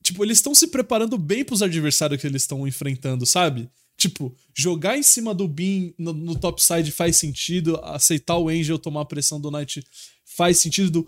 tipo, 0.04 0.24
eles 0.24 0.38
estão 0.38 0.54
se 0.54 0.68
preparando 0.68 1.18
bem 1.18 1.46
pros 1.46 1.62
adversários 1.62 2.20
que 2.20 2.28
eles 2.28 2.44
estão 2.44 2.68
enfrentando, 2.68 3.26
sabe? 3.26 3.70
Tipo, 3.98 4.36
jogar 4.54 4.98
em 4.98 5.04
cima 5.04 5.34
do 5.34 5.48
Bean 5.48 5.94
no, 5.98 6.12
no 6.12 6.36
top 6.38 6.62
side 6.62 6.92
faz 6.92 7.18
sentido, 7.18 7.80
aceitar 7.84 8.38
o 8.38 8.50
Angel 8.50 8.78
tomar 8.78 9.02
a 9.02 9.06
pressão 9.06 9.40
do 9.40 9.50
Knight 9.50 9.82
faz 10.26 10.60
sentido. 10.60 11.08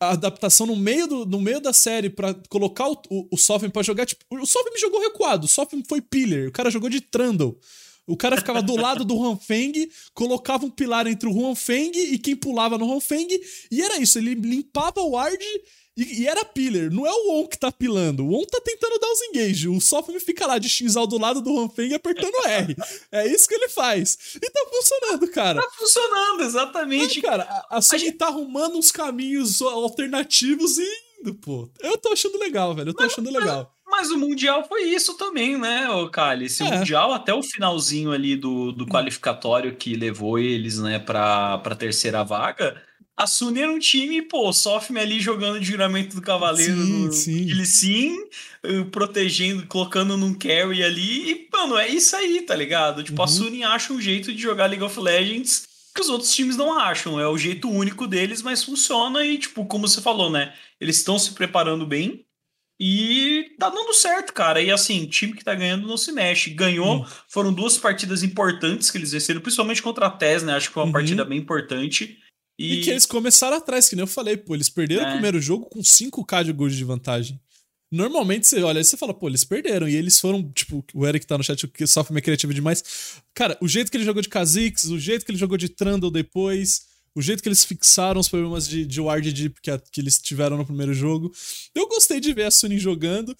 A 0.00 0.10
adaptação 0.10 0.66
no 0.66 0.76
meio, 0.76 1.06
do, 1.06 1.26
no 1.26 1.40
meio 1.40 1.60
da 1.60 1.72
série 1.72 2.08
para 2.08 2.32
colocar 2.48 2.88
o, 2.88 3.00
o, 3.10 3.28
o 3.32 3.36
Sofim 3.36 3.68
pra 3.68 3.82
jogar. 3.82 4.06
Tipo, 4.06 4.24
o 4.30 4.46
Sofim 4.46 4.78
jogou 4.78 5.00
recuado, 5.00 5.46
o 5.46 5.48
Sofim 5.48 5.82
foi 5.86 6.00
pillar, 6.00 6.48
o 6.48 6.52
cara 6.52 6.70
jogou 6.70 6.88
de 6.88 7.00
Trundle. 7.00 7.58
O 8.06 8.16
cara 8.16 8.38
ficava 8.38 8.62
do 8.62 8.74
lado 8.74 9.04
do 9.04 9.14
Huan 9.14 9.36
Feng, 9.36 9.90
colocava 10.14 10.64
um 10.64 10.70
pilar 10.70 11.06
entre 11.06 11.28
o 11.28 11.32
Huan 11.32 11.54
Feng 11.54 11.92
e 11.94 12.18
quem 12.18 12.34
pulava 12.34 12.78
no 12.78 12.86
Huan 12.86 13.00
Feng, 13.00 13.28
e 13.70 13.82
era 13.82 13.98
isso, 13.98 14.18
ele 14.18 14.34
limpava 14.34 15.02
o 15.02 15.10
ward 15.10 15.44
e, 15.98 16.22
e, 16.22 16.28
era 16.28 16.44
pillar. 16.44 16.90
Não 16.92 17.04
é 17.04 17.10
o 17.10 17.40
On 17.40 17.48
que 17.48 17.58
tá 17.58 17.72
pilando. 17.72 18.24
O 18.24 18.40
On 18.40 18.44
tá 18.44 18.60
tentando 18.64 19.00
dar 19.00 19.10
os 19.10 19.22
engage. 19.22 19.68
O 19.68 19.80
Sofme 19.80 20.20
fica 20.20 20.46
lá 20.46 20.56
de 20.56 20.68
Xal 20.68 21.08
do 21.08 21.18
lado 21.18 21.40
do 21.42 21.52
Huan 21.52 21.68
Feng 21.68 21.92
apertando 21.92 22.46
R. 22.46 22.76
é 23.10 23.26
isso 23.26 23.48
que 23.48 23.54
ele 23.54 23.68
faz. 23.68 24.16
E 24.36 24.50
tá 24.50 24.60
funcionando, 24.70 25.28
cara. 25.32 25.60
Tá 25.60 25.70
funcionando, 25.72 26.42
exatamente. 26.44 27.18
É, 27.18 27.22
cara, 27.22 27.42
a, 27.42 27.78
a 27.78 27.82
Sony 27.82 28.00
gente... 28.02 28.16
tá 28.16 28.28
arrumando 28.28 28.76
uns 28.76 28.92
caminhos 28.92 29.60
alternativos 29.60 30.78
e 30.78 31.08
indo, 31.20 31.34
pô. 31.34 31.68
Eu 31.80 31.98
tô 31.98 32.12
achando 32.12 32.38
legal, 32.38 32.74
velho. 32.74 32.90
Eu 32.90 32.94
tô 32.94 33.02
mas, 33.02 33.12
achando 33.12 33.32
legal. 33.32 33.74
Mas 33.84 34.10
o 34.10 34.18
Mundial 34.18 34.64
foi 34.68 34.82
isso 34.82 35.16
também, 35.16 35.58
né, 35.58 35.88
Cálice? 36.12 36.62
O 36.62 36.66
é. 36.66 36.78
Mundial, 36.78 37.12
até 37.12 37.34
o 37.34 37.42
finalzinho 37.42 38.12
ali 38.12 38.36
do, 38.36 38.70
do 38.70 38.86
qualificatório 38.86 39.74
que 39.74 39.96
levou 39.96 40.38
eles, 40.38 40.78
né, 40.78 40.98
pra, 40.98 41.58
pra 41.58 41.74
terceira 41.74 42.22
vaga, 42.22 42.80
a 43.18 43.26
Suni 43.26 43.60
era 43.60 43.72
um 43.72 43.80
time, 43.80 44.22
pô, 44.22 44.52
Sofme 44.52 45.00
ali 45.00 45.18
jogando 45.18 45.58
de 45.58 45.66
juramento 45.66 46.14
do 46.14 46.22
Cavaleiro 46.22 46.80
sim, 46.80 47.04
no 47.06 47.12
sim. 47.12 47.64
sim, 47.64 48.16
eh, 48.62 48.84
protegendo, 48.92 49.66
colocando 49.66 50.16
num 50.16 50.32
carry 50.32 50.84
ali, 50.84 51.32
e, 51.32 51.48
mano, 51.52 51.76
é 51.76 51.88
isso 51.88 52.14
aí, 52.14 52.42
tá 52.42 52.54
ligado? 52.54 53.02
Tipo, 53.02 53.18
uhum. 53.18 53.24
a 53.24 53.26
Suni 53.26 53.64
acha 53.64 53.92
um 53.92 54.00
jeito 54.00 54.32
de 54.32 54.40
jogar 54.40 54.66
League 54.66 54.84
of 54.84 55.00
Legends 55.00 55.66
que 55.92 56.00
os 56.00 56.08
outros 56.08 56.32
times 56.32 56.56
não 56.56 56.78
acham. 56.78 57.18
É 57.18 57.26
o 57.26 57.36
jeito 57.36 57.68
único 57.68 58.06
deles, 58.06 58.40
mas 58.40 58.62
funciona 58.62 59.26
e, 59.26 59.36
tipo, 59.36 59.66
como 59.66 59.88
você 59.88 60.00
falou, 60.00 60.30
né? 60.30 60.54
Eles 60.80 60.98
estão 60.98 61.18
se 61.18 61.32
preparando 61.32 61.84
bem. 61.84 62.24
E 62.80 63.56
tá 63.58 63.68
dando 63.68 63.92
certo, 63.92 64.32
cara. 64.32 64.62
E 64.62 64.70
assim, 64.70 65.06
time 65.06 65.32
que 65.32 65.44
tá 65.44 65.56
ganhando 65.56 65.88
não 65.88 65.96
se 65.96 66.12
mexe. 66.12 66.50
Ganhou, 66.50 66.98
hum. 66.98 67.06
foram 67.26 67.52
duas 67.52 67.76
partidas 67.76 68.22
importantes 68.22 68.92
que 68.92 68.96
eles 68.96 69.10
venceram, 69.10 69.40
principalmente 69.40 69.82
contra 69.82 70.06
a 70.06 70.10
TES, 70.10 70.44
né? 70.44 70.54
Acho 70.54 70.68
que 70.68 70.74
foi 70.74 70.82
uma 70.84 70.86
uhum. 70.86 70.92
partida 70.92 71.24
bem 71.24 71.38
importante. 71.38 72.16
E... 72.58 72.80
e... 72.80 72.82
que 72.82 72.90
eles 72.90 73.06
começaram 73.06 73.56
atrás, 73.56 73.88
que 73.88 73.94
nem 73.94 74.02
eu 74.02 74.06
falei, 74.06 74.36
pô, 74.36 74.54
eles 74.54 74.68
perderam 74.68 75.04
é. 75.04 75.08
o 75.08 75.12
primeiro 75.12 75.40
jogo 75.40 75.66
com 75.66 75.80
5k 75.80 76.44
de 76.44 76.52
gols 76.52 76.74
de 76.74 76.84
vantagem. 76.84 77.40
Normalmente 77.90 78.46
você 78.46 78.62
olha 78.62 78.80
e 78.80 78.84
você 78.84 78.96
fala, 78.96 79.14
pô, 79.14 79.28
eles 79.28 79.44
perderam. 79.44 79.88
E 79.88 79.94
eles 79.94 80.20
foram, 80.20 80.50
tipo, 80.52 80.84
o 80.92 81.06
Eric 81.06 81.26
tá 81.26 81.38
no 81.38 81.44
chat, 81.44 81.66
que 81.68 81.86
sofre 81.86 82.12
minha 82.12 82.22
criativa 82.22 82.52
demais. 82.52 82.84
Cara, 83.32 83.56
o 83.60 83.68
jeito 83.68 83.90
que 83.90 83.96
ele 83.96 84.04
jogou 84.04 84.20
de 84.20 84.28
Kha'Zix, 84.28 84.84
o 84.84 84.98
jeito 84.98 85.24
que 85.24 85.30
ele 85.30 85.38
jogou 85.38 85.56
de 85.56 85.70
Trundle 85.70 86.10
depois, 86.10 86.82
o 87.14 87.22
jeito 87.22 87.42
que 87.42 87.48
eles 87.48 87.64
fixaram 87.64 88.20
os 88.20 88.28
problemas 88.28 88.68
de, 88.68 88.84
de 88.84 89.00
ward 89.00 89.32
deep 89.32 89.60
que, 89.62 89.70
que 89.90 90.00
eles 90.00 90.18
tiveram 90.18 90.58
no 90.58 90.66
primeiro 90.66 90.92
jogo. 90.92 91.32
Eu 91.74 91.88
gostei 91.88 92.20
de 92.20 92.32
ver 92.34 92.44
a 92.44 92.50
Suning 92.50 92.78
jogando. 92.78 93.34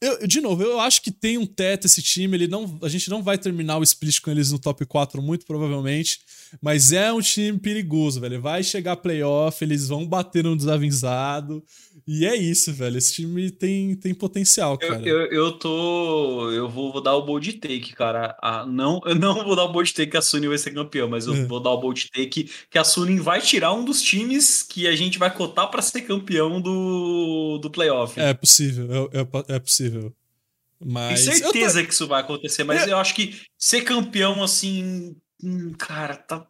Eu, 0.00 0.26
de 0.28 0.40
novo, 0.40 0.62
eu 0.62 0.78
acho 0.78 1.02
que 1.02 1.10
tem 1.10 1.38
um 1.38 1.46
teto 1.46 1.86
esse 1.86 2.00
time. 2.00 2.36
Ele 2.36 2.46
não, 2.46 2.78
a 2.82 2.88
gente 2.88 3.10
não 3.10 3.22
vai 3.22 3.36
terminar 3.36 3.78
o 3.78 3.82
split 3.82 4.20
com 4.20 4.30
eles 4.30 4.52
no 4.52 4.58
top 4.58 4.86
4, 4.86 5.20
muito 5.20 5.44
provavelmente. 5.44 6.20
Mas 6.62 6.92
é 6.92 7.12
um 7.12 7.20
time 7.20 7.58
perigoso, 7.58 8.20
velho. 8.20 8.40
Vai 8.40 8.62
chegar 8.62 8.96
playoff, 8.96 9.62
eles 9.64 9.88
vão 9.88 10.06
bater 10.06 10.44
no 10.44 10.56
desavisado. 10.56 11.64
E 12.10 12.24
é 12.24 12.34
isso, 12.34 12.72
velho. 12.72 12.96
Esse 12.96 13.16
time 13.16 13.50
tem, 13.50 13.94
tem 13.94 14.14
potencial, 14.14 14.78
cara. 14.78 15.06
Eu, 15.06 15.20
eu, 15.20 15.26
eu 15.30 15.52
tô. 15.52 16.50
Eu 16.50 16.66
vou, 16.66 16.90
vou, 16.90 17.02
dar 17.02 17.14
o 17.14 17.20
bold 17.20 17.52
take, 17.52 17.92
cara. 17.92 18.34
Ah, 18.40 18.64
não, 18.64 18.98
eu 19.04 19.14
não 19.14 19.44
vou 19.44 19.54
dar 19.54 19.64
o 19.64 19.72
bold 19.72 19.92
take 19.92 20.10
que 20.10 20.16
a 20.16 20.22
Suning 20.22 20.48
vai 20.48 20.56
ser 20.56 20.70
campeão, 20.70 21.06
mas 21.06 21.26
eu 21.26 21.34
é. 21.34 21.44
vou 21.44 21.60
dar 21.60 21.68
o 21.68 21.78
bold 21.78 22.08
take 22.10 22.50
que 22.70 22.78
a 22.78 22.82
Suning 22.82 23.20
vai 23.20 23.42
tirar 23.42 23.74
um 23.74 23.84
dos 23.84 24.00
times 24.00 24.62
que 24.62 24.88
a 24.88 24.96
gente 24.96 25.18
vai 25.18 25.30
cotar 25.30 25.70
para 25.70 25.82
ser 25.82 26.00
campeão 26.00 26.62
do, 26.62 27.58
do 27.58 27.68
playoff. 27.68 28.18
É 28.18 28.32
possível, 28.32 29.10
é, 29.12 29.20
é, 29.20 29.56
é 29.56 29.58
possível. 29.58 30.10
Mas. 30.82 31.26
Tenho 31.26 31.36
certeza 31.36 31.80
tô... 31.80 31.86
que 31.86 31.92
isso 31.92 32.06
vai 32.06 32.22
acontecer, 32.22 32.64
mas 32.64 32.84
eu... 32.84 32.92
eu 32.92 32.96
acho 32.96 33.14
que 33.14 33.38
ser 33.58 33.82
campeão 33.82 34.42
assim. 34.42 35.14
Hum, 35.44 35.74
cara, 35.76 36.16
tá 36.16 36.46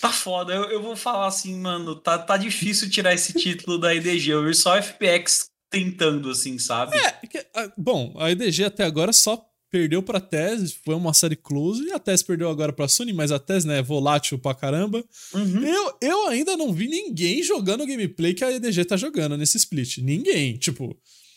tá 0.00 0.10
foda. 0.10 0.54
Eu, 0.54 0.64
eu 0.64 0.82
vou 0.82 0.96
falar 0.96 1.26
assim, 1.26 1.56
mano, 1.56 1.96
tá, 1.96 2.18
tá 2.18 2.36
difícil 2.36 2.90
tirar 2.90 3.14
esse 3.14 3.32
título 3.32 3.78
da 3.78 3.94
IDG. 3.94 4.30
Eu 4.30 4.44
vi 4.44 4.54
só 4.54 4.76
FPX 4.80 5.50
tentando, 5.70 6.30
assim, 6.30 6.58
sabe? 6.58 6.96
É, 6.96 7.46
ah, 7.54 7.72
bom, 7.76 8.14
a 8.18 8.30
IDG 8.30 8.64
até 8.64 8.84
agora 8.84 9.12
só 9.12 9.44
perdeu 9.70 10.02
pra 10.02 10.20
TES, 10.20 10.72
foi 10.84 10.94
uma 10.94 11.12
série 11.12 11.36
close, 11.36 11.84
e 11.84 11.92
a 11.92 11.98
TES 11.98 12.22
perdeu 12.22 12.48
agora 12.48 12.72
pra 12.72 12.88
Sony, 12.88 13.12
mas 13.12 13.32
a 13.32 13.38
TES, 13.38 13.64
né, 13.64 13.78
é 13.78 13.82
volátil 13.82 14.38
pra 14.38 14.54
caramba. 14.54 15.04
Uhum. 15.34 15.66
Eu, 15.66 15.98
eu 16.00 16.28
ainda 16.28 16.56
não 16.56 16.72
vi 16.72 16.88
ninguém 16.88 17.42
jogando 17.42 17.82
o 17.82 17.86
gameplay 17.86 18.32
que 18.32 18.44
a 18.44 18.52
IDG 18.52 18.84
tá 18.84 18.96
jogando 18.96 19.36
nesse 19.36 19.56
split. 19.58 19.98
Ninguém, 19.98 20.56
tipo, 20.56 20.96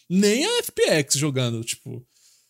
nem 0.09 0.45
a 0.45 0.63
FPX 0.63 1.15
jogando, 1.15 1.63
tipo. 1.63 2.05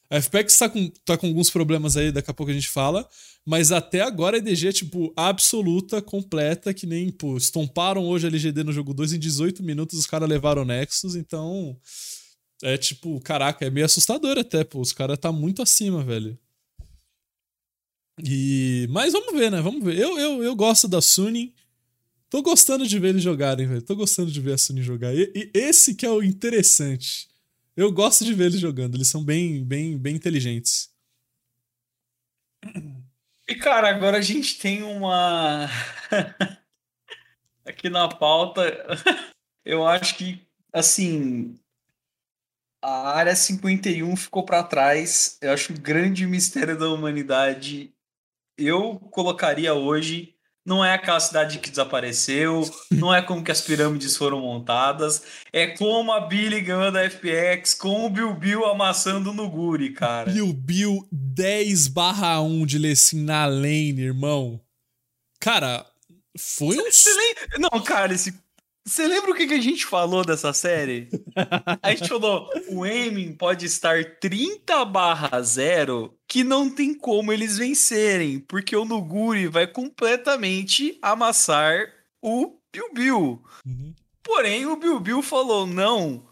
A 0.10 0.20
FPX 0.20 0.58
tá 0.58 0.68
com, 0.68 0.90
tá 1.06 1.18
com 1.18 1.28
alguns 1.28 1.50
problemas 1.50 1.96
aí, 1.96 2.12
daqui 2.12 2.32
a 2.32 2.34
pouco 2.34 2.52
a 2.52 2.56
gente 2.56 2.70
fala. 2.70 3.08
Mas 3.46 3.72
até 3.72 4.02
agora 4.02 4.38
a 4.38 4.40
EDG 4.40 4.68
é, 4.68 4.72
tipo, 4.72 5.14
absoluta, 5.16 6.02
completa, 6.02 6.74
que 6.74 6.86
nem, 6.86 7.12
pô, 7.12 7.38
estomparam 7.38 8.08
hoje 8.08 8.26
a 8.26 8.30
LGD 8.30 8.64
no 8.64 8.74
jogo 8.74 8.94
2 8.94 9.14
em 9.14 9.20
18 9.20 9.64
minutos, 9.64 9.98
os 9.98 10.06
caras 10.06 10.28
levaram 10.28 10.64
o 10.64 10.66
Nexus, 10.66 11.16
então. 11.16 11.78
É 12.62 12.78
tipo, 12.78 13.20
caraca, 13.22 13.66
é 13.66 13.70
meio 13.70 13.86
assustador 13.86 14.38
até, 14.38 14.64
pô. 14.64 14.82
Os 14.82 14.92
caras 14.92 15.18
tá 15.18 15.32
muito 15.32 15.62
acima, 15.62 16.04
velho. 16.04 16.38
E. 18.24 18.88
Mas 18.90 19.14
vamos 19.14 19.34
ver, 19.34 19.50
né? 19.50 19.62
Vamos 19.62 19.84
ver. 19.84 19.98
Eu, 19.98 20.20
eu, 20.20 20.44
eu 20.44 20.56
gosto 20.56 20.88
da 20.88 21.02
Suning. 21.02 21.54
Tô 22.30 22.42
gostando 22.42 22.86
de 22.86 23.00
ver 23.00 23.10
eles 23.10 23.24
jogarem, 23.24 23.66
velho. 23.66 23.82
Tô 23.82 23.96
gostando 23.96 24.30
de 24.30 24.42
ver 24.42 24.54
a 24.54 24.58
Suning 24.58 24.84
jogar. 24.84 25.16
E, 25.16 25.32
e, 25.34 25.52
esse 25.54 25.96
que 25.96 26.06
é 26.06 26.12
o 26.12 26.22
interessante. 26.22 27.29
Eu 27.80 27.94
gosto 27.94 28.26
de 28.26 28.34
ver 28.34 28.48
eles 28.48 28.60
jogando. 28.60 28.96
Eles 28.96 29.08
são 29.08 29.24
bem, 29.24 29.64
bem, 29.64 29.98
bem 29.98 30.14
inteligentes. 30.14 30.94
E, 33.48 33.56
cara, 33.56 33.90
agora 33.90 34.18
a 34.18 34.22
gente 34.22 34.60
tem 34.60 34.84
uma. 34.84 35.66
Aqui 37.66 37.90
na 37.90 38.10
pauta, 38.10 38.62
eu 39.64 39.88
acho 39.88 40.18
que, 40.18 40.46
assim. 40.74 41.58
A 42.84 43.12
área 43.16 43.34
51 43.34 44.14
ficou 44.18 44.44
para 44.44 44.62
trás. 44.62 45.38
Eu 45.42 45.54
acho 45.54 45.72
um 45.72 45.78
grande 45.78 46.28
mistério 46.28 46.78
da 46.78 46.90
humanidade. 46.90 47.94
Eu 48.58 49.00
colocaria 49.00 49.74
hoje. 49.74 50.36
Não 50.70 50.86
é 50.86 50.94
aquela 50.94 51.20
cidade 51.20 51.58
que 51.58 51.72
desapareceu, 51.72 52.62
não 52.92 53.12
é 53.12 53.24
como 53.24 53.44
que 53.44 53.52
as 53.52 53.60
pirâmides 53.60 54.16
foram 54.16 54.40
montadas, 54.40 55.24
é 55.52 55.66
como 55.66 56.12
a 56.12 56.20
Billy 56.20 56.62
ganhou 56.62 56.92
da 56.92 57.10
FPX, 57.10 57.74
com 57.74 58.06
o 58.06 58.10
Bill 58.12 58.36
Bill 58.36 58.64
amassando 58.68 59.34
no 59.34 59.50
Guri, 59.50 59.94
cara. 59.94 60.30
Bill 60.30 60.54
Bill 60.54 61.08
10 61.12 61.88
barra 61.88 62.40
1 62.42 62.68
de 62.68 62.78
Lecim 62.78 63.24
na 63.24 63.48
lane, 63.48 64.00
irmão. 64.00 64.62
Cara, 65.40 65.88
foi 66.38 66.78
um. 66.78 66.84
Não, 67.58 67.82
cara, 67.82 68.14
esse 68.14 68.32
você 68.86 69.08
lembra 69.08 69.32
o 69.32 69.36
que, 69.36 69.48
que 69.48 69.54
a 69.56 69.62
gente 69.62 69.88
falou 69.88 70.24
dessa 70.24 70.54
série? 70.54 71.10
A 71.82 71.92
gente 71.92 72.10
falou: 72.10 72.50
o 72.70 72.86
Emin 72.86 73.34
pode 73.34 73.66
estar 73.66 74.04
30 74.20 74.86
barra 74.86 75.42
0 75.42 76.16
que 76.30 76.44
não 76.44 76.70
tem 76.70 76.94
como 76.94 77.34
eles 77.34 77.58
vencerem, 77.58 78.40
porque 78.40 78.76
o 78.76 78.86
Nuguri 78.86 79.48
vai 79.48 79.66
completamente 79.66 80.98
amassar 81.02 81.92
o 82.22 82.56
Bill 82.72 82.94
Bill. 82.94 83.44
Uhum. 83.66 83.96
Porém, 84.24 84.68
o 84.68 84.78
Bill 84.78 85.00
Bill 85.00 85.24
falou: 85.24 85.66
não. 85.66 86.24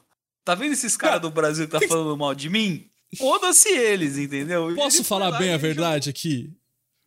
Tá 0.46 0.56
vendo 0.56 0.74
esses 0.74 0.96
caras 0.96 1.20
do 1.20 1.32
Brasil 1.32 1.66
que 1.68 1.78
tá 1.78 1.86
falando 1.90 2.16
mal 2.16 2.34
de 2.34 2.50
mim? 2.50 2.88
Foda-se 3.18 3.70
eles, 3.70 4.18
entendeu? 4.18 4.74
Posso 4.76 5.04
falar 5.04 5.32
bem 5.38 5.52
a 5.52 5.58
verdade 5.58 6.10
aqui? 6.10 6.54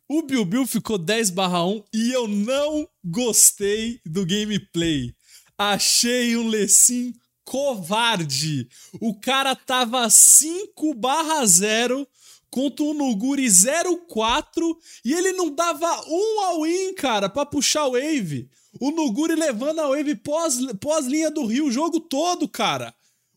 O 0.07 0.21
Bill 0.21 0.43
Bill 0.43 0.67
ficou 0.67 0.97
10 0.97 1.29
barra 1.29 1.65
1 1.65 1.83
e 1.93 2.11
eu 2.11 2.27
não 2.27 2.87
gostei 3.03 4.01
do 4.05 4.25
gameplay. 4.25 5.15
Achei 5.57 6.35
um 6.35 6.49
Lecim 6.49 7.13
covarde. 7.45 8.67
O 8.99 9.19
cara 9.19 9.55
tava 9.55 10.09
5 10.09 10.93
barra 10.93 11.45
0 11.45 12.07
contra 12.51 12.83
o 12.83 12.93
Nuguri 12.93 13.47
04 13.49 14.77
e 15.05 15.13
ele 15.13 15.31
não 15.31 15.49
dava 15.49 15.89
um 16.07 16.41
all-in, 16.41 16.93
cara, 16.93 17.29
pra 17.29 17.45
puxar 17.45 17.87
o 17.87 17.93
wave. 17.93 18.49
O 18.79 18.91
Nuguri 18.91 19.35
levando 19.35 19.79
a 19.79 19.87
wave 19.87 20.15
pós, 20.15 20.57
pós 20.79 21.05
linha 21.05 21.31
do 21.31 21.45
Rio 21.45 21.67
o 21.67 21.71
jogo 21.71 21.99
todo, 21.99 22.47
cara. 22.47 22.93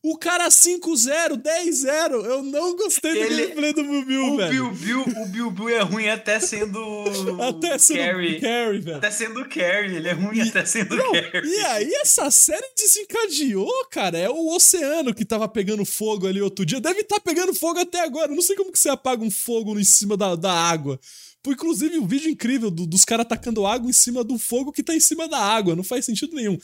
O 0.07 0.19
cara 0.19 0.51
5-0, 0.51 1.41
10-0. 1.41 2.13
Eu 2.27 2.43
não 2.43 2.77
gostei 2.77 3.15
do 3.15 3.19
Ele, 3.21 3.47
gameplay 3.47 3.73
do 3.73 3.83
Bill 4.05 4.37
velho. 4.37 4.67
O 4.67 4.71
Bill 4.71 5.01
o 5.01 5.27
Bill 5.27 5.51
Bill 5.51 5.69
é 5.71 5.81
ruim 5.81 6.11
até 6.11 6.39
sendo. 6.39 6.79
até 7.41 7.79
sendo 7.79 8.05
carry. 8.05 8.39
carry, 8.39 8.81
velho. 8.81 8.97
Até 8.99 9.11
sendo 9.11 9.49
carry. 9.49 9.97
Ele 9.97 10.07
é 10.07 10.13
ruim 10.13 10.37
e, 10.37 10.43
até 10.43 10.63
sendo 10.67 10.95
não, 10.95 11.11
carry. 11.11 11.49
E 11.49 11.59
aí, 11.65 11.91
essa 12.03 12.31
série 12.31 12.71
desencadeou, 12.77 13.87
cara. 13.91 14.19
É 14.19 14.29
o 14.29 14.55
oceano 14.55 15.15
que 15.15 15.25
tava 15.25 15.49
pegando 15.49 15.87
fogo 15.87 16.27
ali 16.27 16.43
outro 16.43 16.67
dia. 16.67 16.83
Deve 16.83 17.01
estar 17.01 17.17
tá 17.17 17.23
pegando 17.23 17.55
fogo 17.55 17.81
até 17.81 18.01
agora. 18.01 18.31
Não 18.31 18.43
sei 18.43 18.57
como 18.57 18.73
que 18.73 18.79
você 18.79 18.91
apaga 18.91 19.25
um 19.25 19.31
fogo 19.31 19.79
em 19.81 19.85
cima 19.85 20.19
da, 20.19 20.37
da 20.37 20.53
água. 20.53 21.01
Inclusive, 21.47 21.99
um 21.99 22.07
vídeo 22.07 22.31
incrível 22.31 22.71
do, 22.71 22.87
dos 22.87 23.05
caras 23.05 23.27
atacando 23.27 23.67
água 23.67 23.89
em 23.89 23.93
cima 23.93 24.25
do 24.25 24.39
fogo 24.39 24.73
que 24.73 24.83
tá 24.83 24.95
em 24.95 25.01
cima 25.01 25.29
da 25.29 25.39
água. 25.39 25.77
Não 25.77 25.85
faz 25.85 26.05
sentido 26.05 26.35
nenhum. 26.35 26.59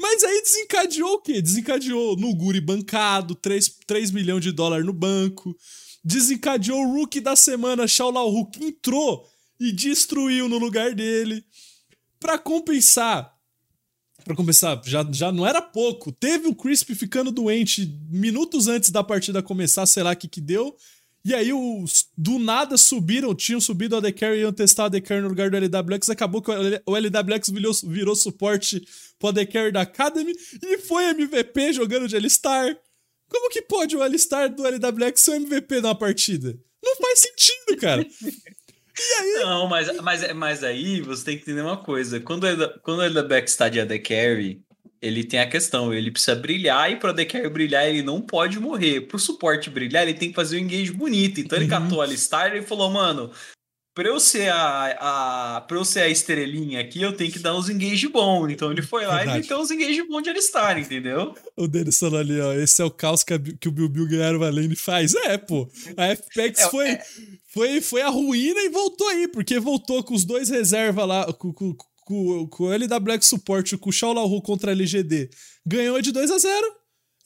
Mas 0.00 0.22
aí 0.22 0.42
desencadeou 0.42 1.14
o 1.14 1.20
quê? 1.20 1.40
Desencadeou 1.40 2.16
no 2.16 2.34
Guri 2.34 2.60
bancado, 2.60 3.34
3, 3.34 3.76
3 3.86 4.10
milhões 4.10 4.42
de 4.42 4.52
dólares 4.52 4.84
no 4.84 4.92
banco. 4.92 5.56
Desencadeou 6.04 6.80
o 6.82 6.92
rookie 6.92 7.20
da 7.20 7.34
semana, 7.34 7.88
Shaolau 7.88 8.28
Hulk, 8.28 8.64
entrou 8.64 9.26
e 9.58 9.72
destruiu 9.72 10.48
no 10.48 10.58
lugar 10.58 10.94
dele. 10.94 11.44
Para 12.20 12.38
compensar, 12.38 13.34
para 14.24 14.36
começar, 14.36 14.80
já, 14.84 15.06
já 15.10 15.32
não 15.32 15.46
era 15.46 15.62
pouco. 15.62 16.12
Teve 16.12 16.48
o 16.48 16.54
Crisp 16.54 16.94
ficando 16.94 17.30
doente 17.30 17.86
minutos 18.10 18.68
antes 18.68 18.90
da 18.90 19.02
partida 19.02 19.42
começar, 19.42 19.86
sei 19.86 20.02
lá 20.02 20.12
o 20.12 20.16
que 20.16 20.28
que 20.28 20.40
deu. 20.40 20.76
E 21.28 21.34
aí, 21.34 21.52
os, 21.52 22.06
do 22.16 22.38
nada 22.38 22.78
subiram, 22.78 23.34
tinham 23.34 23.60
subido 23.60 23.94
a 23.94 24.00
The 24.00 24.12
Carry 24.12 24.38
e 24.38 24.40
iam 24.40 24.50
testar 24.50 24.86
a 24.86 24.90
The 24.90 25.02
Carry 25.02 25.20
no 25.20 25.28
lugar 25.28 25.50
do 25.50 25.58
LWX. 25.58 26.08
Acabou 26.08 26.40
que 26.40 26.50
o 26.50 26.96
LWX 26.96 27.50
virou, 27.50 27.72
virou 27.84 28.16
suporte 28.16 28.82
pro 29.18 29.30
The 29.30 29.44
Carry 29.44 29.70
da 29.70 29.82
Academy 29.82 30.32
e 30.62 30.78
foi 30.78 31.04
MVP 31.10 31.74
jogando 31.74 32.08
de 32.08 32.16
L-Star. 32.16 32.74
Como 33.28 33.50
que 33.50 33.60
pode 33.60 33.94
o 33.94 34.02
L-Star 34.02 34.48
do 34.48 34.66
LWX 34.66 35.20
ser 35.20 35.32
o 35.32 35.34
MVP 35.34 35.82
numa 35.82 35.94
partida? 35.94 36.58
Não 36.82 36.96
faz 36.96 37.18
sentido, 37.18 37.76
cara. 37.78 38.06
Não, 39.42 39.68
mas, 39.68 39.94
mas, 40.00 40.32
mas 40.32 40.64
aí 40.64 41.02
você 41.02 41.26
tem 41.26 41.36
que 41.36 41.42
entender 41.42 41.60
uma 41.60 41.76
coisa. 41.76 42.20
Quando, 42.20 42.46
quando 42.80 43.00
o 43.00 43.02
LWX 43.02 43.52
está 43.52 43.68
de 43.68 43.80
AD 43.80 43.98
Carry, 43.98 44.62
ele 45.00 45.24
tem 45.24 45.40
a 45.40 45.48
questão, 45.48 45.92
ele 45.94 46.10
precisa 46.10 46.34
brilhar 46.34 46.90
e 46.90 46.96
para 46.96 47.10
o 47.10 47.12
Decker 47.12 47.48
brilhar 47.50 47.86
ele 47.86 48.02
não 48.02 48.20
pode 48.20 48.58
morrer. 48.58 49.02
Para 49.02 49.16
o 49.16 49.20
suporte 49.20 49.70
brilhar, 49.70 50.02
ele 50.02 50.14
tem 50.14 50.30
que 50.30 50.34
fazer 50.34 50.56
um 50.56 50.60
engage 50.60 50.92
bonito. 50.92 51.40
Então 51.40 51.56
ele 51.56 51.64
uhum. 51.64 51.82
catou 51.82 52.00
a 52.00 52.04
Alistar 52.04 52.54
e 52.54 52.62
falou, 52.62 52.90
mano, 52.90 53.30
para 53.98 54.08
eu 54.08 54.20
ser 54.20 54.48
a, 54.52 55.56
a 55.56 55.60
para 55.62 55.76
eu 55.76 55.84
ser 55.84 56.02
a 56.02 56.08
estrelinha 56.08 56.80
aqui, 56.80 57.02
eu 57.02 57.12
tenho 57.12 57.32
que 57.32 57.40
dar 57.40 57.56
uns 57.56 57.68
engage 57.68 58.06
bom. 58.06 58.48
Então 58.48 58.70
ele 58.70 58.80
foi 58.80 59.04
lá 59.04 59.16
Verdade. 59.16 59.38
e 59.38 59.40
meteu 59.42 59.58
uns 59.58 59.72
engage 59.72 60.06
bom 60.06 60.20
de 60.20 60.30
Alistar, 60.30 60.78
entendeu? 60.78 61.34
O 61.56 61.66
Denis 61.66 61.98
falou 61.98 62.20
ali, 62.20 62.40
ó, 62.40 62.52
esse 62.52 62.80
é 62.80 62.84
o 62.84 62.92
caos 62.92 63.24
que, 63.24 63.34
a, 63.34 63.38
que 63.38 63.68
o 63.68 63.72
Bill 63.72 63.88
Bill 63.88 64.08
ganharam 64.08 64.40
a 64.44 64.50
lane 64.50 64.76
faz. 64.76 65.14
É, 65.14 65.36
pô. 65.36 65.68
A 65.96 66.14
FPX 66.14 66.60
é, 66.60 66.70
foi, 66.70 66.88
é... 66.90 67.02
foi 67.48 67.80
foi 67.80 68.02
a 68.02 68.08
ruína 68.08 68.60
e 68.60 68.68
voltou 68.68 69.08
aí, 69.08 69.26
porque 69.26 69.58
voltou 69.58 70.02
com 70.04 70.14
os 70.14 70.24
dois 70.24 70.48
reserva 70.48 71.04
lá, 71.04 71.32
com, 71.32 71.52
com, 71.52 71.74
com, 72.08 72.46
com 72.46 72.64
o 72.64 72.72
LWX 72.72 73.26
Support, 73.26 73.76
com 73.76 73.90
o 73.90 73.92
Shaolahu 73.92 74.40
contra 74.40 74.70
a 74.70 74.72
LGD, 74.72 75.28
ganhou 75.66 76.00
de 76.00 76.10
2 76.10 76.30
a 76.30 76.38
0 76.38 76.66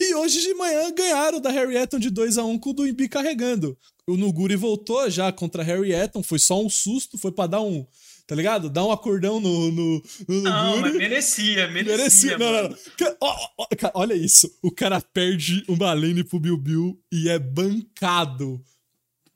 E 0.01 0.15
hoje 0.17 0.41
de 0.41 0.53
manhã 0.55 0.93
ganharam 0.93 1.41
da 1.41 1.51
Harry 1.51 1.77
Eton 1.77 2.01
de 2.01 2.11
2 2.11 2.37
a 2.37 2.45
1 2.45 2.59
com 2.59 2.71
o 2.71 2.73
do 2.73 2.87
Imbi 2.87 3.09
carregando. 3.09 3.79
O 4.09 4.17
Nuguri 4.17 4.57
voltou 4.57 5.09
já 5.09 5.31
contra 5.31 5.63
a 5.63 5.65
Harry 5.65 5.93
Eton, 5.93 6.21
foi 6.21 6.41
só 6.41 6.61
um 6.61 6.69
susto, 6.69 7.17
foi 7.17 7.31
para 7.31 7.47
dar 7.47 7.61
um, 7.61 7.87
tá 8.27 8.35
ligado? 8.35 8.69
Dar 8.69 8.85
um 8.85 8.91
acordão 8.91 9.39
no, 9.39 9.71
no, 9.71 10.03
no 10.27 10.41
Não, 10.43 10.81
mas 10.81 10.97
merecia, 10.97 11.69
merecia. 11.69 11.97
merecia 11.97 12.39
não, 12.39 12.53
não, 12.53 12.69
não. 12.71 13.91
Olha 13.95 14.15
isso, 14.15 14.51
o 14.61 14.73
cara 14.73 15.01
perde 15.01 15.63
uma 15.69 15.93
lane 15.93 16.25
pro 16.25 16.41
Bill 16.41 16.57
Bill 16.57 17.01
e 17.13 17.29
é 17.29 17.39
bancado. 17.39 18.61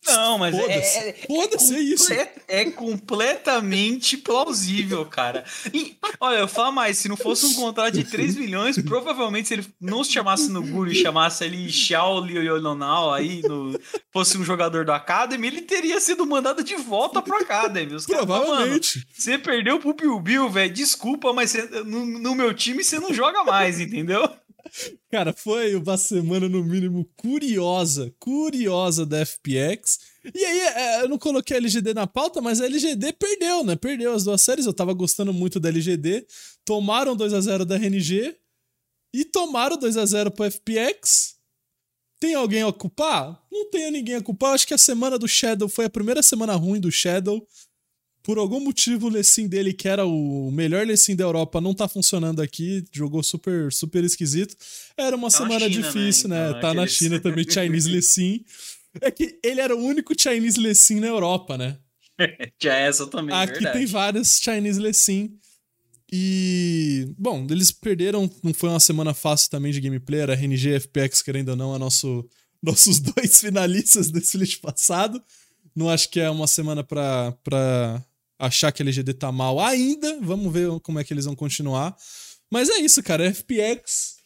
Não, 0.07 0.38
mas 0.38 0.54
Foda-se, 0.54 0.98
é, 0.98 1.09
é, 1.09 1.12
Foda-se, 1.26 1.74
é, 1.74 1.78
é 1.78 1.80
isso. 1.80 2.12
É 2.48 2.64
completamente 2.70 4.16
plausível, 4.16 5.04
cara. 5.07 5.44
E, 5.72 5.96
olha, 6.20 6.38
eu 6.38 6.48
falo 6.48 6.72
mais, 6.72 6.98
se 6.98 7.09
não 7.09 7.16
fosse 7.16 7.46
um 7.46 7.54
contrato 7.54 7.94
de 7.94 8.04
3 8.04 8.36
milhões, 8.36 8.78
provavelmente 8.82 9.48
se 9.48 9.54
ele 9.54 9.66
não 9.80 10.04
se 10.04 10.12
chamasse 10.12 10.50
no 10.50 10.62
Guru 10.62 10.90
e 10.90 10.94
chamasse 10.94 11.44
ali 11.44 11.70
Xiao 11.70 12.20
Liolonal 12.20 13.12
aí, 13.12 13.42
no, 13.42 13.78
fosse 14.12 14.38
um 14.38 14.44
jogador 14.44 14.84
do 14.84 14.92
Academy, 14.92 15.46
ele 15.46 15.62
teria 15.62 16.00
sido 16.00 16.26
mandado 16.26 16.62
de 16.62 16.76
volta 16.76 17.22
pro 17.22 17.36
Academy. 17.36 17.94
Os 17.94 18.07
provavelmente. 18.07 19.00
Cara, 19.00 19.07
você 19.12 19.38
perdeu 19.38 19.78
pro 19.78 19.94
Bill 19.94 20.20
Bill, 20.20 20.50
velho, 20.50 20.72
desculpa, 20.72 21.32
mas 21.32 21.50
você, 21.50 21.62
no, 21.84 22.04
no 22.04 22.34
meu 22.34 22.52
time 22.52 22.82
você 22.82 22.98
não 22.98 23.12
joga 23.12 23.44
mais, 23.44 23.80
entendeu? 23.80 24.28
Cara, 25.11 25.33
foi 25.33 25.75
uma 25.75 25.97
semana, 25.97 26.49
no 26.49 26.62
mínimo, 26.64 27.09
curiosa, 27.17 28.14
curiosa 28.19 29.07
da 29.07 29.25
FPX. 29.25 29.99
E 30.35 30.45
aí, 30.45 30.61
é, 30.61 31.03
eu 31.03 31.09
não 31.09 31.19
coloquei 31.19 31.57
a 31.57 31.61
LGD 31.61 31.95
na 31.95 32.07
pauta, 32.07 32.41
mas 32.41 32.61
a 32.61 32.67
LGD 32.67 33.12
perdeu, 33.12 33.64
né? 33.64 33.77
Perdeu 33.77 34.12
as 34.12 34.25
duas 34.25 34.43
séries. 34.43 34.67
Eu 34.67 34.75
tava 34.75 34.93
gostando 34.93 35.33
muito 35.33 35.61
da 35.61 35.69
LGD. 35.69 36.27
Tomaram 36.64 37.17
2 37.17 37.33
a 37.33 37.41
0 37.41 37.64
da 37.64 37.77
RNG 37.77 38.37
e 39.14 39.25
tomaram 39.25 39.77
2 39.77 39.97
a 39.97 40.05
0 40.05 40.31
pro 40.31 40.51
FPX. 40.51 41.37
Tem 42.19 42.35
alguém 42.35 42.62
a 42.62 42.73
culpar? 42.73 43.43
Não 43.53 43.71
tenho 43.71 43.91
ninguém 43.91 44.17
a 44.17 44.23
culpar. 44.23 44.55
Acho 44.55 44.67
que 44.67 44.75
a 44.75 44.79
semana 44.79 45.19
do 45.19 45.29
Shadow 45.29 45.69
foi 45.69 45.85
a 45.85 45.91
primeira 45.91 46.23
semana 46.23 46.55
ruim 46.55 46.81
do 46.81 46.91
Shadow 46.91 47.47
por 48.27 48.39
algum 48.39 48.59
motivo 48.59 49.07
o 49.07 49.09
Lecim 49.09 49.47
dele, 49.47 49.72
que 49.72 49.87
era 49.87 50.05
o 50.05 50.51
melhor 50.51 50.85
Lecim 50.85 51.14
da 51.14 51.22
Europa, 51.22 51.61
não 51.61 51.72
tá 51.72 51.87
funcionando 51.87 52.43
aqui, 52.43 52.85
jogou 52.91 53.22
super 53.22 53.72
super 53.72 54.03
esquisito. 54.03 54.57
Era 54.97 55.14
uma 55.14 55.31
tá 55.31 55.37
semana 55.39 55.70
China, 55.70 55.70
difícil, 55.70 56.29
né? 56.29 56.53
né? 56.53 56.61
Tá 56.61 56.74
na 56.74 56.89
China 56.89 57.20
também, 57.20 57.49
Chinese 57.49 57.87
Lecim. 57.89 58.45
É 59.01 59.12
que 59.12 59.39
ele 59.45 59.61
era 59.61 59.77
o 59.77 59.79
único 59.79 60.12
Chinese 60.20 60.59
Lecim 60.59 60.99
na 60.99 61.07
Europa, 61.07 61.57
né? 61.57 61.79
Tinha 62.59 62.72
essa 62.72 63.07
também, 63.07 63.33
Aqui 63.33 63.53
verdade. 63.53 63.79
tem 63.79 63.87
vários 63.87 64.41
Chinese 64.43 64.81
Lecim. 64.81 65.39
E, 66.12 67.14
bom, 67.16 67.47
eles 67.49 67.70
perderam, 67.70 68.29
não 68.43 68.53
foi 68.53 68.70
uma 68.70 68.81
semana 68.81 69.14
fácil 69.14 69.51
também 69.51 69.70
de 69.70 69.81
gameplay, 69.81 70.18
era 70.18 70.35
RNG 70.35 70.70
e 70.70 70.81
FPX, 70.81 71.22
querendo 71.22 71.51
ou 71.51 71.57
não, 71.57 71.77
é 71.77 71.79
nosso, 71.79 72.29
nossos 72.61 72.99
dois 72.99 73.41
finalistas 73.41 74.11
desse 74.11 74.37
split 74.37 74.61
passado. 74.61 75.22
Não 75.77 75.89
acho 75.89 76.11
que 76.11 76.18
é 76.18 76.29
uma 76.29 76.49
semana 76.49 76.83
pra 76.83 78.03
achar 78.39 78.72
que 78.72 78.82
a 78.82 78.84
LGD 78.84 79.14
tá 79.14 79.32
mal 79.32 79.61
ainda. 79.61 80.18
Vamos 80.20 80.53
ver 80.53 80.68
como 80.80 80.99
é 80.99 81.05
que 81.05 81.12
eles 81.12 81.24
vão 81.24 81.34
continuar. 81.34 81.97
Mas 82.51 82.68
é 82.68 82.78
isso, 82.78 83.03
cara. 83.03 83.32
FPX 83.32 84.16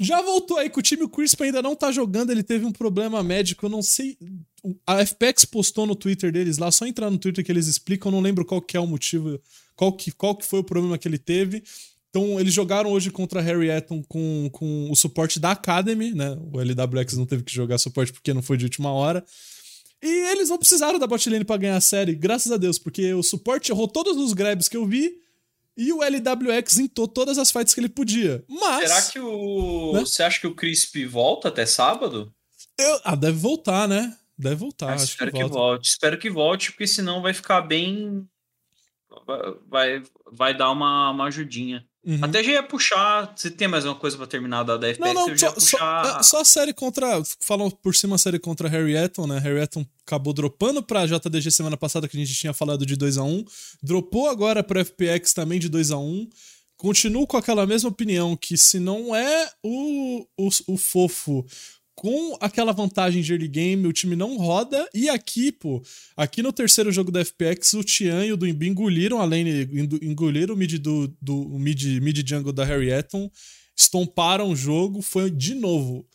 já 0.00 0.22
voltou 0.22 0.56
aí 0.56 0.70
com 0.70 0.80
o 0.80 0.82
time. 0.82 1.02
O 1.02 1.08
Crisp 1.08 1.42
ainda 1.42 1.60
não 1.60 1.76
tá 1.76 1.92
jogando. 1.92 2.30
Ele 2.30 2.42
teve 2.42 2.64
um 2.64 2.72
problema 2.72 3.22
médico. 3.22 3.66
Eu 3.66 3.70
não 3.70 3.82
sei. 3.82 4.16
A 4.86 5.04
FPX 5.04 5.44
postou 5.44 5.86
no 5.86 5.94
Twitter 5.94 6.32
deles 6.32 6.58
lá. 6.58 6.70
Só 6.72 6.86
entrar 6.86 7.10
no 7.10 7.18
Twitter 7.18 7.44
que 7.44 7.52
eles 7.52 7.66
explicam. 7.66 8.10
Eu 8.10 8.16
não 8.16 8.22
lembro 8.22 8.44
qual 8.44 8.62
que 8.62 8.76
é 8.76 8.80
o 8.80 8.86
motivo. 8.86 9.38
Qual 9.76 9.92
que, 9.92 10.10
qual 10.10 10.34
que 10.34 10.46
foi 10.46 10.60
o 10.60 10.64
problema 10.64 10.96
que 10.96 11.06
ele 11.06 11.18
teve. 11.18 11.62
Então, 12.08 12.40
eles 12.40 12.52
jogaram 12.52 12.90
hoje 12.90 13.08
contra 13.10 13.40
Harry 13.40 13.70
Eton 13.70 14.02
com, 14.08 14.48
com 14.52 14.90
o 14.90 14.96
suporte 14.96 15.38
da 15.38 15.52
Academy, 15.52 16.12
né? 16.12 16.36
O 16.52 16.60
LWX 16.60 17.16
não 17.16 17.24
teve 17.24 17.44
que 17.44 17.54
jogar 17.54 17.78
suporte 17.78 18.12
porque 18.12 18.34
não 18.34 18.42
foi 18.42 18.56
de 18.56 18.64
última 18.64 18.90
hora. 18.90 19.24
E 20.02 20.30
eles 20.30 20.48
não 20.48 20.58
precisaram 20.58 20.98
da 20.98 21.06
botlane 21.06 21.44
para 21.44 21.58
ganhar 21.58 21.76
a 21.76 21.80
série, 21.80 22.14
graças 22.14 22.50
a 22.50 22.56
Deus, 22.56 22.78
porque 22.78 23.12
o 23.12 23.22
suporte 23.22 23.70
errou 23.70 23.86
todos 23.86 24.16
os 24.16 24.32
grabs 24.32 24.68
que 24.68 24.76
eu 24.76 24.86
vi 24.86 25.20
e 25.76 25.92
o 25.92 26.02
LWX 26.02 26.78
intou 26.78 27.06
todas 27.06 27.38
as 27.38 27.50
fights 27.50 27.74
que 27.74 27.80
ele 27.80 27.88
podia. 27.88 28.44
Mas. 28.48 28.88
Será 28.88 29.02
que 29.02 29.20
o. 29.20 29.92
Né? 29.94 30.00
Você 30.00 30.22
acha 30.22 30.40
que 30.40 30.46
o 30.46 30.54
Crisp 30.54 31.04
volta 31.06 31.48
até 31.48 31.66
sábado? 31.66 32.34
Eu... 32.78 33.00
Ah, 33.04 33.14
deve 33.14 33.38
voltar, 33.38 33.86
né? 33.86 34.16
Deve 34.36 34.56
voltar. 34.56 34.92
Ah, 34.92 34.96
espero 34.96 35.32
que, 35.32 35.38
que 35.38 35.44
volte. 35.44 35.88
Espero 35.88 36.18
que 36.18 36.30
volte, 36.30 36.72
porque 36.72 36.86
senão 36.86 37.20
vai 37.20 37.34
ficar 37.34 37.60
bem. 37.60 38.26
Vai, 39.68 40.02
vai 40.30 40.56
dar 40.56 40.70
uma, 40.70 41.10
uma 41.10 41.26
ajudinha. 41.26 41.84
Uhum. 42.04 42.18
Até 42.22 42.42
já 42.42 42.52
ia 42.52 42.62
puxar. 42.62 43.32
Você 43.36 43.50
tem 43.50 43.68
mais 43.68 43.84
uma 43.84 43.94
coisa 43.94 44.16
para 44.16 44.26
terminar 44.26 44.62
da 44.62 44.76
DFPX? 44.76 44.98
Não, 45.00 45.14
não, 45.14 45.38
só, 45.38 45.52
puxar... 45.52 46.04
só, 46.04 46.22
só, 46.22 46.40
a 46.40 46.44
série 46.44 46.72
contra. 46.72 47.22
Falam 47.40 47.70
por 47.70 47.94
cima 47.94 48.16
a 48.16 48.18
série 48.18 48.38
contra 48.38 48.68
Harry 48.68 48.96
Eton, 48.96 49.26
né? 49.26 49.38
Harry 49.38 49.60
Eton 49.60 49.84
acabou 50.06 50.32
dropando 50.32 50.82
pra 50.82 51.06
JDG 51.06 51.50
semana 51.50 51.76
passada, 51.76 52.08
que 52.08 52.16
a 52.16 52.20
gente 52.20 52.34
tinha 52.34 52.52
falado 52.52 52.84
de 52.84 52.96
2 52.96 53.18
a 53.18 53.22
1 53.22 53.44
Dropou 53.82 54.28
agora 54.28 54.62
pro 54.62 54.84
FPX 54.84 55.32
também 55.32 55.60
de 55.60 55.68
2 55.68 55.92
a 55.92 55.98
1 55.98 56.28
Continuo 56.76 57.26
com 57.26 57.36
aquela 57.36 57.66
mesma 57.66 57.90
opinião 57.90 58.34
que 58.34 58.56
se 58.56 58.80
não 58.80 59.14
é 59.14 59.50
o, 59.62 60.26
o, 60.38 60.48
o 60.66 60.76
fofo 60.78 61.44
com 62.00 62.34
aquela 62.40 62.72
vantagem 62.72 63.20
de 63.20 63.30
early 63.30 63.46
game, 63.46 63.86
o 63.86 63.92
time 63.92 64.16
não 64.16 64.38
roda. 64.38 64.88
E 64.94 65.10
aqui, 65.10 65.52
pô, 65.52 65.82
aqui 66.16 66.42
no 66.42 66.50
terceiro 66.50 66.90
jogo 66.90 67.12
da 67.12 67.22
FPX, 67.22 67.74
o 67.74 67.84
Tian 67.84 68.24
e 68.24 68.32
o 68.32 68.38
Duimbi 68.38 68.68
engoliram 68.68 69.20
a 69.20 69.24
lane, 69.26 69.68
engoliram 70.00 70.54
o 70.54 70.56
mid 70.56 70.78
do, 70.78 71.14
do 71.20 71.44
mid, 71.58 72.00
mid 72.00 72.26
jungle 72.26 72.54
da 72.54 72.64
Harry 72.64 72.90
Eton, 72.90 73.30
estomparam 73.76 74.48
o 74.48 74.56
jogo, 74.56 75.02
foi 75.02 75.30
de 75.30 75.54
novo. 75.54 76.08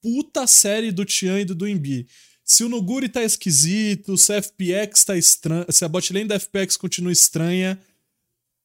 Puta 0.00 0.46
série 0.46 0.90
do 0.90 1.04
Tian 1.04 1.38
e 1.38 1.44
do 1.44 1.54
Duimbi. 1.54 2.06
Se 2.42 2.64
o 2.64 2.70
Nuguri 2.70 3.10
tá 3.10 3.22
esquisito, 3.22 4.16
se 4.16 4.32
a 4.32 4.40
FPX 4.40 5.04
tá 5.04 5.18
estranha, 5.18 5.66
se 5.68 5.84
a 5.84 5.88
botlane 5.88 6.28
da 6.28 6.40
FPX 6.40 6.78
continua 6.78 7.12
estranha, 7.12 7.78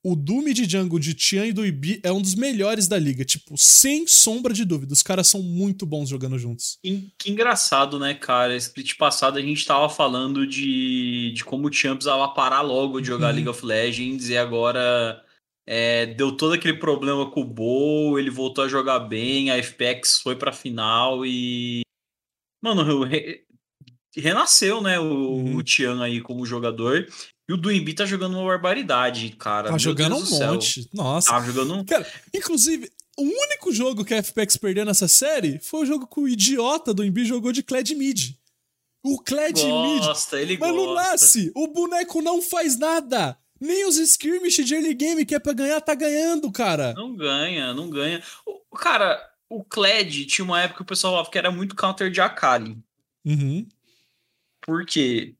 o 0.05 0.15
Doom 0.15 0.53
de 0.53 0.69
Jungle 0.69 0.99
de 0.99 1.15
Tian 1.15 1.47
e 1.47 1.51
do 1.51 1.65
Ibi 1.65 1.99
é 2.03 2.11
um 2.11 2.21
dos 2.21 2.35
melhores 2.35 2.87
da 2.87 2.95
liga, 2.95 3.25
tipo, 3.25 3.57
sem 3.57 4.05
sombra 4.05 4.53
de 4.53 4.63
dúvida. 4.63 4.93
Os 4.93 5.01
caras 5.01 5.27
são 5.27 5.41
muito 5.41 5.83
bons 5.83 6.07
jogando 6.07 6.37
juntos. 6.37 6.77
Que, 6.83 7.09
que 7.17 7.31
engraçado, 7.31 7.97
né, 7.97 8.13
cara? 8.13 8.55
Split 8.55 8.97
passado 8.97 9.39
a 9.39 9.41
gente 9.41 9.65
tava 9.65 9.89
falando 9.89 10.45
de, 10.45 11.31
de 11.33 11.43
como 11.43 11.65
o 11.65 11.69
Tian 11.71 11.95
precisava 11.95 12.27
parar 12.35 12.61
logo 12.61 13.01
de 13.01 13.07
jogar 13.07 13.29
uhum. 13.29 13.33
League 13.33 13.49
of 13.49 13.65
Legends 13.65 14.29
e 14.29 14.37
agora 14.37 15.25
é, 15.65 16.05
deu 16.05 16.37
todo 16.37 16.53
aquele 16.53 16.77
problema 16.77 17.31
com 17.31 17.41
o 17.41 17.43
Bo, 17.43 18.19
ele 18.19 18.29
voltou 18.29 18.63
a 18.63 18.67
jogar 18.67 18.99
bem, 18.99 19.49
a 19.49 19.57
FPX 19.57 20.19
foi 20.21 20.35
pra 20.35 20.53
final 20.53 21.25
e. 21.25 21.81
Mano, 22.61 23.03
re... 23.05 23.43
renasceu, 24.15 24.83
né, 24.83 24.99
o, 24.99 25.03
uhum. 25.03 25.55
o 25.55 25.63
Tian 25.63 25.99
aí 26.03 26.21
como 26.21 26.45
jogador. 26.45 27.07
E 27.47 27.53
o 27.53 27.57
Duimbi 27.57 27.93
tá 27.93 28.05
jogando 28.05 28.37
uma 28.37 28.47
barbaridade, 28.47 29.29
cara. 29.37 29.69
Tá 29.69 29.77
jogando 29.77 30.17
um 30.17 30.25
monte. 30.25 30.89
Nossa. 30.93 31.29
Tá 31.29 31.41
jogando 31.41 31.75
um... 31.75 31.85
Cara, 31.85 32.05
inclusive, 32.33 32.91
o 33.17 33.23
único 33.23 33.71
jogo 33.71 34.03
que 34.03 34.13
a 34.13 34.23
FPX 34.23 34.57
perdeu 34.57 34.83
nessa 34.83 35.07
série 35.07 35.59
foi 35.61 35.83
o 35.83 35.85
jogo 35.85 36.07
que 36.07 36.19
o 36.19 36.27
idiota 36.27 36.93
do 36.93 37.03
Imbi 37.03 37.23
jogou 37.23 37.51
de 37.51 37.61
Kled 37.61 37.93
Mid. 37.95 38.31
O 39.03 39.21
Kled 39.21 39.63
Mid. 39.63 40.03
Gosta, 40.03 40.41
ele 40.41 40.57
Mas 40.57 40.71
gosta. 40.71 40.85
não 40.85 40.95
nasce. 40.95 41.51
O 41.55 41.67
boneco 41.67 42.21
não 42.21 42.41
faz 42.41 42.79
nada. 42.79 43.37
Nem 43.61 43.87
os 43.87 43.97
skirmish 43.97 44.65
de 44.65 44.73
early 44.73 44.93
game 44.93 45.25
que 45.25 45.35
é 45.35 45.39
pra 45.39 45.53
ganhar, 45.53 45.79
tá 45.79 45.93
ganhando, 45.93 46.51
cara. 46.51 46.93
Não 46.93 47.15
ganha, 47.15 47.73
não 47.73 47.89
ganha. 47.89 48.21
O, 48.45 48.75
cara, 48.75 49.21
o 49.47 49.63
Kled 49.63 50.25
tinha 50.25 50.43
uma 50.43 50.61
época 50.61 50.77
que 50.77 50.83
o 50.83 50.85
pessoal 50.85 51.13
falava 51.13 51.31
que 51.31 51.37
era 51.37 51.51
muito 51.51 51.75
counter 51.75 52.09
de 52.11 52.19
Akali. 52.19 52.77
Uhum. 53.23 53.67
Por 54.61 54.85
quê? 54.85 55.35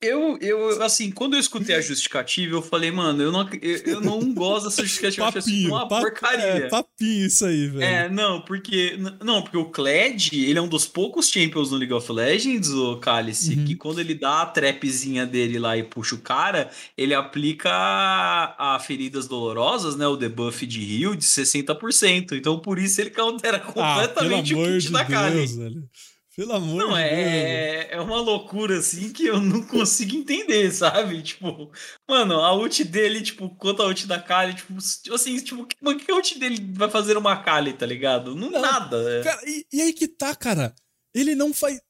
Eu, 0.00 0.38
eu, 0.40 0.82
assim, 0.82 1.10
quando 1.10 1.34
eu 1.34 1.40
escutei 1.40 1.76
a 1.76 1.80
justificativa, 1.80 2.56
eu 2.56 2.62
falei, 2.62 2.90
mano, 2.90 3.22
eu 3.22 3.30
não, 3.30 3.46
eu, 3.60 3.76
eu 3.84 4.00
não 4.00 4.32
gosto 4.32 4.64
dessa 4.64 4.82
justificativa, 4.82 5.30
papinho, 5.30 5.68
uma 5.68 5.86
pap, 5.86 6.00
porcaria. 6.00 6.44
É, 6.44 6.68
papinho 6.68 7.26
isso 7.26 7.44
aí, 7.44 7.68
velho. 7.68 7.82
É, 7.82 8.08
não, 8.08 8.40
porque, 8.40 8.98
não, 9.22 9.42
porque 9.42 9.58
o 9.58 9.66
Kled, 9.66 10.30
ele 10.32 10.58
é 10.58 10.62
um 10.62 10.68
dos 10.68 10.86
poucos 10.86 11.28
champions 11.28 11.70
no 11.70 11.76
League 11.76 11.92
of 11.92 12.10
Legends, 12.10 12.70
o 12.70 12.96
Cálice, 12.96 13.54
uhum. 13.54 13.64
que 13.66 13.74
quando 13.74 14.00
ele 14.00 14.14
dá 14.14 14.40
a 14.40 14.46
trapzinha 14.46 15.26
dele 15.26 15.58
lá 15.58 15.76
e 15.76 15.82
puxa 15.82 16.14
o 16.14 16.18
cara, 16.18 16.70
ele 16.96 17.12
aplica 17.12 17.70
a, 17.70 18.76
a 18.76 18.78
feridas 18.78 19.28
dolorosas, 19.28 19.96
né, 19.96 20.06
o 20.06 20.16
debuff 20.16 20.66
de 20.66 21.02
heal 21.02 21.14
de 21.14 21.26
60%, 21.26 22.32
então 22.32 22.58
por 22.58 22.78
isso 22.78 23.02
ele 23.02 23.10
countera 23.10 23.58
ah, 23.58 23.60
completamente 23.60 24.54
ah, 24.54 24.58
o 24.58 24.64
kit 24.64 24.78
de 24.86 24.92
da 24.92 25.04
Kali. 25.04 25.46
Velho. 25.46 25.88
Pelo 26.36 26.52
amor 26.52 26.76
não, 26.76 26.92
de 26.92 27.00
é, 27.00 27.84
Deus. 27.84 27.92
É 27.92 28.00
uma 28.00 28.20
loucura, 28.20 28.78
assim, 28.78 29.10
que 29.10 29.24
eu 29.24 29.40
não 29.40 29.62
consigo 29.62 30.14
entender, 30.14 30.70
sabe? 30.70 31.22
Tipo, 31.22 31.72
mano, 32.06 32.34
a 32.34 32.54
ult 32.54 32.84
dele, 32.84 33.22
tipo, 33.22 33.48
quanto 33.56 33.80
a 33.80 33.86
ult 33.86 34.06
da 34.06 34.20
Kali, 34.20 34.52
tipo, 34.54 34.74
assim, 35.14 35.38
tipo, 35.40 35.64
que, 35.64 35.76
que 35.76 36.12
a 36.12 36.14
ult 36.14 36.38
dele 36.38 36.72
vai 36.74 36.90
fazer 36.90 37.16
uma 37.16 37.42
Kali, 37.42 37.72
tá 37.72 37.86
ligado? 37.86 38.36
Não, 38.36 38.50
não 38.50 38.60
nada. 38.60 38.96
É. 39.18 39.22
Cara, 39.22 39.40
e, 39.46 39.66
e, 39.72 39.80
aí 39.80 39.94
que 39.94 40.06
tá, 40.06 40.36
cara? 40.36 40.74
Ele 41.14 41.34
não 41.34 41.54
faz. 41.54 41.80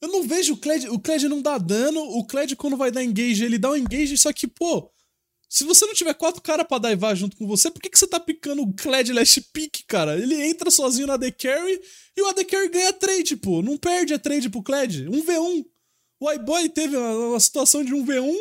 Eu 0.00 0.08
não 0.08 0.22
vejo 0.22 0.54
o 0.54 0.56
Kled. 0.56 0.88
O 0.88 1.00
Kled 1.00 1.28
não 1.28 1.42
dá 1.42 1.58
dano. 1.58 2.00
O 2.00 2.24
Kled, 2.24 2.54
quando 2.54 2.76
vai 2.76 2.92
dar 2.92 3.02
engage, 3.02 3.44
ele 3.44 3.58
dá 3.58 3.70
um 3.70 3.76
engage, 3.76 4.16
só 4.16 4.32
que, 4.32 4.46
pô. 4.46 4.88
Se 5.48 5.64
você 5.64 5.86
não 5.86 5.94
tiver 5.94 6.14
quatro 6.14 6.42
caras 6.42 6.66
pra 6.66 6.78
daivar 6.78 7.14
junto 7.14 7.36
com 7.36 7.46
você, 7.46 7.70
por 7.70 7.80
que, 7.80 7.88
que 7.88 7.98
você 7.98 8.06
tá 8.06 8.18
picando 8.18 8.62
o 8.62 8.72
Kled 8.74 9.12
Last 9.12 9.40
Pick, 9.52 9.84
cara? 9.86 10.18
Ele 10.18 10.34
entra 10.42 10.70
sozinho 10.70 11.06
na 11.06 11.18
The 11.18 11.30
Carry 11.30 11.80
e 12.16 12.22
o 12.22 12.26
AD 12.26 12.44
Carry 12.44 12.68
ganha 12.68 12.92
trade, 12.92 13.36
pô. 13.36 13.62
Não 13.62 13.76
perde 13.76 14.12
a 14.12 14.18
trade 14.18 14.50
pro 14.50 14.62
Kled. 14.62 15.04
1v1. 15.04 15.64
O 16.18 16.32
iBoy 16.32 16.68
teve 16.68 16.96
uma, 16.96 17.28
uma 17.28 17.40
situação 17.40 17.84
de 17.84 17.92
1v1 17.92 18.34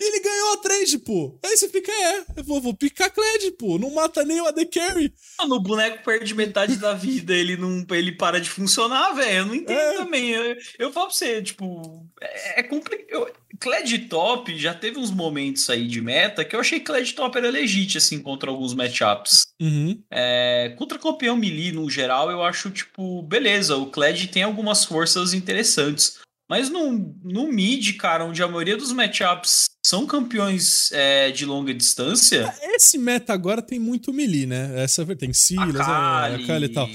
e 0.00 0.04
ele 0.04 0.20
ganhou 0.20 0.52
a 0.54 0.56
trade, 0.56 0.98
pô. 0.98 1.38
Aí 1.44 1.56
você 1.56 1.68
fica, 1.68 1.90
é, 1.90 2.24
eu 2.36 2.44
vou, 2.44 2.60
vou 2.60 2.74
picar 2.74 3.12
Kled, 3.12 3.52
pô. 3.52 3.78
Não 3.78 3.94
mata 3.94 4.24
nem 4.24 4.40
o 4.40 4.46
AD 4.46 4.66
Carry. 4.66 5.14
Mano, 5.38 5.54
o 5.54 5.60
boneco 5.60 6.04
perde 6.04 6.34
metade 6.34 6.76
da 6.76 6.94
vida, 6.94 7.32
ele 7.32 7.56
não 7.56 7.86
ele 7.90 8.12
para 8.12 8.40
de 8.40 8.50
funcionar, 8.50 9.12
velho. 9.12 9.38
Eu 9.38 9.46
não 9.46 9.54
entendo 9.54 9.78
é. 9.78 9.96
também. 9.96 10.30
Eu, 10.30 10.56
eu 10.78 10.92
falo 10.92 11.06
pra 11.06 11.14
você, 11.14 11.40
tipo, 11.42 12.06
é, 12.20 12.60
é 12.60 12.62
complicado. 12.64 13.32
Kled 13.60 13.98
top 14.08 14.58
já 14.58 14.74
teve 14.74 14.98
uns 14.98 15.12
momentos 15.12 15.70
aí 15.70 15.86
de 15.86 16.00
meta 16.00 16.44
que 16.44 16.56
eu 16.56 16.60
achei 16.60 16.80
que 16.80 16.86
Kled 16.86 17.14
top 17.14 17.38
era 17.38 17.50
legítimo, 17.50 17.98
assim, 17.98 18.20
contra 18.20 18.50
alguns 18.50 18.74
matchups. 18.74 19.46
Uhum. 19.60 20.02
É, 20.10 20.74
contra 20.76 20.98
campeão 20.98 21.36
melee, 21.36 21.70
no 21.70 21.88
geral, 21.88 22.30
eu 22.30 22.42
acho, 22.42 22.70
tipo, 22.70 23.22
beleza, 23.22 23.76
o 23.76 23.90
Kled 23.90 24.26
tem 24.28 24.42
algumas 24.42 24.84
forças 24.84 25.32
interessantes. 25.32 26.18
Mas 26.50 26.68
no, 26.68 26.92
no 27.22 27.48
mid, 27.48 27.96
cara, 27.96 28.24
onde 28.24 28.42
a 28.42 28.48
maioria 28.48 28.76
dos 28.76 28.92
matchups 28.92 29.73
são 29.84 30.06
campeões 30.06 30.90
é, 30.92 31.30
de 31.30 31.44
longa 31.44 31.74
distância. 31.74 32.50
Esse 32.62 32.96
meta 32.96 33.34
agora 33.34 33.60
tem 33.60 33.78
muito 33.78 34.14
melee, 34.14 34.46
né? 34.46 34.82
Essa 34.82 35.04
tem 35.14 35.30
Silas, 35.34 35.76
a 35.78 36.38
Kali, 36.46 36.64
e 36.64 36.68
tal. 36.70 36.88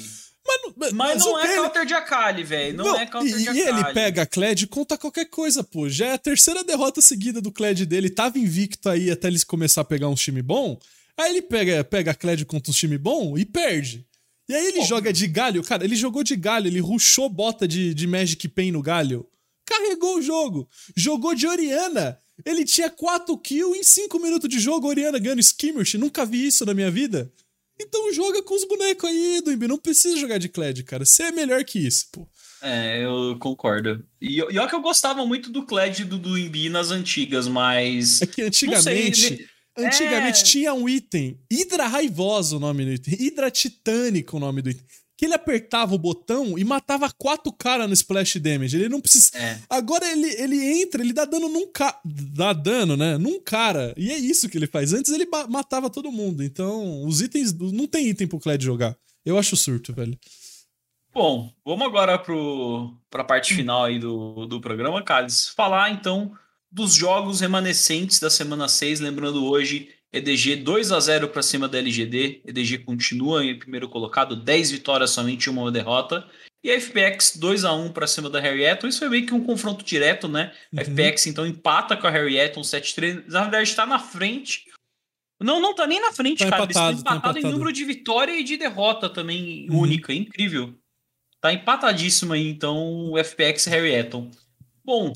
Mas, 0.75 0.91
mas, 0.93 1.23
não 1.23 1.39
é 1.39 1.55
counter 1.55 1.85
de 1.85 1.93
Akali, 1.93 2.43
velho. 2.43 2.77
Não, 2.77 2.85
não, 2.85 2.99
é 2.99 3.05
counter 3.05 3.35
e, 3.35 3.43
de 3.43 3.49
Akali. 3.49 3.59
E 3.59 3.61
ele 3.61 3.93
pega 3.93 4.23
a 4.23 4.25
Kled 4.25 4.63
e 4.63 4.67
conta 4.67 4.97
qualquer 4.97 5.25
coisa, 5.25 5.63
pô. 5.63 5.87
Já 5.87 6.07
é 6.07 6.13
a 6.13 6.17
terceira 6.17 6.63
derrota 6.63 6.99
seguida 6.99 7.39
do 7.39 7.51
Kled 7.51 7.85
dele. 7.85 8.09
Tava 8.09 8.39
invicto 8.39 8.89
aí 8.89 9.11
até 9.11 9.27
ele 9.27 9.39
começar 9.45 9.81
a 9.81 9.85
pegar 9.85 10.07
um 10.07 10.15
time 10.15 10.41
bom. 10.41 10.79
Aí 11.15 11.29
ele 11.29 11.43
pega, 11.43 11.83
pega 11.83 12.11
a 12.11 12.15
Kled 12.15 12.43
contra 12.45 12.71
um 12.71 12.73
time 12.73 12.97
bom 12.97 13.37
e 13.37 13.45
perde. 13.45 14.03
E 14.49 14.55
aí 14.55 14.65
ele 14.65 14.79
pô. 14.79 14.85
joga 14.85 15.13
de 15.13 15.27
galho. 15.27 15.63
Cara, 15.63 15.85
ele 15.85 15.95
jogou 15.95 16.23
de 16.23 16.35
galho, 16.35 16.65
ele 16.65 16.79
ruxou 16.79 17.29
bota 17.29 17.67
de, 17.67 17.93
de 17.93 18.07
Magic 18.07 18.47
Pain 18.47 18.71
no 18.71 18.81
galho 18.81 19.29
carregou 19.69 20.17
o 20.17 20.21
jogo. 20.21 20.67
Jogou 20.95 21.35
de 21.35 21.47
Oriana. 21.47 22.17
Ele 22.45 22.63
tinha 22.65 22.89
4 22.89 23.37
kills 23.37 23.77
em 23.77 23.83
5 23.83 24.19
minutos 24.19 24.49
de 24.49 24.59
jogo. 24.59 24.87
Oriana 24.87 25.19
ganhando 25.19 25.39
skirmish. 25.39 25.95
Nunca 25.95 26.25
vi 26.25 26.47
isso 26.47 26.65
na 26.65 26.73
minha 26.73 26.91
vida. 26.91 27.31
Então 27.79 28.11
joga 28.13 28.43
com 28.43 28.53
os 28.53 28.65
bonecos 28.65 29.09
aí, 29.09 29.41
Duimbi. 29.43 29.67
Não 29.67 29.77
precisa 29.77 30.17
jogar 30.17 30.37
de 30.37 30.49
Kled, 30.49 30.83
cara. 30.83 31.05
Você 31.05 31.23
é 31.23 31.31
melhor 31.31 31.63
que 31.63 31.79
isso, 31.79 32.07
pô. 32.11 32.27
É, 32.61 33.05
eu 33.05 33.37
concordo. 33.39 34.03
E, 34.21 34.37
e 34.37 34.41
olha 34.41 34.67
que 34.67 34.75
eu 34.75 34.81
gostava 34.81 35.25
muito 35.25 35.49
do 35.49 35.65
Kled 35.65 36.03
do 36.03 36.17
Duimbi 36.17 36.69
nas 36.69 36.91
antigas, 36.91 37.47
mas. 37.47 38.21
É 38.21 38.25
que 38.25 38.41
antigamente. 38.41 39.37
Sei, 39.37 39.47
Antigamente 39.77 40.41
é... 40.41 40.43
tinha 40.43 40.73
um 40.73 40.89
item, 40.89 41.39
Hidra 41.49 41.87
Raivosa 41.87 42.57
o 42.57 42.59
nome 42.59 42.83
do 42.83 42.91
item, 42.91 43.17
Hidra 43.17 43.49
Titânica 43.49 44.35
o 44.35 44.39
nome 44.39 44.61
do 44.61 44.69
item 44.69 44.85
que 45.19 45.25
ele 45.25 45.33
apertava 45.33 45.93
o 45.93 45.97
botão 45.97 46.57
e 46.57 46.63
matava 46.63 47.11
quatro 47.11 47.51
caras 47.51 47.89
no 47.89 47.93
splash 47.93 48.39
damage. 48.39 48.77
Ele 48.77 48.87
não 48.87 49.01
precisa. 49.01 49.37
É. 49.37 49.59
Agora 49.69 50.09
ele, 50.09 50.29
ele 50.41 50.81
entra, 50.81 51.03
ele 51.03 51.11
dá 51.11 51.25
dano 51.25 51.49
num 51.49 51.69
cara. 51.69 51.99
Dá 52.05 52.53
dano, 52.53 52.95
né? 52.95 53.17
Num 53.17 53.37
cara. 53.37 53.93
E 53.97 54.11
é 54.11 54.17
isso 54.17 54.47
que 54.47 54.57
ele 54.57 54.65
faz. 54.65 54.93
Antes 54.93 55.11
ele 55.11 55.27
matava 55.49 55.89
todo 55.89 56.09
mundo. 56.09 56.41
Então, 56.41 57.03
os 57.03 57.19
itens. 57.19 57.51
Não 57.51 57.85
tem 57.85 58.07
item 58.07 58.29
pro 58.29 58.39
Kled 58.39 58.63
jogar. 58.63 58.95
Eu 59.25 59.37
acho 59.37 59.57
surto, 59.57 59.91
velho. 59.91 60.17
Bom, 61.13 61.51
vamos 61.65 61.85
agora 61.85 62.17
pro, 62.17 62.95
pra 63.09 63.25
parte 63.25 63.53
final 63.53 63.83
aí 63.83 63.99
do, 63.99 64.45
do 64.45 64.61
programa, 64.61 65.03
Carlos. 65.03 65.49
Falar 65.49 65.91
então 65.91 66.31
dos 66.71 66.93
jogos 66.93 67.41
remanescentes 67.41 68.21
da 68.21 68.29
semana 68.29 68.69
6. 68.69 69.01
Lembrando 69.01 69.45
hoje 69.45 69.89
EDG 70.11 70.57
2 70.57 70.91
a 70.91 70.99
0 70.99 71.29
para 71.29 71.41
cima 71.41 71.67
da 71.67 71.77
LGD. 71.77 72.41
EDG 72.45 72.79
continua 72.79 73.45
em 73.45 73.57
primeiro 73.57 73.87
colocado, 73.87 74.35
10 74.35 74.71
vitórias, 74.71 75.11
somente 75.11 75.49
uma 75.49 75.71
derrota. 75.71 76.27
E 76.63 76.71
a 76.71 76.79
FPX 76.79 77.37
2 77.37 77.63
a 77.63 77.73
1 77.73 77.93
para 77.93 78.07
cima 78.07 78.29
da 78.29 78.39
Harrietton. 78.39 78.87
Isso 78.87 78.99
foi 78.99 79.09
meio 79.09 79.25
que 79.25 79.33
um 79.33 79.43
confronto 79.43 79.85
direto, 79.85 80.27
né? 80.27 80.51
A 80.75 80.81
uhum. 80.81 80.85
FPX 80.85 81.27
então 81.27 81.45
empata 81.45 81.95
com 81.95 82.07
a 82.07 82.09
Harrietton 82.09 82.61
7-3. 82.61 83.25
Na 83.27 83.43
verdade, 83.43 83.69
está 83.69 83.85
na 83.85 83.99
frente. 83.99 84.65
Não, 85.39 85.61
não 85.61 85.73
tá 85.73 85.87
nem 85.87 86.01
na 86.01 86.11
frente, 86.11 86.39
tá 86.39 86.49
cara. 86.49 86.63
Empatado, 86.63 86.89
Eles 86.89 86.97
estão 86.97 87.13
empatados 87.15 87.41
tá 87.41 87.47
em 87.47 87.51
número 87.51 87.71
de 87.71 87.85
vitória 87.85 88.37
e 88.37 88.43
de 88.43 88.57
derrota 88.57 89.09
também 89.09 89.69
uhum. 89.69 89.79
única. 89.79 90.13
Incrível. 90.13 90.75
Tá 91.39 91.53
empatadíssimo 91.53 92.33
aí, 92.33 92.49
então, 92.49 93.11
o 93.11 93.23
FPX 93.23 93.67
e 93.67 93.69
Harrietton. 93.69 94.29
Bom, 94.83 95.13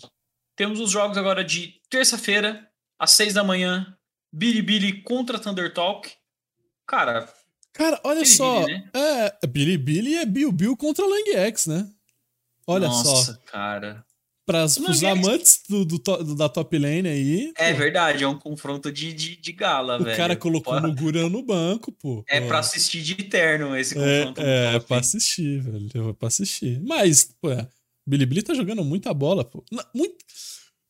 temos 0.55 0.79
os 0.79 0.91
jogos 0.91 1.17
agora 1.17 1.43
de 1.43 1.81
terça-feira, 1.89 2.69
às 2.97 3.11
6 3.11 3.33
da 3.33 3.43
manhã. 3.43 3.97
Bilibili 4.33 5.03
contra 5.03 5.37
Thunder 5.39 5.71
Talk. 5.73 6.11
Cara, 6.87 7.31
Cara, 7.73 7.99
olha 8.03 8.21
Billy 8.21 8.31
só. 8.31 8.65
Né? 8.67 8.89
É, 8.93 9.47
Billy 9.47 10.15
é 10.15 10.25
Bill 10.25 10.51
Bill 10.51 10.77
contra 10.77 11.05
Lang 11.05 11.31
X, 11.31 11.65
né? 11.65 11.89
Olha 12.67 12.87
Nossa, 12.87 13.03
só. 13.03 13.11
Nossa, 13.11 13.41
cara. 13.45 14.05
Para 14.45 14.65
os 14.65 15.03
amantes 15.03 15.61
do, 15.69 15.85
do, 15.85 15.97
do, 15.97 16.35
da 16.35 16.49
top 16.49 16.77
lane 16.77 17.07
aí. 17.07 17.53
É 17.57 17.71
pô. 17.71 17.79
verdade, 17.79 18.25
é 18.25 18.27
um 18.27 18.37
confronto 18.37 18.91
de, 18.91 19.13
de, 19.13 19.37
de 19.37 19.51
gala, 19.53 19.95
o 19.95 20.03
velho. 20.03 20.13
O 20.13 20.17
cara 20.17 20.35
colocou 20.35 20.73
pô. 20.73 20.81
no 20.81 20.93
Guran 20.93 21.29
no 21.29 21.41
banco, 21.41 21.93
pô. 21.93 22.25
É 22.27 22.41
para 22.41 22.59
assistir 22.59 23.01
de 23.01 23.13
eterno 23.13 23.75
esse 23.75 23.97
é, 23.97 24.19
confronto. 24.19 24.41
É, 24.41 24.75
é 24.75 24.79
pra 24.81 24.97
assistir, 24.97 25.61
velho. 25.61 26.09
É 26.09 26.13
pra 26.13 26.27
assistir. 26.27 26.81
Mas, 26.81 27.33
pô, 27.41 27.49
Billy 28.05 28.25
Billy 28.25 28.43
tá 28.43 28.53
jogando 28.53 28.83
muita 28.83 29.13
bola, 29.13 29.45
pô. 29.45 29.63
Muito. 29.95 30.17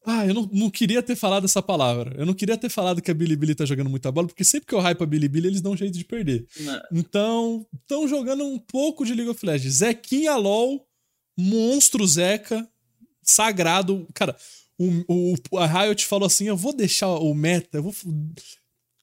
Ah, 0.06 0.26
eu 0.26 0.34
não, 0.34 0.50
não 0.52 0.70
queria 0.70 1.02
ter 1.02 1.16
falado 1.16 1.46
essa 1.46 1.62
palavra. 1.62 2.14
Eu 2.18 2.26
não 2.26 2.34
queria 2.34 2.58
ter 2.58 2.70
falado 2.70 3.02
que 3.02 3.10
a 3.10 3.14
Bilibili 3.14 3.56
tá 3.56 3.66
jogando 3.66 3.90
muita 3.90 4.12
bola, 4.12 4.28
porque 4.28 4.44
sempre 4.44 4.68
que 4.68 4.76
eu 4.76 4.80
hype 4.80 5.02
a 5.02 5.06
Bilibili, 5.06 5.48
eles 5.48 5.62
dão 5.62 5.72
um 5.72 5.78
jeito 5.78 5.98
de 5.98 6.04
perder. 6.04 6.46
Não. 6.60 6.82
Então, 6.92 7.68
estão 7.74 8.08
jogando 8.08 8.44
um 8.44 8.60
pouco 8.60 9.06
de 9.06 9.14
League 9.14 9.30
of 9.30 9.46
Legends. 9.46 9.78
Zequinha 9.78 10.36
LOL, 10.36 10.86
monstro 11.38 12.06
Zeca, 12.06 12.68
sagrado. 13.22 14.06
Cara, 14.14 14.36
o, 14.78 15.36
o, 15.52 15.58
a 15.58 15.66
Riot 15.66 16.06
falou 16.06 16.28
assim: 16.28 16.46
eu 16.46 16.58
vou 16.58 16.74
deixar 16.74 17.08
o 17.08 17.34
meta, 17.34 17.78
eu 17.78 17.84
vou 17.84 17.94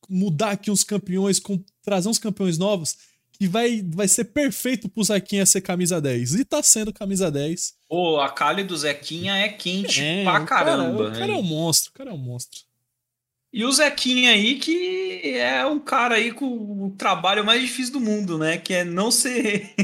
mudar 0.08 0.50
aqui 0.50 0.70
uns 0.70 0.84
campeões, 0.84 1.38
com, 1.38 1.62
trazer 1.82 2.08
uns 2.08 2.18
campeões 2.18 2.58
novos 2.58 2.96
que 3.40 3.48
vai, 3.48 3.82
vai 3.82 4.06
ser 4.06 4.24
perfeito 4.24 4.86
pro 4.86 5.02
Zequinha 5.02 5.46
ser 5.46 5.62
camisa 5.62 5.98
10. 5.98 6.34
E 6.34 6.44
tá 6.44 6.62
sendo 6.62 6.92
camisa 6.92 7.30
10. 7.30 7.72
Pô, 7.88 8.20
a 8.20 8.28
Kali 8.28 8.62
do 8.62 8.76
Zequinha 8.76 9.34
é 9.34 9.48
quente 9.48 10.02
é, 10.02 10.24
pra 10.24 10.44
caramba. 10.44 11.04
Cara, 11.04 11.08
o 11.08 11.18
cara 11.18 11.32
é 11.32 11.36
um 11.36 11.42
monstro, 11.42 11.90
o 11.90 11.94
cara 11.94 12.10
é 12.10 12.12
um 12.12 12.18
monstro. 12.18 12.60
E 13.50 13.64
o 13.64 13.72
Zequinha 13.72 14.32
aí, 14.32 14.56
que 14.56 15.38
é 15.38 15.64
um 15.64 15.78
cara 15.78 16.16
aí 16.16 16.32
com 16.32 16.44
o 16.44 16.94
trabalho 16.98 17.42
mais 17.42 17.62
difícil 17.62 17.94
do 17.94 18.00
mundo, 18.00 18.36
né? 18.36 18.58
Que 18.58 18.74
é 18.74 18.84
não 18.84 19.10
ser. 19.10 19.74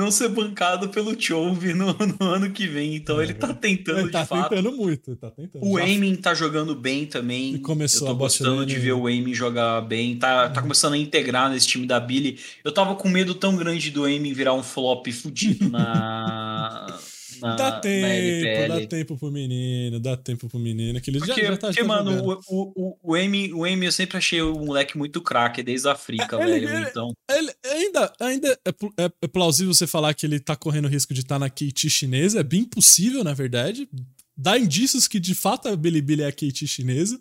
Não 0.00 0.10
ser 0.10 0.28
bancado 0.28 0.88
pelo 0.88 1.20
Chove 1.20 1.74
no, 1.74 1.94
no, 2.18 2.26
ano 2.26 2.50
que 2.50 2.66
vem. 2.66 2.96
Então 2.96 3.20
é, 3.20 3.24
ele 3.24 3.34
tá 3.34 3.52
tentando 3.52 4.00
ele 4.00 4.10
tá 4.10 4.22
de 4.22 4.28
fato. 4.28 4.48
tentando 4.48 4.72
muito, 4.72 5.14
tá 5.16 5.30
tentando. 5.30 5.64
O 5.64 5.76
Aiming 5.76 6.16
tá 6.16 6.34
jogando 6.34 6.74
bem 6.74 7.06
também. 7.06 7.54
E 7.54 7.58
começou 7.58 8.08
Eu 8.08 8.14
tô 8.14 8.18
gostando 8.18 8.66
de 8.66 8.76
ver 8.76 8.92
o 8.92 9.06
Aiming 9.06 9.34
jogar 9.34 9.80
bem. 9.82 10.18
Tá, 10.18 10.48
tá 10.48 10.62
começando 10.62 10.94
a 10.94 10.98
integrar 10.98 11.50
nesse 11.50 11.68
time 11.68 11.86
da 11.86 12.00
Billy. 12.00 12.38
Eu 12.64 12.72
tava 12.72 12.94
com 12.94 13.08
medo 13.08 13.34
tão 13.34 13.54
grande 13.56 13.90
do 13.90 14.04
Aiming 14.04 14.32
virar 14.32 14.54
um 14.54 14.62
flop 14.62 15.06
fudido 15.08 15.68
na 15.68 16.86
na, 17.40 17.56
dá 17.56 17.80
tempo, 17.80 18.68
dá 18.68 18.86
tempo 18.86 19.16
pro 19.16 19.30
menino, 19.30 20.00
dá 20.00 20.16
tempo 20.16 20.48
pro 20.48 20.58
menino. 20.58 21.00
Que 21.00 21.10
ele 21.10 21.18
porque, 21.18 21.40
já, 21.42 21.48
já 21.48 21.56
tá 21.56 21.66
porque, 21.68 21.82
mano, 21.82 22.40
o, 22.48 22.72
o, 22.76 22.98
o, 23.02 23.14
Amy, 23.14 23.52
o 23.52 23.64
Amy 23.64 23.86
eu 23.86 23.92
sempre 23.92 24.18
achei 24.18 24.40
o 24.40 24.54
moleque 24.54 24.96
muito 24.96 25.20
craque 25.20 25.62
desde 25.62 25.88
a 25.88 25.92
África, 25.92 26.36
é, 26.36 26.46
velho. 26.46 26.68
Ele, 26.68 26.88
então. 26.88 27.12
Ele, 27.30 27.52
ainda 27.64 28.12
ainda 28.20 28.58
é, 28.64 28.70
é, 29.04 29.10
é, 29.22 29.28
plausível 29.28 29.74
você 29.74 29.86
falar 29.86 30.14
que 30.14 30.26
ele 30.26 30.40
tá 30.40 30.56
correndo 30.56 30.88
risco 30.88 31.14
de 31.14 31.20
estar 31.20 31.36
tá 31.36 31.38
na 31.40 31.50
Kate 31.50 31.90
chinesa. 31.90 32.40
É 32.40 32.44
bem 32.44 32.64
possível, 32.64 33.24
na 33.24 33.34
verdade. 33.34 33.88
Dá 34.36 34.58
indícios 34.58 35.06
que 35.06 35.20
de 35.20 35.34
fato 35.34 35.68
a 35.68 35.76
Bilibili 35.76 36.22
é 36.22 36.26
a 36.26 36.32
Kate 36.32 36.66
chinesa. 36.66 37.20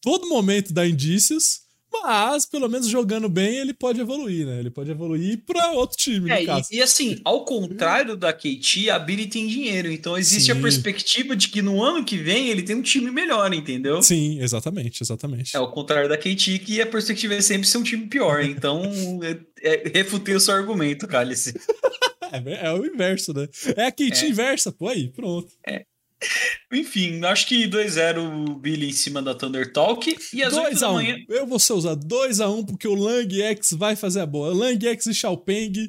Todo 0.00 0.28
momento 0.28 0.72
dá 0.72 0.86
indícios. 0.86 1.61
Mas, 1.92 2.46
pelo 2.46 2.68
menos 2.68 2.88
jogando 2.88 3.28
bem, 3.28 3.56
ele 3.56 3.74
pode 3.74 4.00
evoluir, 4.00 4.46
né? 4.46 4.58
Ele 4.58 4.70
pode 4.70 4.90
evoluir 4.90 5.42
para 5.44 5.72
outro 5.72 5.96
time, 5.96 6.30
é, 6.30 6.42
e, 6.42 6.78
e, 6.78 6.82
assim, 6.82 7.20
ao 7.24 7.44
contrário 7.44 8.16
da 8.16 8.32
KT, 8.32 8.88
a 8.90 8.98
Billy 8.98 9.26
tem 9.26 9.46
dinheiro. 9.46 9.90
Então 9.90 10.16
existe 10.16 10.52
Sim. 10.52 10.58
a 10.58 10.62
perspectiva 10.62 11.36
de 11.36 11.48
que 11.48 11.60
no 11.60 11.82
ano 11.82 12.04
que 12.04 12.16
vem 12.16 12.48
ele 12.48 12.62
tem 12.62 12.74
um 12.76 12.82
time 12.82 13.10
melhor, 13.10 13.52
entendeu? 13.52 14.02
Sim, 14.02 14.40
exatamente, 14.40 15.02
exatamente. 15.02 15.54
É 15.54 15.58
ao 15.58 15.70
contrário 15.70 16.08
da 16.08 16.16
KT, 16.16 16.60
que 16.60 16.80
a 16.80 16.86
perspectiva 16.86 17.34
é 17.34 17.40
sempre 17.40 17.68
ser 17.68 17.78
um 17.78 17.82
time 17.82 18.06
pior. 18.06 18.42
Então, 18.42 18.82
é, 19.22 19.38
é, 19.62 19.90
refutei 19.94 20.34
o 20.34 20.40
seu 20.40 20.54
argumento, 20.54 21.06
Cálice. 21.06 21.54
é, 22.32 22.66
é, 22.66 22.72
o 22.72 22.86
inverso, 22.86 23.32
né? 23.34 23.46
É 23.76 23.86
a 23.86 23.92
KT 23.92 24.24
é. 24.24 24.28
inversa, 24.28 24.72
pô, 24.72 24.88
aí, 24.88 25.08
pronto. 25.08 25.52
É. 25.66 25.84
Enfim, 26.72 27.24
acho 27.24 27.46
que 27.46 27.66
2-0 27.68 28.58
Billy 28.60 28.90
em 28.90 28.92
cima 28.92 29.20
da 29.20 29.34
Thunder 29.34 29.72
Talk. 29.72 30.16
E 30.32 30.42
às 30.42 30.54
8 30.54 30.78
da 30.78 30.92
manhã. 30.92 31.16
Eu 31.28 31.46
vou 31.46 31.58
ser 31.58 31.72
usar 31.74 31.96
2x1 31.96 32.66
porque 32.66 32.88
o 32.88 32.94
Lang 32.94 33.42
X 33.42 33.72
vai 33.72 33.96
fazer 33.96 34.20
a 34.20 34.26
boa. 34.26 34.52
Lang 34.54 34.86
X 34.86 35.06
e 35.06 35.14
Xiaopeng. 35.14 35.88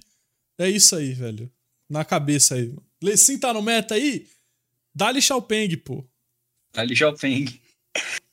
É 0.58 0.70
isso 0.70 0.96
aí, 0.96 1.14
velho. 1.14 1.52
Na 1.90 2.04
cabeça 2.04 2.56
aí. 2.56 2.74
Lecim 3.02 3.38
tá 3.38 3.54
no 3.54 3.62
meta 3.62 3.96
aí? 3.96 4.28
Dá-lhe 4.96 5.22
Xiaopeng, 5.22 5.76
pô. 5.78 6.06
Dá-lhe 6.74 6.96
Xiaopeng. 6.96 7.60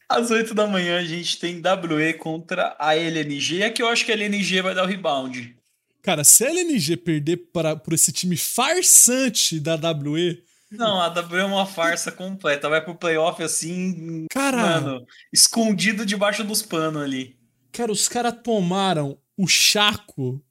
Às 0.09 0.30
8 0.30 0.55
da 0.55 0.66
manhã 0.66 0.98
a 0.98 1.05
gente 1.05 1.38
tem 1.38 1.61
WE 1.61 2.14
contra 2.14 2.74
a 2.78 2.96
LNG. 2.96 3.62
É 3.62 3.70
que 3.70 3.82
eu 3.82 3.88
acho 3.88 4.05
que 4.05 4.11
a 4.11 4.14
LNG 4.14 4.61
vai 4.61 4.74
dar 4.74 4.84
o 4.84 4.86
rebound. 4.86 5.57
Cara, 6.03 6.24
se 6.24 6.44
a 6.44 6.51
LNG 6.51 6.96
perder 6.96 7.36
para, 7.53 7.76
por 7.76 7.92
esse 7.92 8.11
time 8.11 8.36
farsante 8.36 9.61
da 9.61 9.76
WE, 9.76 10.42
não, 10.71 11.01
a 11.01 11.09
W 11.09 11.41
é 11.41 11.45
uma 11.45 11.66
farsa 11.66 12.12
completa. 12.12 12.68
Vai 12.68 12.83
pro 12.83 12.95
playoff 12.95 13.43
assim. 13.43 14.27
Cara. 14.31 14.81
Mano, 14.81 15.07
escondido 15.33 16.07
debaixo 16.07 16.45
dos 16.45 16.62
panos 16.62 17.03
ali. 17.03 17.39
Cara, 17.73 17.91
os 17.91 18.09
caras 18.09 18.35
tomaram 18.43 19.18
o 19.37 19.47
Chaco 19.47 20.43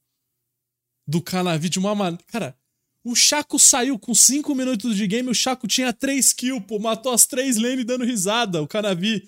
do 1.06 1.22
Canavi 1.22 1.68
de 1.68 1.78
uma 1.78 1.94
maneira. 1.94 2.24
Cara, 2.26 2.56
o 3.02 3.14
Chaco 3.14 3.58
saiu 3.58 3.98
com 3.98 4.14
5 4.14 4.54
minutos 4.54 4.96
de 4.96 5.06
game, 5.06 5.28
o 5.30 5.34
Chaco 5.34 5.66
tinha 5.66 5.92
3 5.92 6.32
kills, 6.32 6.64
pô, 6.66 6.78
matou 6.78 7.12
as 7.12 7.26
3 7.26 7.56
lanes 7.56 7.84
dando 7.84 8.04
risada, 8.04 8.62
o 8.62 8.68
Canavi. 8.68 9.26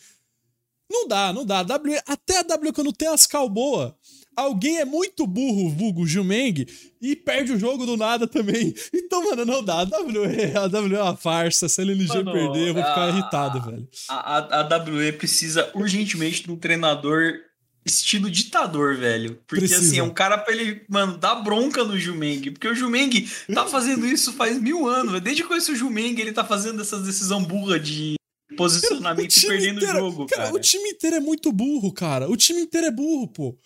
Não 0.90 1.08
dá, 1.08 1.32
não 1.32 1.46
dá. 1.46 1.60
A 1.60 1.62
w, 1.62 2.02
até 2.06 2.38
a 2.38 2.42
W 2.42 2.72
quando 2.72 2.92
tem 2.92 3.08
as 3.08 3.26
cal 3.26 3.48
boa, 3.48 3.96
alguém 4.36 4.78
é 4.78 4.84
muito 4.84 5.26
burro, 5.26 5.70
vulgo 5.70 6.06
Jumeng, 6.06 6.66
e 7.00 7.16
perde 7.16 7.52
o 7.52 7.58
jogo 7.58 7.84
do 7.86 7.96
nada 7.96 8.26
também. 8.26 8.74
Então, 8.94 9.24
mano, 9.28 9.44
não 9.44 9.62
dá. 9.62 9.80
A 9.80 9.82
WE, 9.82 10.56
a 10.56 10.80
WE 10.80 10.94
é 10.94 11.02
uma 11.02 11.16
farsa. 11.16 11.68
Se 11.68 11.80
a 11.80 11.84
LNG 11.84 12.08
mano, 12.08 12.32
perder, 12.32 12.68
eu 12.68 12.74
vou 12.74 12.82
ficar 12.82 13.04
a, 13.04 13.08
irritado, 13.10 13.60
velho. 13.60 13.88
A, 14.08 14.38
a, 14.38 14.60
a 14.60 14.84
WE 14.84 15.12
precisa 15.12 15.70
urgentemente 15.74 16.44
de 16.44 16.50
um 16.50 16.56
treinador 16.56 17.34
estilo 17.84 18.30
ditador, 18.30 18.96
velho. 18.96 19.38
Porque 19.46 19.66
Precisa. 19.66 19.80
assim, 19.80 19.98
é 19.98 20.02
um 20.02 20.10
cara 20.10 20.38
pra 20.38 20.54
ele, 20.54 20.82
mano, 20.88 21.18
dar 21.18 21.36
bronca 21.36 21.84
no 21.84 21.98
Jumeng. 21.98 22.50
Porque 22.52 22.68
o 22.68 22.74
Jumeng 22.74 23.28
tá 23.52 23.66
fazendo 23.66 24.06
isso 24.06 24.32
faz 24.32 24.58
mil 24.60 24.86
anos. 24.86 25.20
Desde 25.20 25.42
que 25.42 25.44
eu 25.44 25.48
conheço 25.48 25.72
o 25.72 25.76
Jumeng, 25.76 26.18
ele 26.18 26.32
tá 26.32 26.44
fazendo 26.44 26.80
essas 26.80 27.04
decisão 27.04 27.42
burra 27.42 27.78
de 27.78 28.14
posicionamento 28.56 29.34
e 29.34 29.46
perdendo 29.46 29.78
o 29.78 29.86
jogo, 29.86 30.26
cara, 30.26 30.44
cara. 30.44 30.54
O 30.54 30.60
time 30.60 30.90
inteiro 30.90 31.16
é 31.16 31.20
muito 31.20 31.50
burro, 31.50 31.92
cara. 31.92 32.30
O 32.30 32.36
time 32.36 32.60
inteiro 32.60 32.86
é 32.86 32.90
burro, 32.90 33.28
pô. 33.28 33.58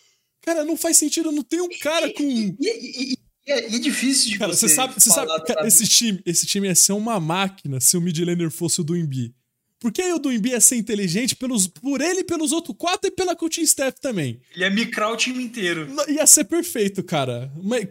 Cara, 0.47 0.65
não 0.65 0.77
faz 0.77 0.97
sentido, 0.97 1.33
não 1.33 1.43
tem 1.43 1.61
um 1.61 1.69
cara 1.81 2.13
com. 2.13 2.23
E, 2.23 2.57
e, 2.61 3.13
e, 3.13 3.19
é, 3.49 3.67
é, 3.67 3.79
difícil 3.81 4.31
de 4.31 4.39
cara, 4.39 4.55
você, 4.55 4.69
sabe, 4.69 4.95
você 4.95 5.11
sabe 5.11 5.29
cara, 5.45 5.67
esse 5.67 5.87
time, 5.89 6.23
esse 6.25 6.47
time 6.47 6.69
ia 6.69 6.75
ser 6.75 6.93
uma 6.93 7.19
máquina 7.19 7.81
se 7.81 7.97
o 7.97 8.01
mid 8.01 8.17
laner 8.21 8.51
fosse 8.51 8.81
o 8.81 8.85
do 8.85 8.97
Embi. 8.97 9.35
Porque 9.81 10.01
aí 10.01 10.13
o 10.13 10.19
do 10.19 10.33
Embi 10.33 10.51
ia 10.51 10.61
ser 10.61 10.77
inteligente 10.77 11.37
pelos, 11.37 11.67
por 11.67 12.01
ele, 12.01 12.25
pelos 12.25 12.51
outros 12.51 12.77
quatro 12.79 13.09
e 13.09 13.11
pela 13.11 13.37
coaching 13.37 13.63
staff 13.63 14.01
também. 14.01 14.41
Ele 14.55 14.65
ia 14.65 14.71
micrar 14.71 15.13
o 15.13 15.17
time 15.17 15.43
inteiro. 15.43 15.89
Ia 16.09 16.27
ser 16.27 16.45
perfeito, 16.45 17.03
cara. 17.05 17.53
Mas, 17.63 17.87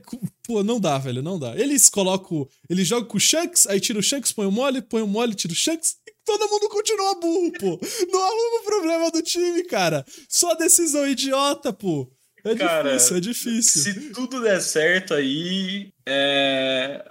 pô, 0.47 0.63
não 0.63 0.79
dá, 0.79 0.97
velho, 0.97 1.21
não 1.21 1.37
dá. 1.37 1.55
Eles 1.57 1.89
colocam. 1.89 2.47
Eles 2.69 2.87
jogam 2.87 3.07
com 3.07 3.17
o 3.17 3.19
Shanks, 3.19 3.67
aí 3.67 3.79
tira 3.79 3.99
o 3.99 4.03
Shanks, 4.03 4.31
põe 4.31 4.47
o 4.47 4.51
mole, 4.51 4.81
põe 4.81 5.01
o 5.01 5.07
mole, 5.07 5.35
tira 5.35 5.53
o 5.53 5.55
Shanks, 5.55 5.97
e 6.07 6.13
todo 6.25 6.49
mundo 6.49 6.69
continua 6.69 7.19
burro, 7.19 7.51
pô. 7.51 7.79
Não 8.11 8.23
arruma 8.23 8.61
o 8.61 8.63
problema 8.63 9.11
do 9.11 9.21
time, 9.21 9.63
cara. 9.65 10.03
Só 10.27 10.55
decisão 10.55 11.07
idiota, 11.07 11.71
pô. 11.71 12.11
É 12.45 12.55
Cara, 12.55 12.91
difícil, 12.91 13.17
é 13.17 13.19
difícil. 13.19 13.81
Se 13.81 14.09
tudo 14.11 14.39
der 14.39 14.61
certo 14.61 15.15
aí, 15.15 15.91
é... 16.07 17.03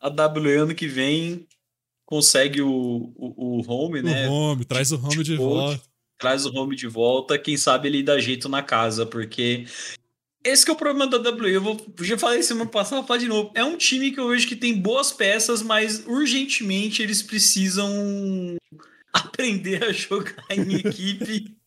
a 0.00 0.08
W 0.08 0.62
ano 0.62 0.74
que 0.74 0.88
vem 0.88 1.46
consegue 2.04 2.60
o, 2.60 3.12
o, 3.16 3.60
o 3.60 3.70
home, 3.70 4.02
né? 4.02 4.28
O 4.28 4.32
home, 4.32 4.64
traz 4.64 4.90
o 4.90 4.96
home 4.96 5.22
de, 5.22 5.36
volta. 5.36 5.80
Traz 6.18 6.44
o 6.44 6.52
home 6.52 6.74
de 6.74 6.88
volta, 6.88 7.38
quem 7.38 7.56
sabe 7.56 7.86
ele 7.86 8.02
dá 8.02 8.18
jeito 8.18 8.48
na 8.48 8.64
casa, 8.64 9.06
porque 9.06 9.64
esse 10.42 10.64
que 10.64 10.72
é 10.72 10.74
o 10.74 10.76
problema 10.76 11.06
da 11.08 11.18
W. 11.18 11.54
Eu 11.54 11.62
vou, 11.62 11.94
já 12.00 12.18
falei 12.18 12.42
semana 12.42 12.68
passada, 12.68 12.96
vou 12.96 13.06
falar 13.06 13.20
de 13.20 13.28
novo. 13.28 13.52
É 13.54 13.62
um 13.62 13.76
time 13.76 14.10
que 14.10 14.18
eu 14.18 14.28
vejo 14.28 14.48
que 14.48 14.56
tem 14.56 14.76
boas 14.76 15.12
peças, 15.12 15.62
mas 15.62 16.04
urgentemente 16.04 17.00
eles 17.00 17.22
precisam 17.22 17.88
aprender 19.14 19.84
a 19.84 19.92
jogar 19.92 20.44
em 20.50 20.74
equipe 20.74 21.59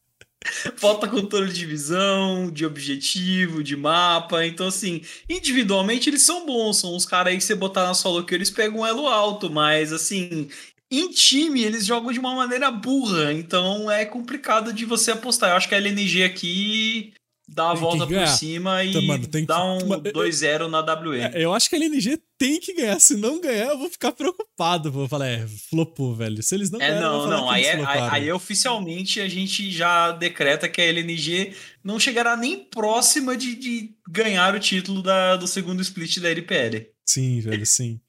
Falta 0.76 1.08
controle 1.08 1.52
de 1.52 1.66
visão, 1.66 2.50
de 2.52 2.66
objetivo, 2.66 3.64
de 3.64 3.76
mapa. 3.76 4.46
Então, 4.46 4.68
assim, 4.68 5.02
individualmente 5.30 6.10
eles 6.10 6.24
são 6.24 6.46
bons. 6.46 6.78
São 6.78 6.96
os 6.96 7.06
caras 7.06 7.32
aí 7.32 7.38
que 7.38 7.44
você 7.44 7.56
botar 7.56 7.84
na 7.84 7.94
solo 7.94 8.24
que 8.24 8.36
eles 8.36 8.50
pegam 8.50 8.82
um 8.82 8.86
elo 8.86 9.08
alto, 9.08 9.50
mas 9.50 9.94
assim, 9.94 10.50
em 10.92 11.10
time 11.10 11.64
eles 11.64 11.86
jogam 11.86 12.12
de 12.12 12.20
uma 12.20 12.36
maneira 12.36 12.70
burra. 12.70 13.34
Então 13.34 13.90
é 13.90 14.06
complicado 14.06 14.74
de 14.74 14.86
você 14.86 15.12
apostar. 15.12 15.52
Eu 15.52 15.56
acho 15.58 15.68
que 15.68 15.76
a 15.76 15.78
LNG 15.78 16.24
aqui 16.24 17.14
dá 17.54 17.72
a 17.72 17.74
volta 17.74 18.08
por 18.08 18.28
cima 18.28 18.84
e 18.84 19.08
mano, 19.08 19.28
dá 19.46 19.64
um 19.64 19.80
2-0 19.80 20.68
na 20.68 20.80
WM. 20.82 21.34
É, 21.34 21.44
eu 21.44 21.54
acho 21.54 21.70
que 21.70 21.76
a 21.76 21.80
LNG 21.80 22.20
tem 22.38 22.60
que 22.60 22.74
ganhar. 22.74 23.00
Se 23.00 23.16
não 23.16 23.40
ganhar, 23.40 23.70
eu 23.70 23.78
vou 23.78 23.90
ficar 23.90 24.12
preocupado. 24.12 24.92
Vou 24.92 25.08
falar, 25.08 25.28
é, 25.28 25.48
flopou, 25.70 26.16
velho. 26.16 26.42
Se 26.42 26.56
eles 26.56 26.70
não 26.72 26.82
é, 26.82 26.88
ganharem, 26.88 27.10
não, 27.10 27.28
não. 27.28 27.50
Aí, 27.50 27.66
é, 27.66 27.76
aí, 27.86 28.10
aí, 28.12 28.32
oficialmente 28.32 29.22
a 29.22 29.28
gente 29.28 29.72
já 29.72 30.12
decreta 30.12 30.68
que 30.68 30.82
a 30.82 30.86
LNG 30.86 31.54
não 31.84 32.00
chegará 32.00 32.36
nem 32.36 32.58
próxima 32.58 33.38
de, 33.38 33.56
de 33.56 33.92
ganhar 34.10 34.56
o 34.56 34.60
título 34.60 35.02
da, 35.02 35.36
do 35.36 35.48
segundo 35.48 35.82
split 35.82 36.20
da 36.20 36.30
LPL. 36.30 36.88
Sim, 37.06 37.40
velho, 37.42 37.66
sim. 37.66 38.00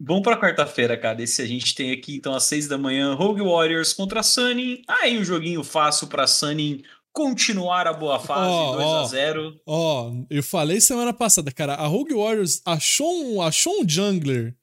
Vamos 0.00 0.22
para 0.22 0.38
quarta-feira, 0.38 0.96
cara. 0.96 1.22
Esse 1.22 1.40
a 1.40 1.46
gente 1.46 1.74
tem 1.74 1.92
aqui, 1.92 2.16
então, 2.16 2.34
às 2.34 2.44
seis 2.44 2.66
da 2.66 2.76
manhã, 2.76 3.14
Rogue 3.14 3.42
Warriors 3.42 3.92
contra 3.92 4.22
Sunny. 4.22 4.82
Aí 4.88 5.18
um 5.18 5.24
joguinho 5.24 5.62
fácil 5.62 6.08
para 6.08 6.26
Sunny 6.26 6.84
continuar 7.14 7.86
a 7.86 7.92
boa 7.92 8.18
fase, 8.18 8.50
oh, 8.50 8.72
2 8.72 8.88
a 8.88 9.04
0 9.04 9.60
Ó, 9.64 10.10
oh, 10.10 10.26
eu 10.28 10.42
falei 10.42 10.80
semana 10.80 11.12
passada, 11.12 11.52
cara, 11.52 11.74
a 11.74 11.86
Rogue 11.86 12.12
Warriors 12.12 12.60
achou 12.66 13.08
um, 13.24 13.40
achou 13.40 13.80
um 13.80 13.88
jungler 13.88 14.54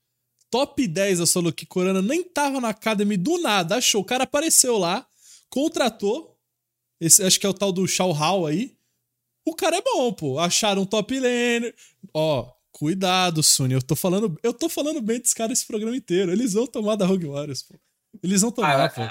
top 0.51 0.85
10 0.85 1.21
a 1.21 1.25
solo 1.25 1.53
que 1.53 1.65
Corana 1.65 2.01
nem 2.01 2.21
tava 2.21 2.59
na 2.59 2.69
Academy 2.69 3.15
do 3.15 3.37
nada, 3.37 3.77
achou, 3.77 4.01
o 4.01 4.05
cara 4.05 4.25
apareceu 4.25 4.77
lá, 4.77 5.07
contratou, 5.49 6.37
esse, 6.99 7.23
acho 7.23 7.39
que 7.39 7.45
é 7.45 7.49
o 7.49 7.53
tal 7.53 7.71
do 7.71 7.87
Shao 7.87 8.13
Hao 8.13 8.45
aí, 8.45 8.75
o 9.45 9.55
cara 9.55 9.77
é 9.77 9.81
bom, 9.81 10.11
pô, 10.11 10.37
acharam 10.37 10.81
um 10.81 10.85
top 10.85 11.17
laner, 11.17 11.73
ó, 12.13 12.51
cuidado, 12.73 13.41
Suni, 13.41 13.75
eu 13.75 13.81
tô 13.81 13.95
falando, 13.95 14.37
eu 14.43 14.53
tô 14.53 14.67
falando 14.67 15.01
bem 15.01 15.21
desse 15.21 15.33
cara 15.33 15.53
esse 15.53 15.65
programa 15.65 15.95
inteiro, 15.95 16.29
eles 16.29 16.51
vão 16.51 16.67
tomar 16.67 16.97
da 16.97 17.05
Rogue 17.05 17.27
Warriors, 17.27 17.63
pô, 17.63 17.79
eles 18.21 18.41
vão 18.41 18.51
tomar, 18.51 18.77
ah, 18.77 18.89
pô. 18.89 19.07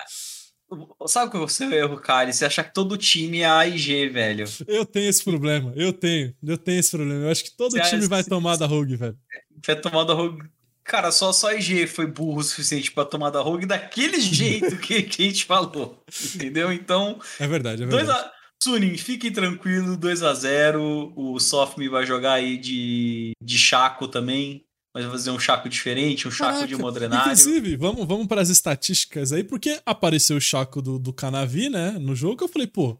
Sabe 1.06 1.30
qual 1.30 1.42
é 1.42 1.46
o 1.46 1.48
seu 1.48 1.72
erro, 1.72 1.96
cara? 1.98 2.32
Você 2.32 2.44
achar 2.44 2.64
que 2.64 2.72
todo 2.72 2.96
time 2.96 3.40
é 3.40 3.46
AIG, 3.46 4.08
velho. 4.08 4.44
Eu 4.66 4.84
tenho 4.84 5.08
esse 5.08 5.24
problema. 5.24 5.72
Eu 5.74 5.92
tenho. 5.92 6.34
Eu 6.42 6.56
tenho 6.56 6.78
esse 6.78 6.90
problema. 6.90 7.24
Eu 7.24 7.30
acho 7.30 7.44
que 7.44 7.56
todo 7.56 7.72
Você 7.72 7.80
time 7.82 8.06
vai 8.06 8.22
tomar 8.22 8.56
da 8.56 8.66
Rogue, 8.66 8.96
velho. 8.96 9.18
Vai 9.66 9.76
tomar 9.76 10.04
da 10.04 10.14
Rogue. 10.14 10.42
Cara, 10.84 11.10
só, 11.12 11.32
só 11.32 11.48
a 11.48 11.54
IG 11.54 11.86
foi 11.86 12.06
burro 12.06 12.40
o 12.40 12.42
suficiente 12.42 12.90
para 12.90 13.04
tomar 13.04 13.30
da 13.30 13.40
Rogue 13.40 13.66
daquele 13.66 14.18
jeito 14.20 14.76
que, 14.78 15.02
que 15.02 15.22
a 15.22 15.26
gente 15.26 15.44
falou. 15.44 16.02
Entendeu? 16.34 16.72
Então. 16.72 17.20
É 17.38 17.46
verdade, 17.46 17.82
é 17.82 17.86
verdade. 17.86 18.10
A... 18.10 18.32
Sunin, 18.62 18.96
fiquem 18.96 19.32
tranquilo, 19.32 19.96
2 19.96 20.22
a 20.22 20.34
0 20.34 21.14
O 21.16 21.40
Sofme 21.40 21.88
vai 21.88 22.04
jogar 22.04 22.34
aí 22.34 22.58
de, 22.58 23.32
de 23.42 23.56
Chaco 23.56 24.06
também 24.06 24.66
mas 24.92 25.04
vai 25.04 25.12
fazer 25.12 25.30
um 25.30 25.38
chaco 25.38 25.68
diferente, 25.68 26.26
um 26.26 26.30
chaco 26.30 26.52
Caraca. 26.52 26.66
de 26.66 26.76
modrenário. 26.76 27.32
Inclusive, 27.32 27.76
vamos, 27.76 28.06
vamos 28.06 28.26
para 28.26 28.40
as 28.40 28.48
estatísticas 28.48 29.32
aí, 29.32 29.44
porque 29.44 29.80
apareceu 29.86 30.36
o 30.36 30.40
chaco 30.40 30.82
do, 30.82 30.98
do 30.98 31.12
Canavi, 31.12 31.68
né, 31.68 31.92
no 31.92 32.14
jogo, 32.14 32.44
eu 32.44 32.48
falei, 32.48 32.66
pô, 32.66 32.98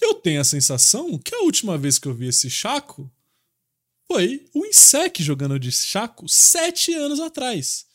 eu 0.00 0.14
tenho 0.14 0.40
a 0.40 0.44
sensação 0.44 1.18
que 1.18 1.34
a 1.34 1.40
última 1.40 1.78
vez 1.78 1.98
que 1.98 2.06
eu 2.06 2.14
vi 2.14 2.28
esse 2.28 2.50
chaco 2.50 3.10
foi 4.06 4.44
o 4.54 4.64
Insec 4.66 5.22
jogando 5.22 5.58
de 5.58 5.72
chaco 5.72 6.28
sete 6.28 6.92
anos 6.92 7.18
atrás. 7.18 7.86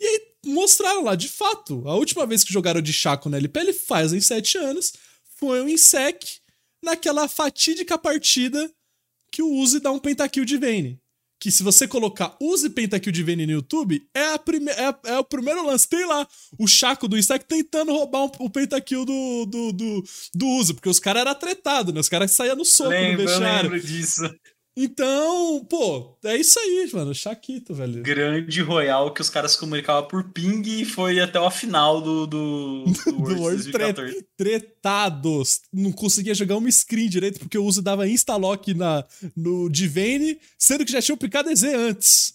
E 0.00 0.06
aí 0.06 0.28
mostraram 0.46 1.02
lá, 1.02 1.16
de 1.16 1.28
fato, 1.28 1.86
a 1.86 1.94
última 1.94 2.24
vez 2.26 2.44
que 2.44 2.52
jogaram 2.52 2.80
de 2.80 2.92
chaco 2.92 3.28
na 3.28 3.36
LPL 3.36 3.72
fazem 3.72 4.20
sete 4.20 4.56
anos, 4.56 4.92
foi 5.36 5.60
o 5.60 5.68
Insec 5.68 6.38
naquela 6.80 7.26
fatídica 7.28 7.98
partida 7.98 8.70
que 9.32 9.42
o 9.42 9.52
Uzi 9.52 9.80
dá 9.80 9.90
um 9.90 9.98
pentakill 9.98 10.44
de 10.44 10.56
Vayne 10.56 11.00
que 11.40 11.50
se 11.50 11.62
você 11.62 11.86
colocar 11.86 12.36
use 12.40 12.68
pentakill 12.70 13.12
de 13.12 13.22
Vayne 13.22 13.46
no 13.46 13.52
YouTube, 13.52 14.02
é, 14.14 14.34
a 14.34 14.38
prime 14.38 14.70
é, 14.70 14.94
é, 15.06 15.18
o 15.18 15.24
primeiro 15.24 15.64
lance. 15.64 15.88
Tem 15.88 16.04
lá 16.04 16.26
o 16.58 16.66
Chaco 16.66 17.06
do 17.06 17.16
Instack 17.16 17.44
tentando 17.44 17.92
roubar 17.92 18.24
um, 18.24 18.30
o 18.40 18.50
pentakill 18.50 19.04
do, 19.04 19.46
do, 19.46 19.72
do, 19.72 20.04
do 20.34 20.46
Uzi, 20.46 20.74
porque 20.74 20.88
os 20.88 20.98
caras 20.98 21.22
eram 21.22 21.34
tretados, 21.34 21.94
né? 21.94 22.00
Os 22.00 22.08
caras 22.08 22.32
saíam 22.32 22.56
no 22.56 22.64
soco 22.64 22.90
lembro, 22.90 23.22
no 23.22 23.28
vestiário. 23.28 23.68
Eu 23.68 23.72
lembro 23.72 23.86
disso. 23.86 24.22
Então, 24.80 25.64
pô, 25.68 26.16
é 26.22 26.36
isso 26.36 26.56
aí, 26.60 26.88
mano. 26.92 27.12
Chaquito, 27.12 27.74
velho. 27.74 28.00
Grande 28.00 28.62
Royal 28.62 29.12
que 29.12 29.20
os 29.20 29.28
caras 29.28 29.50
se 29.50 29.58
comunicavam 29.58 30.06
por 30.06 30.30
ping 30.30 30.62
e 30.64 30.84
foi 30.84 31.18
até 31.18 31.36
a 31.36 31.50
final 31.50 32.00
do, 32.00 32.28
do, 32.28 32.84
do, 32.84 33.10
do 33.10 33.40
World 33.40 33.72
tre 33.72 34.22
Tretados. 34.36 35.62
Não 35.72 35.90
conseguia 35.90 36.32
jogar 36.32 36.56
uma 36.56 36.70
screen 36.70 37.08
direito 37.08 37.40
porque 37.40 37.58
o 37.58 37.64
uso 37.64 37.82
dava 37.82 38.06
insta-lock 38.06 38.72
na, 38.72 39.04
no 39.36 39.68
Divane, 39.68 40.38
sendo 40.56 40.84
que 40.84 40.92
já 40.92 41.02
tinha 41.02 41.18
o 41.20 41.50
EZ 41.50 41.64
antes. 41.64 42.34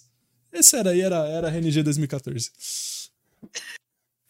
Esse 0.52 0.76
era 0.76 0.90
aí, 0.90 1.00
era, 1.00 1.26
era 1.26 1.48
RNG 1.48 1.82
2014. 1.82 2.50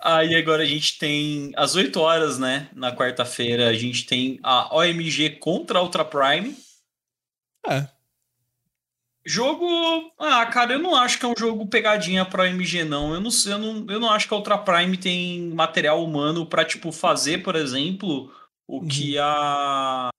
Aí 0.00 0.36
agora 0.36 0.62
a 0.62 0.66
gente 0.66 1.00
tem 1.00 1.50
às 1.56 1.74
8 1.74 1.98
horas, 1.98 2.38
né? 2.38 2.68
Na 2.76 2.94
quarta-feira, 2.94 3.68
a 3.68 3.74
gente 3.74 4.06
tem 4.06 4.38
a 4.40 4.72
OMG 4.72 5.30
contra 5.40 5.80
a 5.80 5.82
Ultra 5.82 6.04
Prime. 6.04 6.56
É, 7.66 7.88
Jogo. 9.26 10.12
Ah, 10.18 10.44
cara, 10.46 10.74
eu 10.74 10.78
não 10.78 10.94
acho 10.94 11.18
que 11.18 11.24
é 11.24 11.28
um 11.28 11.34
jogo 11.36 11.66
pegadinha 11.66 12.24
pra 12.26 12.48
MG, 12.48 12.84
não. 12.84 13.14
Eu 13.14 13.20
não, 13.20 13.30
eu 13.46 13.58
não, 13.58 13.86
eu 13.88 14.00
não 14.00 14.10
acho 14.10 14.28
que 14.28 14.34
a 14.34 14.36
Ultra 14.36 14.58
Prime 14.58 14.96
tem 14.98 15.48
material 15.48 16.04
humano 16.04 16.46
pra, 16.46 16.64
tipo, 16.64 16.92
fazer, 16.92 17.42
por 17.42 17.56
exemplo, 17.56 18.30
o 18.66 18.80
uhum. 18.80 18.88
que 18.88 19.18
a. 19.18 20.10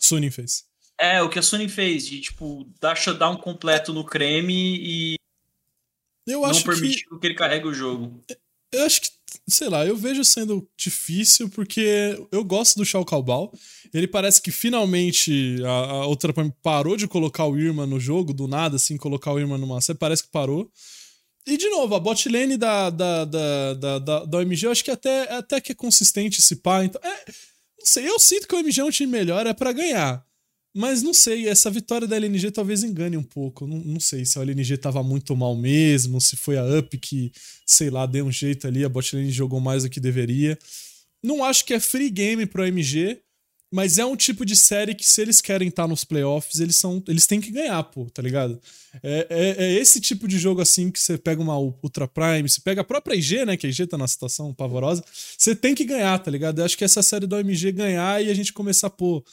Sony 0.00 0.30
fez. 0.30 0.64
É, 0.96 1.20
o 1.22 1.28
que 1.28 1.40
a 1.40 1.42
Sony 1.42 1.68
fez, 1.68 2.06
de, 2.06 2.20
tipo, 2.20 2.70
dar 2.80 2.94
shutdown 2.94 3.36
completo 3.36 3.92
no 3.92 4.04
creme 4.04 4.78
e. 4.80 5.16
Eu 6.26 6.42
não 6.42 6.50
acho 6.50 6.64
permitir 6.64 7.04
que... 7.04 7.18
que 7.18 7.26
ele 7.26 7.34
carregue 7.34 7.66
o 7.66 7.74
jogo. 7.74 8.24
Eu 8.72 8.86
acho 8.86 9.02
que 9.02 9.08
sei 9.48 9.68
lá, 9.68 9.86
eu 9.86 9.96
vejo 9.96 10.24
sendo 10.24 10.68
difícil 10.76 11.48
porque 11.48 12.18
eu 12.30 12.44
gosto 12.44 12.76
do 12.76 12.84
Shao 12.84 13.04
Kaobao. 13.04 13.52
Ele 13.92 14.08
parece 14.08 14.40
que 14.40 14.50
finalmente 14.50 15.56
a, 15.64 15.68
a 15.68 16.06
outra 16.06 16.32
parou 16.62 16.96
de 16.96 17.06
colocar 17.06 17.46
o 17.46 17.58
Irma 17.58 17.86
no 17.86 18.00
jogo, 18.00 18.32
do 18.32 18.48
nada, 18.48 18.76
assim, 18.76 18.96
colocar 18.96 19.32
o 19.32 19.38
Irma 19.38 19.58
numa 19.58 19.80
série, 19.80 19.98
parece 19.98 20.24
que 20.24 20.30
parou. 20.30 20.70
E, 21.46 21.56
de 21.58 21.68
novo, 21.68 21.94
a 21.94 22.00
bot 22.00 22.28
lane 22.28 22.56
da, 22.56 22.88
da, 22.88 23.24
da, 23.24 23.74
da, 23.74 23.98
da, 23.98 24.24
da 24.24 24.38
OMG, 24.38 24.64
eu 24.64 24.70
acho 24.70 24.82
que 24.82 24.90
até, 24.90 25.30
até 25.30 25.60
que 25.60 25.72
é 25.72 25.74
consistente 25.74 26.40
esse 26.40 26.56
pá. 26.56 26.84
Então, 26.84 27.00
é, 27.04 27.24
não 27.78 27.84
sei, 27.84 28.08
eu 28.08 28.18
sinto 28.18 28.48
que 28.48 28.54
o 28.54 28.58
OMG 28.58 28.80
é 28.80 28.84
um 28.84 28.90
time 28.90 29.12
melhor, 29.12 29.46
é 29.46 29.52
para 29.52 29.72
ganhar. 29.72 30.24
Mas 30.76 31.02
não 31.02 31.14
sei, 31.14 31.48
essa 31.48 31.70
vitória 31.70 32.08
da 32.08 32.16
LNG 32.16 32.50
talvez 32.50 32.82
engane 32.82 33.16
um 33.16 33.22
pouco. 33.22 33.64
Não, 33.64 33.78
não 33.78 34.00
sei 34.00 34.24
se 34.24 34.36
a 34.38 34.42
LNG 34.42 34.76
tava 34.76 35.04
muito 35.04 35.36
mal 35.36 35.54
mesmo, 35.54 36.20
se 36.20 36.36
foi 36.36 36.58
a 36.58 36.64
Up 36.64 36.98
que, 36.98 37.30
sei 37.64 37.90
lá, 37.90 38.04
deu 38.06 38.26
um 38.26 38.32
jeito 38.32 38.66
ali, 38.66 38.84
a 38.84 38.88
botlane 38.88 39.30
jogou 39.30 39.60
mais 39.60 39.84
do 39.84 39.88
que 39.88 40.00
deveria. 40.00 40.58
Não 41.22 41.44
acho 41.44 41.64
que 41.64 41.74
é 41.74 41.78
free 41.78 42.10
game 42.10 42.44
pro 42.44 42.66
MG, 42.66 43.20
mas 43.72 43.98
é 43.98 44.04
um 44.04 44.16
tipo 44.16 44.44
de 44.44 44.56
série 44.56 44.96
que, 44.96 45.06
se 45.06 45.22
eles 45.22 45.40
querem 45.40 45.68
estar 45.68 45.84
tá 45.84 45.88
nos 45.88 46.02
playoffs, 46.02 46.58
eles, 46.58 46.74
são, 46.74 47.00
eles 47.06 47.26
têm 47.26 47.40
que 47.40 47.52
ganhar, 47.52 47.82
pô, 47.84 48.10
tá 48.10 48.20
ligado? 48.20 48.60
É, 49.00 49.26
é, 49.30 49.64
é, 49.64 49.72
esse 49.74 50.00
tipo 50.00 50.26
de 50.26 50.38
jogo 50.38 50.60
assim 50.60 50.90
que 50.90 50.98
você 50.98 51.16
pega 51.16 51.40
uma 51.40 51.56
Ultra 51.56 52.08
Prime, 52.08 52.48
você 52.48 52.60
pega 52.60 52.80
a 52.80 52.84
própria 52.84 53.14
IG, 53.14 53.44
né? 53.44 53.56
Que 53.56 53.66
a 53.66 53.70
IG 53.70 53.86
tá 53.86 53.96
na 53.96 54.08
situação 54.08 54.52
pavorosa. 54.52 55.04
Você 55.38 55.54
tem 55.54 55.72
que 55.72 55.84
ganhar, 55.84 56.18
tá 56.18 56.32
ligado? 56.32 56.58
Eu 56.58 56.64
acho 56.64 56.76
que 56.76 56.84
essa 56.84 57.02
série 57.02 57.28
do 57.28 57.36
OMG 57.36 57.70
ganhar 57.70 58.22
e 58.22 58.28
a 58.28 58.34
gente 58.34 58.52
começar, 58.52 58.90
pô 58.90 59.24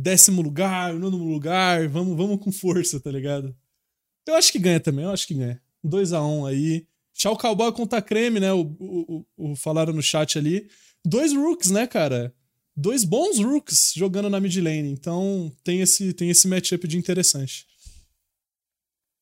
décimo 0.00 0.40
lugar, 0.42 0.94
nono 0.94 1.16
lugar, 1.16 1.88
vamos, 1.88 2.16
vamos 2.16 2.40
com 2.42 2.50
força, 2.50 2.98
tá 2.98 3.10
ligado? 3.10 3.54
Eu 4.26 4.34
acho 4.34 4.50
que 4.50 4.58
ganha 4.58 4.80
também, 4.80 5.04
eu 5.04 5.10
acho 5.10 5.26
que 5.26 5.34
ganha. 5.34 5.60
2 5.84 6.12
a 6.12 6.22
1 6.22 6.40
um 6.40 6.46
aí. 6.46 6.86
Tchau, 7.12 7.36
Cowboy 7.36 7.72
contra 7.72 8.00
Creme, 8.00 8.40
né? 8.40 8.52
O, 8.52 8.60
o, 8.60 9.26
o, 9.36 9.50
o, 9.52 9.56
falaram 9.56 9.92
no 9.92 10.02
chat 10.02 10.38
ali. 10.38 10.68
Dois 11.04 11.32
rooks, 11.32 11.70
né, 11.70 11.86
cara? 11.86 12.34
Dois 12.76 13.04
bons 13.04 13.38
rooks 13.38 13.92
jogando 13.94 14.30
na 14.30 14.40
mid 14.40 14.56
lane. 14.56 14.90
Então 14.90 15.52
tem 15.62 15.80
esse, 15.80 16.12
tem 16.14 16.30
esse 16.30 16.48
matchup 16.48 16.86
de 16.86 16.96
interessante. 16.96 17.66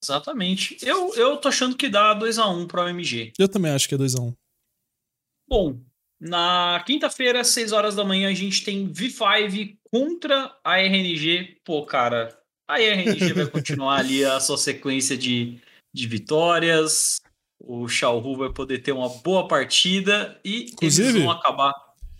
Exatamente. 0.02 0.76
Eu, 0.82 1.14
eu 1.14 1.36
tô 1.38 1.48
achando 1.48 1.76
que 1.76 1.88
dá 1.88 2.16
2x1 2.16 2.56
um 2.56 2.66
pro 2.66 2.88
MG. 2.88 3.32
Eu 3.38 3.48
também 3.48 3.72
acho 3.72 3.88
que 3.88 3.94
é 3.94 3.98
2x1. 3.98 4.20
Um. 4.20 4.34
Bom, 5.48 5.80
na 6.20 6.82
quinta-feira, 6.84 7.44
6 7.44 7.72
horas 7.72 7.94
da 7.94 8.04
manhã, 8.04 8.28
a 8.28 8.34
gente 8.34 8.64
tem 8.64 8.90
V5 8.90 9.76
contra 9.90 10.54
a 10.64 10.78
RNG. 10.78 11.58
Pô, 11.64 11.84
cara, 11.84 12.36
a 12.66 12.80
RNG 12.80 13.32
vai 13.32 13.46
continuar 13.50 13.98
ali 13.98 14.24
a 14.24 14.40
sua 14.40 14.58
sequência 14.58 15.16
de, 15.16 15.60
de 15.92 16.06
vitórias. 16.06 17.20
O 17.60 17.88
Xiaohu 17.88 18.36
vai 18.36 18.52
poder 18.52 18.78
ter 18.78 18.92
uma 18.92 19.08
boa 19.08 19.46
partida 19.46 20.38
e 20.44 20.70
Inclusive, 20.72 21.08
eles 21.08 21.22
vão 21.22 21.30
acabar. 21.30 21.72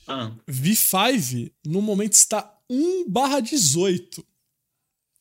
Ah. 0.07 0.33
V5 0.49 1.53
no 1.67 1.83
momento 1.83 2.15
está 2.15 2.55
1/18. 2.71 4.25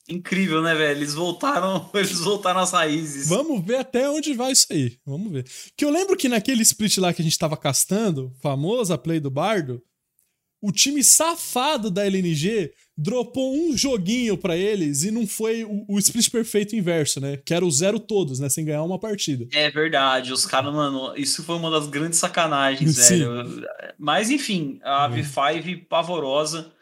Incrível, 0.10 0.62
né, 0.62 0.74
velho? 0.74 1.00
Eles 1.00 1.14
voltaram, 1.14 1.90
eles 1.94 2.20
voltaram 2.20 2.62
às 2.62 2.72
raízes. 2.72 3.28
Vamos 3.28 3.64
ver 3.66 3.78
até 3.78 4.10
onde 4.10 4.34
vai 4.34 4.52
isso 4.52 4.68
aí. 4.72 4.98
Vamos 5.06 5.32
ver. 5.32 5.46
Que 5.76 5.84
eu 5.84 5.90
lembro 5.90 6.16
que 6.16 6.30
naquele 6.30 6.62
split 6.62 6.98
lá 6.98 7.14
que 7.14 7.22
a 7.22 7.26
gente 7.26 7.38
tava 7.38 7.58
castando, 7.58 8.34
famosa 8.42 8.98
play 8.98 9.20
do 9.20 9.30
Bardo, 9.30 9.82
o 10.62 10.72
time 10.72 11.04
safado 11.04 11.92
da 11.92 12.06
LNG 12.06 12.72
dropou 12.98 13.56
um 13.56 13.78
joguinho 13.78 14.36
para 14.38 14.58
eles 14.58 15.04
e 15.04 15.12
não 15.12 15.28
foi 15.28 15.64
o, 15.64 15.86
o, 15.88 16.00
split 16.00 16.32
perfeito 16.32 16.76
inverso, 16.76 17.20
né? 17.20 17.38
Que 17.38 17.54
era 17.54 17.64
o 17.64 17.70
zero 17.70 18.00
todos, 18.00 18.40
né? 18.40 18.50
Sem 18.50 18.66
ganhar 18.66 18.84
uma 18.84 19.00
partida. 19.00 19.48
É 19.54 19.70
verdade, 19.70 20.34
os 20.34 20.46
caras, 20.46 20.74
mano, 20.74 21.14
isso 21.16 21.44
foi 21.44 21.56
uma 21.56 21.70
das 21.70 21.88
grandes 21.88 22.18
sacanagens, 22.18 22.96
Sim. 22.96 23.20
velho. 23.20 23.68
Mas 24.00 24.32
enfim, 24.32 24.80
a 24.84 25.08
V5 25.10 25.86
pavorosa. 25.88 26.74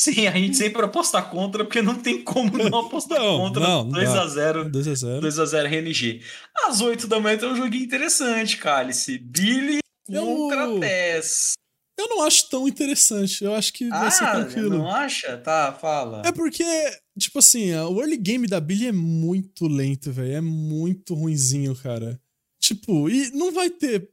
Sim, 0.00 0.26
a 0.26 0.30
gente 0.30 0.56
sempre 0.56 0.82
aposta 0.82 1.20
contra, 1.20 1.62
porque 1.62 1.82
não 1.82 1.94
tem 1.94 2.24
como 2.24 2.56
não 2.56 2.86
apostar 2.86 3.18
não, 3.18 3.36
contra 3.36 3.66
2x0. 3.66 4.70
2x0. 4.70 5.20
2x0 5.20 5.66
RNG. 5.66 6.22
Às 6.64 6.80
8 6.80 7.06
da 7.06 7.20
manhã 7.20 7.36
tem 7.36 7.52
um 7.52 7.54
joguinho 7.54 7.84
interessante, 7.84 8.56
Cálice. 8.56 9.18
Billy 9.18 9.80
contra 10.08 10.62
Eu... 10.62 10.80
Tess. 10.80 11.52
Eu 11.98 12.08
não 12.08 12.22
acho 12.22 12.48
tão 12.48 12.66
interessante. 12.66 13.44
Eu 13.44 13.54
acho 13.54 13.74
que 13.74 13.90
vai 13.90 14.06
ah, 14.06 14.10
ser 14.10 14.24
tranquilo. 14.24 14.78
Não 14.78 14.90
acha? 14.90 15.36
Tá, 15.36 15.70
fala. 15.70 16.22
É 16.24 16.32
porque, 16.32 16.64
tipo 17.18 17.38
assim, 17.38 17.74
o 17.74 18.00
early 18.00 18.16
game 18.16 18.46
da 18.46 18.58
Billy 18.58 18.86
é 18.86 18.92
muito 18.92 19.68
lento, 19.68 20.10
velho. 20.10 20.32
É 20.32 20.40
muito 20.40 21.14
ruinzinho, 21.14 21.76
cara. 21.76 22.18
Tipo, 22.58 23.10
e 23.10 23.30
não 23.32 23.52
vai 23.52 23.68
ter. 23.68 24.08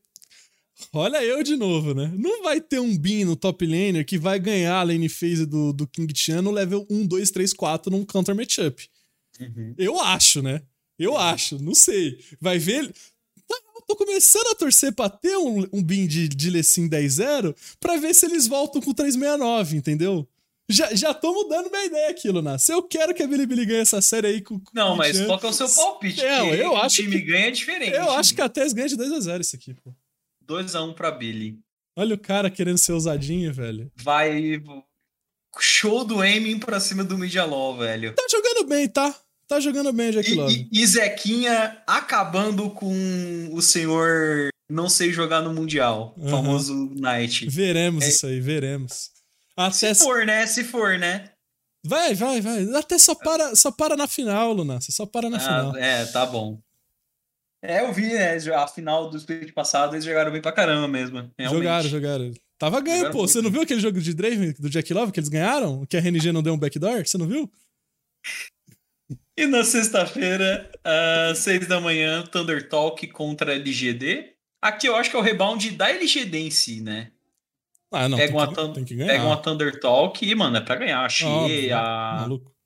Olha 0.93 1.23
eu 1.23 1.43
de 1.43 1.55
novo, 1.55 1.93
né? 1.93 2.11
Não 2.15 2.43
vai 2.43 2.61
ter 2.61 2.79
um 2.79 2.97
Bin 2.97 3.25
no 3.25 3.35
top 3.35 3.65
laner 3.65 4.05
que 4.05 4.17
vai 4.17 4.39
ganhar 4.39 4.79
a 4.79 4.83
lane 4.83 5.09
phase 5.09 5.45
do, 5.45 5.73
do 5.73 5.87
King 5.87 6.11
Chan 6.15 6.41
no 6.41 6.51
level 6.51 6.85
1, 6.89 7.05
2, 7.05 7.31
3, 7.31 7.53
4 7.53 7.91
num 7.91 8.05
counter 8.05 8.35
matchup. 8.35 8.89
Uhum. 9.39 9.75
Eu 9.77 9.99
acho, 9.99 10.41
né? 10.41 10.61
Eu 10.97 11.11
uhum. 11.11 11.17
acho, 11.17 11.61
não 11.61 11.75
sei. 11.75 12.19
Vai 12.39 12.57
ver 12.57 12.91
tô 13.87 13.95
começando 13.95 14.47
a 14.47 14.55
torcer 14.55 14.93
pra 14.93 15.09
ter 15.09 15.37
um, 15.37 15.65
um 15.71 15.81
bin 15.81 16.05
de, 16.05 16.27
de 16.27 16.49
Lecim 16.49 16.89
10-0 16.89 17.55
pra 17.79 17.95
ver 17.97 18.13
se 18.13 18.25
eles 18.25 18.45
voltam 18.45 18.81
com 18.81 18.93
369, 18.93 19.77
entendeu? 19.77 20.27
Já, 20.69 20.93
já 20.93 21.13
tô 21.13 21.33
mudando 21.33 21.71
minha 21.71 21.85
ideia 21.85 22.09
aqui, 22.09 22.29
Luna. 22.29 22.59
Se 22.59 22.73
eu 22.73 22.83
quero 22.83 23.13
que 23.13 23.23
a 23.23 23.27
Bilibili 23.27 23.65
ganhe 23.65 23.79
essa 23.79 24.01
série 24.01 24.27
aí 24.27 24.41
com. 24.41 24.61
Não, 24.73 24.97
mas 24.97 25.21
qual 25.21 25.39
que 25.39 25.45
é 25.45 25.49
o 25.49 25.53
seu 25.53 25.69
palpite? 25.69 26.19
É, 26.19 26.61
eu 26.61 26.75
acho. 26.75 27.01
O 27.01 27.05
time 27.05 27.21
que, 27.21 27.25
ganha 27.25 27.47
é 27.47 27.51
diferente. 27.51 27.95
Eu 27.95 28.11
acho 28.11 28.35
que 28.35 28.41
a 28.41 28.49
Tess 28.49 28.73
ganha 28.73 28.89
de 28.89 28.97
2x0 28.97 29.39
isso 29.39 29.55
aqui, 29.55 29.73
pô. 29.73 29.93
2x1 30.47 30.93
pra 30.93 31.11
Billy. 31.11 31.59
Olha 31.97 32.15
o 32.15 32.19
cara 32.19 32.49
querendo 32.49 32.77
ser 32.77 32.93
ousadinho, 32.93 33.53
velho. 33.53 33.91
Vai. 33.95 34.61
Show 35.59 36.05
do 36.05 36.21
aiming 36.21 36.59
pra 36.59 36.79
cima 36.79 37.03
do 37.03 37.17
Midjalol, 37.17 37.77
velho. 37.77 38.13
Tá 38.13 38.25
jogando 38.29 38.67
bem, 38.67 38.87
tá? 38.87 39.15
Tá 39.47 39.59
jogando 39.59 39.91
bem, 39.93 40.11
Jack 40.11 40.33
Love. 40.33 40.69
E, 40.71 40.81
e, 40.81 40.85
Zequinha 40.85 41.81
acabando 41.87 42.69
com 42.69 43.49
o 43.51 43.61
senhor 43.61 44.49
não 44.69 44.89
sei 44.89 45.13
jogar 45.13 45.41
no 45.41 45.53
Mundial, 45.53 46.13
uhum. 46.17 46.29
famoso 46.29 46.93
Knight. 46.95 47.49
Veremos 47.49 48.03
é. 48.03 48.09
isso 48.09 48.27
aí, 48.27 48.41
veremos. 48.41 49.09
Até 49.55 49.93
se 49.93 50.03
for, 50.03 50.25
né? 50.25 50.45
Se 50.45 50.63
for, 50.63 50.99
né? 50.99 51.31
Vai, 51.85 52.13
vai, 52.13 52.41
vai. 52.41 52.63
Até 52.75 52.97
só 52.97 53.15
para, 53.15 53.55
só 53.55 53.71
para 53.71 53.95
na 53.95 54.07
final, 54.07 54.51
Luna. 54.51 54.81
Você 54.81 54.91
só 54.91 55.05
para 55.05 55.29
na 55.29 55.37
ah, 55.37 55.39
final. 55.39 55.75
É, 55.77 56.05
tá 56.05 56.25
bom. 56.25 56.59
É, 57.67 57.81
eu 57.81 57.91
vi, 57.91 58.13
né? 58.13 58.37
A 58.55 58.65
final 58.65 59.09
do 59.09 59.17
split 59.17 59.51
passado, 59.51 59.93
eles 59.93 60.05
jogaram 60.05 60.31
bem 60.31 60.41
pra 60.41 60.53
caramba 60.53 60.87
mesmo. 60.87 61.29
Realmente. 61.37 61.63
Jogaram, 61.63 61.89
jogaram. 61.89 62.31
Tava 62.57 62.79
ganho, 62.79 62.99
jogaram 62.99 63.13
pô. 63.13 63.27
Você 63.27 63.41
não 63.41 63.51
viu 63.51 63.61
aquele 63.61 63.81
jogo 63.81 63.99
de 63.99 64.13
Draven 64.13 64.53
do 64.57 64.69
Jack 64.69 64.93
Love 64.93 65.11
que 65.11 65.19
eles 65.19 65.27
ganharam? 65.27 65.85
Que 65.85 65.97
a 65.97 65.99
RNG 65.99 66.31
não 66.31 66.41
deu 66.41 66.53
um 66.53 66.57
backdoor? 66.57 67.05
Você 67.05 67.17
não 67.17 67.27
viu? 67.27 67.51
E 69.35 69.45
na 69.45 69.65
sexta-feira, 69.65 70.71
às 70.81 71.39
seis 71.39 71.67
da 71.67 71.81
manhã, 71.81 72.23
Thunder 72.23 72.69
Talk 72.69 73.05
contra 73.07 73.53
LGD. 73.53 74.33
Aqui 74.61 74.87
eu 74.87 74.95
acho 74.95 75.09
que 75.09 75.17
é 75.17 75.19
o 75.19 75.21
rebound 75.21 75.69
da 75.71 75.89
LGD 75.89 76.37
em 76.37 76.49
si, 76.49 76.79
né? 76.79 77.11
Ah, 77.91 78.07
não, 78.07 78.17
pega, 78.17 78.33
uma, 78.33 78.47
que, 78.85 78.95
pega 78.95 79.23
uma 79.25 79.37
Thunder 79.37 79.77
Talk 79.77 80.25
e, 80.25 80.33
mano, 80.33 80.55
é 80.55 80.61
pra 80.61 80.75
ganhar. 80.77 81.03
A 81.03 81.09
Xie, 81.09 81.71
a... 81.71 82.19
Maluco. 82.21 82.56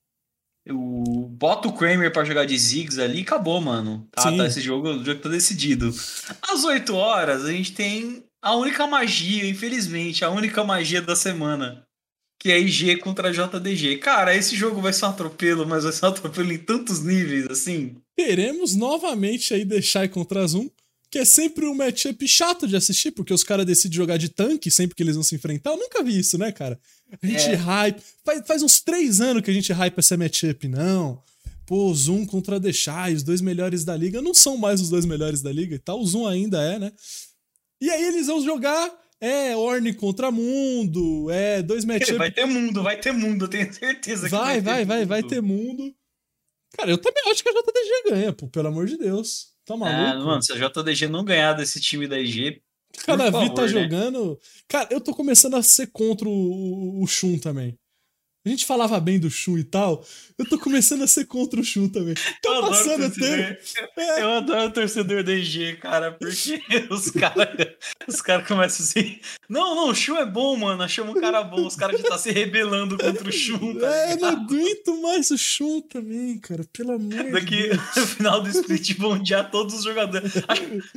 O... 0.72 1.28
Bota 1.30 1.68
o 1.68 1.74
Kramer 1.74 2.12
pra 2.12 2.24
jogar 2.24 2.46
de 2.46 2.58
Ziggs 2.58 3.00
ali 3.00 3.20
e 3.20 3.22
acabou, 3.22 3.60
mano. 3.62 4.08
Tá, 4.12 4.24
tá, 4.24 4.46
esse 4.46 4.62
jogo, 4.62 4.90
o 4.90 5.04
jogo 5.04 5.20
tá 5.20 5.30
decidido. 5.30 5.94
Às 6.42 6.64
8 6.64 6.96
horas, 6.96 7.46
a 7.46 7.52
gente 7.52 7.74
tem 7.74 8.24
a 8.42 8.56
única 8.56 8.88
magia, 8.88 9.48
infelizmente, 9.48 10.26
a 10.26 10.30
única 10.30 10.64
magia 10.64 11.02
da 11.02 11.16
semana 11.16 11.84
que 12.42 12.52
é 12.52 12.60
IG 12.60 12.98
contra 12.98 13.32
JDG. 13.32 13.98
Cara, 13.98 14.36
esse 14.36 14.56
jogo 14.56 14.82
vai 14.82 14.92
ser 14.92 15.06
um 15.06 15.10
atropelo, 15.10 15.64
mas 15.68 15.84
vai 15.84 15.94
ser 15.94 16.06
um 16.06 16.10
atropelo 16.10 16.52
em 16.52 16.58
tantos 16.58 17.04
níveis, 17.04 17.46
assim. 17.46 17.96
Teremos 18.18 18.76
novamente 18.76 19.54
aí 19.54 19.64
deixar 19.64 20.10
contra 20.10 20.48
Zoom, 20.48 20.68
que 21.12 21.20
é 21.20 21.26
sempre 21.26 21.66
um 21.66 21.76
matchup 21.76 22.26
chato 22.26 22.66
de 22.66 22.78
assistir, 22.78 23.12
porque 23.12 23.34
os 23.34 23.44
caras 23.44 23.66
decidem 23.66 23.98
jogar 23.98 24.16
de 24.16 24.30
tanque 24.30 24.72
sempre 24.72 24.96
que 24.96 25.04
eles 25.04 25.16
vão 25.16 25.24
se 25.24 25.36
enfrentar. 25.36 25.72
Eu 25.72 25.78
nunca 25.78 26.02
vi 26.02 26.18
isso, 26.18 26.38
né, 26.38 26.54
cara? 26.54 26.80
A 27.22 27.28
gente 27.28 27.50
é. 27.50 27.56
hype. 27.56 28.02
Faz, 28.24 28.48
faz 28.48 28.64
uns 28.64 28.80
três 28.80 29.20
anos 29.20 29.44
que 29.44 29.52
a 29.52 29.54
gente 29.54 29.74
hype 29.74 30.00
essa 30.00 30.16
matchup, 30.16 30.70
não. 30.70 31.22
Pô, 31.66 31.94
Zoom 31.94 32.26
contra 32.26 32.62
Deixai, 32.62 33.14
os 33.14 33.24
dois 33.24 33.42
melhores 33.42 33.84
da 33.84 33.96
liga. 33.96 34.22
Não 34.22 34.34
são 34.34 34.56
mais 34.56 34.80
os 34.80 34.90
dois 34.90 35.06
melhores 35.06 35.42
da 35.42 35.52
liga 35.52 35.76
e 35.76 35.80
tal. 35.80 36.00
O 36.00 36.08
Zoom 36.08 36.26
ainda 36.26 36.64
é, 36.64 36.80
né? 36.80 36.94
E 37.82 37.90
aí 37.90 38.04
eles 38.06 38.28
vão 38.28 38.42
jogar 38.42 38.90
é 39.20 39.56
Orne 39.56 39.94
contra 39.94 40.32
Mundo, 40.32 41.30
é 41.30 41.62
dois 41.62 41.84
matchups. 41.84 42.16
Vai 42.18 42.32
ter 42.32 42.46
mundo, 42.46 42.82
vai 42.82 43.00
ter 43.00 43.12
mundo, 43.12 43.46
eu 43.46 43.50
tenho 43.50 43.72
certeza 43.72 44.26
que 44.26 44.32
vai. 44.32 44.62
Vai, 44.62 44.86
vai, 44.86 44.86
vai, 44.86 45.06
vai 45.06 45.24
ter 45.24 45.42
mundo. 45.42 45.94
Cara, 46.76 46.90
eu 46.90 46.98
também 46.98 47.22
acho 47.30 47.44
que 47.44 47.50
a 47.50 47.52
JDG 47.52 48.10
ganha, 48.10 48.34
pô, 48.34 48.48
pelo 48.48 48.70
amor 48.70 48.88
de 48.88 48.98
Deus. 48.98 49.51
Tá 49.66 49.78
maluco? 49.78 50.22
É, 50.22 50.26
mano, 50.26 50.44
se 50.44 50.52
a 50.52 50.56
JDG 50.56 51.08
não 51.08 51.24
ganhar 51.24 51.54
desse 51.54 51.80
time 51.80 52.08
da 52.08 52.20
IG. 52.20 52.62
Cara, 53.06 53.28
a 53.28 53.30
Vi 53.40 53.54
tá 53.54 53.62
né? 53.64 53.68
jogando. 53.68 54.40
Cara, 54.68 54.90
eu 54.92 55.00
tô 55.00 55.14
começando 55.14 55.56
a 55.56 55.64
ser 55.64 55.88
contra 55.88 56.28
o, 56.28 57.02
o 57.02 57.08
Shun 57.08 57.40
também. 57.40 57.78
A 58.44 58.50
gente 58.50 58.66
falava 58.66 59.00
bem 59.00 59.20
do 59.20 59.30
Shun 59.30 59.60
e 59.60 59.64
tal. 59.64 60.04
Eu 60.36 60.50
tô 60.50 60.58
começando 60.58 61.04
a 61.04 61.08
ser 61.08 61.26
contra 61.26 61.60
o 61.60 61.64
Shun 61.64 61.88
também. 61.88 62.16
Tá 62.16 62.50
eu 62.50 62.62
passando 62.62 63.06
o 63.06 63.12
tempo. 63.12 63.60
É. 63.96 64.22
Eu 64.24 64.32
adoro 64.32 64.68
o 64.68 64.72
torcedor 64.72 65.24
da 65.24 65.32
IG, 65.32 65.78
cara, 65.78 66.12
porque 66.12 66.60
os 66.90 67.12
caras 67.12 67.48
os 68.08 68.20
cara 68.20 68.42
começam 68.42 68.84
assim. 68.84 69.20
Não, 69.48 69.76
não, 69.76 69.90
o 69.90 69.96
Shun 69.96 70.18
é 70.18 70.26
bom, 70.26 70.58
mano. 70.58 70.82
Achamos 70.82 71.16
um 71.16 71.22
cara 71.22 71.44
bom. 71.44 71.68
Os 71.68 71.76
caras 71.76 72.02
já 72.02 72.10
tá 72.10 72.18
se 72.18 72.32
rebelando 72.32 72.98
contra 72.98 73.30
o 73.30 73.32
Shun. 73.32 73.76
Tá 73.78 73.96
é, 73.96 74.14
eu 74.14 74.18
não 74.18 74.30
aguento 74.30 75.00
mais 75.00 75.30
o 75.30 75.38
Shun 75.38 75.82
também, 75.82 76.40
cara. 76.40 76.66
Pelo 76.74 76.94
amor 76.94 77.32
Daqui, 77.32 77.46
de 77.46 77.68
Deus. 77.70 77.96
no 77.96 78.08
final 78.08 78.42
do 78.42 78.50
split, 78.50 78.98
vão 78.98 79.12
odiar 79.12 79.52
todos 79.52 79.76
os 79.76 79.84
jogadores. 79.84 80.34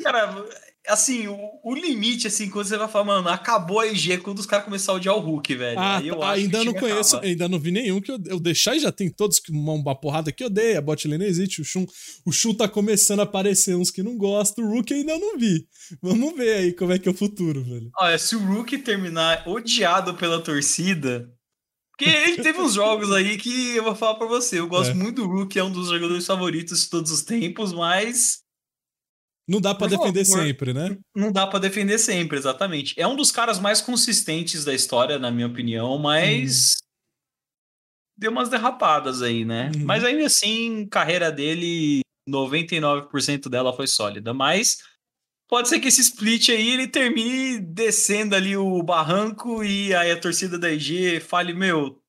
Cara, 0.03 0.47
assim, 0.89 1.27
o, 1.27 1.39
o, 1.63 1.75
limite, 1.75 2.27
assim, 2.27 2.49
quando 2.49 2.67
você 2.67 2.77
vai 2.77 2.89
falar, 2.89 3.05
mano, 3.05 3.29
acabou 3.29 3.81
a 3.81 3.87
IG 3.87 4.19
quando 4.19 4.39
os 4.39 4.47
caras 4.47 4.65
começaram 4.65 4.97
a 4.97 5.01
odiar 5.01 5.17
o 5.17 5.21
Hulk, 5.21 5.55
velho. 5.55 5.79
Ah, 5.79 6.01
tá, 6.01 6.31
ainda 6.31 6.65
não 6.65 6.75
conheço, 6.75 7.17
acaba. 7.17 7.31
ainda 7.31 7.49
não 7.49 7.59
vi 7.59 7.71
nenhum 7.71 8.01
que 8.01 8.11
eu, 8.11 8.19
eu 8.27 8.41
deixar 8.41 8.77
e 8.77 8.81
já 8.81 8.93
tem 8.93 9.09
todos 9.09 9.41
uma, 9.49 9.73
uma 9.73 9.95
porrada 9.95 10.31
que 10.31 10.45
odeia. 10.45 10.79
A 10.79 10.83
bot 10.83 11.07
lane 11.09 11.25
existe, 11.25 11.61
o 11.61 11.65
Shun, 11.65 11.87
o 12.25 12.33
Shun 12.33 12.55
tá 12.55 12.69
começando 12.69 13.21
a 13.21 13.25
aparecer 13.25 13.77
uns 13.77 13.91
que 13.91 14.03
não 14.03 14.17
gostam, 14.17 14.65
o 14.65 14.69
Hulk 14.69 14.93
ainda 14.93 15.19
não 15.19 15.39
vi. 15.39 15.67
Vamos 16.03 16.37
ver 16.37 16.55
aí 16.55 16.73
como 16.73 16.93
é 16.93 16.99
que 16.99 17.09
é 17.09 17.13
o 17.13 17.17
futuro, 17.17 17.63
velho. 17.63 17.91
Olha, 17.99 18.19
se 18.19 18.37
o 18.37 18.41
Hulk 18.41 18.79
terminar 18.79 19.49
odiado 19.49 20.15
pela 20.15 20.41
torcida, 20.41 21.31
porque 21.97 22.11
ele 22.11 22.43
teve 22.43 22.61
uns 22.61 22.75
jogos 22.75 23.13
aí 23.13 23.39
que 23.39 23.77
eu 23.77 23.85
vou 23.85 23.95
falar 23.95 24.17
pra 24.17 24.27
você. 24.27 24.59
Eu 24.59 24.67
gosto 24.67 24.91
é. 24.91 24.95
muito 24.95 25.23
do 25.23 25.29
Rook, 25.29 25.57
é 25.57 25.63
um 25.63 25.71
dos 25.71 25.89
jogadores 25.89 26.27
favoritos 26.27 26.83
de 26.83 26.91
todos 26.91 27.13
os 27.13 27.23
tempos, 27.23 27.73
mas 27.73 28.44
não 29.47 29.61
dá 29.61 29.75
para 29.75 29.89
defender 29.89 30.25
favor, 30.25 30.43
sempre, 30.43 30.73
né? 30.73 30.99
Não 31.15 31.31
dá 31.31 31.47
para 31.47 31.59
defender 31.59 31.99
sempre, 31.99 32.39
exatamente. 32.39 32.95
É 32.99 33.07
um 33.07 33.17
dos 33.17 33.31
caras 33.31 33.59
mais 33.59 33.81
consistentes 33.81 34.65
da 34.65 34.73
história, 34.73 35.19
na 35.19 35.31
minha 35.31 35.47
opinião, 35.47 35.99
mas 35.99 36.73
uhum. 36.73 36.77
deu 38.17 38.31
umas 38.31 38.49
derrapadas 38.49 39.21
aí, 39.21 39.45
né? 39.45 39.71
Uhum. 39.75 39.85
Mas 39.85 40.03
ainda 40.03 40.25
assim, 40.25 40.87
carreira 40.89 41.31
dele, 41.31 42.01
99% 42.29 43.51
dela 43.51 43.73
foi 43.75 43.87
sólida. 43.87 44.33
Mas 44.33 44.79
pode 45.47 45.69
ser 45.69 45.79
que 45.79 45.89
esse 45.89 46.01
split 46.01 46.49
aí 46.49 46.71
ele 46.71 46.89
termine 46.89 47.59
descendo 47.61 48.35
ali 48.35 48.57
o 48.57 48.83
barranco 48.83 49.63
e 49.63 49.95
aí 49.95 50.11
a 50.11 50.21
torcida 50.21 50.59
da 50.59 50.71
IG 50.71 51.21
fale: 51.21 51.53
Meu, 51.53 52.03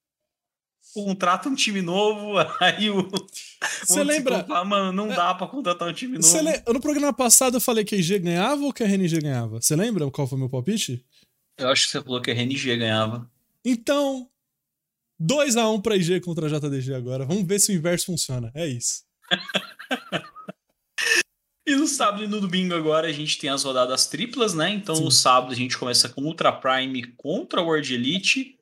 contrata 0.96 1.50
um 1.50 1.56
time 1.56 1.82
novo, 1.82 2.38
aí 2.62 2.90
o. 2.90 3.06
Você 3.84 4.02
lembra? 4.02 4.40
Comprar, 4.40 4.64
mano, 4.64 4.94
não 4.94 5.12
é, 5.12 5.16
dá 5.16 5.34
pra 5.34 5.46
contratar 5.46 5.90
um 5.90 5.94
time 5.94 6.18
novo. 6.18 6.42
Le... 6.42 6.74
No 6.74 6.80
programa 6.80 7.12
passado 7.12 7.58
eu 7.58 7.62
falei 7.62 7.84
que 7.84 7.96
a 7.96 7.98
IG 7.98 8.20
ganhava 8.20 8.64
ou 8.64 8.72
que 8.72 8.82
a 8.82 8.88
RNG 8.88 9.20
ganhava? 9.20 9.62
Você 9.62 9.76
lembra 9.76 10.10
qual 10.10 10.26
foi 10.26 10.38
o 10.38 10.40
meu 10.40 10.50
palpite? 10.50 11.04
Eu 11.58 11.70
acho 11.70 11.86
que 11.86 11.92
você 11.92 12.02
falou 12.02 12.22
que 12.22 12.32
a 12.32 12.34
RNG 12.34 12.78
ganhava. 12.78 13.30
Então, 13.64 14.30
2x1 15.22 15.82
pra 15.82 15.98
IG 15.98 16.22
contra 16.22 16.48
a 16.48 16.50
JDG 16.50 16.94
agora. 16.94 17.26
Vamos 17.26 17.46
ver 17.46 17.60
se 17.60 17.74
o 17.74 17.76
inverso 17.76 18.06
funciona. 18.06 18.50
É 18.56 18.66
isso. 18.66 19.04
e 21.68 21.76
no 21.76 21.88
sábado 21.88 22.24
e 22.24 22.28
no 22.28 22.40
domingo 22.40 22.74
agora 22.74 23.08
a 23.08 23.12
gente 23.12 23.38
tem 23.38 23.50
as 23.50 23.64
rodadas 23.64 24.08
triplas, 24.08 24.54
né? 24.54 24.70
Então 24.70 24.96
Sim. 24.96 25.04
no 25.04 25.12
sábado 25.12 25.52
a 25.52 25.56
gente 25.56 25.78
começa 25.78 26.08
com 26.08 26.22
Ultra 26.22 26.54
Prime 26.54 27.04
contra 27.18 27.62
World 27.62 27.94
Elite. 27.94 28.55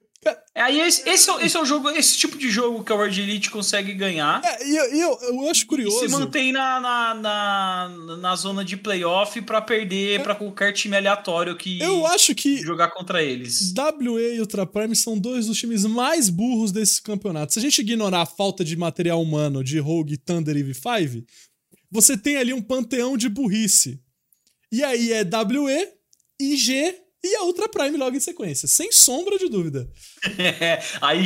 É, 0.55 0.61
aí 0.61 0.80
esse, 0.82 1.07
esse, 1.09 1.30
é, 1.30 1.45
esse 1.45 1.57
é 1.57 1.61
o 1.61 1.65
jogo, 1.65 1.89
esse 1.89 2.17
tipo 2.17 2.38
de 2.38 2.49
jogo 2.49 2.84
que 2.84 2.91
a 2.91 2.95
World 2.95 3.21
Elite 3.21 3.49
consegue 3.49 3.93
ganhar. 3.93 4.41
É, 4.43 4.67
e 4.67 4.76
eu, 4.76 4.86
eu, 4.86 5.19
eu 5.21 5.49
acho 5.49 5.65
curioso. 5.65 6.05
E 6.05 6.09
se 6.09 6.15
mantém 6.15 6.51
na, 6.51 6.80
na, 6.80 7.13
na, 7.15 8.17
na 8.17 8.36
zona 8.36 8.63
de 8.63 8.78
playoff 8.78 9.41
para 9.41 9.61
perder 9.61 10.19
é. 10.19 10.24
para 10.24 10.36
qualquer 10.36 10.71
time 10.74 10.95
aleatório 10.95 11.55
que 11.55 11.82
eu 11.82 12.05
acho 12.07 12.36
que 12.36 12.57
jogar 12.57 12.89
contra 12.89 13.24
eles. 13.24 13.74
WA 13.76 14.21
e 14.21 14.39
Ultra 14.39 14.65
Prime 14.65 14.95
são 14.95 15.17
dois 15.17 15.47
dos 15.47 15.57
times 15.57 15.86
mais 15.86 16.30
burros 16.30 16.71
desse 16.71 17.01
campeonato. 17.01 17.53
Se 17.53 17.59
a 17.59 17.61
gente 17.61 17.80
ignorar 17.82 18.21
a 18.21 18.26
falta 18.26 18.63
de 18.63 18.76
material 18.76 19.21
humano 19.21 19.63
de 19.63 19.80
Rogue, 19.80 20.17
Thunder 20.17 20.55
e 20.55 20.63
V5, 20.63 21.26
você 21.91 22.17
tem 22.17 22.38
ali 22.38 22.53
um 22.53 22.61
panteão 22.61 23.17
de 23.17 23.30
burrice. 23.30 23.99
E 24.71 24.84
aí 24.84 25.11
é 25.11 25.21
WE, 25.24 25.88
IG 26.39 27.02
e 27.24 27.36
a 27.36 27.43
Ultra 27.43 27.69
Prime 27.69 27.97
logo 27.97 28.15
em 28.15 28.19
sequência, 28.19 28.67
sem 28.67 28.91
sombra 28.91 29.38
de 29.38 29.49
dúvida. 29.49 29.89
É, 30.38 30.82
aí 31.01 31.26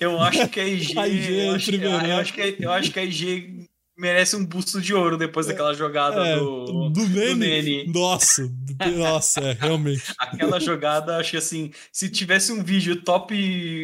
eu 0.00 0.20
acho 0.20 0.48
que 0.48 0.60
a 0.60 0.66
IG, 0.68 0.96
a 0.98 1.08
IG 1.08 1.32
é 1.34 1.48
eu, 1.48 1.54
acho, 1.54 1.66
primeiro, 1.66 1.94
eu, 1.94 2.02
né? 2.02 2.14
acho 2.14 2.32
que, 2.32 2.56
eu 2.60 2.70
acho 2.72 2.90
que 2.92 2.98
a 2.98 3.04
IG 3.04 3.68
merece 3.96 4.34
um 4.36 4.44
busto 4.44 4.80
de 4.80 4.92
ouro 4.92 5.16
depois 5.16 5.46
daquela 5.46 5.72
jogada 5.72 6.20
É, 6.26 6.36
do, 6.36 6.90
do 6.90 7.08
Nene. 7.08 7.28
do 7.30 7.36
Nene. 7.36 7.86
Nossa, 7.92 8.42
nossa, 8.96 9.40
é, 9.40 9.52
realmente. 9.52 10.02
Aquela 10.18 10.58
jogada, 10.58 11.16
acho 11.16 11.30
que 11.32 11.36
assim, 11.36 11.70
se 11.92 12.08
tivesse 12.08 12.52
um 12.52 12.62
vídeo 12.62 13.02
top 13.02 13.34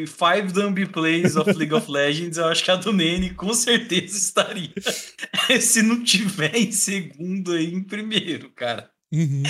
5 0.06 0.52
Dumb 0.52 0.86
Plays 0.86 1.36
of 1.36 1.52
League 1.52 1.74
of 1.74 1.90
Legends, 1.90 2.38
eu 2.38 2.46
acho 2.46 2.64
que 2.64 2.70
a 2.70 2.76
do 2.76 2.92
Nene 2.92 3.30
com 3.34 3.54
certeza 3.54 4.16
estaria. 4.16 4.72
se 5.60 5.80
não 5.82 6.02
tiver 6.02 6.56
em 6.56 6.72
segundo 6.72 7.52
aí, 7.52 7.72
em 7.72 7.82
primeiro, 7.82 8.50
cara. 8.50 8.90
Uhum. 9.12 9.42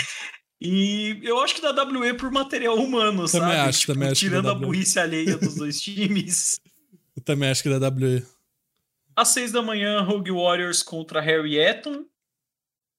E 0.60 1.20
eu 1.22 1.40
acho 1.40 1.54
que 1.54 1.62
da 1.62 1.72
WE 1.84 2.14
por 2.14 2.30
material 2.30 2.76
humano, 2.76 3.26
Também 3.26 3.48
sabe? 3.56 3.68
acho, 3.68 3.80
Tipo, 3.80 3.92
também 3.94 4.08
acho 4.10 4.20
tirando 4.20 4.50
a 4.50 4.54
burrice 4.54 4.98
alheia 4.98 5.36
dos 5.38 5.54
dois 5.54 5.80
times. 5.82 6.60
Eu 7.16 7.22
também 7.22 7.48
acho 7.48 7.62
que 7.62 7.68
é 7.70 7.78
da 7.78 7.88
WE. 7.88 8.22
Às 9.16 9.28
seis 9.28 9.52
da 9.52 9.62
manhã, 9.62 10.00
Rogue 10.02 10.30
Warriors 10.30 10.82
contra 10.82 11.20
Harry 11.20 11.58
Eton. 11.58 12.04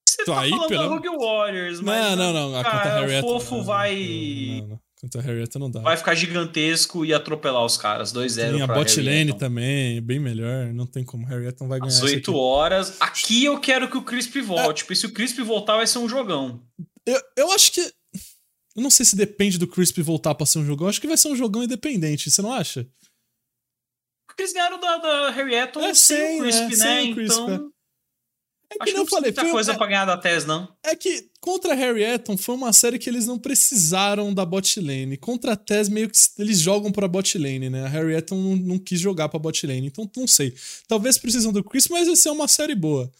Você 0.07 0.26
Tô 0.26 0.34
tá 0.34 0.41
aí, 0.41 0.49
falando 0.49 0.68
pelo- 0.70 0.84
da 0.84 0.88
Rogue 0.89 1.09
Warriors, 1.24 1.80
mas... 1.82 2.18
Não, 2.18 2.34
não, 2.34 2.51
não. 2.51 2.59
A 2.59 2.64
cara, 2.64 3.01
contra 3.01 3.18
o 3.18 3.22
fofo 3.22 3.57
não, 3.57 3.64
vai- 3.64 4.57
Não, 4.62 4.68
não. 4.70 4.80
Contra 5.01 5.20
Harriet 5.22 5.55
não 5.57 5.72
dá. 5.72 5.80
Vai 5.80 5.97
ficar 5.97 6.14
gigantesco 6.14 7.03
e 7.03 7.12
atropelar 7.12 7.66
os 7.66 7.76
caras. 7.76 8.14
2-0 8.14 8.51
Tem 8.53 8.62
a 8.62 8.68
pra 8.68 8.76
bot 8.76 8.95
Harry 8.95 9.03
lane 9.07 9.30
Eton. 9.32 9.38
também, 9.39 9.99
bem 10.01 10.20
melhor. 10.20 10.68
Não 10.74 10.86
tem 10.86 11.03
como. 11.03 11.26
Harriet 11.26 11.59
não 11.59 11.68
vai 11.68 11.80
ganhar. 11.80 11.89
Às 11.89 11.95
essa 11.97 12.05
8 12.05 12.30
aqui. 12.32 12.39
horas. 12.39 12.97
Aqui 12.99 13.45
eu 13.45 13.59
quero 13.59 13.89
que 13.89 13.97
o 13.97 14.03
Crisp 14.03 14.39
volte. 14.41 14.84
Porque 14.84 14.95
se 14.95 15.07
o 15.07 15.12
Crisp 15.12 15.39
voltar, 15.41 15.78
vai 15.78 15.88
ser 15.88 15.97
um 15.97 16.07
jogão. 16.07 16.62
Eu, 17.06 17.22
eu 17.38 17.52
acho 17.52 17.72
que. 17.72 17.82
Eu 18.76 18.82
não 18.82 18.89
sei 18.89 19.06
se 19.06 19.16
depende 19.16 19.58
do 19.58 19.68
Crisp 19.68 20.02
voltar 20.02 20.34
pra 20.34 20.45
ser 20.45 20.60
um 20.60 20.66
jogão. 20.66 20.86
Eu 20.88 20.89
acho 20.89 21.02
que 21.02 21.08
vai 21.08 21.18
ser 21.18 21.28
um 21.28 21.36
jogão 21.36 21.64
independente. 21.64 22.32
Você 22.32 22.41
não 22.41 22.54
acha? 22.54 22.88
Porque 24.28 24.43
eles 24.43 24.54
ganharam 24.54 24.80
da, 24.80 24.97
da 24.97 25.30
Harry 25.32 25.56
Eton 25.56 25.82
É, 25.82 25.93
sem 25.93 26.18
sem, 26.18 26.39
o 26.39 26.41
Crisp, 26.43 26.78
né? 26.78 27.04
né? 27.08 27.14
Crisp, 27.14 27.34
então. 27.41 27.72
É 28.70 28.76
que 28.76 28.84
Acho 28.84 28.86
que 28.86 28.86
nem 28.86 28.93
não 28.95 29.06
falei. 29.06 29.32
muita 29.32 29.41
Foi, 29.41 29.52
coisa 29.52 29.72
é, 29.74 29.76
pra 29.78 29.88
ganhar 29.88 30.06
da 30.06 30.18
TES, 30.18 30.45
não. 30.45 30.74
é 30.82 30.95
que 30.95 31.30
contra 31.41 31.74
Harry 31.74 32.04
Eton 32.06 32.38
foi 32.38 32.56
uma 32.56 32.72
série 32.72 32.97
que 32.97 33.10
eles 33.10 33.28
não 33.28 33.38
precisaram 33.38 34.34
da 34.34 34.45
bot 34.45 34.80
lane. 34.80 35.18
Contra 35.18 35.52
a 35.52 35.56
Tess, 35.58 35.89
meio 35.89 36.10
que 36.10 36.18
eles 36.39 36.58
jogam 36.62 36.89
pra 36.89 37.06
bot 37.10 37.38
lane, 37.38 37.70
né? 37.70 37.84
A 37.84 37.89
Harry 37.89 38.14
Eton 38.16 38.38
não, 38.38 38.56
não 38.56 38.80
quis 38.80 38.97
jogar 39.02 39.28
pra 39.28 39.38
bot 39.38 39.68
lane. 39.68 39.88
Então, 39.88 40.10
não 40.16 40.26
sei. 40.26 40.56
Talvez 40.88 41.18
precisam 41.18 41.52
do 41.52 41.62
Crisp, 41.62 41.91
mas 41.91 42.08
vai 42.08 42.16
ser 42.16 42.30
uma 42.30 42.47
série 42.47 42.74
boa. 42.74 43.12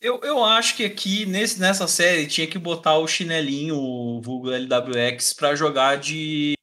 Eu, 0.00 0.18
eu 0.22 0.42
acho 0.42 0.76
que 0.76 0.84
aqui, 0.84 1.26
nesse, 1.26 1.60
nessa 1.60 1.86
série, 1.86 2.26
tinha 2.26 2.46
que 2.46 2.58
botar 2.58 2.96
o 2.96 3.06
chinelinho, 3.06 3.76
o 3.76 4.20
vulgo 4.22 4.50
LWX, 4.50 5.34
pra 5.34 5.54
jogar 5.54 5.98
de, 5.98 6.54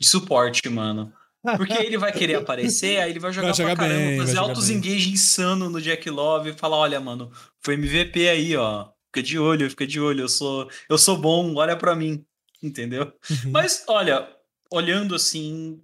de 0.00 0.08
suporte, 0.08 0.68
mano. 0.70 1.12
Porque 1.56 1.74
ele 1.74 1.98
vai 1.98 2.10
querer 2.10 2.36
aparecer, 2.40 3.00
aí 3.00 3.10
ele 3.10 3.20
vai 3.20 3.32
jogar 3.32 3.52
Vai 3.52 3.66
pra 3.66 3.76
caramba, 3.76 4.06
bem, 4.06 4.18
fazer 4.18 4.38
altos 4.38 4.70
engage 4.70 5.10
insano 5.10 5.68
no 5.68 5.80
Jack 5.80 6.08
Love 6.08 6.50
e 6.50 6.54
falar: 6.54 6.78
olha, 6.78 6.98
mano, 7.00 7.30
foi 7.60 7.74
MVP 7.74 8.28
aí, 8.28 8.56
ó. 8.56 8.88
Fica 9.06 9.22
de 9.22 9.38
olho, 9.38 9.70
fica 9.70 9.86
de 9.86 10.00
olho, 10.00 10.24
eu 10.24 10.28
sou, 10.28 10.68
eu 10.88 10.98
sou 10.98 11.16
bom, 11.16 11.54
olha 11.54 11.76
pra 11.76 11.94
mim. 11.94 12.24
Entendeu? 12.62 13.12
Uhum. 13.30 13.50
Mas, 13.52 13.84
olha, 13.86 14.28
olhando 14.70 15.14
assim, 15.14 15.82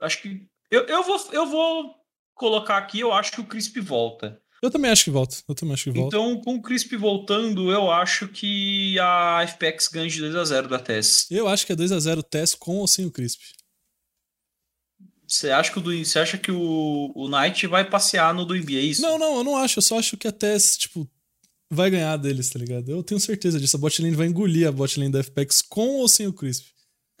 acho 0.00 0.22
que. 0.22 0.46
Eu, 0.70 0.84
eu, 0.86 1.02
vou, 1.02 1.28
eu 1.32 1.46
vou 1.46 1.94
colocar 2.34 2.76
aqui, 2.78 3.00
eu 3.00 3.12
acho 3.12 3.32
que 3.32 3.40
o 3.40 3.46
Crisp 3.46 3.78
volta. 3.80 4.40
Eu 4.62 4.70
também 4.70 4.90
acho 4.90 5.04
que 5.04 5.10
volta. 5.10 5.36
Eu 5.48 5.54
também 5.54 5.74
acho 5.74 5.84
que 5.84 5.90
volta. 5.90 6.16
Então, 6.16 6.40
com 6.40 6.54
o 6.56 6.62
Crisp 6.62 6.96
voltando, 6.96 7.70
eu 7.70 7.90
acho 7.90 8.26
que 8.28 8.98
a 8.98 9.46
FPX 9.46 9.88
ganha 9.88 10.08
de 10.08 10.20
2x0 10.22 10.66
da 10.68 10.78
TES. 10.78 11.26
Eu 11.30 11.46
acho 11.46 11.66
que 11.66 11.72
é 11.72 11.76
2x0 11.76 12.22
Tess 12.22 12.54
com 12.54 12.76
ou 12.78 12.88
sem 12.88 13.04
o 13.06 13.10
Crisp. 13.10 13.40
Você 15.28 15.50
acha 15.50 15.72
que 15.72 15.78
o 15.78 15.82
do, 15.82 15.92
você 16.04 16.18
acha 16.20 16.38
que 16.38 16.52
o, 16.52 17.12
o 17.14 17.28
Knight 17.28 17.66
vai 17.66 17.88
passear 17.88 18.32
no 18.32 18.44
do 18.44 18.54
NBA? 18.54 18.72
Isso? 18.80 19.02
Não, 19.02 19.18
não, 19.18 19.36
eu 19.38 19.44
não 19.44 19.56
acho. 19.56 19.78
Eu 19.78 19.82
só 19.82 19.98
acho 19.98 20.16
que 20.16 20.28
a 20.28 20.32
Tess, 20.32 20.76
tipo, 20.78 21.08
vai 21.70 21.90
ganhar 21.90 22.16
deles, 22.16 22.48
tá 22.48 22.58
ligado? 22.58 22.88
Eu 22.90 23.02
tenho 23.02 23.20
certeza 23.20 23.58
disso. 23.58 23.76
A 23.76 23.80
botlane 23.80 24.14
vai 24.14 24.28
engolir 24.28 24.68
a 24.68 24.72
botlane 24.72 25.10
da 25.10 25.22
FPX 25.22 25.62
com 25.62 25.96
ou 25.96 26.08
sem 26.08 26.26
o 26.28 26.32
Crisp. 26.32 26.66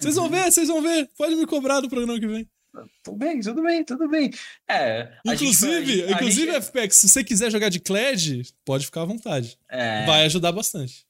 Vocês 0.00 0.14
vão 0.14 0.24
Uhum. 0.26 0.30
ver, 0.30 0.52
vocês 0.52 0.68
vão 0.68 0.80
ver. 0.82 1.10
Pode 1.18 1.34
me 1.34 1.46
cobrar 1.46 1.80
no 1.80 1.88
programa 1.88 2.18
que 2.20 2.26
vem. 2.28 2.48
Tudo 3.02 3.16
bem, 3.16 3.40
tudo 3.40 3.62
bem, 3.62 3.84
tudo 3.84 4.08
bem. 4.08 4.30
É. 4.68 5.12
a 5.26 5.34
gente- 5.34 5.44
Inclusive, 5.50 5.74
a 5.76 5.84
gente- 6.06 6.12
inclusive 6.12 6.52
FPX, 6.60 6.96
se 6.96 7.08
você 7.08 7.24
quiser 7.24 7.50
jogar 7.50 7.68
de 7.68 7.80
Kled, 7.80 8.42
pode 8.64 8.86
ficar 8.86 9.02
à 9.02 9.04
vontade. 9.06 9.58
é, 9.68 10.04
Vai 10.06 10.24
ajudar 10.26 10.52
bastante. 10.52 11.06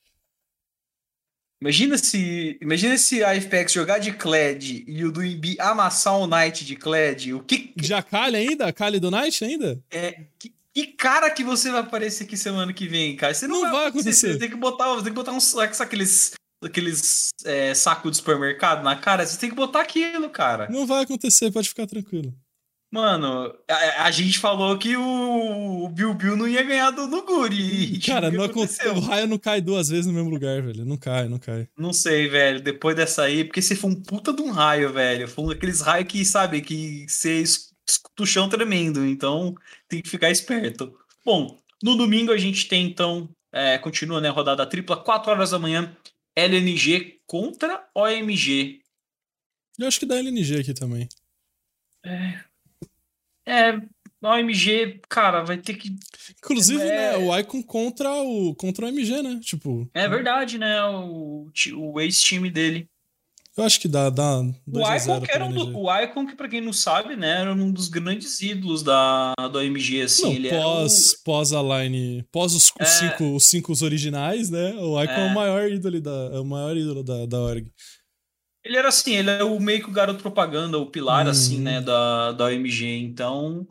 imagina 1.60 1.96
se, 1.98 2.58
imagina 2.60 2.96
se 2.98 3.24
a 3.24 3.34
FPX 3.34 3.72
jogar 3.72 3.98
de 3.98 4.12
Kled 4.12 4.84
e 4.86 5.04
o 5.04 5.10
do 5.10 5.24
IB 5.24 5.56
amassar 5.58 6.18
o 6.18 6.26
Knight 6.26 6.64
de 6.64 6.76
Kled. 6.76 7.32
O 7.34 7.40
que, 7.40 7.72
De 7.76 7.94
Akali 7.94 8.36
ainda? 8.36 8.66
Akali 8.66 9.00
do 9.00 9.10
Night 9.10 9.44
ainda? 9.44 9.82
é, 9.90 10.26
que, 10.38 10.52
que 10.74 10.86
cara 10.88 11.30
que 11.30 11.42
você 11.42 11.70
vai 11.70 11.80
aparecer 11.80 12.24
aqui 12.24 12.36
semana 12.36 12.72
que 12.72 12.86
vem, 12.86 13.16
cara? 13.16 13.32
Você 13.32 13.46
não, 13.48 13.62
Não 13.62 13.72
vai 13.72 13.86
acontecer. 13.86 14.32
Você 14.34 14.38
tem 14.38 14.50
que 14.50 14.56
botar, 14.56 14.94
tem 14.96 15.04
que 15.04 15.10
botar 15.10 15.32
uns 15.32 15.56
aqueles 15.80 16.32
aqueles 16.62 17.28
é, 17.44 17.74
saco 17.74 18.10
de 18.10 18.16
supermercado 18.16 18.82
na 18.82 18.96
cara. 18.96 19.26
Você 19.26 19.38
tem 19.38 19.50
que 19.50 19.56
botar 19.56 19.80
aquilo, 19.82 20.28
cara. 20.30 20.68
Não 20.70 20.86
vai 20.86 21.04
acontecer, 21.04 21.50
pode 21.50 21.68
ficar 21.68 21.86
tranquilo. 21.86 22.34
Mano, 22.92 23.52
a, 23.68 24.04
a 24.04 24.10
gente 24.12 24.38
falou 24.38 24.78
que 24.78 24.96
o, 24.96 25.84
o 25.84 25.88
Bill 25.88 26.14
Bill 26.14 26.36
não 26.36 26.46
ia 26.48 26.62
ganhar 26.62 26.92
do, 26.92 27.08
do 27.08 27.22
Guri. 27.24 27.94
E 27.96 28.00
Cara, 28.00 28.30
não 28.30 28.44
aconte- 28.44 28.80
aconteceu? 28.80 28.94
o 28.94 29.00
raio 29.00 29.26
não 29.26 29.38
cai 29.38 29.60
duas 29.60 29.88
vezes 29.88 30.06
no 30.06 30.12
mesmo 30.12 30.30
lugar, 30.30 30.62
velho. 30.62 30.84
Não 30.84 30.96
cai, 30.96 31.28
não 31.28 31.38
cai. 31.38 31.68
Não 31.76 31.92
sei, 31.92 32.28
velho. 32.28 32.60
Depois 32.62 32.94
dessa 32.96 33.24
aí, 33.24 33.44
porque 33.44 33.60
você 33.60 33.74
foi 33.74 33.90
um 33.90 34.00
puta 34.02 34.32
de 34.32 34.40
um 34.40 34.50
raio, 34.50 34.92
velho. 34.92 35.26
Foi 35.28 35.44
um 35.44 35.48
daqueles 35.48 35.80
raios 35.80 36.08
que, 36.08 36.24
sabe, 36.24 36.60
que 36.62 37.04
você 37.08 37.40
es- 37.40 37.70
escuta 37.86 38.22
o 38.22 38.26
chão 38.26 38.48
tremendo. 38.48 39.04
Então, 39.04 39.54
tem 39.88 40.00
que 40.00 40.08
ficar 40.08 40.30
esperto. 40.30 40.94
Bom, 41.24 41.58
no 41.82 41.96
domingo 41.96 42.30
a 42.32 42.38
gente 42.38 42.68
tem, 42.68 42.86
então, 42.86 43.28
é, 43.52 43.76
continua, 43.78 44.20
né, 44.20 44.28
rodada 44.28 44.64
tripla, 44.64 44.96
4 44.96 45.32
horas 45.32 45.50
da 45.50 45.58
manhã, 45.58 45.94
LNG 46.36 47.20
contra 47.26 47.88
OMG. 47.94 48.80
Eu 49.78 49.88
acho 49.88 49.98
que 49.98 50.06
dá 50.06 50.16
LNG 50.18 50.60
aqui 50.60 50.74
também. 50.74 51.08
É, 53.46 53.80
OMG, 54.22 55.00
cara, 55.08 55.42
vai 55.42 55.58
ter 55.58 55.74
que 55.74 55.96
Inclusive, 56.38 56.82
É. 56.82 57.12
né, 57.12 57.16
o 57.18 57.36
Icon 57.38 57.62
contra 57.62 58.10
o, 58.12 58.54
contra 58.54 58.84
o 58.86 58.88
MG, 58.88 59.22
né? 59.22 59.40
Tipo, 59.42 59.88
É 59.94 60.08
verdade, 60.08 60.58
né? 60.58 60.82
O, 60.84 61.50
o 61.76 62.00
ex-time 62.00 62.50
dele. 62.50 62.88
Eu 63.56 63.64
acho 63.64 63.80
que 63.80 63.88
dá, 63.88 64.10
dá 64.10 64.40
O 64.40 64.54
2 64.66 64.86
Icon, 64.86 64.94
a 64.94 64.98
0 64.98 65.20
que 65.22 65.32
era 65.32 65.44
um 65.44 65.52
do- 65.52 65.78
o 65.78 65.94
Icon, 66.02 66.26
que 66.26 66.34
pra 66.36 66.48
quem 66.48 66.60
não 66.60 66.72
sabe, 66.72 67.16
né, 67.16 67.40
era 67.40 67.52
um 67.52 67.72
dos 67.72 67.88
grandes 67.88 68.40
ídolos 68.40 68.82
da, 68.82 69.34
do 69.50 69.58
AMG, 69.58 70.02
assim. 70.02 70.22
Não, 70.24 70.32
ele 70.32 70.48
era 70.48 70.56
o- 70.58 70.62
pós, 70.62 71.14
pós 71.24 71.52
a 71.52 71.62
line, 71.62 72.22
pós 72.30 72.54
os, 72.54 72.64
os 72.66 72.72
É. 72.80 72.84
cinco, 72.84 73.34
os 73.36 73.46
cinco 73.46 73.72
originais, 73.82 74.50
né? 74.50 74.74
O 74.74 75.02
Icon 75.02 75.12
é, 75.12 75.20
É. 75.20 75.30
o 75.30 75.34
maior 75.34 75.70
ídolo 75.70 76.00
da, 76.00 76.30
é 76.34 76.38
o 76.38 76.44
maior 76.44 76.76
ídolo 76.76 77.02
da, 77.02 77.24
da 77.26 77.40
org. 77.40 77.66
Ele 78.64 78.76
era 78.76 78.88
assim, 78.88 79.14
ele 79.14 79.30
era 79.30 79.46
o 79.46 79.60
meio 79.60 79.80
que 79.82 79.88
o 79.88 79.92
garoto 79.92 80.20
propaganda, 80.22 80.76
o 80.76 80.86
pilar, 80.86 81.26
Hum. 81.26 81.30
assim, 81.30 81.60
né, 81.60 81.80
da, 81.80 82.32
da 82.32 82.46
OMG. 82.46 82.98
Então, 82.98 83.66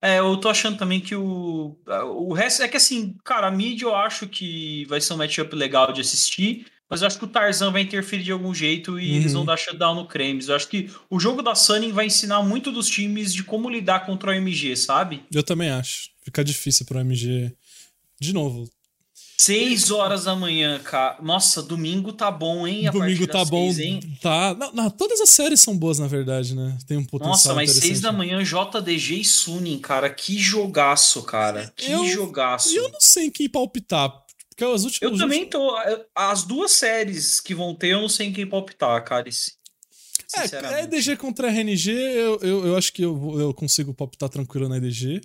é, 0.00 0.20
eu 0.20 0.36
tô 0.38 0.48
achando 0.48 0.78
também 0.78 1.00
que 1.00 1.16
o, 1.16 1.76
o 2.14 2.32
resto 2.32 2.62
é 2.62 2.68
que, 2.68 2.76
assim, 2.76 3.16
cara, 3.24 3.48
a 3.48 3.50
mídia 3.50 3.86
eu 3.86 3.94
acho 3.96 4.28
que 4.28 4.84
vai 4.86 5.00
ser 5.00 5.14
um 5.14 5.16
matchup 5.16 5.54
legal 5.56 5.92
de 5.92 6.00
assistir, 6.00 6.64
mas 6.88 7.00
eu 7.00 7.06
acho 7.06 7.18
que 7.18 7.24
o 7.24 7.28
Tarzan 7.28 7.70
vai 7.70 7.82
interferir 7.82 8.22
de 8.22 8.32
algum 8.32 8.54
jeito 8.54 8.98
e 8.98 9.10
Uhum. 9.10 9.16
eles 9.16 9.32
vão 9.32 9.44
dar 9.44 9.56
shutdown 9.56 9.94
no 9.94 10.06
Cremes. 10.06 10.48
Eu 10.48 10.56
acho 10.56 10.68
que 10.68 10.90
o 11.10 11.18
jogo 11.18 11.42
da 11.42 11.54
Sunning 11.54 11.92
vai 11.92 12.06
ensinar 12.06 12.42
muito 12.42 12.70
dos 12.72 12.88
times 12.88 13.32
de 13.34 13.42
como 13.42 13.68
lidar 13.68 14.06
contra 14.06 14.30
o 14.30 14.32
OMG, 14.34 14.76
sabe? 14.76 15.22
Eu 15.32 15.42
também 15.42 15.70
acho. 15.70 16.10
Fica 16.24 16.44
difícil 16.44 16.86
pro 16.86 16.98
MG. 17.00 17.52
De 18.20 18.32
novo, 18.32 18.68
Seis 19.38 19.90
horas 19.90 20.24
da 20.24 20.34
manhã, 20.34 20.78
cara. 20.78 21.18
Nossa, 21.22 21.62
domingo 21.62 22.10
tá 22.12 22.30
bom, 22.30 22.66
hein? 22.66 22.88
A 22.88 22.90
domingo 22.90 23.26
tá 23.26 23.44
bom. 23.44 23.70
seis, 23.70 23.78
hein? 23.86 24.00
Tá. 24.22 24.54
Não, 24.54 24.72
não, 24.72 24.90
todas 24.90 25.20
as 25.20 25.28
séries 25.28 25.60
são 25.60 25.76
boas, 25.76 25.98
na 25.98 26.06
verdade, 26.06 26.54
né? 26.54 26.76
Tem 26.86 26.96
um 26.96 27.04
potencial 27.04 27.32
Nossa, 27.32 27.54
mas 27.54 27.70
seis 27.72 28.00
da 28.00 28.10
manhã, 28.10 28.42
JDG 28.42 29.20
e 29.20 29.24
Sunin, 29.24 29.78
cara. 29.78 30.08
Que 30.08 30.38
jogaço, 30.38 31.22
cara. 31.22 31.70
Que 31.76 31.90
Eu- 31.92 32.06
jogaço. 32.08 32.72
E 32.72 32.76
eu 32.76 32.88
não 32.90 33.00
sei 33.00 33.26
em 33.26 33.30
quem 33.30 33.46
palpitar. 33.48 34.10
Porque 34.56 34.64
as 34.64 34.84
últimas. 34.84 35.12
Eu 35.12 35.18
também 35.18 35.46
tô. 35.46 35.76
As 36.14 36.42
duas 36.42 36.72
séries 36.72 37.40
que 37.40 37.54
vão 37.54 37.74
ter, 37.74 37.88
eu 37.88 38.00
não 38.00 38.08
sei 38.08 38.28
em 38.28 38.32
quem 38.32 38.46
palpitar, 38.46 39.04
sinceramente. 40.26 40.74
É, 40.74 40.84
EDG 40.84 41.16
contra 41.16 41.48
RNG, 41.48 41.90
eu, 41.90 42.38
eu, 42.40 42.66
eu 42.68 42.76
acho 42.76 42.90
que 42.90 43.02
eu, 43.02 43.38
eu 43.38 43.52
consigo 43.52 43.92
palpitar 43.92 44.30
tranquilo 44.30 44.66
na 44.66 44.78
EDG. 44.78 45.20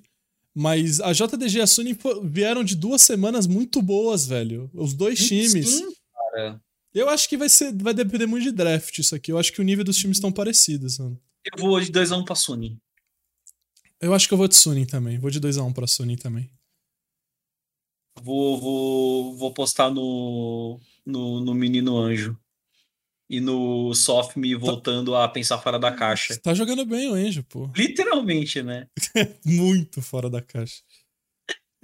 Mas 0.54 1.00
a 1.00 1.14
JDG 1.14 1.60
e 1.60 1.62
a 1.62 1.68
Sony 1.68 1.98
vieram 2.26 2.62
de 2.62 2.76
duas 2.76 3.02
semanas 3.02 3.48
muito 3.48 3.82
boas, 3.82 4.28
velho. 4.28 4.70
Os 4.74 4.94
dois 4.94 5.26
times. 5.26 5.70
Sim, 5.70 5.94
cara. 6.14 6.62
Eu 6.94 7.08
acho 7.08 7.30
que 7.30 7.38
vai 7.38 7.48
ser. 7.48 7.74
Vai 7.74 7.94
depender 7.94 8.26
muito 8.26 8.44
de 8.44 8.52
draft 8.52 8.98
isso 8.98 9.16
aqui. 9.16 9.32
Eu 9.32 9.38
acho 9.38 9.54
que 9.54 9.62
o 9.62 9.64
nível 9.64 9.86
dos 9.86 9.96
times 9.96 10.18
estão 10.18 10.30
parecidos, 10.30 11.00
mano. 11.00 11.18
Eu 11.46 11.64
vou 11.64 11.80
de 11.80 11.90
2x1 11.90 12.20
um 12.20 12.26
pra 12.26 12.36
Sony. 12.36 12.78
Eu 14.02 14.14
acho 14.14 14.28
que 14.28 14.34
eu 14.34 14.38
vou 14.38 14.50
de 14.50 14.56
Sony 14.56 14.86
também. 14.86 15.18
Vou 15.18 15.32
de 15.32 15.40
2x1 15.40 15.66
um 15.66 15.72
pra 15.72 15.88
Sony 15.88 16.18
também. 16.18 16.50
Vou, 18.24 18.60
vou, 18.60 19.36
vou 19.36 19.54
postar 19.54 19.90
no, 19.90 20.80
no, 21.06 21.40
no 21.42 21.54
Menino 21.54 21.98
Anjo 21.98 22.38
e 23.32 23.40
no 23.40 23.94
Soft 23.94 24.36
me 24.36 24.52
tá 24.54 24.60
voltando 24.60 25.14
tá... 25.14 25.24
a 25.24 25.30
pensar 25.30 25.58
fora 25.58 25.80
da 25.80 25.92
caixa. 25.92 26.38
Tá 26.38 26.54
jogando 26.54 26.86
bem 26.86 27.10
o 27.10 27.14
Anjo, 27.14 27.44
pô. 27.44 27.70
Literalmente, 27.76 28.62
né? 28.62 28.88
Muito 29.46 30.02
fora 30.02 30.30
da 30.30 30.42
caixa. 30.42 30.82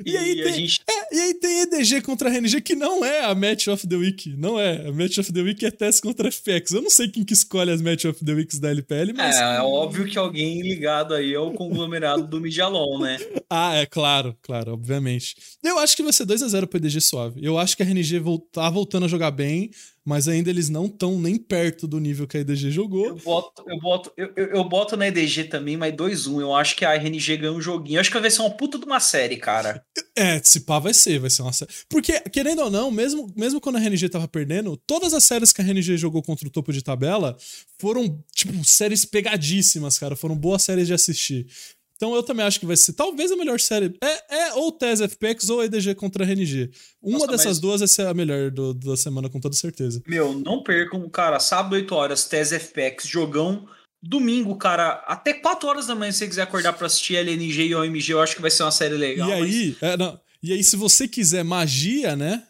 E, 0.06 0.12
e 0.12 0.18
aí, 0.18 0.44
tem, 0.44 0.54
gente... 0.54 0.84
é, 1.12 1.16
e 1.16 1.20
aí 1.20 1.34
tem 1.34 1.62
EDG 1.62 2.02
contra 2.02 2.30
RNG, 2.30 2.62
que 2.62 2.76
não 2.76 3.04
é 3.04 3.26
a 3.26 3.36
Match 3.36 3.68
of 3.68 3.88
the 3.88 3.96
Week. 3.96 4.36
Não 4.38 4.60
é. 4.60 4.88
A 4.88 4.92
Match 4.92 5.18
of 5.18 5.32
the 5.32 5.42
Week 5.42 5.66
é 5.66 5.72
teste 5.72 6.02
contra 6.02 6.32
FPX. 6.32 6.72
Eu 6.72 6.82
não 6.82 6.90
sei 6.90 7.08
quem 7.08 7.24
que 7.24 7.34
escolhe 7.34 7.72
as 7.72 7.82
Match 7.82 8.06
of 8.06 8.24
the 8.24 8.34
Weeks 8.34 8.60
da 8.60 8.70
LPL, 8.70 9.14
mas. 9.16 9.36
É, 9.36 9.58
é 9.58 9.62
óbvio 9.62 10.06
que 10.06 10.18
alguém 10.18 10.62
ligado 10.62 11.14
aí 11.14 11.36
ao 11.36 11.52
conglomerado 11.54 12.28
do 12.28 12.42
Midialon, 12.42 13.00
né? 13.00 13.18
Ah, 13.50 13.76
é 13.76 13.86
claro, 13.86 14.36
claro, 14.42 14.74
obviamente. 14.74 15.38
Eu 15.64 15.80
acho 15.80 15.96
que 15.96 16.04
vai 16.04 16.12
ser 16.12 16.26
2x0 16.26 16.68
pro 16.68 16.80
EDG 16.80 17.00
suave. 17.00 17.40
Eu 17.42 17.58
acho 17.58 17.78
que 17.78 17.82
a 17.82 17.86
RNG 17.86 18.22
tá 18.52 18.70
voltando 18.70 19.06
a 19.06 19.08
jogar 19.08 19.32
bem 19.32 19.72
mas 20.08 20.30
ainda 20.30 20.50
eles 20.50 20.70
não 20.70 20.86
estão 20.86 21.20
nem 21.20 21.36
perto 21.36 21.86
do 21.86 22.00
nível 22.00 22.26
que 22.26 22.38
a 22.38 22.40
EDG 22.40 22.72
jogou. 22.72 23.08
Eu 23.08 23.16
boto, 23.18 23.64
eu 23.68 23.78
boto, 23.78 24.14
eu, 24.16 24.32
eu, 24.38 24.64
boto 24.64 24.96
na 24.96 25.06
EDG 25.10 25.44
também, 25.50 25.76
mas 25.76 25.94
2-1. 25.94 26.40
Eu 26.40 26.56
acho 26.56 26.78
que 26.78 26.86
a 26.86 26.94
RNG 26.94 27.36
ganha 27.36 27.52
um 27.52 27.60
joguinho. 27.60 27.98
Eu 27.98 28.00
acho 28.00 28.10
que 28.10 28.18
vai 28.18 28.32
ser 28.32 28.40
uma 28.40 28.52
puta 28.52 28.80
de 28.80 28.86
uma 28.86 29.02
série, 29.02 29.36
cara. 29.36 29.84
É, 30.16 30.42
se 30.42 30.62
pá, 30.62 30.80
vai 30.80 30.94
ser, 30.98 31.20
vai 31.20 31.30
ser 31.30 31.42
uma 31.42 31.54
série. 31.54 31.72
Porque, 31.88 32.20
querendo 32.30 32.64
ou 32.64 32.70
não, 32.70 32.92
mesmo, 32.92 33.32
mesmo 33.36 33.62
quando 33.62 33.78
a 33.78 33.80
RNG 33.80 34.10
tava 34.10 34.28
perdendo, 34.28 34.76
todas 34.86 35.14
as 35.14 35.24
séries 35.24 35.54
que 35.54 35.62
a 35.62 35.64
RNG 35.64 35.98
jogou 35.98 36.22
contra 36.22 36.48
o 36.48 36.52
topo 36.52 36.74
de 36.74 36.84
tabela 36.84 37.38
foram, 37.80 38.22
tipo, 38.36 38.54
séries 38.66 39.06
pegadíssimas, 39.06 39.98
cara. 39.98 40.16
Foram 40.16 40.36
boas 40.36 40.64
séries 40.64 40.88
de 40.88 40.94
assistir. 40.94 41.48
Então 41.98 42.16
eu 42.16 42.22
também 42.22 42.46
acho 42.46 42.60
que 42.60 42.66
vai 42.66 42.78
ser 42.78 42.94
talvez 42.94 43.32
a 43.32 43.36
melhor 43.36 43.60
série. 43.60 43.96
É, 44.02 44.36
é 44.38 44.54
ou 44.54 44.72
TES 44.72 45.02
FPX 45.02 45.50
ou 45.50 45.64
EDG 45.64 45.96
contra 45.96 46.24
RNG. 46.24 46.70
Uma 47.02 47.14
Nossa, 47.14 47.32
dessas 47.32 47.46
mas... 47.46 47.60
duas 47.60 47.80
vai 47.82 47.88
ser 47.88 48.06
a 48.06 48.14
melhor 48.14 48.52
do, 48.52 48.74
da 48.74 48.96
semana, 48.96 49.30
com 49.30 49.40
toda 49.40 49.56
certeza. 49.56 50.02
Meu, 50.08 50.34
não 50.34 50.64
percam, 50.64 51.10
cara, 51.10 51.40
sábado 51.40 51.74
8 51.74 51.96
horas, 51.96 52.26
TES 52.26 52.52
FPX, 52.52 53.08
jogão. 53.08 53.68
Domingo, 54.02 54.56
cara, 54.56 55.04
até 55.08 55.34
4 55.34 55.68
horas 55.68 55.88
da 55.88 55.96
manhã, 55.96 56.12
se 56.12 56.20
você 56.20 56.28
quiser 56.28 56.44
acordar 56.44 56.74
pra 56.74 56.86
assistir 56.86 57.16
LNG 57.16 57.66
e 57.66 57.76
OMG, 57.76 58.14
eu 58.14 58.22
acho 58.22 58.36
que 58.36 58.42
vai 58.42 58.52
ser 58.52 58.62
uma 58.62 58.72
série 58.72 58.96
legal. 58.96 59.28
E 59.28 59.34
aí, 59.34 59.78
é, 59.82 59.98
não, 59.98 60.20
e 60.42 60.54
aí, 60.54 60.64
se 60.64 60.76
você 60.76 61.08
quiser 61.08 61.44
magia, 61.44 62.16
né? 62.16 62.44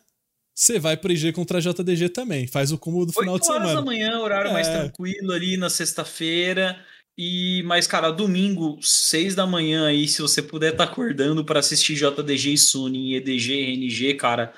Você 0.54 0.80
vai 0.80 0.98
pro 0.98 1.12
IG 1.12 1.34
contra 1.34 1.60
a 1.60 1.62
JDG 1.62 2.10
também. 2.10 2.48
Faz 2.48 2.72
o 2.72 2.80
combo 2.80 3.06
do 3.06 3.14
final 3.14 3.38
de 3.38 3.46
semana. 3.46 3.66
8 3.66 3.70
horas 3.70 3.86
da 3.86 3.86
manhã, 3.86 4.20
horário 4.20 4.50
é. 4.50 4.54
mais 4.54 4.68
tranquilo 4.68 5.32
ali 5.32 5.56
na 5.56 5.70
sexta-feira. 5.70 6.84
E, 7.16 7.64
mas, 7.64 7.88
cara, 7.88 8.12
domingo, 8.12 8.80
seis 8.82 9.34
da 9.34 9.46
manhã 9.46 9.88
aí, 9.88 10.08
se 10.08 10.22
você 10.22 10.42
puder 10.42 10.74
estar 10.74 10.86
tá 10.86 10.92
acordando 10.92 11.44
para 11.44 11.60
assistir 11.60 11.96
JDG 11.96 12.54
e 12.54 12.58
Sony, 12.58 13.16
EDG 13.16 13.54
RNG, 13.54 14.14
cara, 14.16 14.54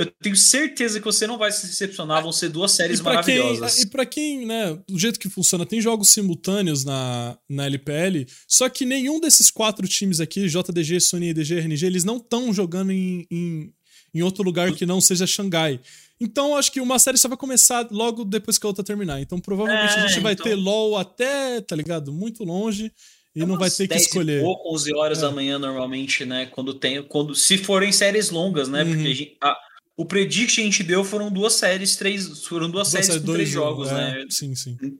eu 0.00 0.06
tenho 0.22 0.34
certeza 0.34 0.98
que 0.98 1.04
você 1.04 1.26
não 1.26 1.36
vai 1.36 1.52
se 1.52 1.66
decepcionar, 1.66 2.22
vão 2.22 2.32
ser 2.32 2.48
duas 2.48 2.72
séries 2.72 3.02
maravilhosas. 3.02 3.74
Quem, 3.74 3.84
e 3.84 3.86
para 3.86 4.06
quem, 4.06 4.46
né, 4.46 4.78
do 4.88 4.98
jeito 4.98 5.20
que 5.20 5.28
funciona, 5.28 5.66
tem 5.66 5.78
jogos 5.78 6.08
simultâneos 6.08 6.86
na, 6.86 7.36
na 7.46 7.66
LPL, 7.66 8.26
só 8.48 8.66
que 8.70 8.86
nenhum 8.86 9.20
desses 9.20 9.50
quatro 9.50 9.86
times 9.86 10.18
aqui, 10.18 10.48
JDG, 10.48 11.00
Sony, 11.00 11.34
e 11.36 11.54
RNG, 11.54 11.84
eles 11.84 12.02
não 12.02 12.16
estão 12.16 12.50
jogando 12.50 12.92
em, 12.92 13.26
em, 13.30 13.74
em 14.14 14.22
outro 14.22 14.42
lugar 14.42 14.72
que 14.72 14.86
não 14.86 15.02
seja 15.02 15.26
Xangai. 15.26 15.78
Então, 16.18 16.56
acho 16.56 16.72
que 16.72 16.80
uma 16.80 16.98
série 16.98 17.18
só 17.18 17.28
vai 17.28 17.36
começar 17.36 17.86
logo 17.90 18.24
depois 18.24 18.56
que 18.56 18.64
a 18.64 18.68
outra 18.68 18.82
terminar. 18.82 19.20
Então, 19.20 19.38
provavelmente 19.38 19.98
é, 19.98 20.00
a 20.00 20.06
gente 20.06 20.20
vai 20.20 20.32
então... 20.32 20.44
ter 20.44 20.54
LOL 20.54 20.96
até, 20.96 21.60
tá 21.60 21.76
ligado? 21.76 22.10
Muito 22.10 22.42
longe. 22.42 22.90
E 23.34 23.42
é 23.42 23.46
não 23.46 23.58
vai 23.58 23.70
ter 23.70 23.86
que 23.86 23.96
escolher. 23.96 24.42
Pouco, 24.42 24.74
11 24.74 24.94
horas 24.96 25.18
é. 25.18 25.20
da 25.22 25.30
manhã, 25.30 25.58
normalmente, 25.58 26.24
né? 26.24 26.46
Quando 26.46 26.74
tem. 26.74 27.02
Quando, 27.02 27.34
se 27.34 27.56
forem 27.58 27.92
séries 27.92 28.30
longas, 28.30 28.68
né? 28.68 28.82
Uhum. 28.82 28.88
Porque 28.90 29.08
a 29.08 29.14
gente, 29.14 29.36
a, 29.42 29.56
o 30.00 30.04
predict 30.06 30.54
que 30.54 30.60
a 30.60 30.64
gente 30.64 30.82
deu 30.82 31.04
foram 31.04 31.30
duas 31.30 31.54
séries, 31.54 31.96
três. 31.96 32.46
Foram 32.46 32.70
duas, 32.70 32.90
duas 32.90 33.04
séries 33.04 33.22
com 33.22 33.32
três 33.32 33.48
jogos, 33.48 33.88
é, 33.88 33.94
né? 33.94 34.26
Sim, 34.30 34.54
sim. 34.54 34.76
Hum. 34.82 34.98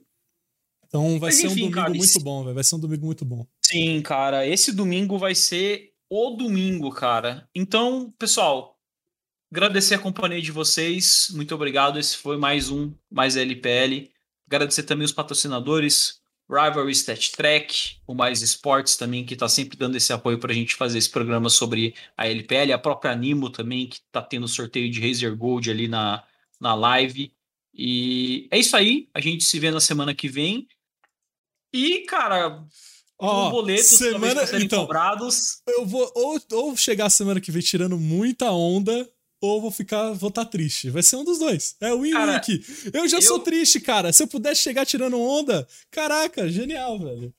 Então 0.85 1.19
vai 1.19 1.29
Mas, 1.29 1.35
ser 1.35 1.47
enfim, 1.47 1.53
um 1.53 1.55
domingo 1.55 1.75
cara, 1.75 1.89
muito 1.89 2.03
esse... 2.03 2.19
bom, 2.19 2.43
véio. 2.43 2.55
vai 2.55 2.63
ser 2.63 2.75
um 2.75 2.79
domingo 2.79 3.05
muito 3.05 3.23
bom. 3.23 3.47
Sim, 3.65 4.01
cara, 4.01 4.45
esse 4.45 4.71
domingo 4.73 5.17
vai 5.17 5.33
ser 5.33 5.91
o 6.09 6.31
domingo, 6.31 6.91
cara. 6.91 7.47
Então, 7.55 8.11
pessoal, 8.19 8.77
Agradecer 9.53 9.95
a 9.95 9.99
companhia 9.99 10.41
de 10.41 10.49
vocês. 10.49 11.27
Muito 11.31 11.53
obrigado. 11.53 11.99
Esse 11.99 12.15
foi 12.15 12.37
mais 12.37 12.69
um, 12.69 12.93
mais 13.11 13.35
LPL. 13.35 14.09
Agradecer 14.47 14.83
também 14.83 15.03
os 15.03 15.11
patrocinadores, 15.11 16.20
Rivalry 16.51 16.91
Stat 16.91 17.31
Track, 17.31 17.97
o 18.05 18.13
Mais 18.13 18.41
Esportes 18.41 18.97
também, 18.97 19.25
que 19.25 19.33
está 19.33 19.47
sempre 19.47 19.77
dando 19.77 19.95
esse 19.95 20.11
apoio 20.11 20.37
para 20.37 20.51
a 20.51 20.55
gente 20.55 20.75
fazer 20.75 20.97
esse 20.97 21.09
programa 21.09 21.49
sobre 21.49 21.95
a 22.17 22.27
LPL. 22.27 22.73
A 22.73 22.77
própria 22.77 23.11
Animo 23.11 23.49
também, 23.49 23.87
que 23.87 23.97
está 23.97 24.21
tendo 24.21 24.47
sorteio 24.49 24.91
de 24.91 24.99
Razer 24.99 25.35
Gold 25.35 25.71
ali 25.71 25.87
na, 25.87 26.23
na 26.59 26.75
live. 26.75 27.33
E 27.73 28.49
é 28.51 28.59
isso 28.59 28.75
aí. 28.75 29.07
A 29.13 29.21
gente 29.21 29.45
se 29.45 29.59
vê 29.59 29.71
na 29.71 29.79
semana 29.79 30.13
que 30.13 30.27
vem. 30.27 30.67
E, 31.73 31.99
cara, 32.01 32.61
Ó, 33.17 33.47
oh, 33.47 33.51
boletos 33.51 33.85
semana 33.85 34.41
então 34.59 34.81
cobrados. 34.81 35.61
Eu 35.67 35.85
vou 35.85 36.11
ou, 36.15 36.39
ou 36.51 36.75
chegar 36.75 37.09
semana 37.09 37.39
que 37.39 37.51
vem 37.51 37.61
tirando 37.61 37.97
muita 37.97 38.51
onda 38.51 39.07
ou 39.41 39.59
vou 39.59 39.71
ficar, 39.71 40.11
vou 40.13 40.29
estar 40.29 40.45
tá 40.45 40.51
triste. 40.51 40.91
Vai 40.91 41.01
ser 41.01 41.15
um 41.15 41.23
dos 41.23 41.39
dois. 41.39 41.75
É 41.81 41.91
o 41.91 42.01
win-win 42.01 42.29
aqui. 42.29 42.63
Eu 42.93 43.07
já 43.09 43.17
eu... 43.17 43.21
sou 43.23 43.39
triste, 43.39 43.79
cara. 43.79 44.13
Se 44.13 44.21
eu 44.21 44.27
pudesse 44.27 44.61
chegar 44.61 44.85
tirando 44.85 45.19
onda, 45.19 45.67
caraca, 45.89 46.47
genial, 46.47 46.99
velho. 46.99 47.33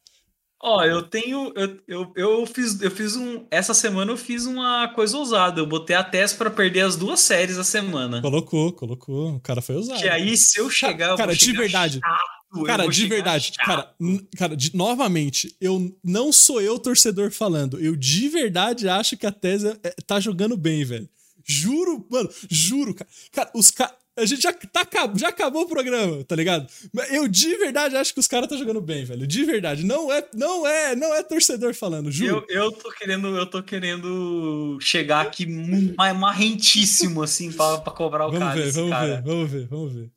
Ó, 0.65 0.85
eu 0.85 1.03
tenho. 1.03 1.53
Eu, 1.57 1.81
eu, 1.89 2.13
eu, 2.15 2.47
fiz, 2.47 2.81
eu 2.81 2.91
fiz 2.91 3.17
um. 3.17 3.47
Essa 3.51 3.75
semana 3.75 4.13
eu 4.13 4.17
fiz 4.17 4.47
uma 4.47 4.89
coisa 4.95 5.17
ousada. 5.17 5.61
Eu 5.61 5.67
botei 5.67 5.95
a 5.95 6.05
teste 6.05 6.37
para 6.37 6.51
perder 6.51 6.83
as 6.83 6.95
duas 6.95 7.19
séries 7.19 7.59
a 7.59 7.65
semana. 7.65 8.21
Colocou, 8.21 8.73
colocou. 8.73 9.35
O 9.35 9.41
cara 9.41 9.61
foi 9.61 9.77
ousado. 9.77 10.01
Que 10.01 10.09
aí, 10.09 10.37
se 10.37 10.61
eu 10.61 10.71
chegar. 10.71 11.17
Cara, 11.17 11.17
cara 11.17 11.35
de 11.35 11.53
verdade. 11.53 12.01
Chato, 12.01 12.65
cara, 12.65 12.87
de 12.87 13.07
verdade. 13.09 13.45
Chato. 13.47 13.67
Cara, 13.67 13.95
cara 14.37 14.57
de, 14.57 14.77
novamente, 14.77 15.57
eu 15.61 15.93
não 16.03 16.33
sou 16.33 16.61
eu 16.61 16.79
torcedor 16.79 17.33
falando. 17.33 17.81
Eu 17.81 17.97
de 17.97 18.29
verdade 18.29 18.89
acho 18.89 19.17
que 19.17 19.27
a 19.27 19.33
tese 19.33 19.77
é, 19.83 19.91
tá 20.07 20.21
jogando 20.21 20.57
bem, 20.57 20.85
velho. 20.85 21.09
Juro, 21.45 22.07
mano, 22.11 22.31
juro, 22.51 22.95
cara. 22.95 23.11
Cara, 23.33 23.51
os 23.55 23.71
caras. 23.71 24.03
A 24.15 24.27
gente 24.27 24.43
já, 24.43 24.53
tá, 24.53 24.87
já 25.17 25.29
acabou 25.29 25.63
o 25.63 25.69
programa, 25.69 26.23
tá 26.25 26.37
ligado? 26.37 26.67
Eu 27.11 27.27
de 27.27 27.57
verdade 27.57 27.97
acho 27.97 28.13
que 28.13 28.21
os 28.21 28.27
caras 28.27 28.47
tá 28.47 28.57
jogando 28.57 28.81
bem, 28.81 29.07
velho. 29.07 29.27
De 29.27 29.43
verdade. 29.43 29.87
Não 29.87 30.13
é, 30.13 30.23
não 30.35 30.67
é, 30.67 30.95
não 30.95 31.15
é 31.15 31.23
torcedor 31.23 31.73
falando, 31.73 32.13
juro. 32.13 32.45
Eu, 32.47 32.65
eu 32.65 32.73
tô 32.73 32.93
querendo, 32.93 33.29
eu 33.29 33.47
tô 33.47 33.63
querendo 33.63 34.79
chegar 34.83 35.23
aqui 35.23 35.47
marrentíssimo, 35.47 37.23
assim, 37.23 37.51
pra, 37.51 37.79
pra 37.79 37.93
cobrar 37.93 38.27
o 38.27 38.33
vamos 38.33 38.49
cara. 38.49 38.61
Ver, 38.61 38.73
vamos 38.73 38.91
cara. 38.91 39.07
ver, 39.07 39.23
vamos 39.23 39.51
ver, 39.51 39.67
vamos 39.67 39.93
ver. 39.95 40.11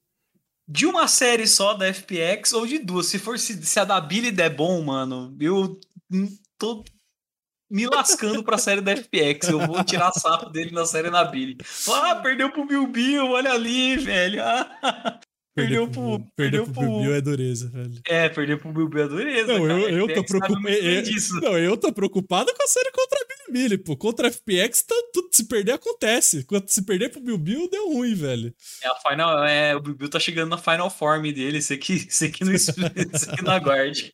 De 0.68 0.86
uma 0.86 1.08
série 1.08 1.48
só 1.48 1.74
da 1.74 1.86
FPX 1.94 2.52
ou 2.52 2.68
de 2.68 2.80
duas. 2.80 3.06
Se 3.06 3.18
for 3.18 3.40
se, 3.40 3.64
se 3.64 3.80
a 3.80 3.86
da 3.86 4.02
Billy 4.02 4.30
der 4.32 4.54
bom, 4.54 4.82
mano, 4.82 5.34
eu 5.40 5.80
tô 6.58 6.84
me 7.70 7.88
lascando 7.88 8.44
pra 8.44 8.58
série 8.58 8.82
da 8.82 8.96
FPX. 8.96 9.50
Eu 9.50 9.60
vou 9.60 9.84
tirar 9.84 10.12
sapo 10.12 10.50
dele 10.50 10.72
na 10.72 10.86
série 10.86 11.10
na 11.10 11.24
Billy. 11.24 11.58
Ah, 11.90 12.16
perdeu 12.16 12.52
pro 12.52 12.66
Bill 12.66 12.88
Bill, 12.88 13.32
olha 13.32 13.52
ali, 13.52 13.98
velho. 13.98 14.42
Ah, 15.58 15.62
perdeu, 15.62 15.88
pro, 15.88 16.20
pro, 16.20 16.28
perdeu 16.36 16.66
pro, 16.66 16.74
pro 16.74 17.00
Bill 17.00 17.16
é 17.16 17.22
dureza, 17.22 17.70
velho. 17.70 18.02
É, 18.06 18.28
perdeu 18.28 18.58
pro 18.58 18.74
Bill 18.74 18.90
Bill 18.90 19.04
é 19.04 19.08
dureza. 19.08 19.58
Não, 19.58 19.70
eu, 19.70 20.00
eu 20.00 20.14
tô 20.14 20.24
preocupado. 20.26 21.42
Não, 21.42 21.58
eu 21.58 21.78
tô 21.78 21.94
preocupado 21.94 22.54
com 22.54 22.62
a 22.62 22.68
série 22.68 22.92
contra 22.92 23.22
a 23.22 23.26
Billy 23.26 23.36
Billy, 23.56 23.78
pô. 23.78 23.96
Contra 23.96 24.28
a 24.28 24.32
FPX, 24.32 24.84
tá, 24.84 24.96
tudo, 25.14 25.30
se 25.32 25.48
perder 25.48 25.72
acontece. 25.74 26.44
Quando 26.44 26.68
se 26.68 26.84
perder 26.86 27.10
pro 27.10 27.22
Bill 27.22 27.38
Bill, 27.38 27.70
deu 27.70 27.88
ruim, 27.94 28.14
velho. 28.14 28.54
É, 28.84 28.88
a 28.88 28.96
final, 28.96 29.46
é, 29.46 29.76
o 29.76 29.80
Bill 29.80 29.96
Bill 29.96 30.10
tá 30.10 30.20
chegando 30.20 30.50
na 30.50 30.58
final 30.58 30.90
form 30.90 31.24
dele. 31.32 31.62
Você 31.62 31.78
que, 31.78 32.00
você 32.12 32.30
que, 32.30 32.44
não, 32.44 32.52
você 32.52 33.32
que 33.36 33.42
não 33.42 33.54
aguarde. 33.54 34.14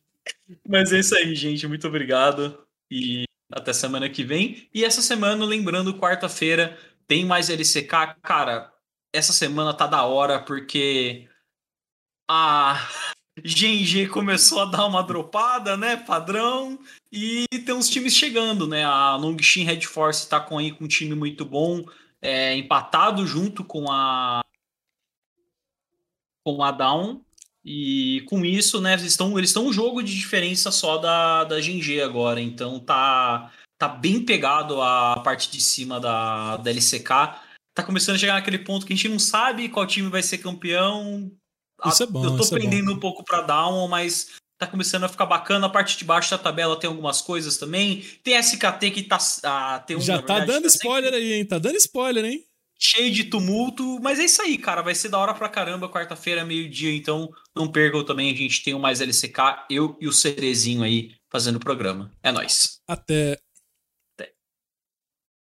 Mas 0.68 0.92
é 0.92 1.00
isso 1.00 1.16
aí, 1.16 1.34
gente. 1.34 1.66
Muito 1.66 1.88
obrigado. 1.88 2.56
E 2.90 3.24
até 3.52 3.72
semana 3.72 4.08
que 4.08 4.24
vem. 4.24 4.68
E 4.74 4.84
essa 4.84 5.02
semana, 5.02 5.44
lembrando, 5.44 5.98
quarta-feira 5.98 6.78
tem 7.06 7.24
mais 7.24 7.50
LCK. 7.50 8.16
Cara, 8.22 8.72
essa 9.12 9.32
semana 9.32 9.74
tá 9.74 9.86
da 9.86 10.04
hora 10.04 10.40
porque 10.40 11.28
a 12.28 12.76
GNG 13.38 14.08
começou 14.08 14.60
a 14.60 14.64
dar 14.64 14.86
uma 14.86 15.02
dropada, 15.02 15.76
né? 15.76 15.96
Padrão. 15.96 16.78
E 17.10 17.46
tem 17.64 17.74
uns 17.74 17.88
times 17.88 18.14
chegando, 18.14 18.66
né? 18.66 18.84
A 18.84 19.16
Longshin 19.16 19.64
Red 19.64 19.82
Force 19.82 20.28
tá 20.28 20.40
com 20.40 20.58
aí 20.58 20.72
com 20.72 20.84
um 20.84 20.88
time 20.88 21.14
muito 21.14 21.44
bom, 21.44 21.84
é, 22.20 22.54
empatado 22.56 23.26
junto 23.26 23.64
com 23.64 23.90
a 23.90 24.42
com 26.44 26.62
a 26.62 26.70
Down. 26.72 27.24
E 27.64 28.22
com 28.26 28.44
isso, 28.44 28.80
né, 28.80 28.94
eles 28.94 29.04
estão 29.04 29.38
eles 29.38 29.50
estão 29.50 29.66
um 29.66 29.72
jogo 29.72 30.02
de 30.02 30.12
diferença 30.14 30.72
só 30.72 30.98
da, 30.98 31.44
da 31.44 31.60
GG 31.60 32.02
agora, 32.02 32.40
então 32.40 32.80
tá 32.80 33.52
tá 33.78 33.88
bem 33.88 34.24
pegado 34.24 34.80
a 34.80 35.20
parte 35.20 35.50
de 35.50 35.60
cima 35.60 35.98
da, 35.98 36.56
da 36.56 36.70
LCK. 36.70 37.08
Tá 37.74 37.82
começando 37.82 38.16
a 38.16 38.18
chegar 38.18 38.34
naquele 38.34 38.58
ponto 38.58 38.86
que 38.86 38.92
a 38.92 38.96
gente 38.96 39.08
não 39.08 39.18
sabe 39.18 39.68
qual 39.68 39.86
time 39.86 40.08
vai 40.08 40.22
ser 40.22 40.38
campeão. 40.38 41.30
Isso 41.86 42.02
é 42.02 42.06
bom. 42.06 42.24
Eu 42.24 42.36
tô 42.36 42.42
isso 42.42 42.54
pendendo 42.54 42.92
é 42.92 42.94
um 42.94 43.00
pouco 43.00 43.24
para 43.24 43.42
Down, 43.42 43.88
mas 43.88 44.34
tá 44.58 44.66
começando 44.66 45.04
a 45.04 45.08
ficar 45.08 45.26
bacana. 45.26 45.66
A 45.66 45.70
parte 45.70 45.96
de 45.96 46.04
baixo 46.04 46.30
da 46.30 46.38
tabela 46.38 46.78
tem 46.78 46.88
algumas 46.88 47.20
coisas 47.20 47.56
também. 47.56 48.04
Tem 48.22 48.36
SKT 48.36 48.90
que 48.92 49.02
tá. 49.02 49.18
Ah, 49.42 49.82
tem 49.84 49.96
um, 49.96 50.00
Já 50.00 50.22
tá 50.22 50.34
verdade, 50.34 50.46
dando 50.46 50.62
tá 50.62 50.68
spoiler 50.68 51.14
aí, 51.14 51.32
hein? 51.32 51.44
Tá 51.44 51.58
dando 51.58 51.76
spoiler, 51.76 52.24
hein? 52.24 52.44
Cheio 52.82 53.12
de 53.12 53.24
tumulto, 53.24 54.00
mas 54.02 54.18
é 54.18 54.24
isso 54.24 54.42
aí, 54.42 54.58
cara. 54.58 54.82
Vai 54.82 54.94
ser 54.94 55.08
da 55.08 55.18
hora 55.18 55.32
pra 55.32 55.48
caramba, 55.48 55.88
quarta-feira, 55.88 56.44
meio-dia, 56.44 56.92
então 56.94 57.30
não 57.54 57.70
percam 57.70 58.04
também. 58.04 58.32
A 58.32 58.36
gente 58.36 58.62
tem 58.64 58.74
o 58.74 58.80
mais 58.80 59.00
LCK, 59.00 59.66
eu 59.70 59.96
e 60.00 60.08
o 60.08 60.12
Cerezinho 60.12 60.82
aí 60.82 61.10
fazendo 61.30 61.56
o 61.56 61.60
programa. 61.60 62.10
É 62.22 62.32
nóis. 62.32 62.80
Até 62.86 63.38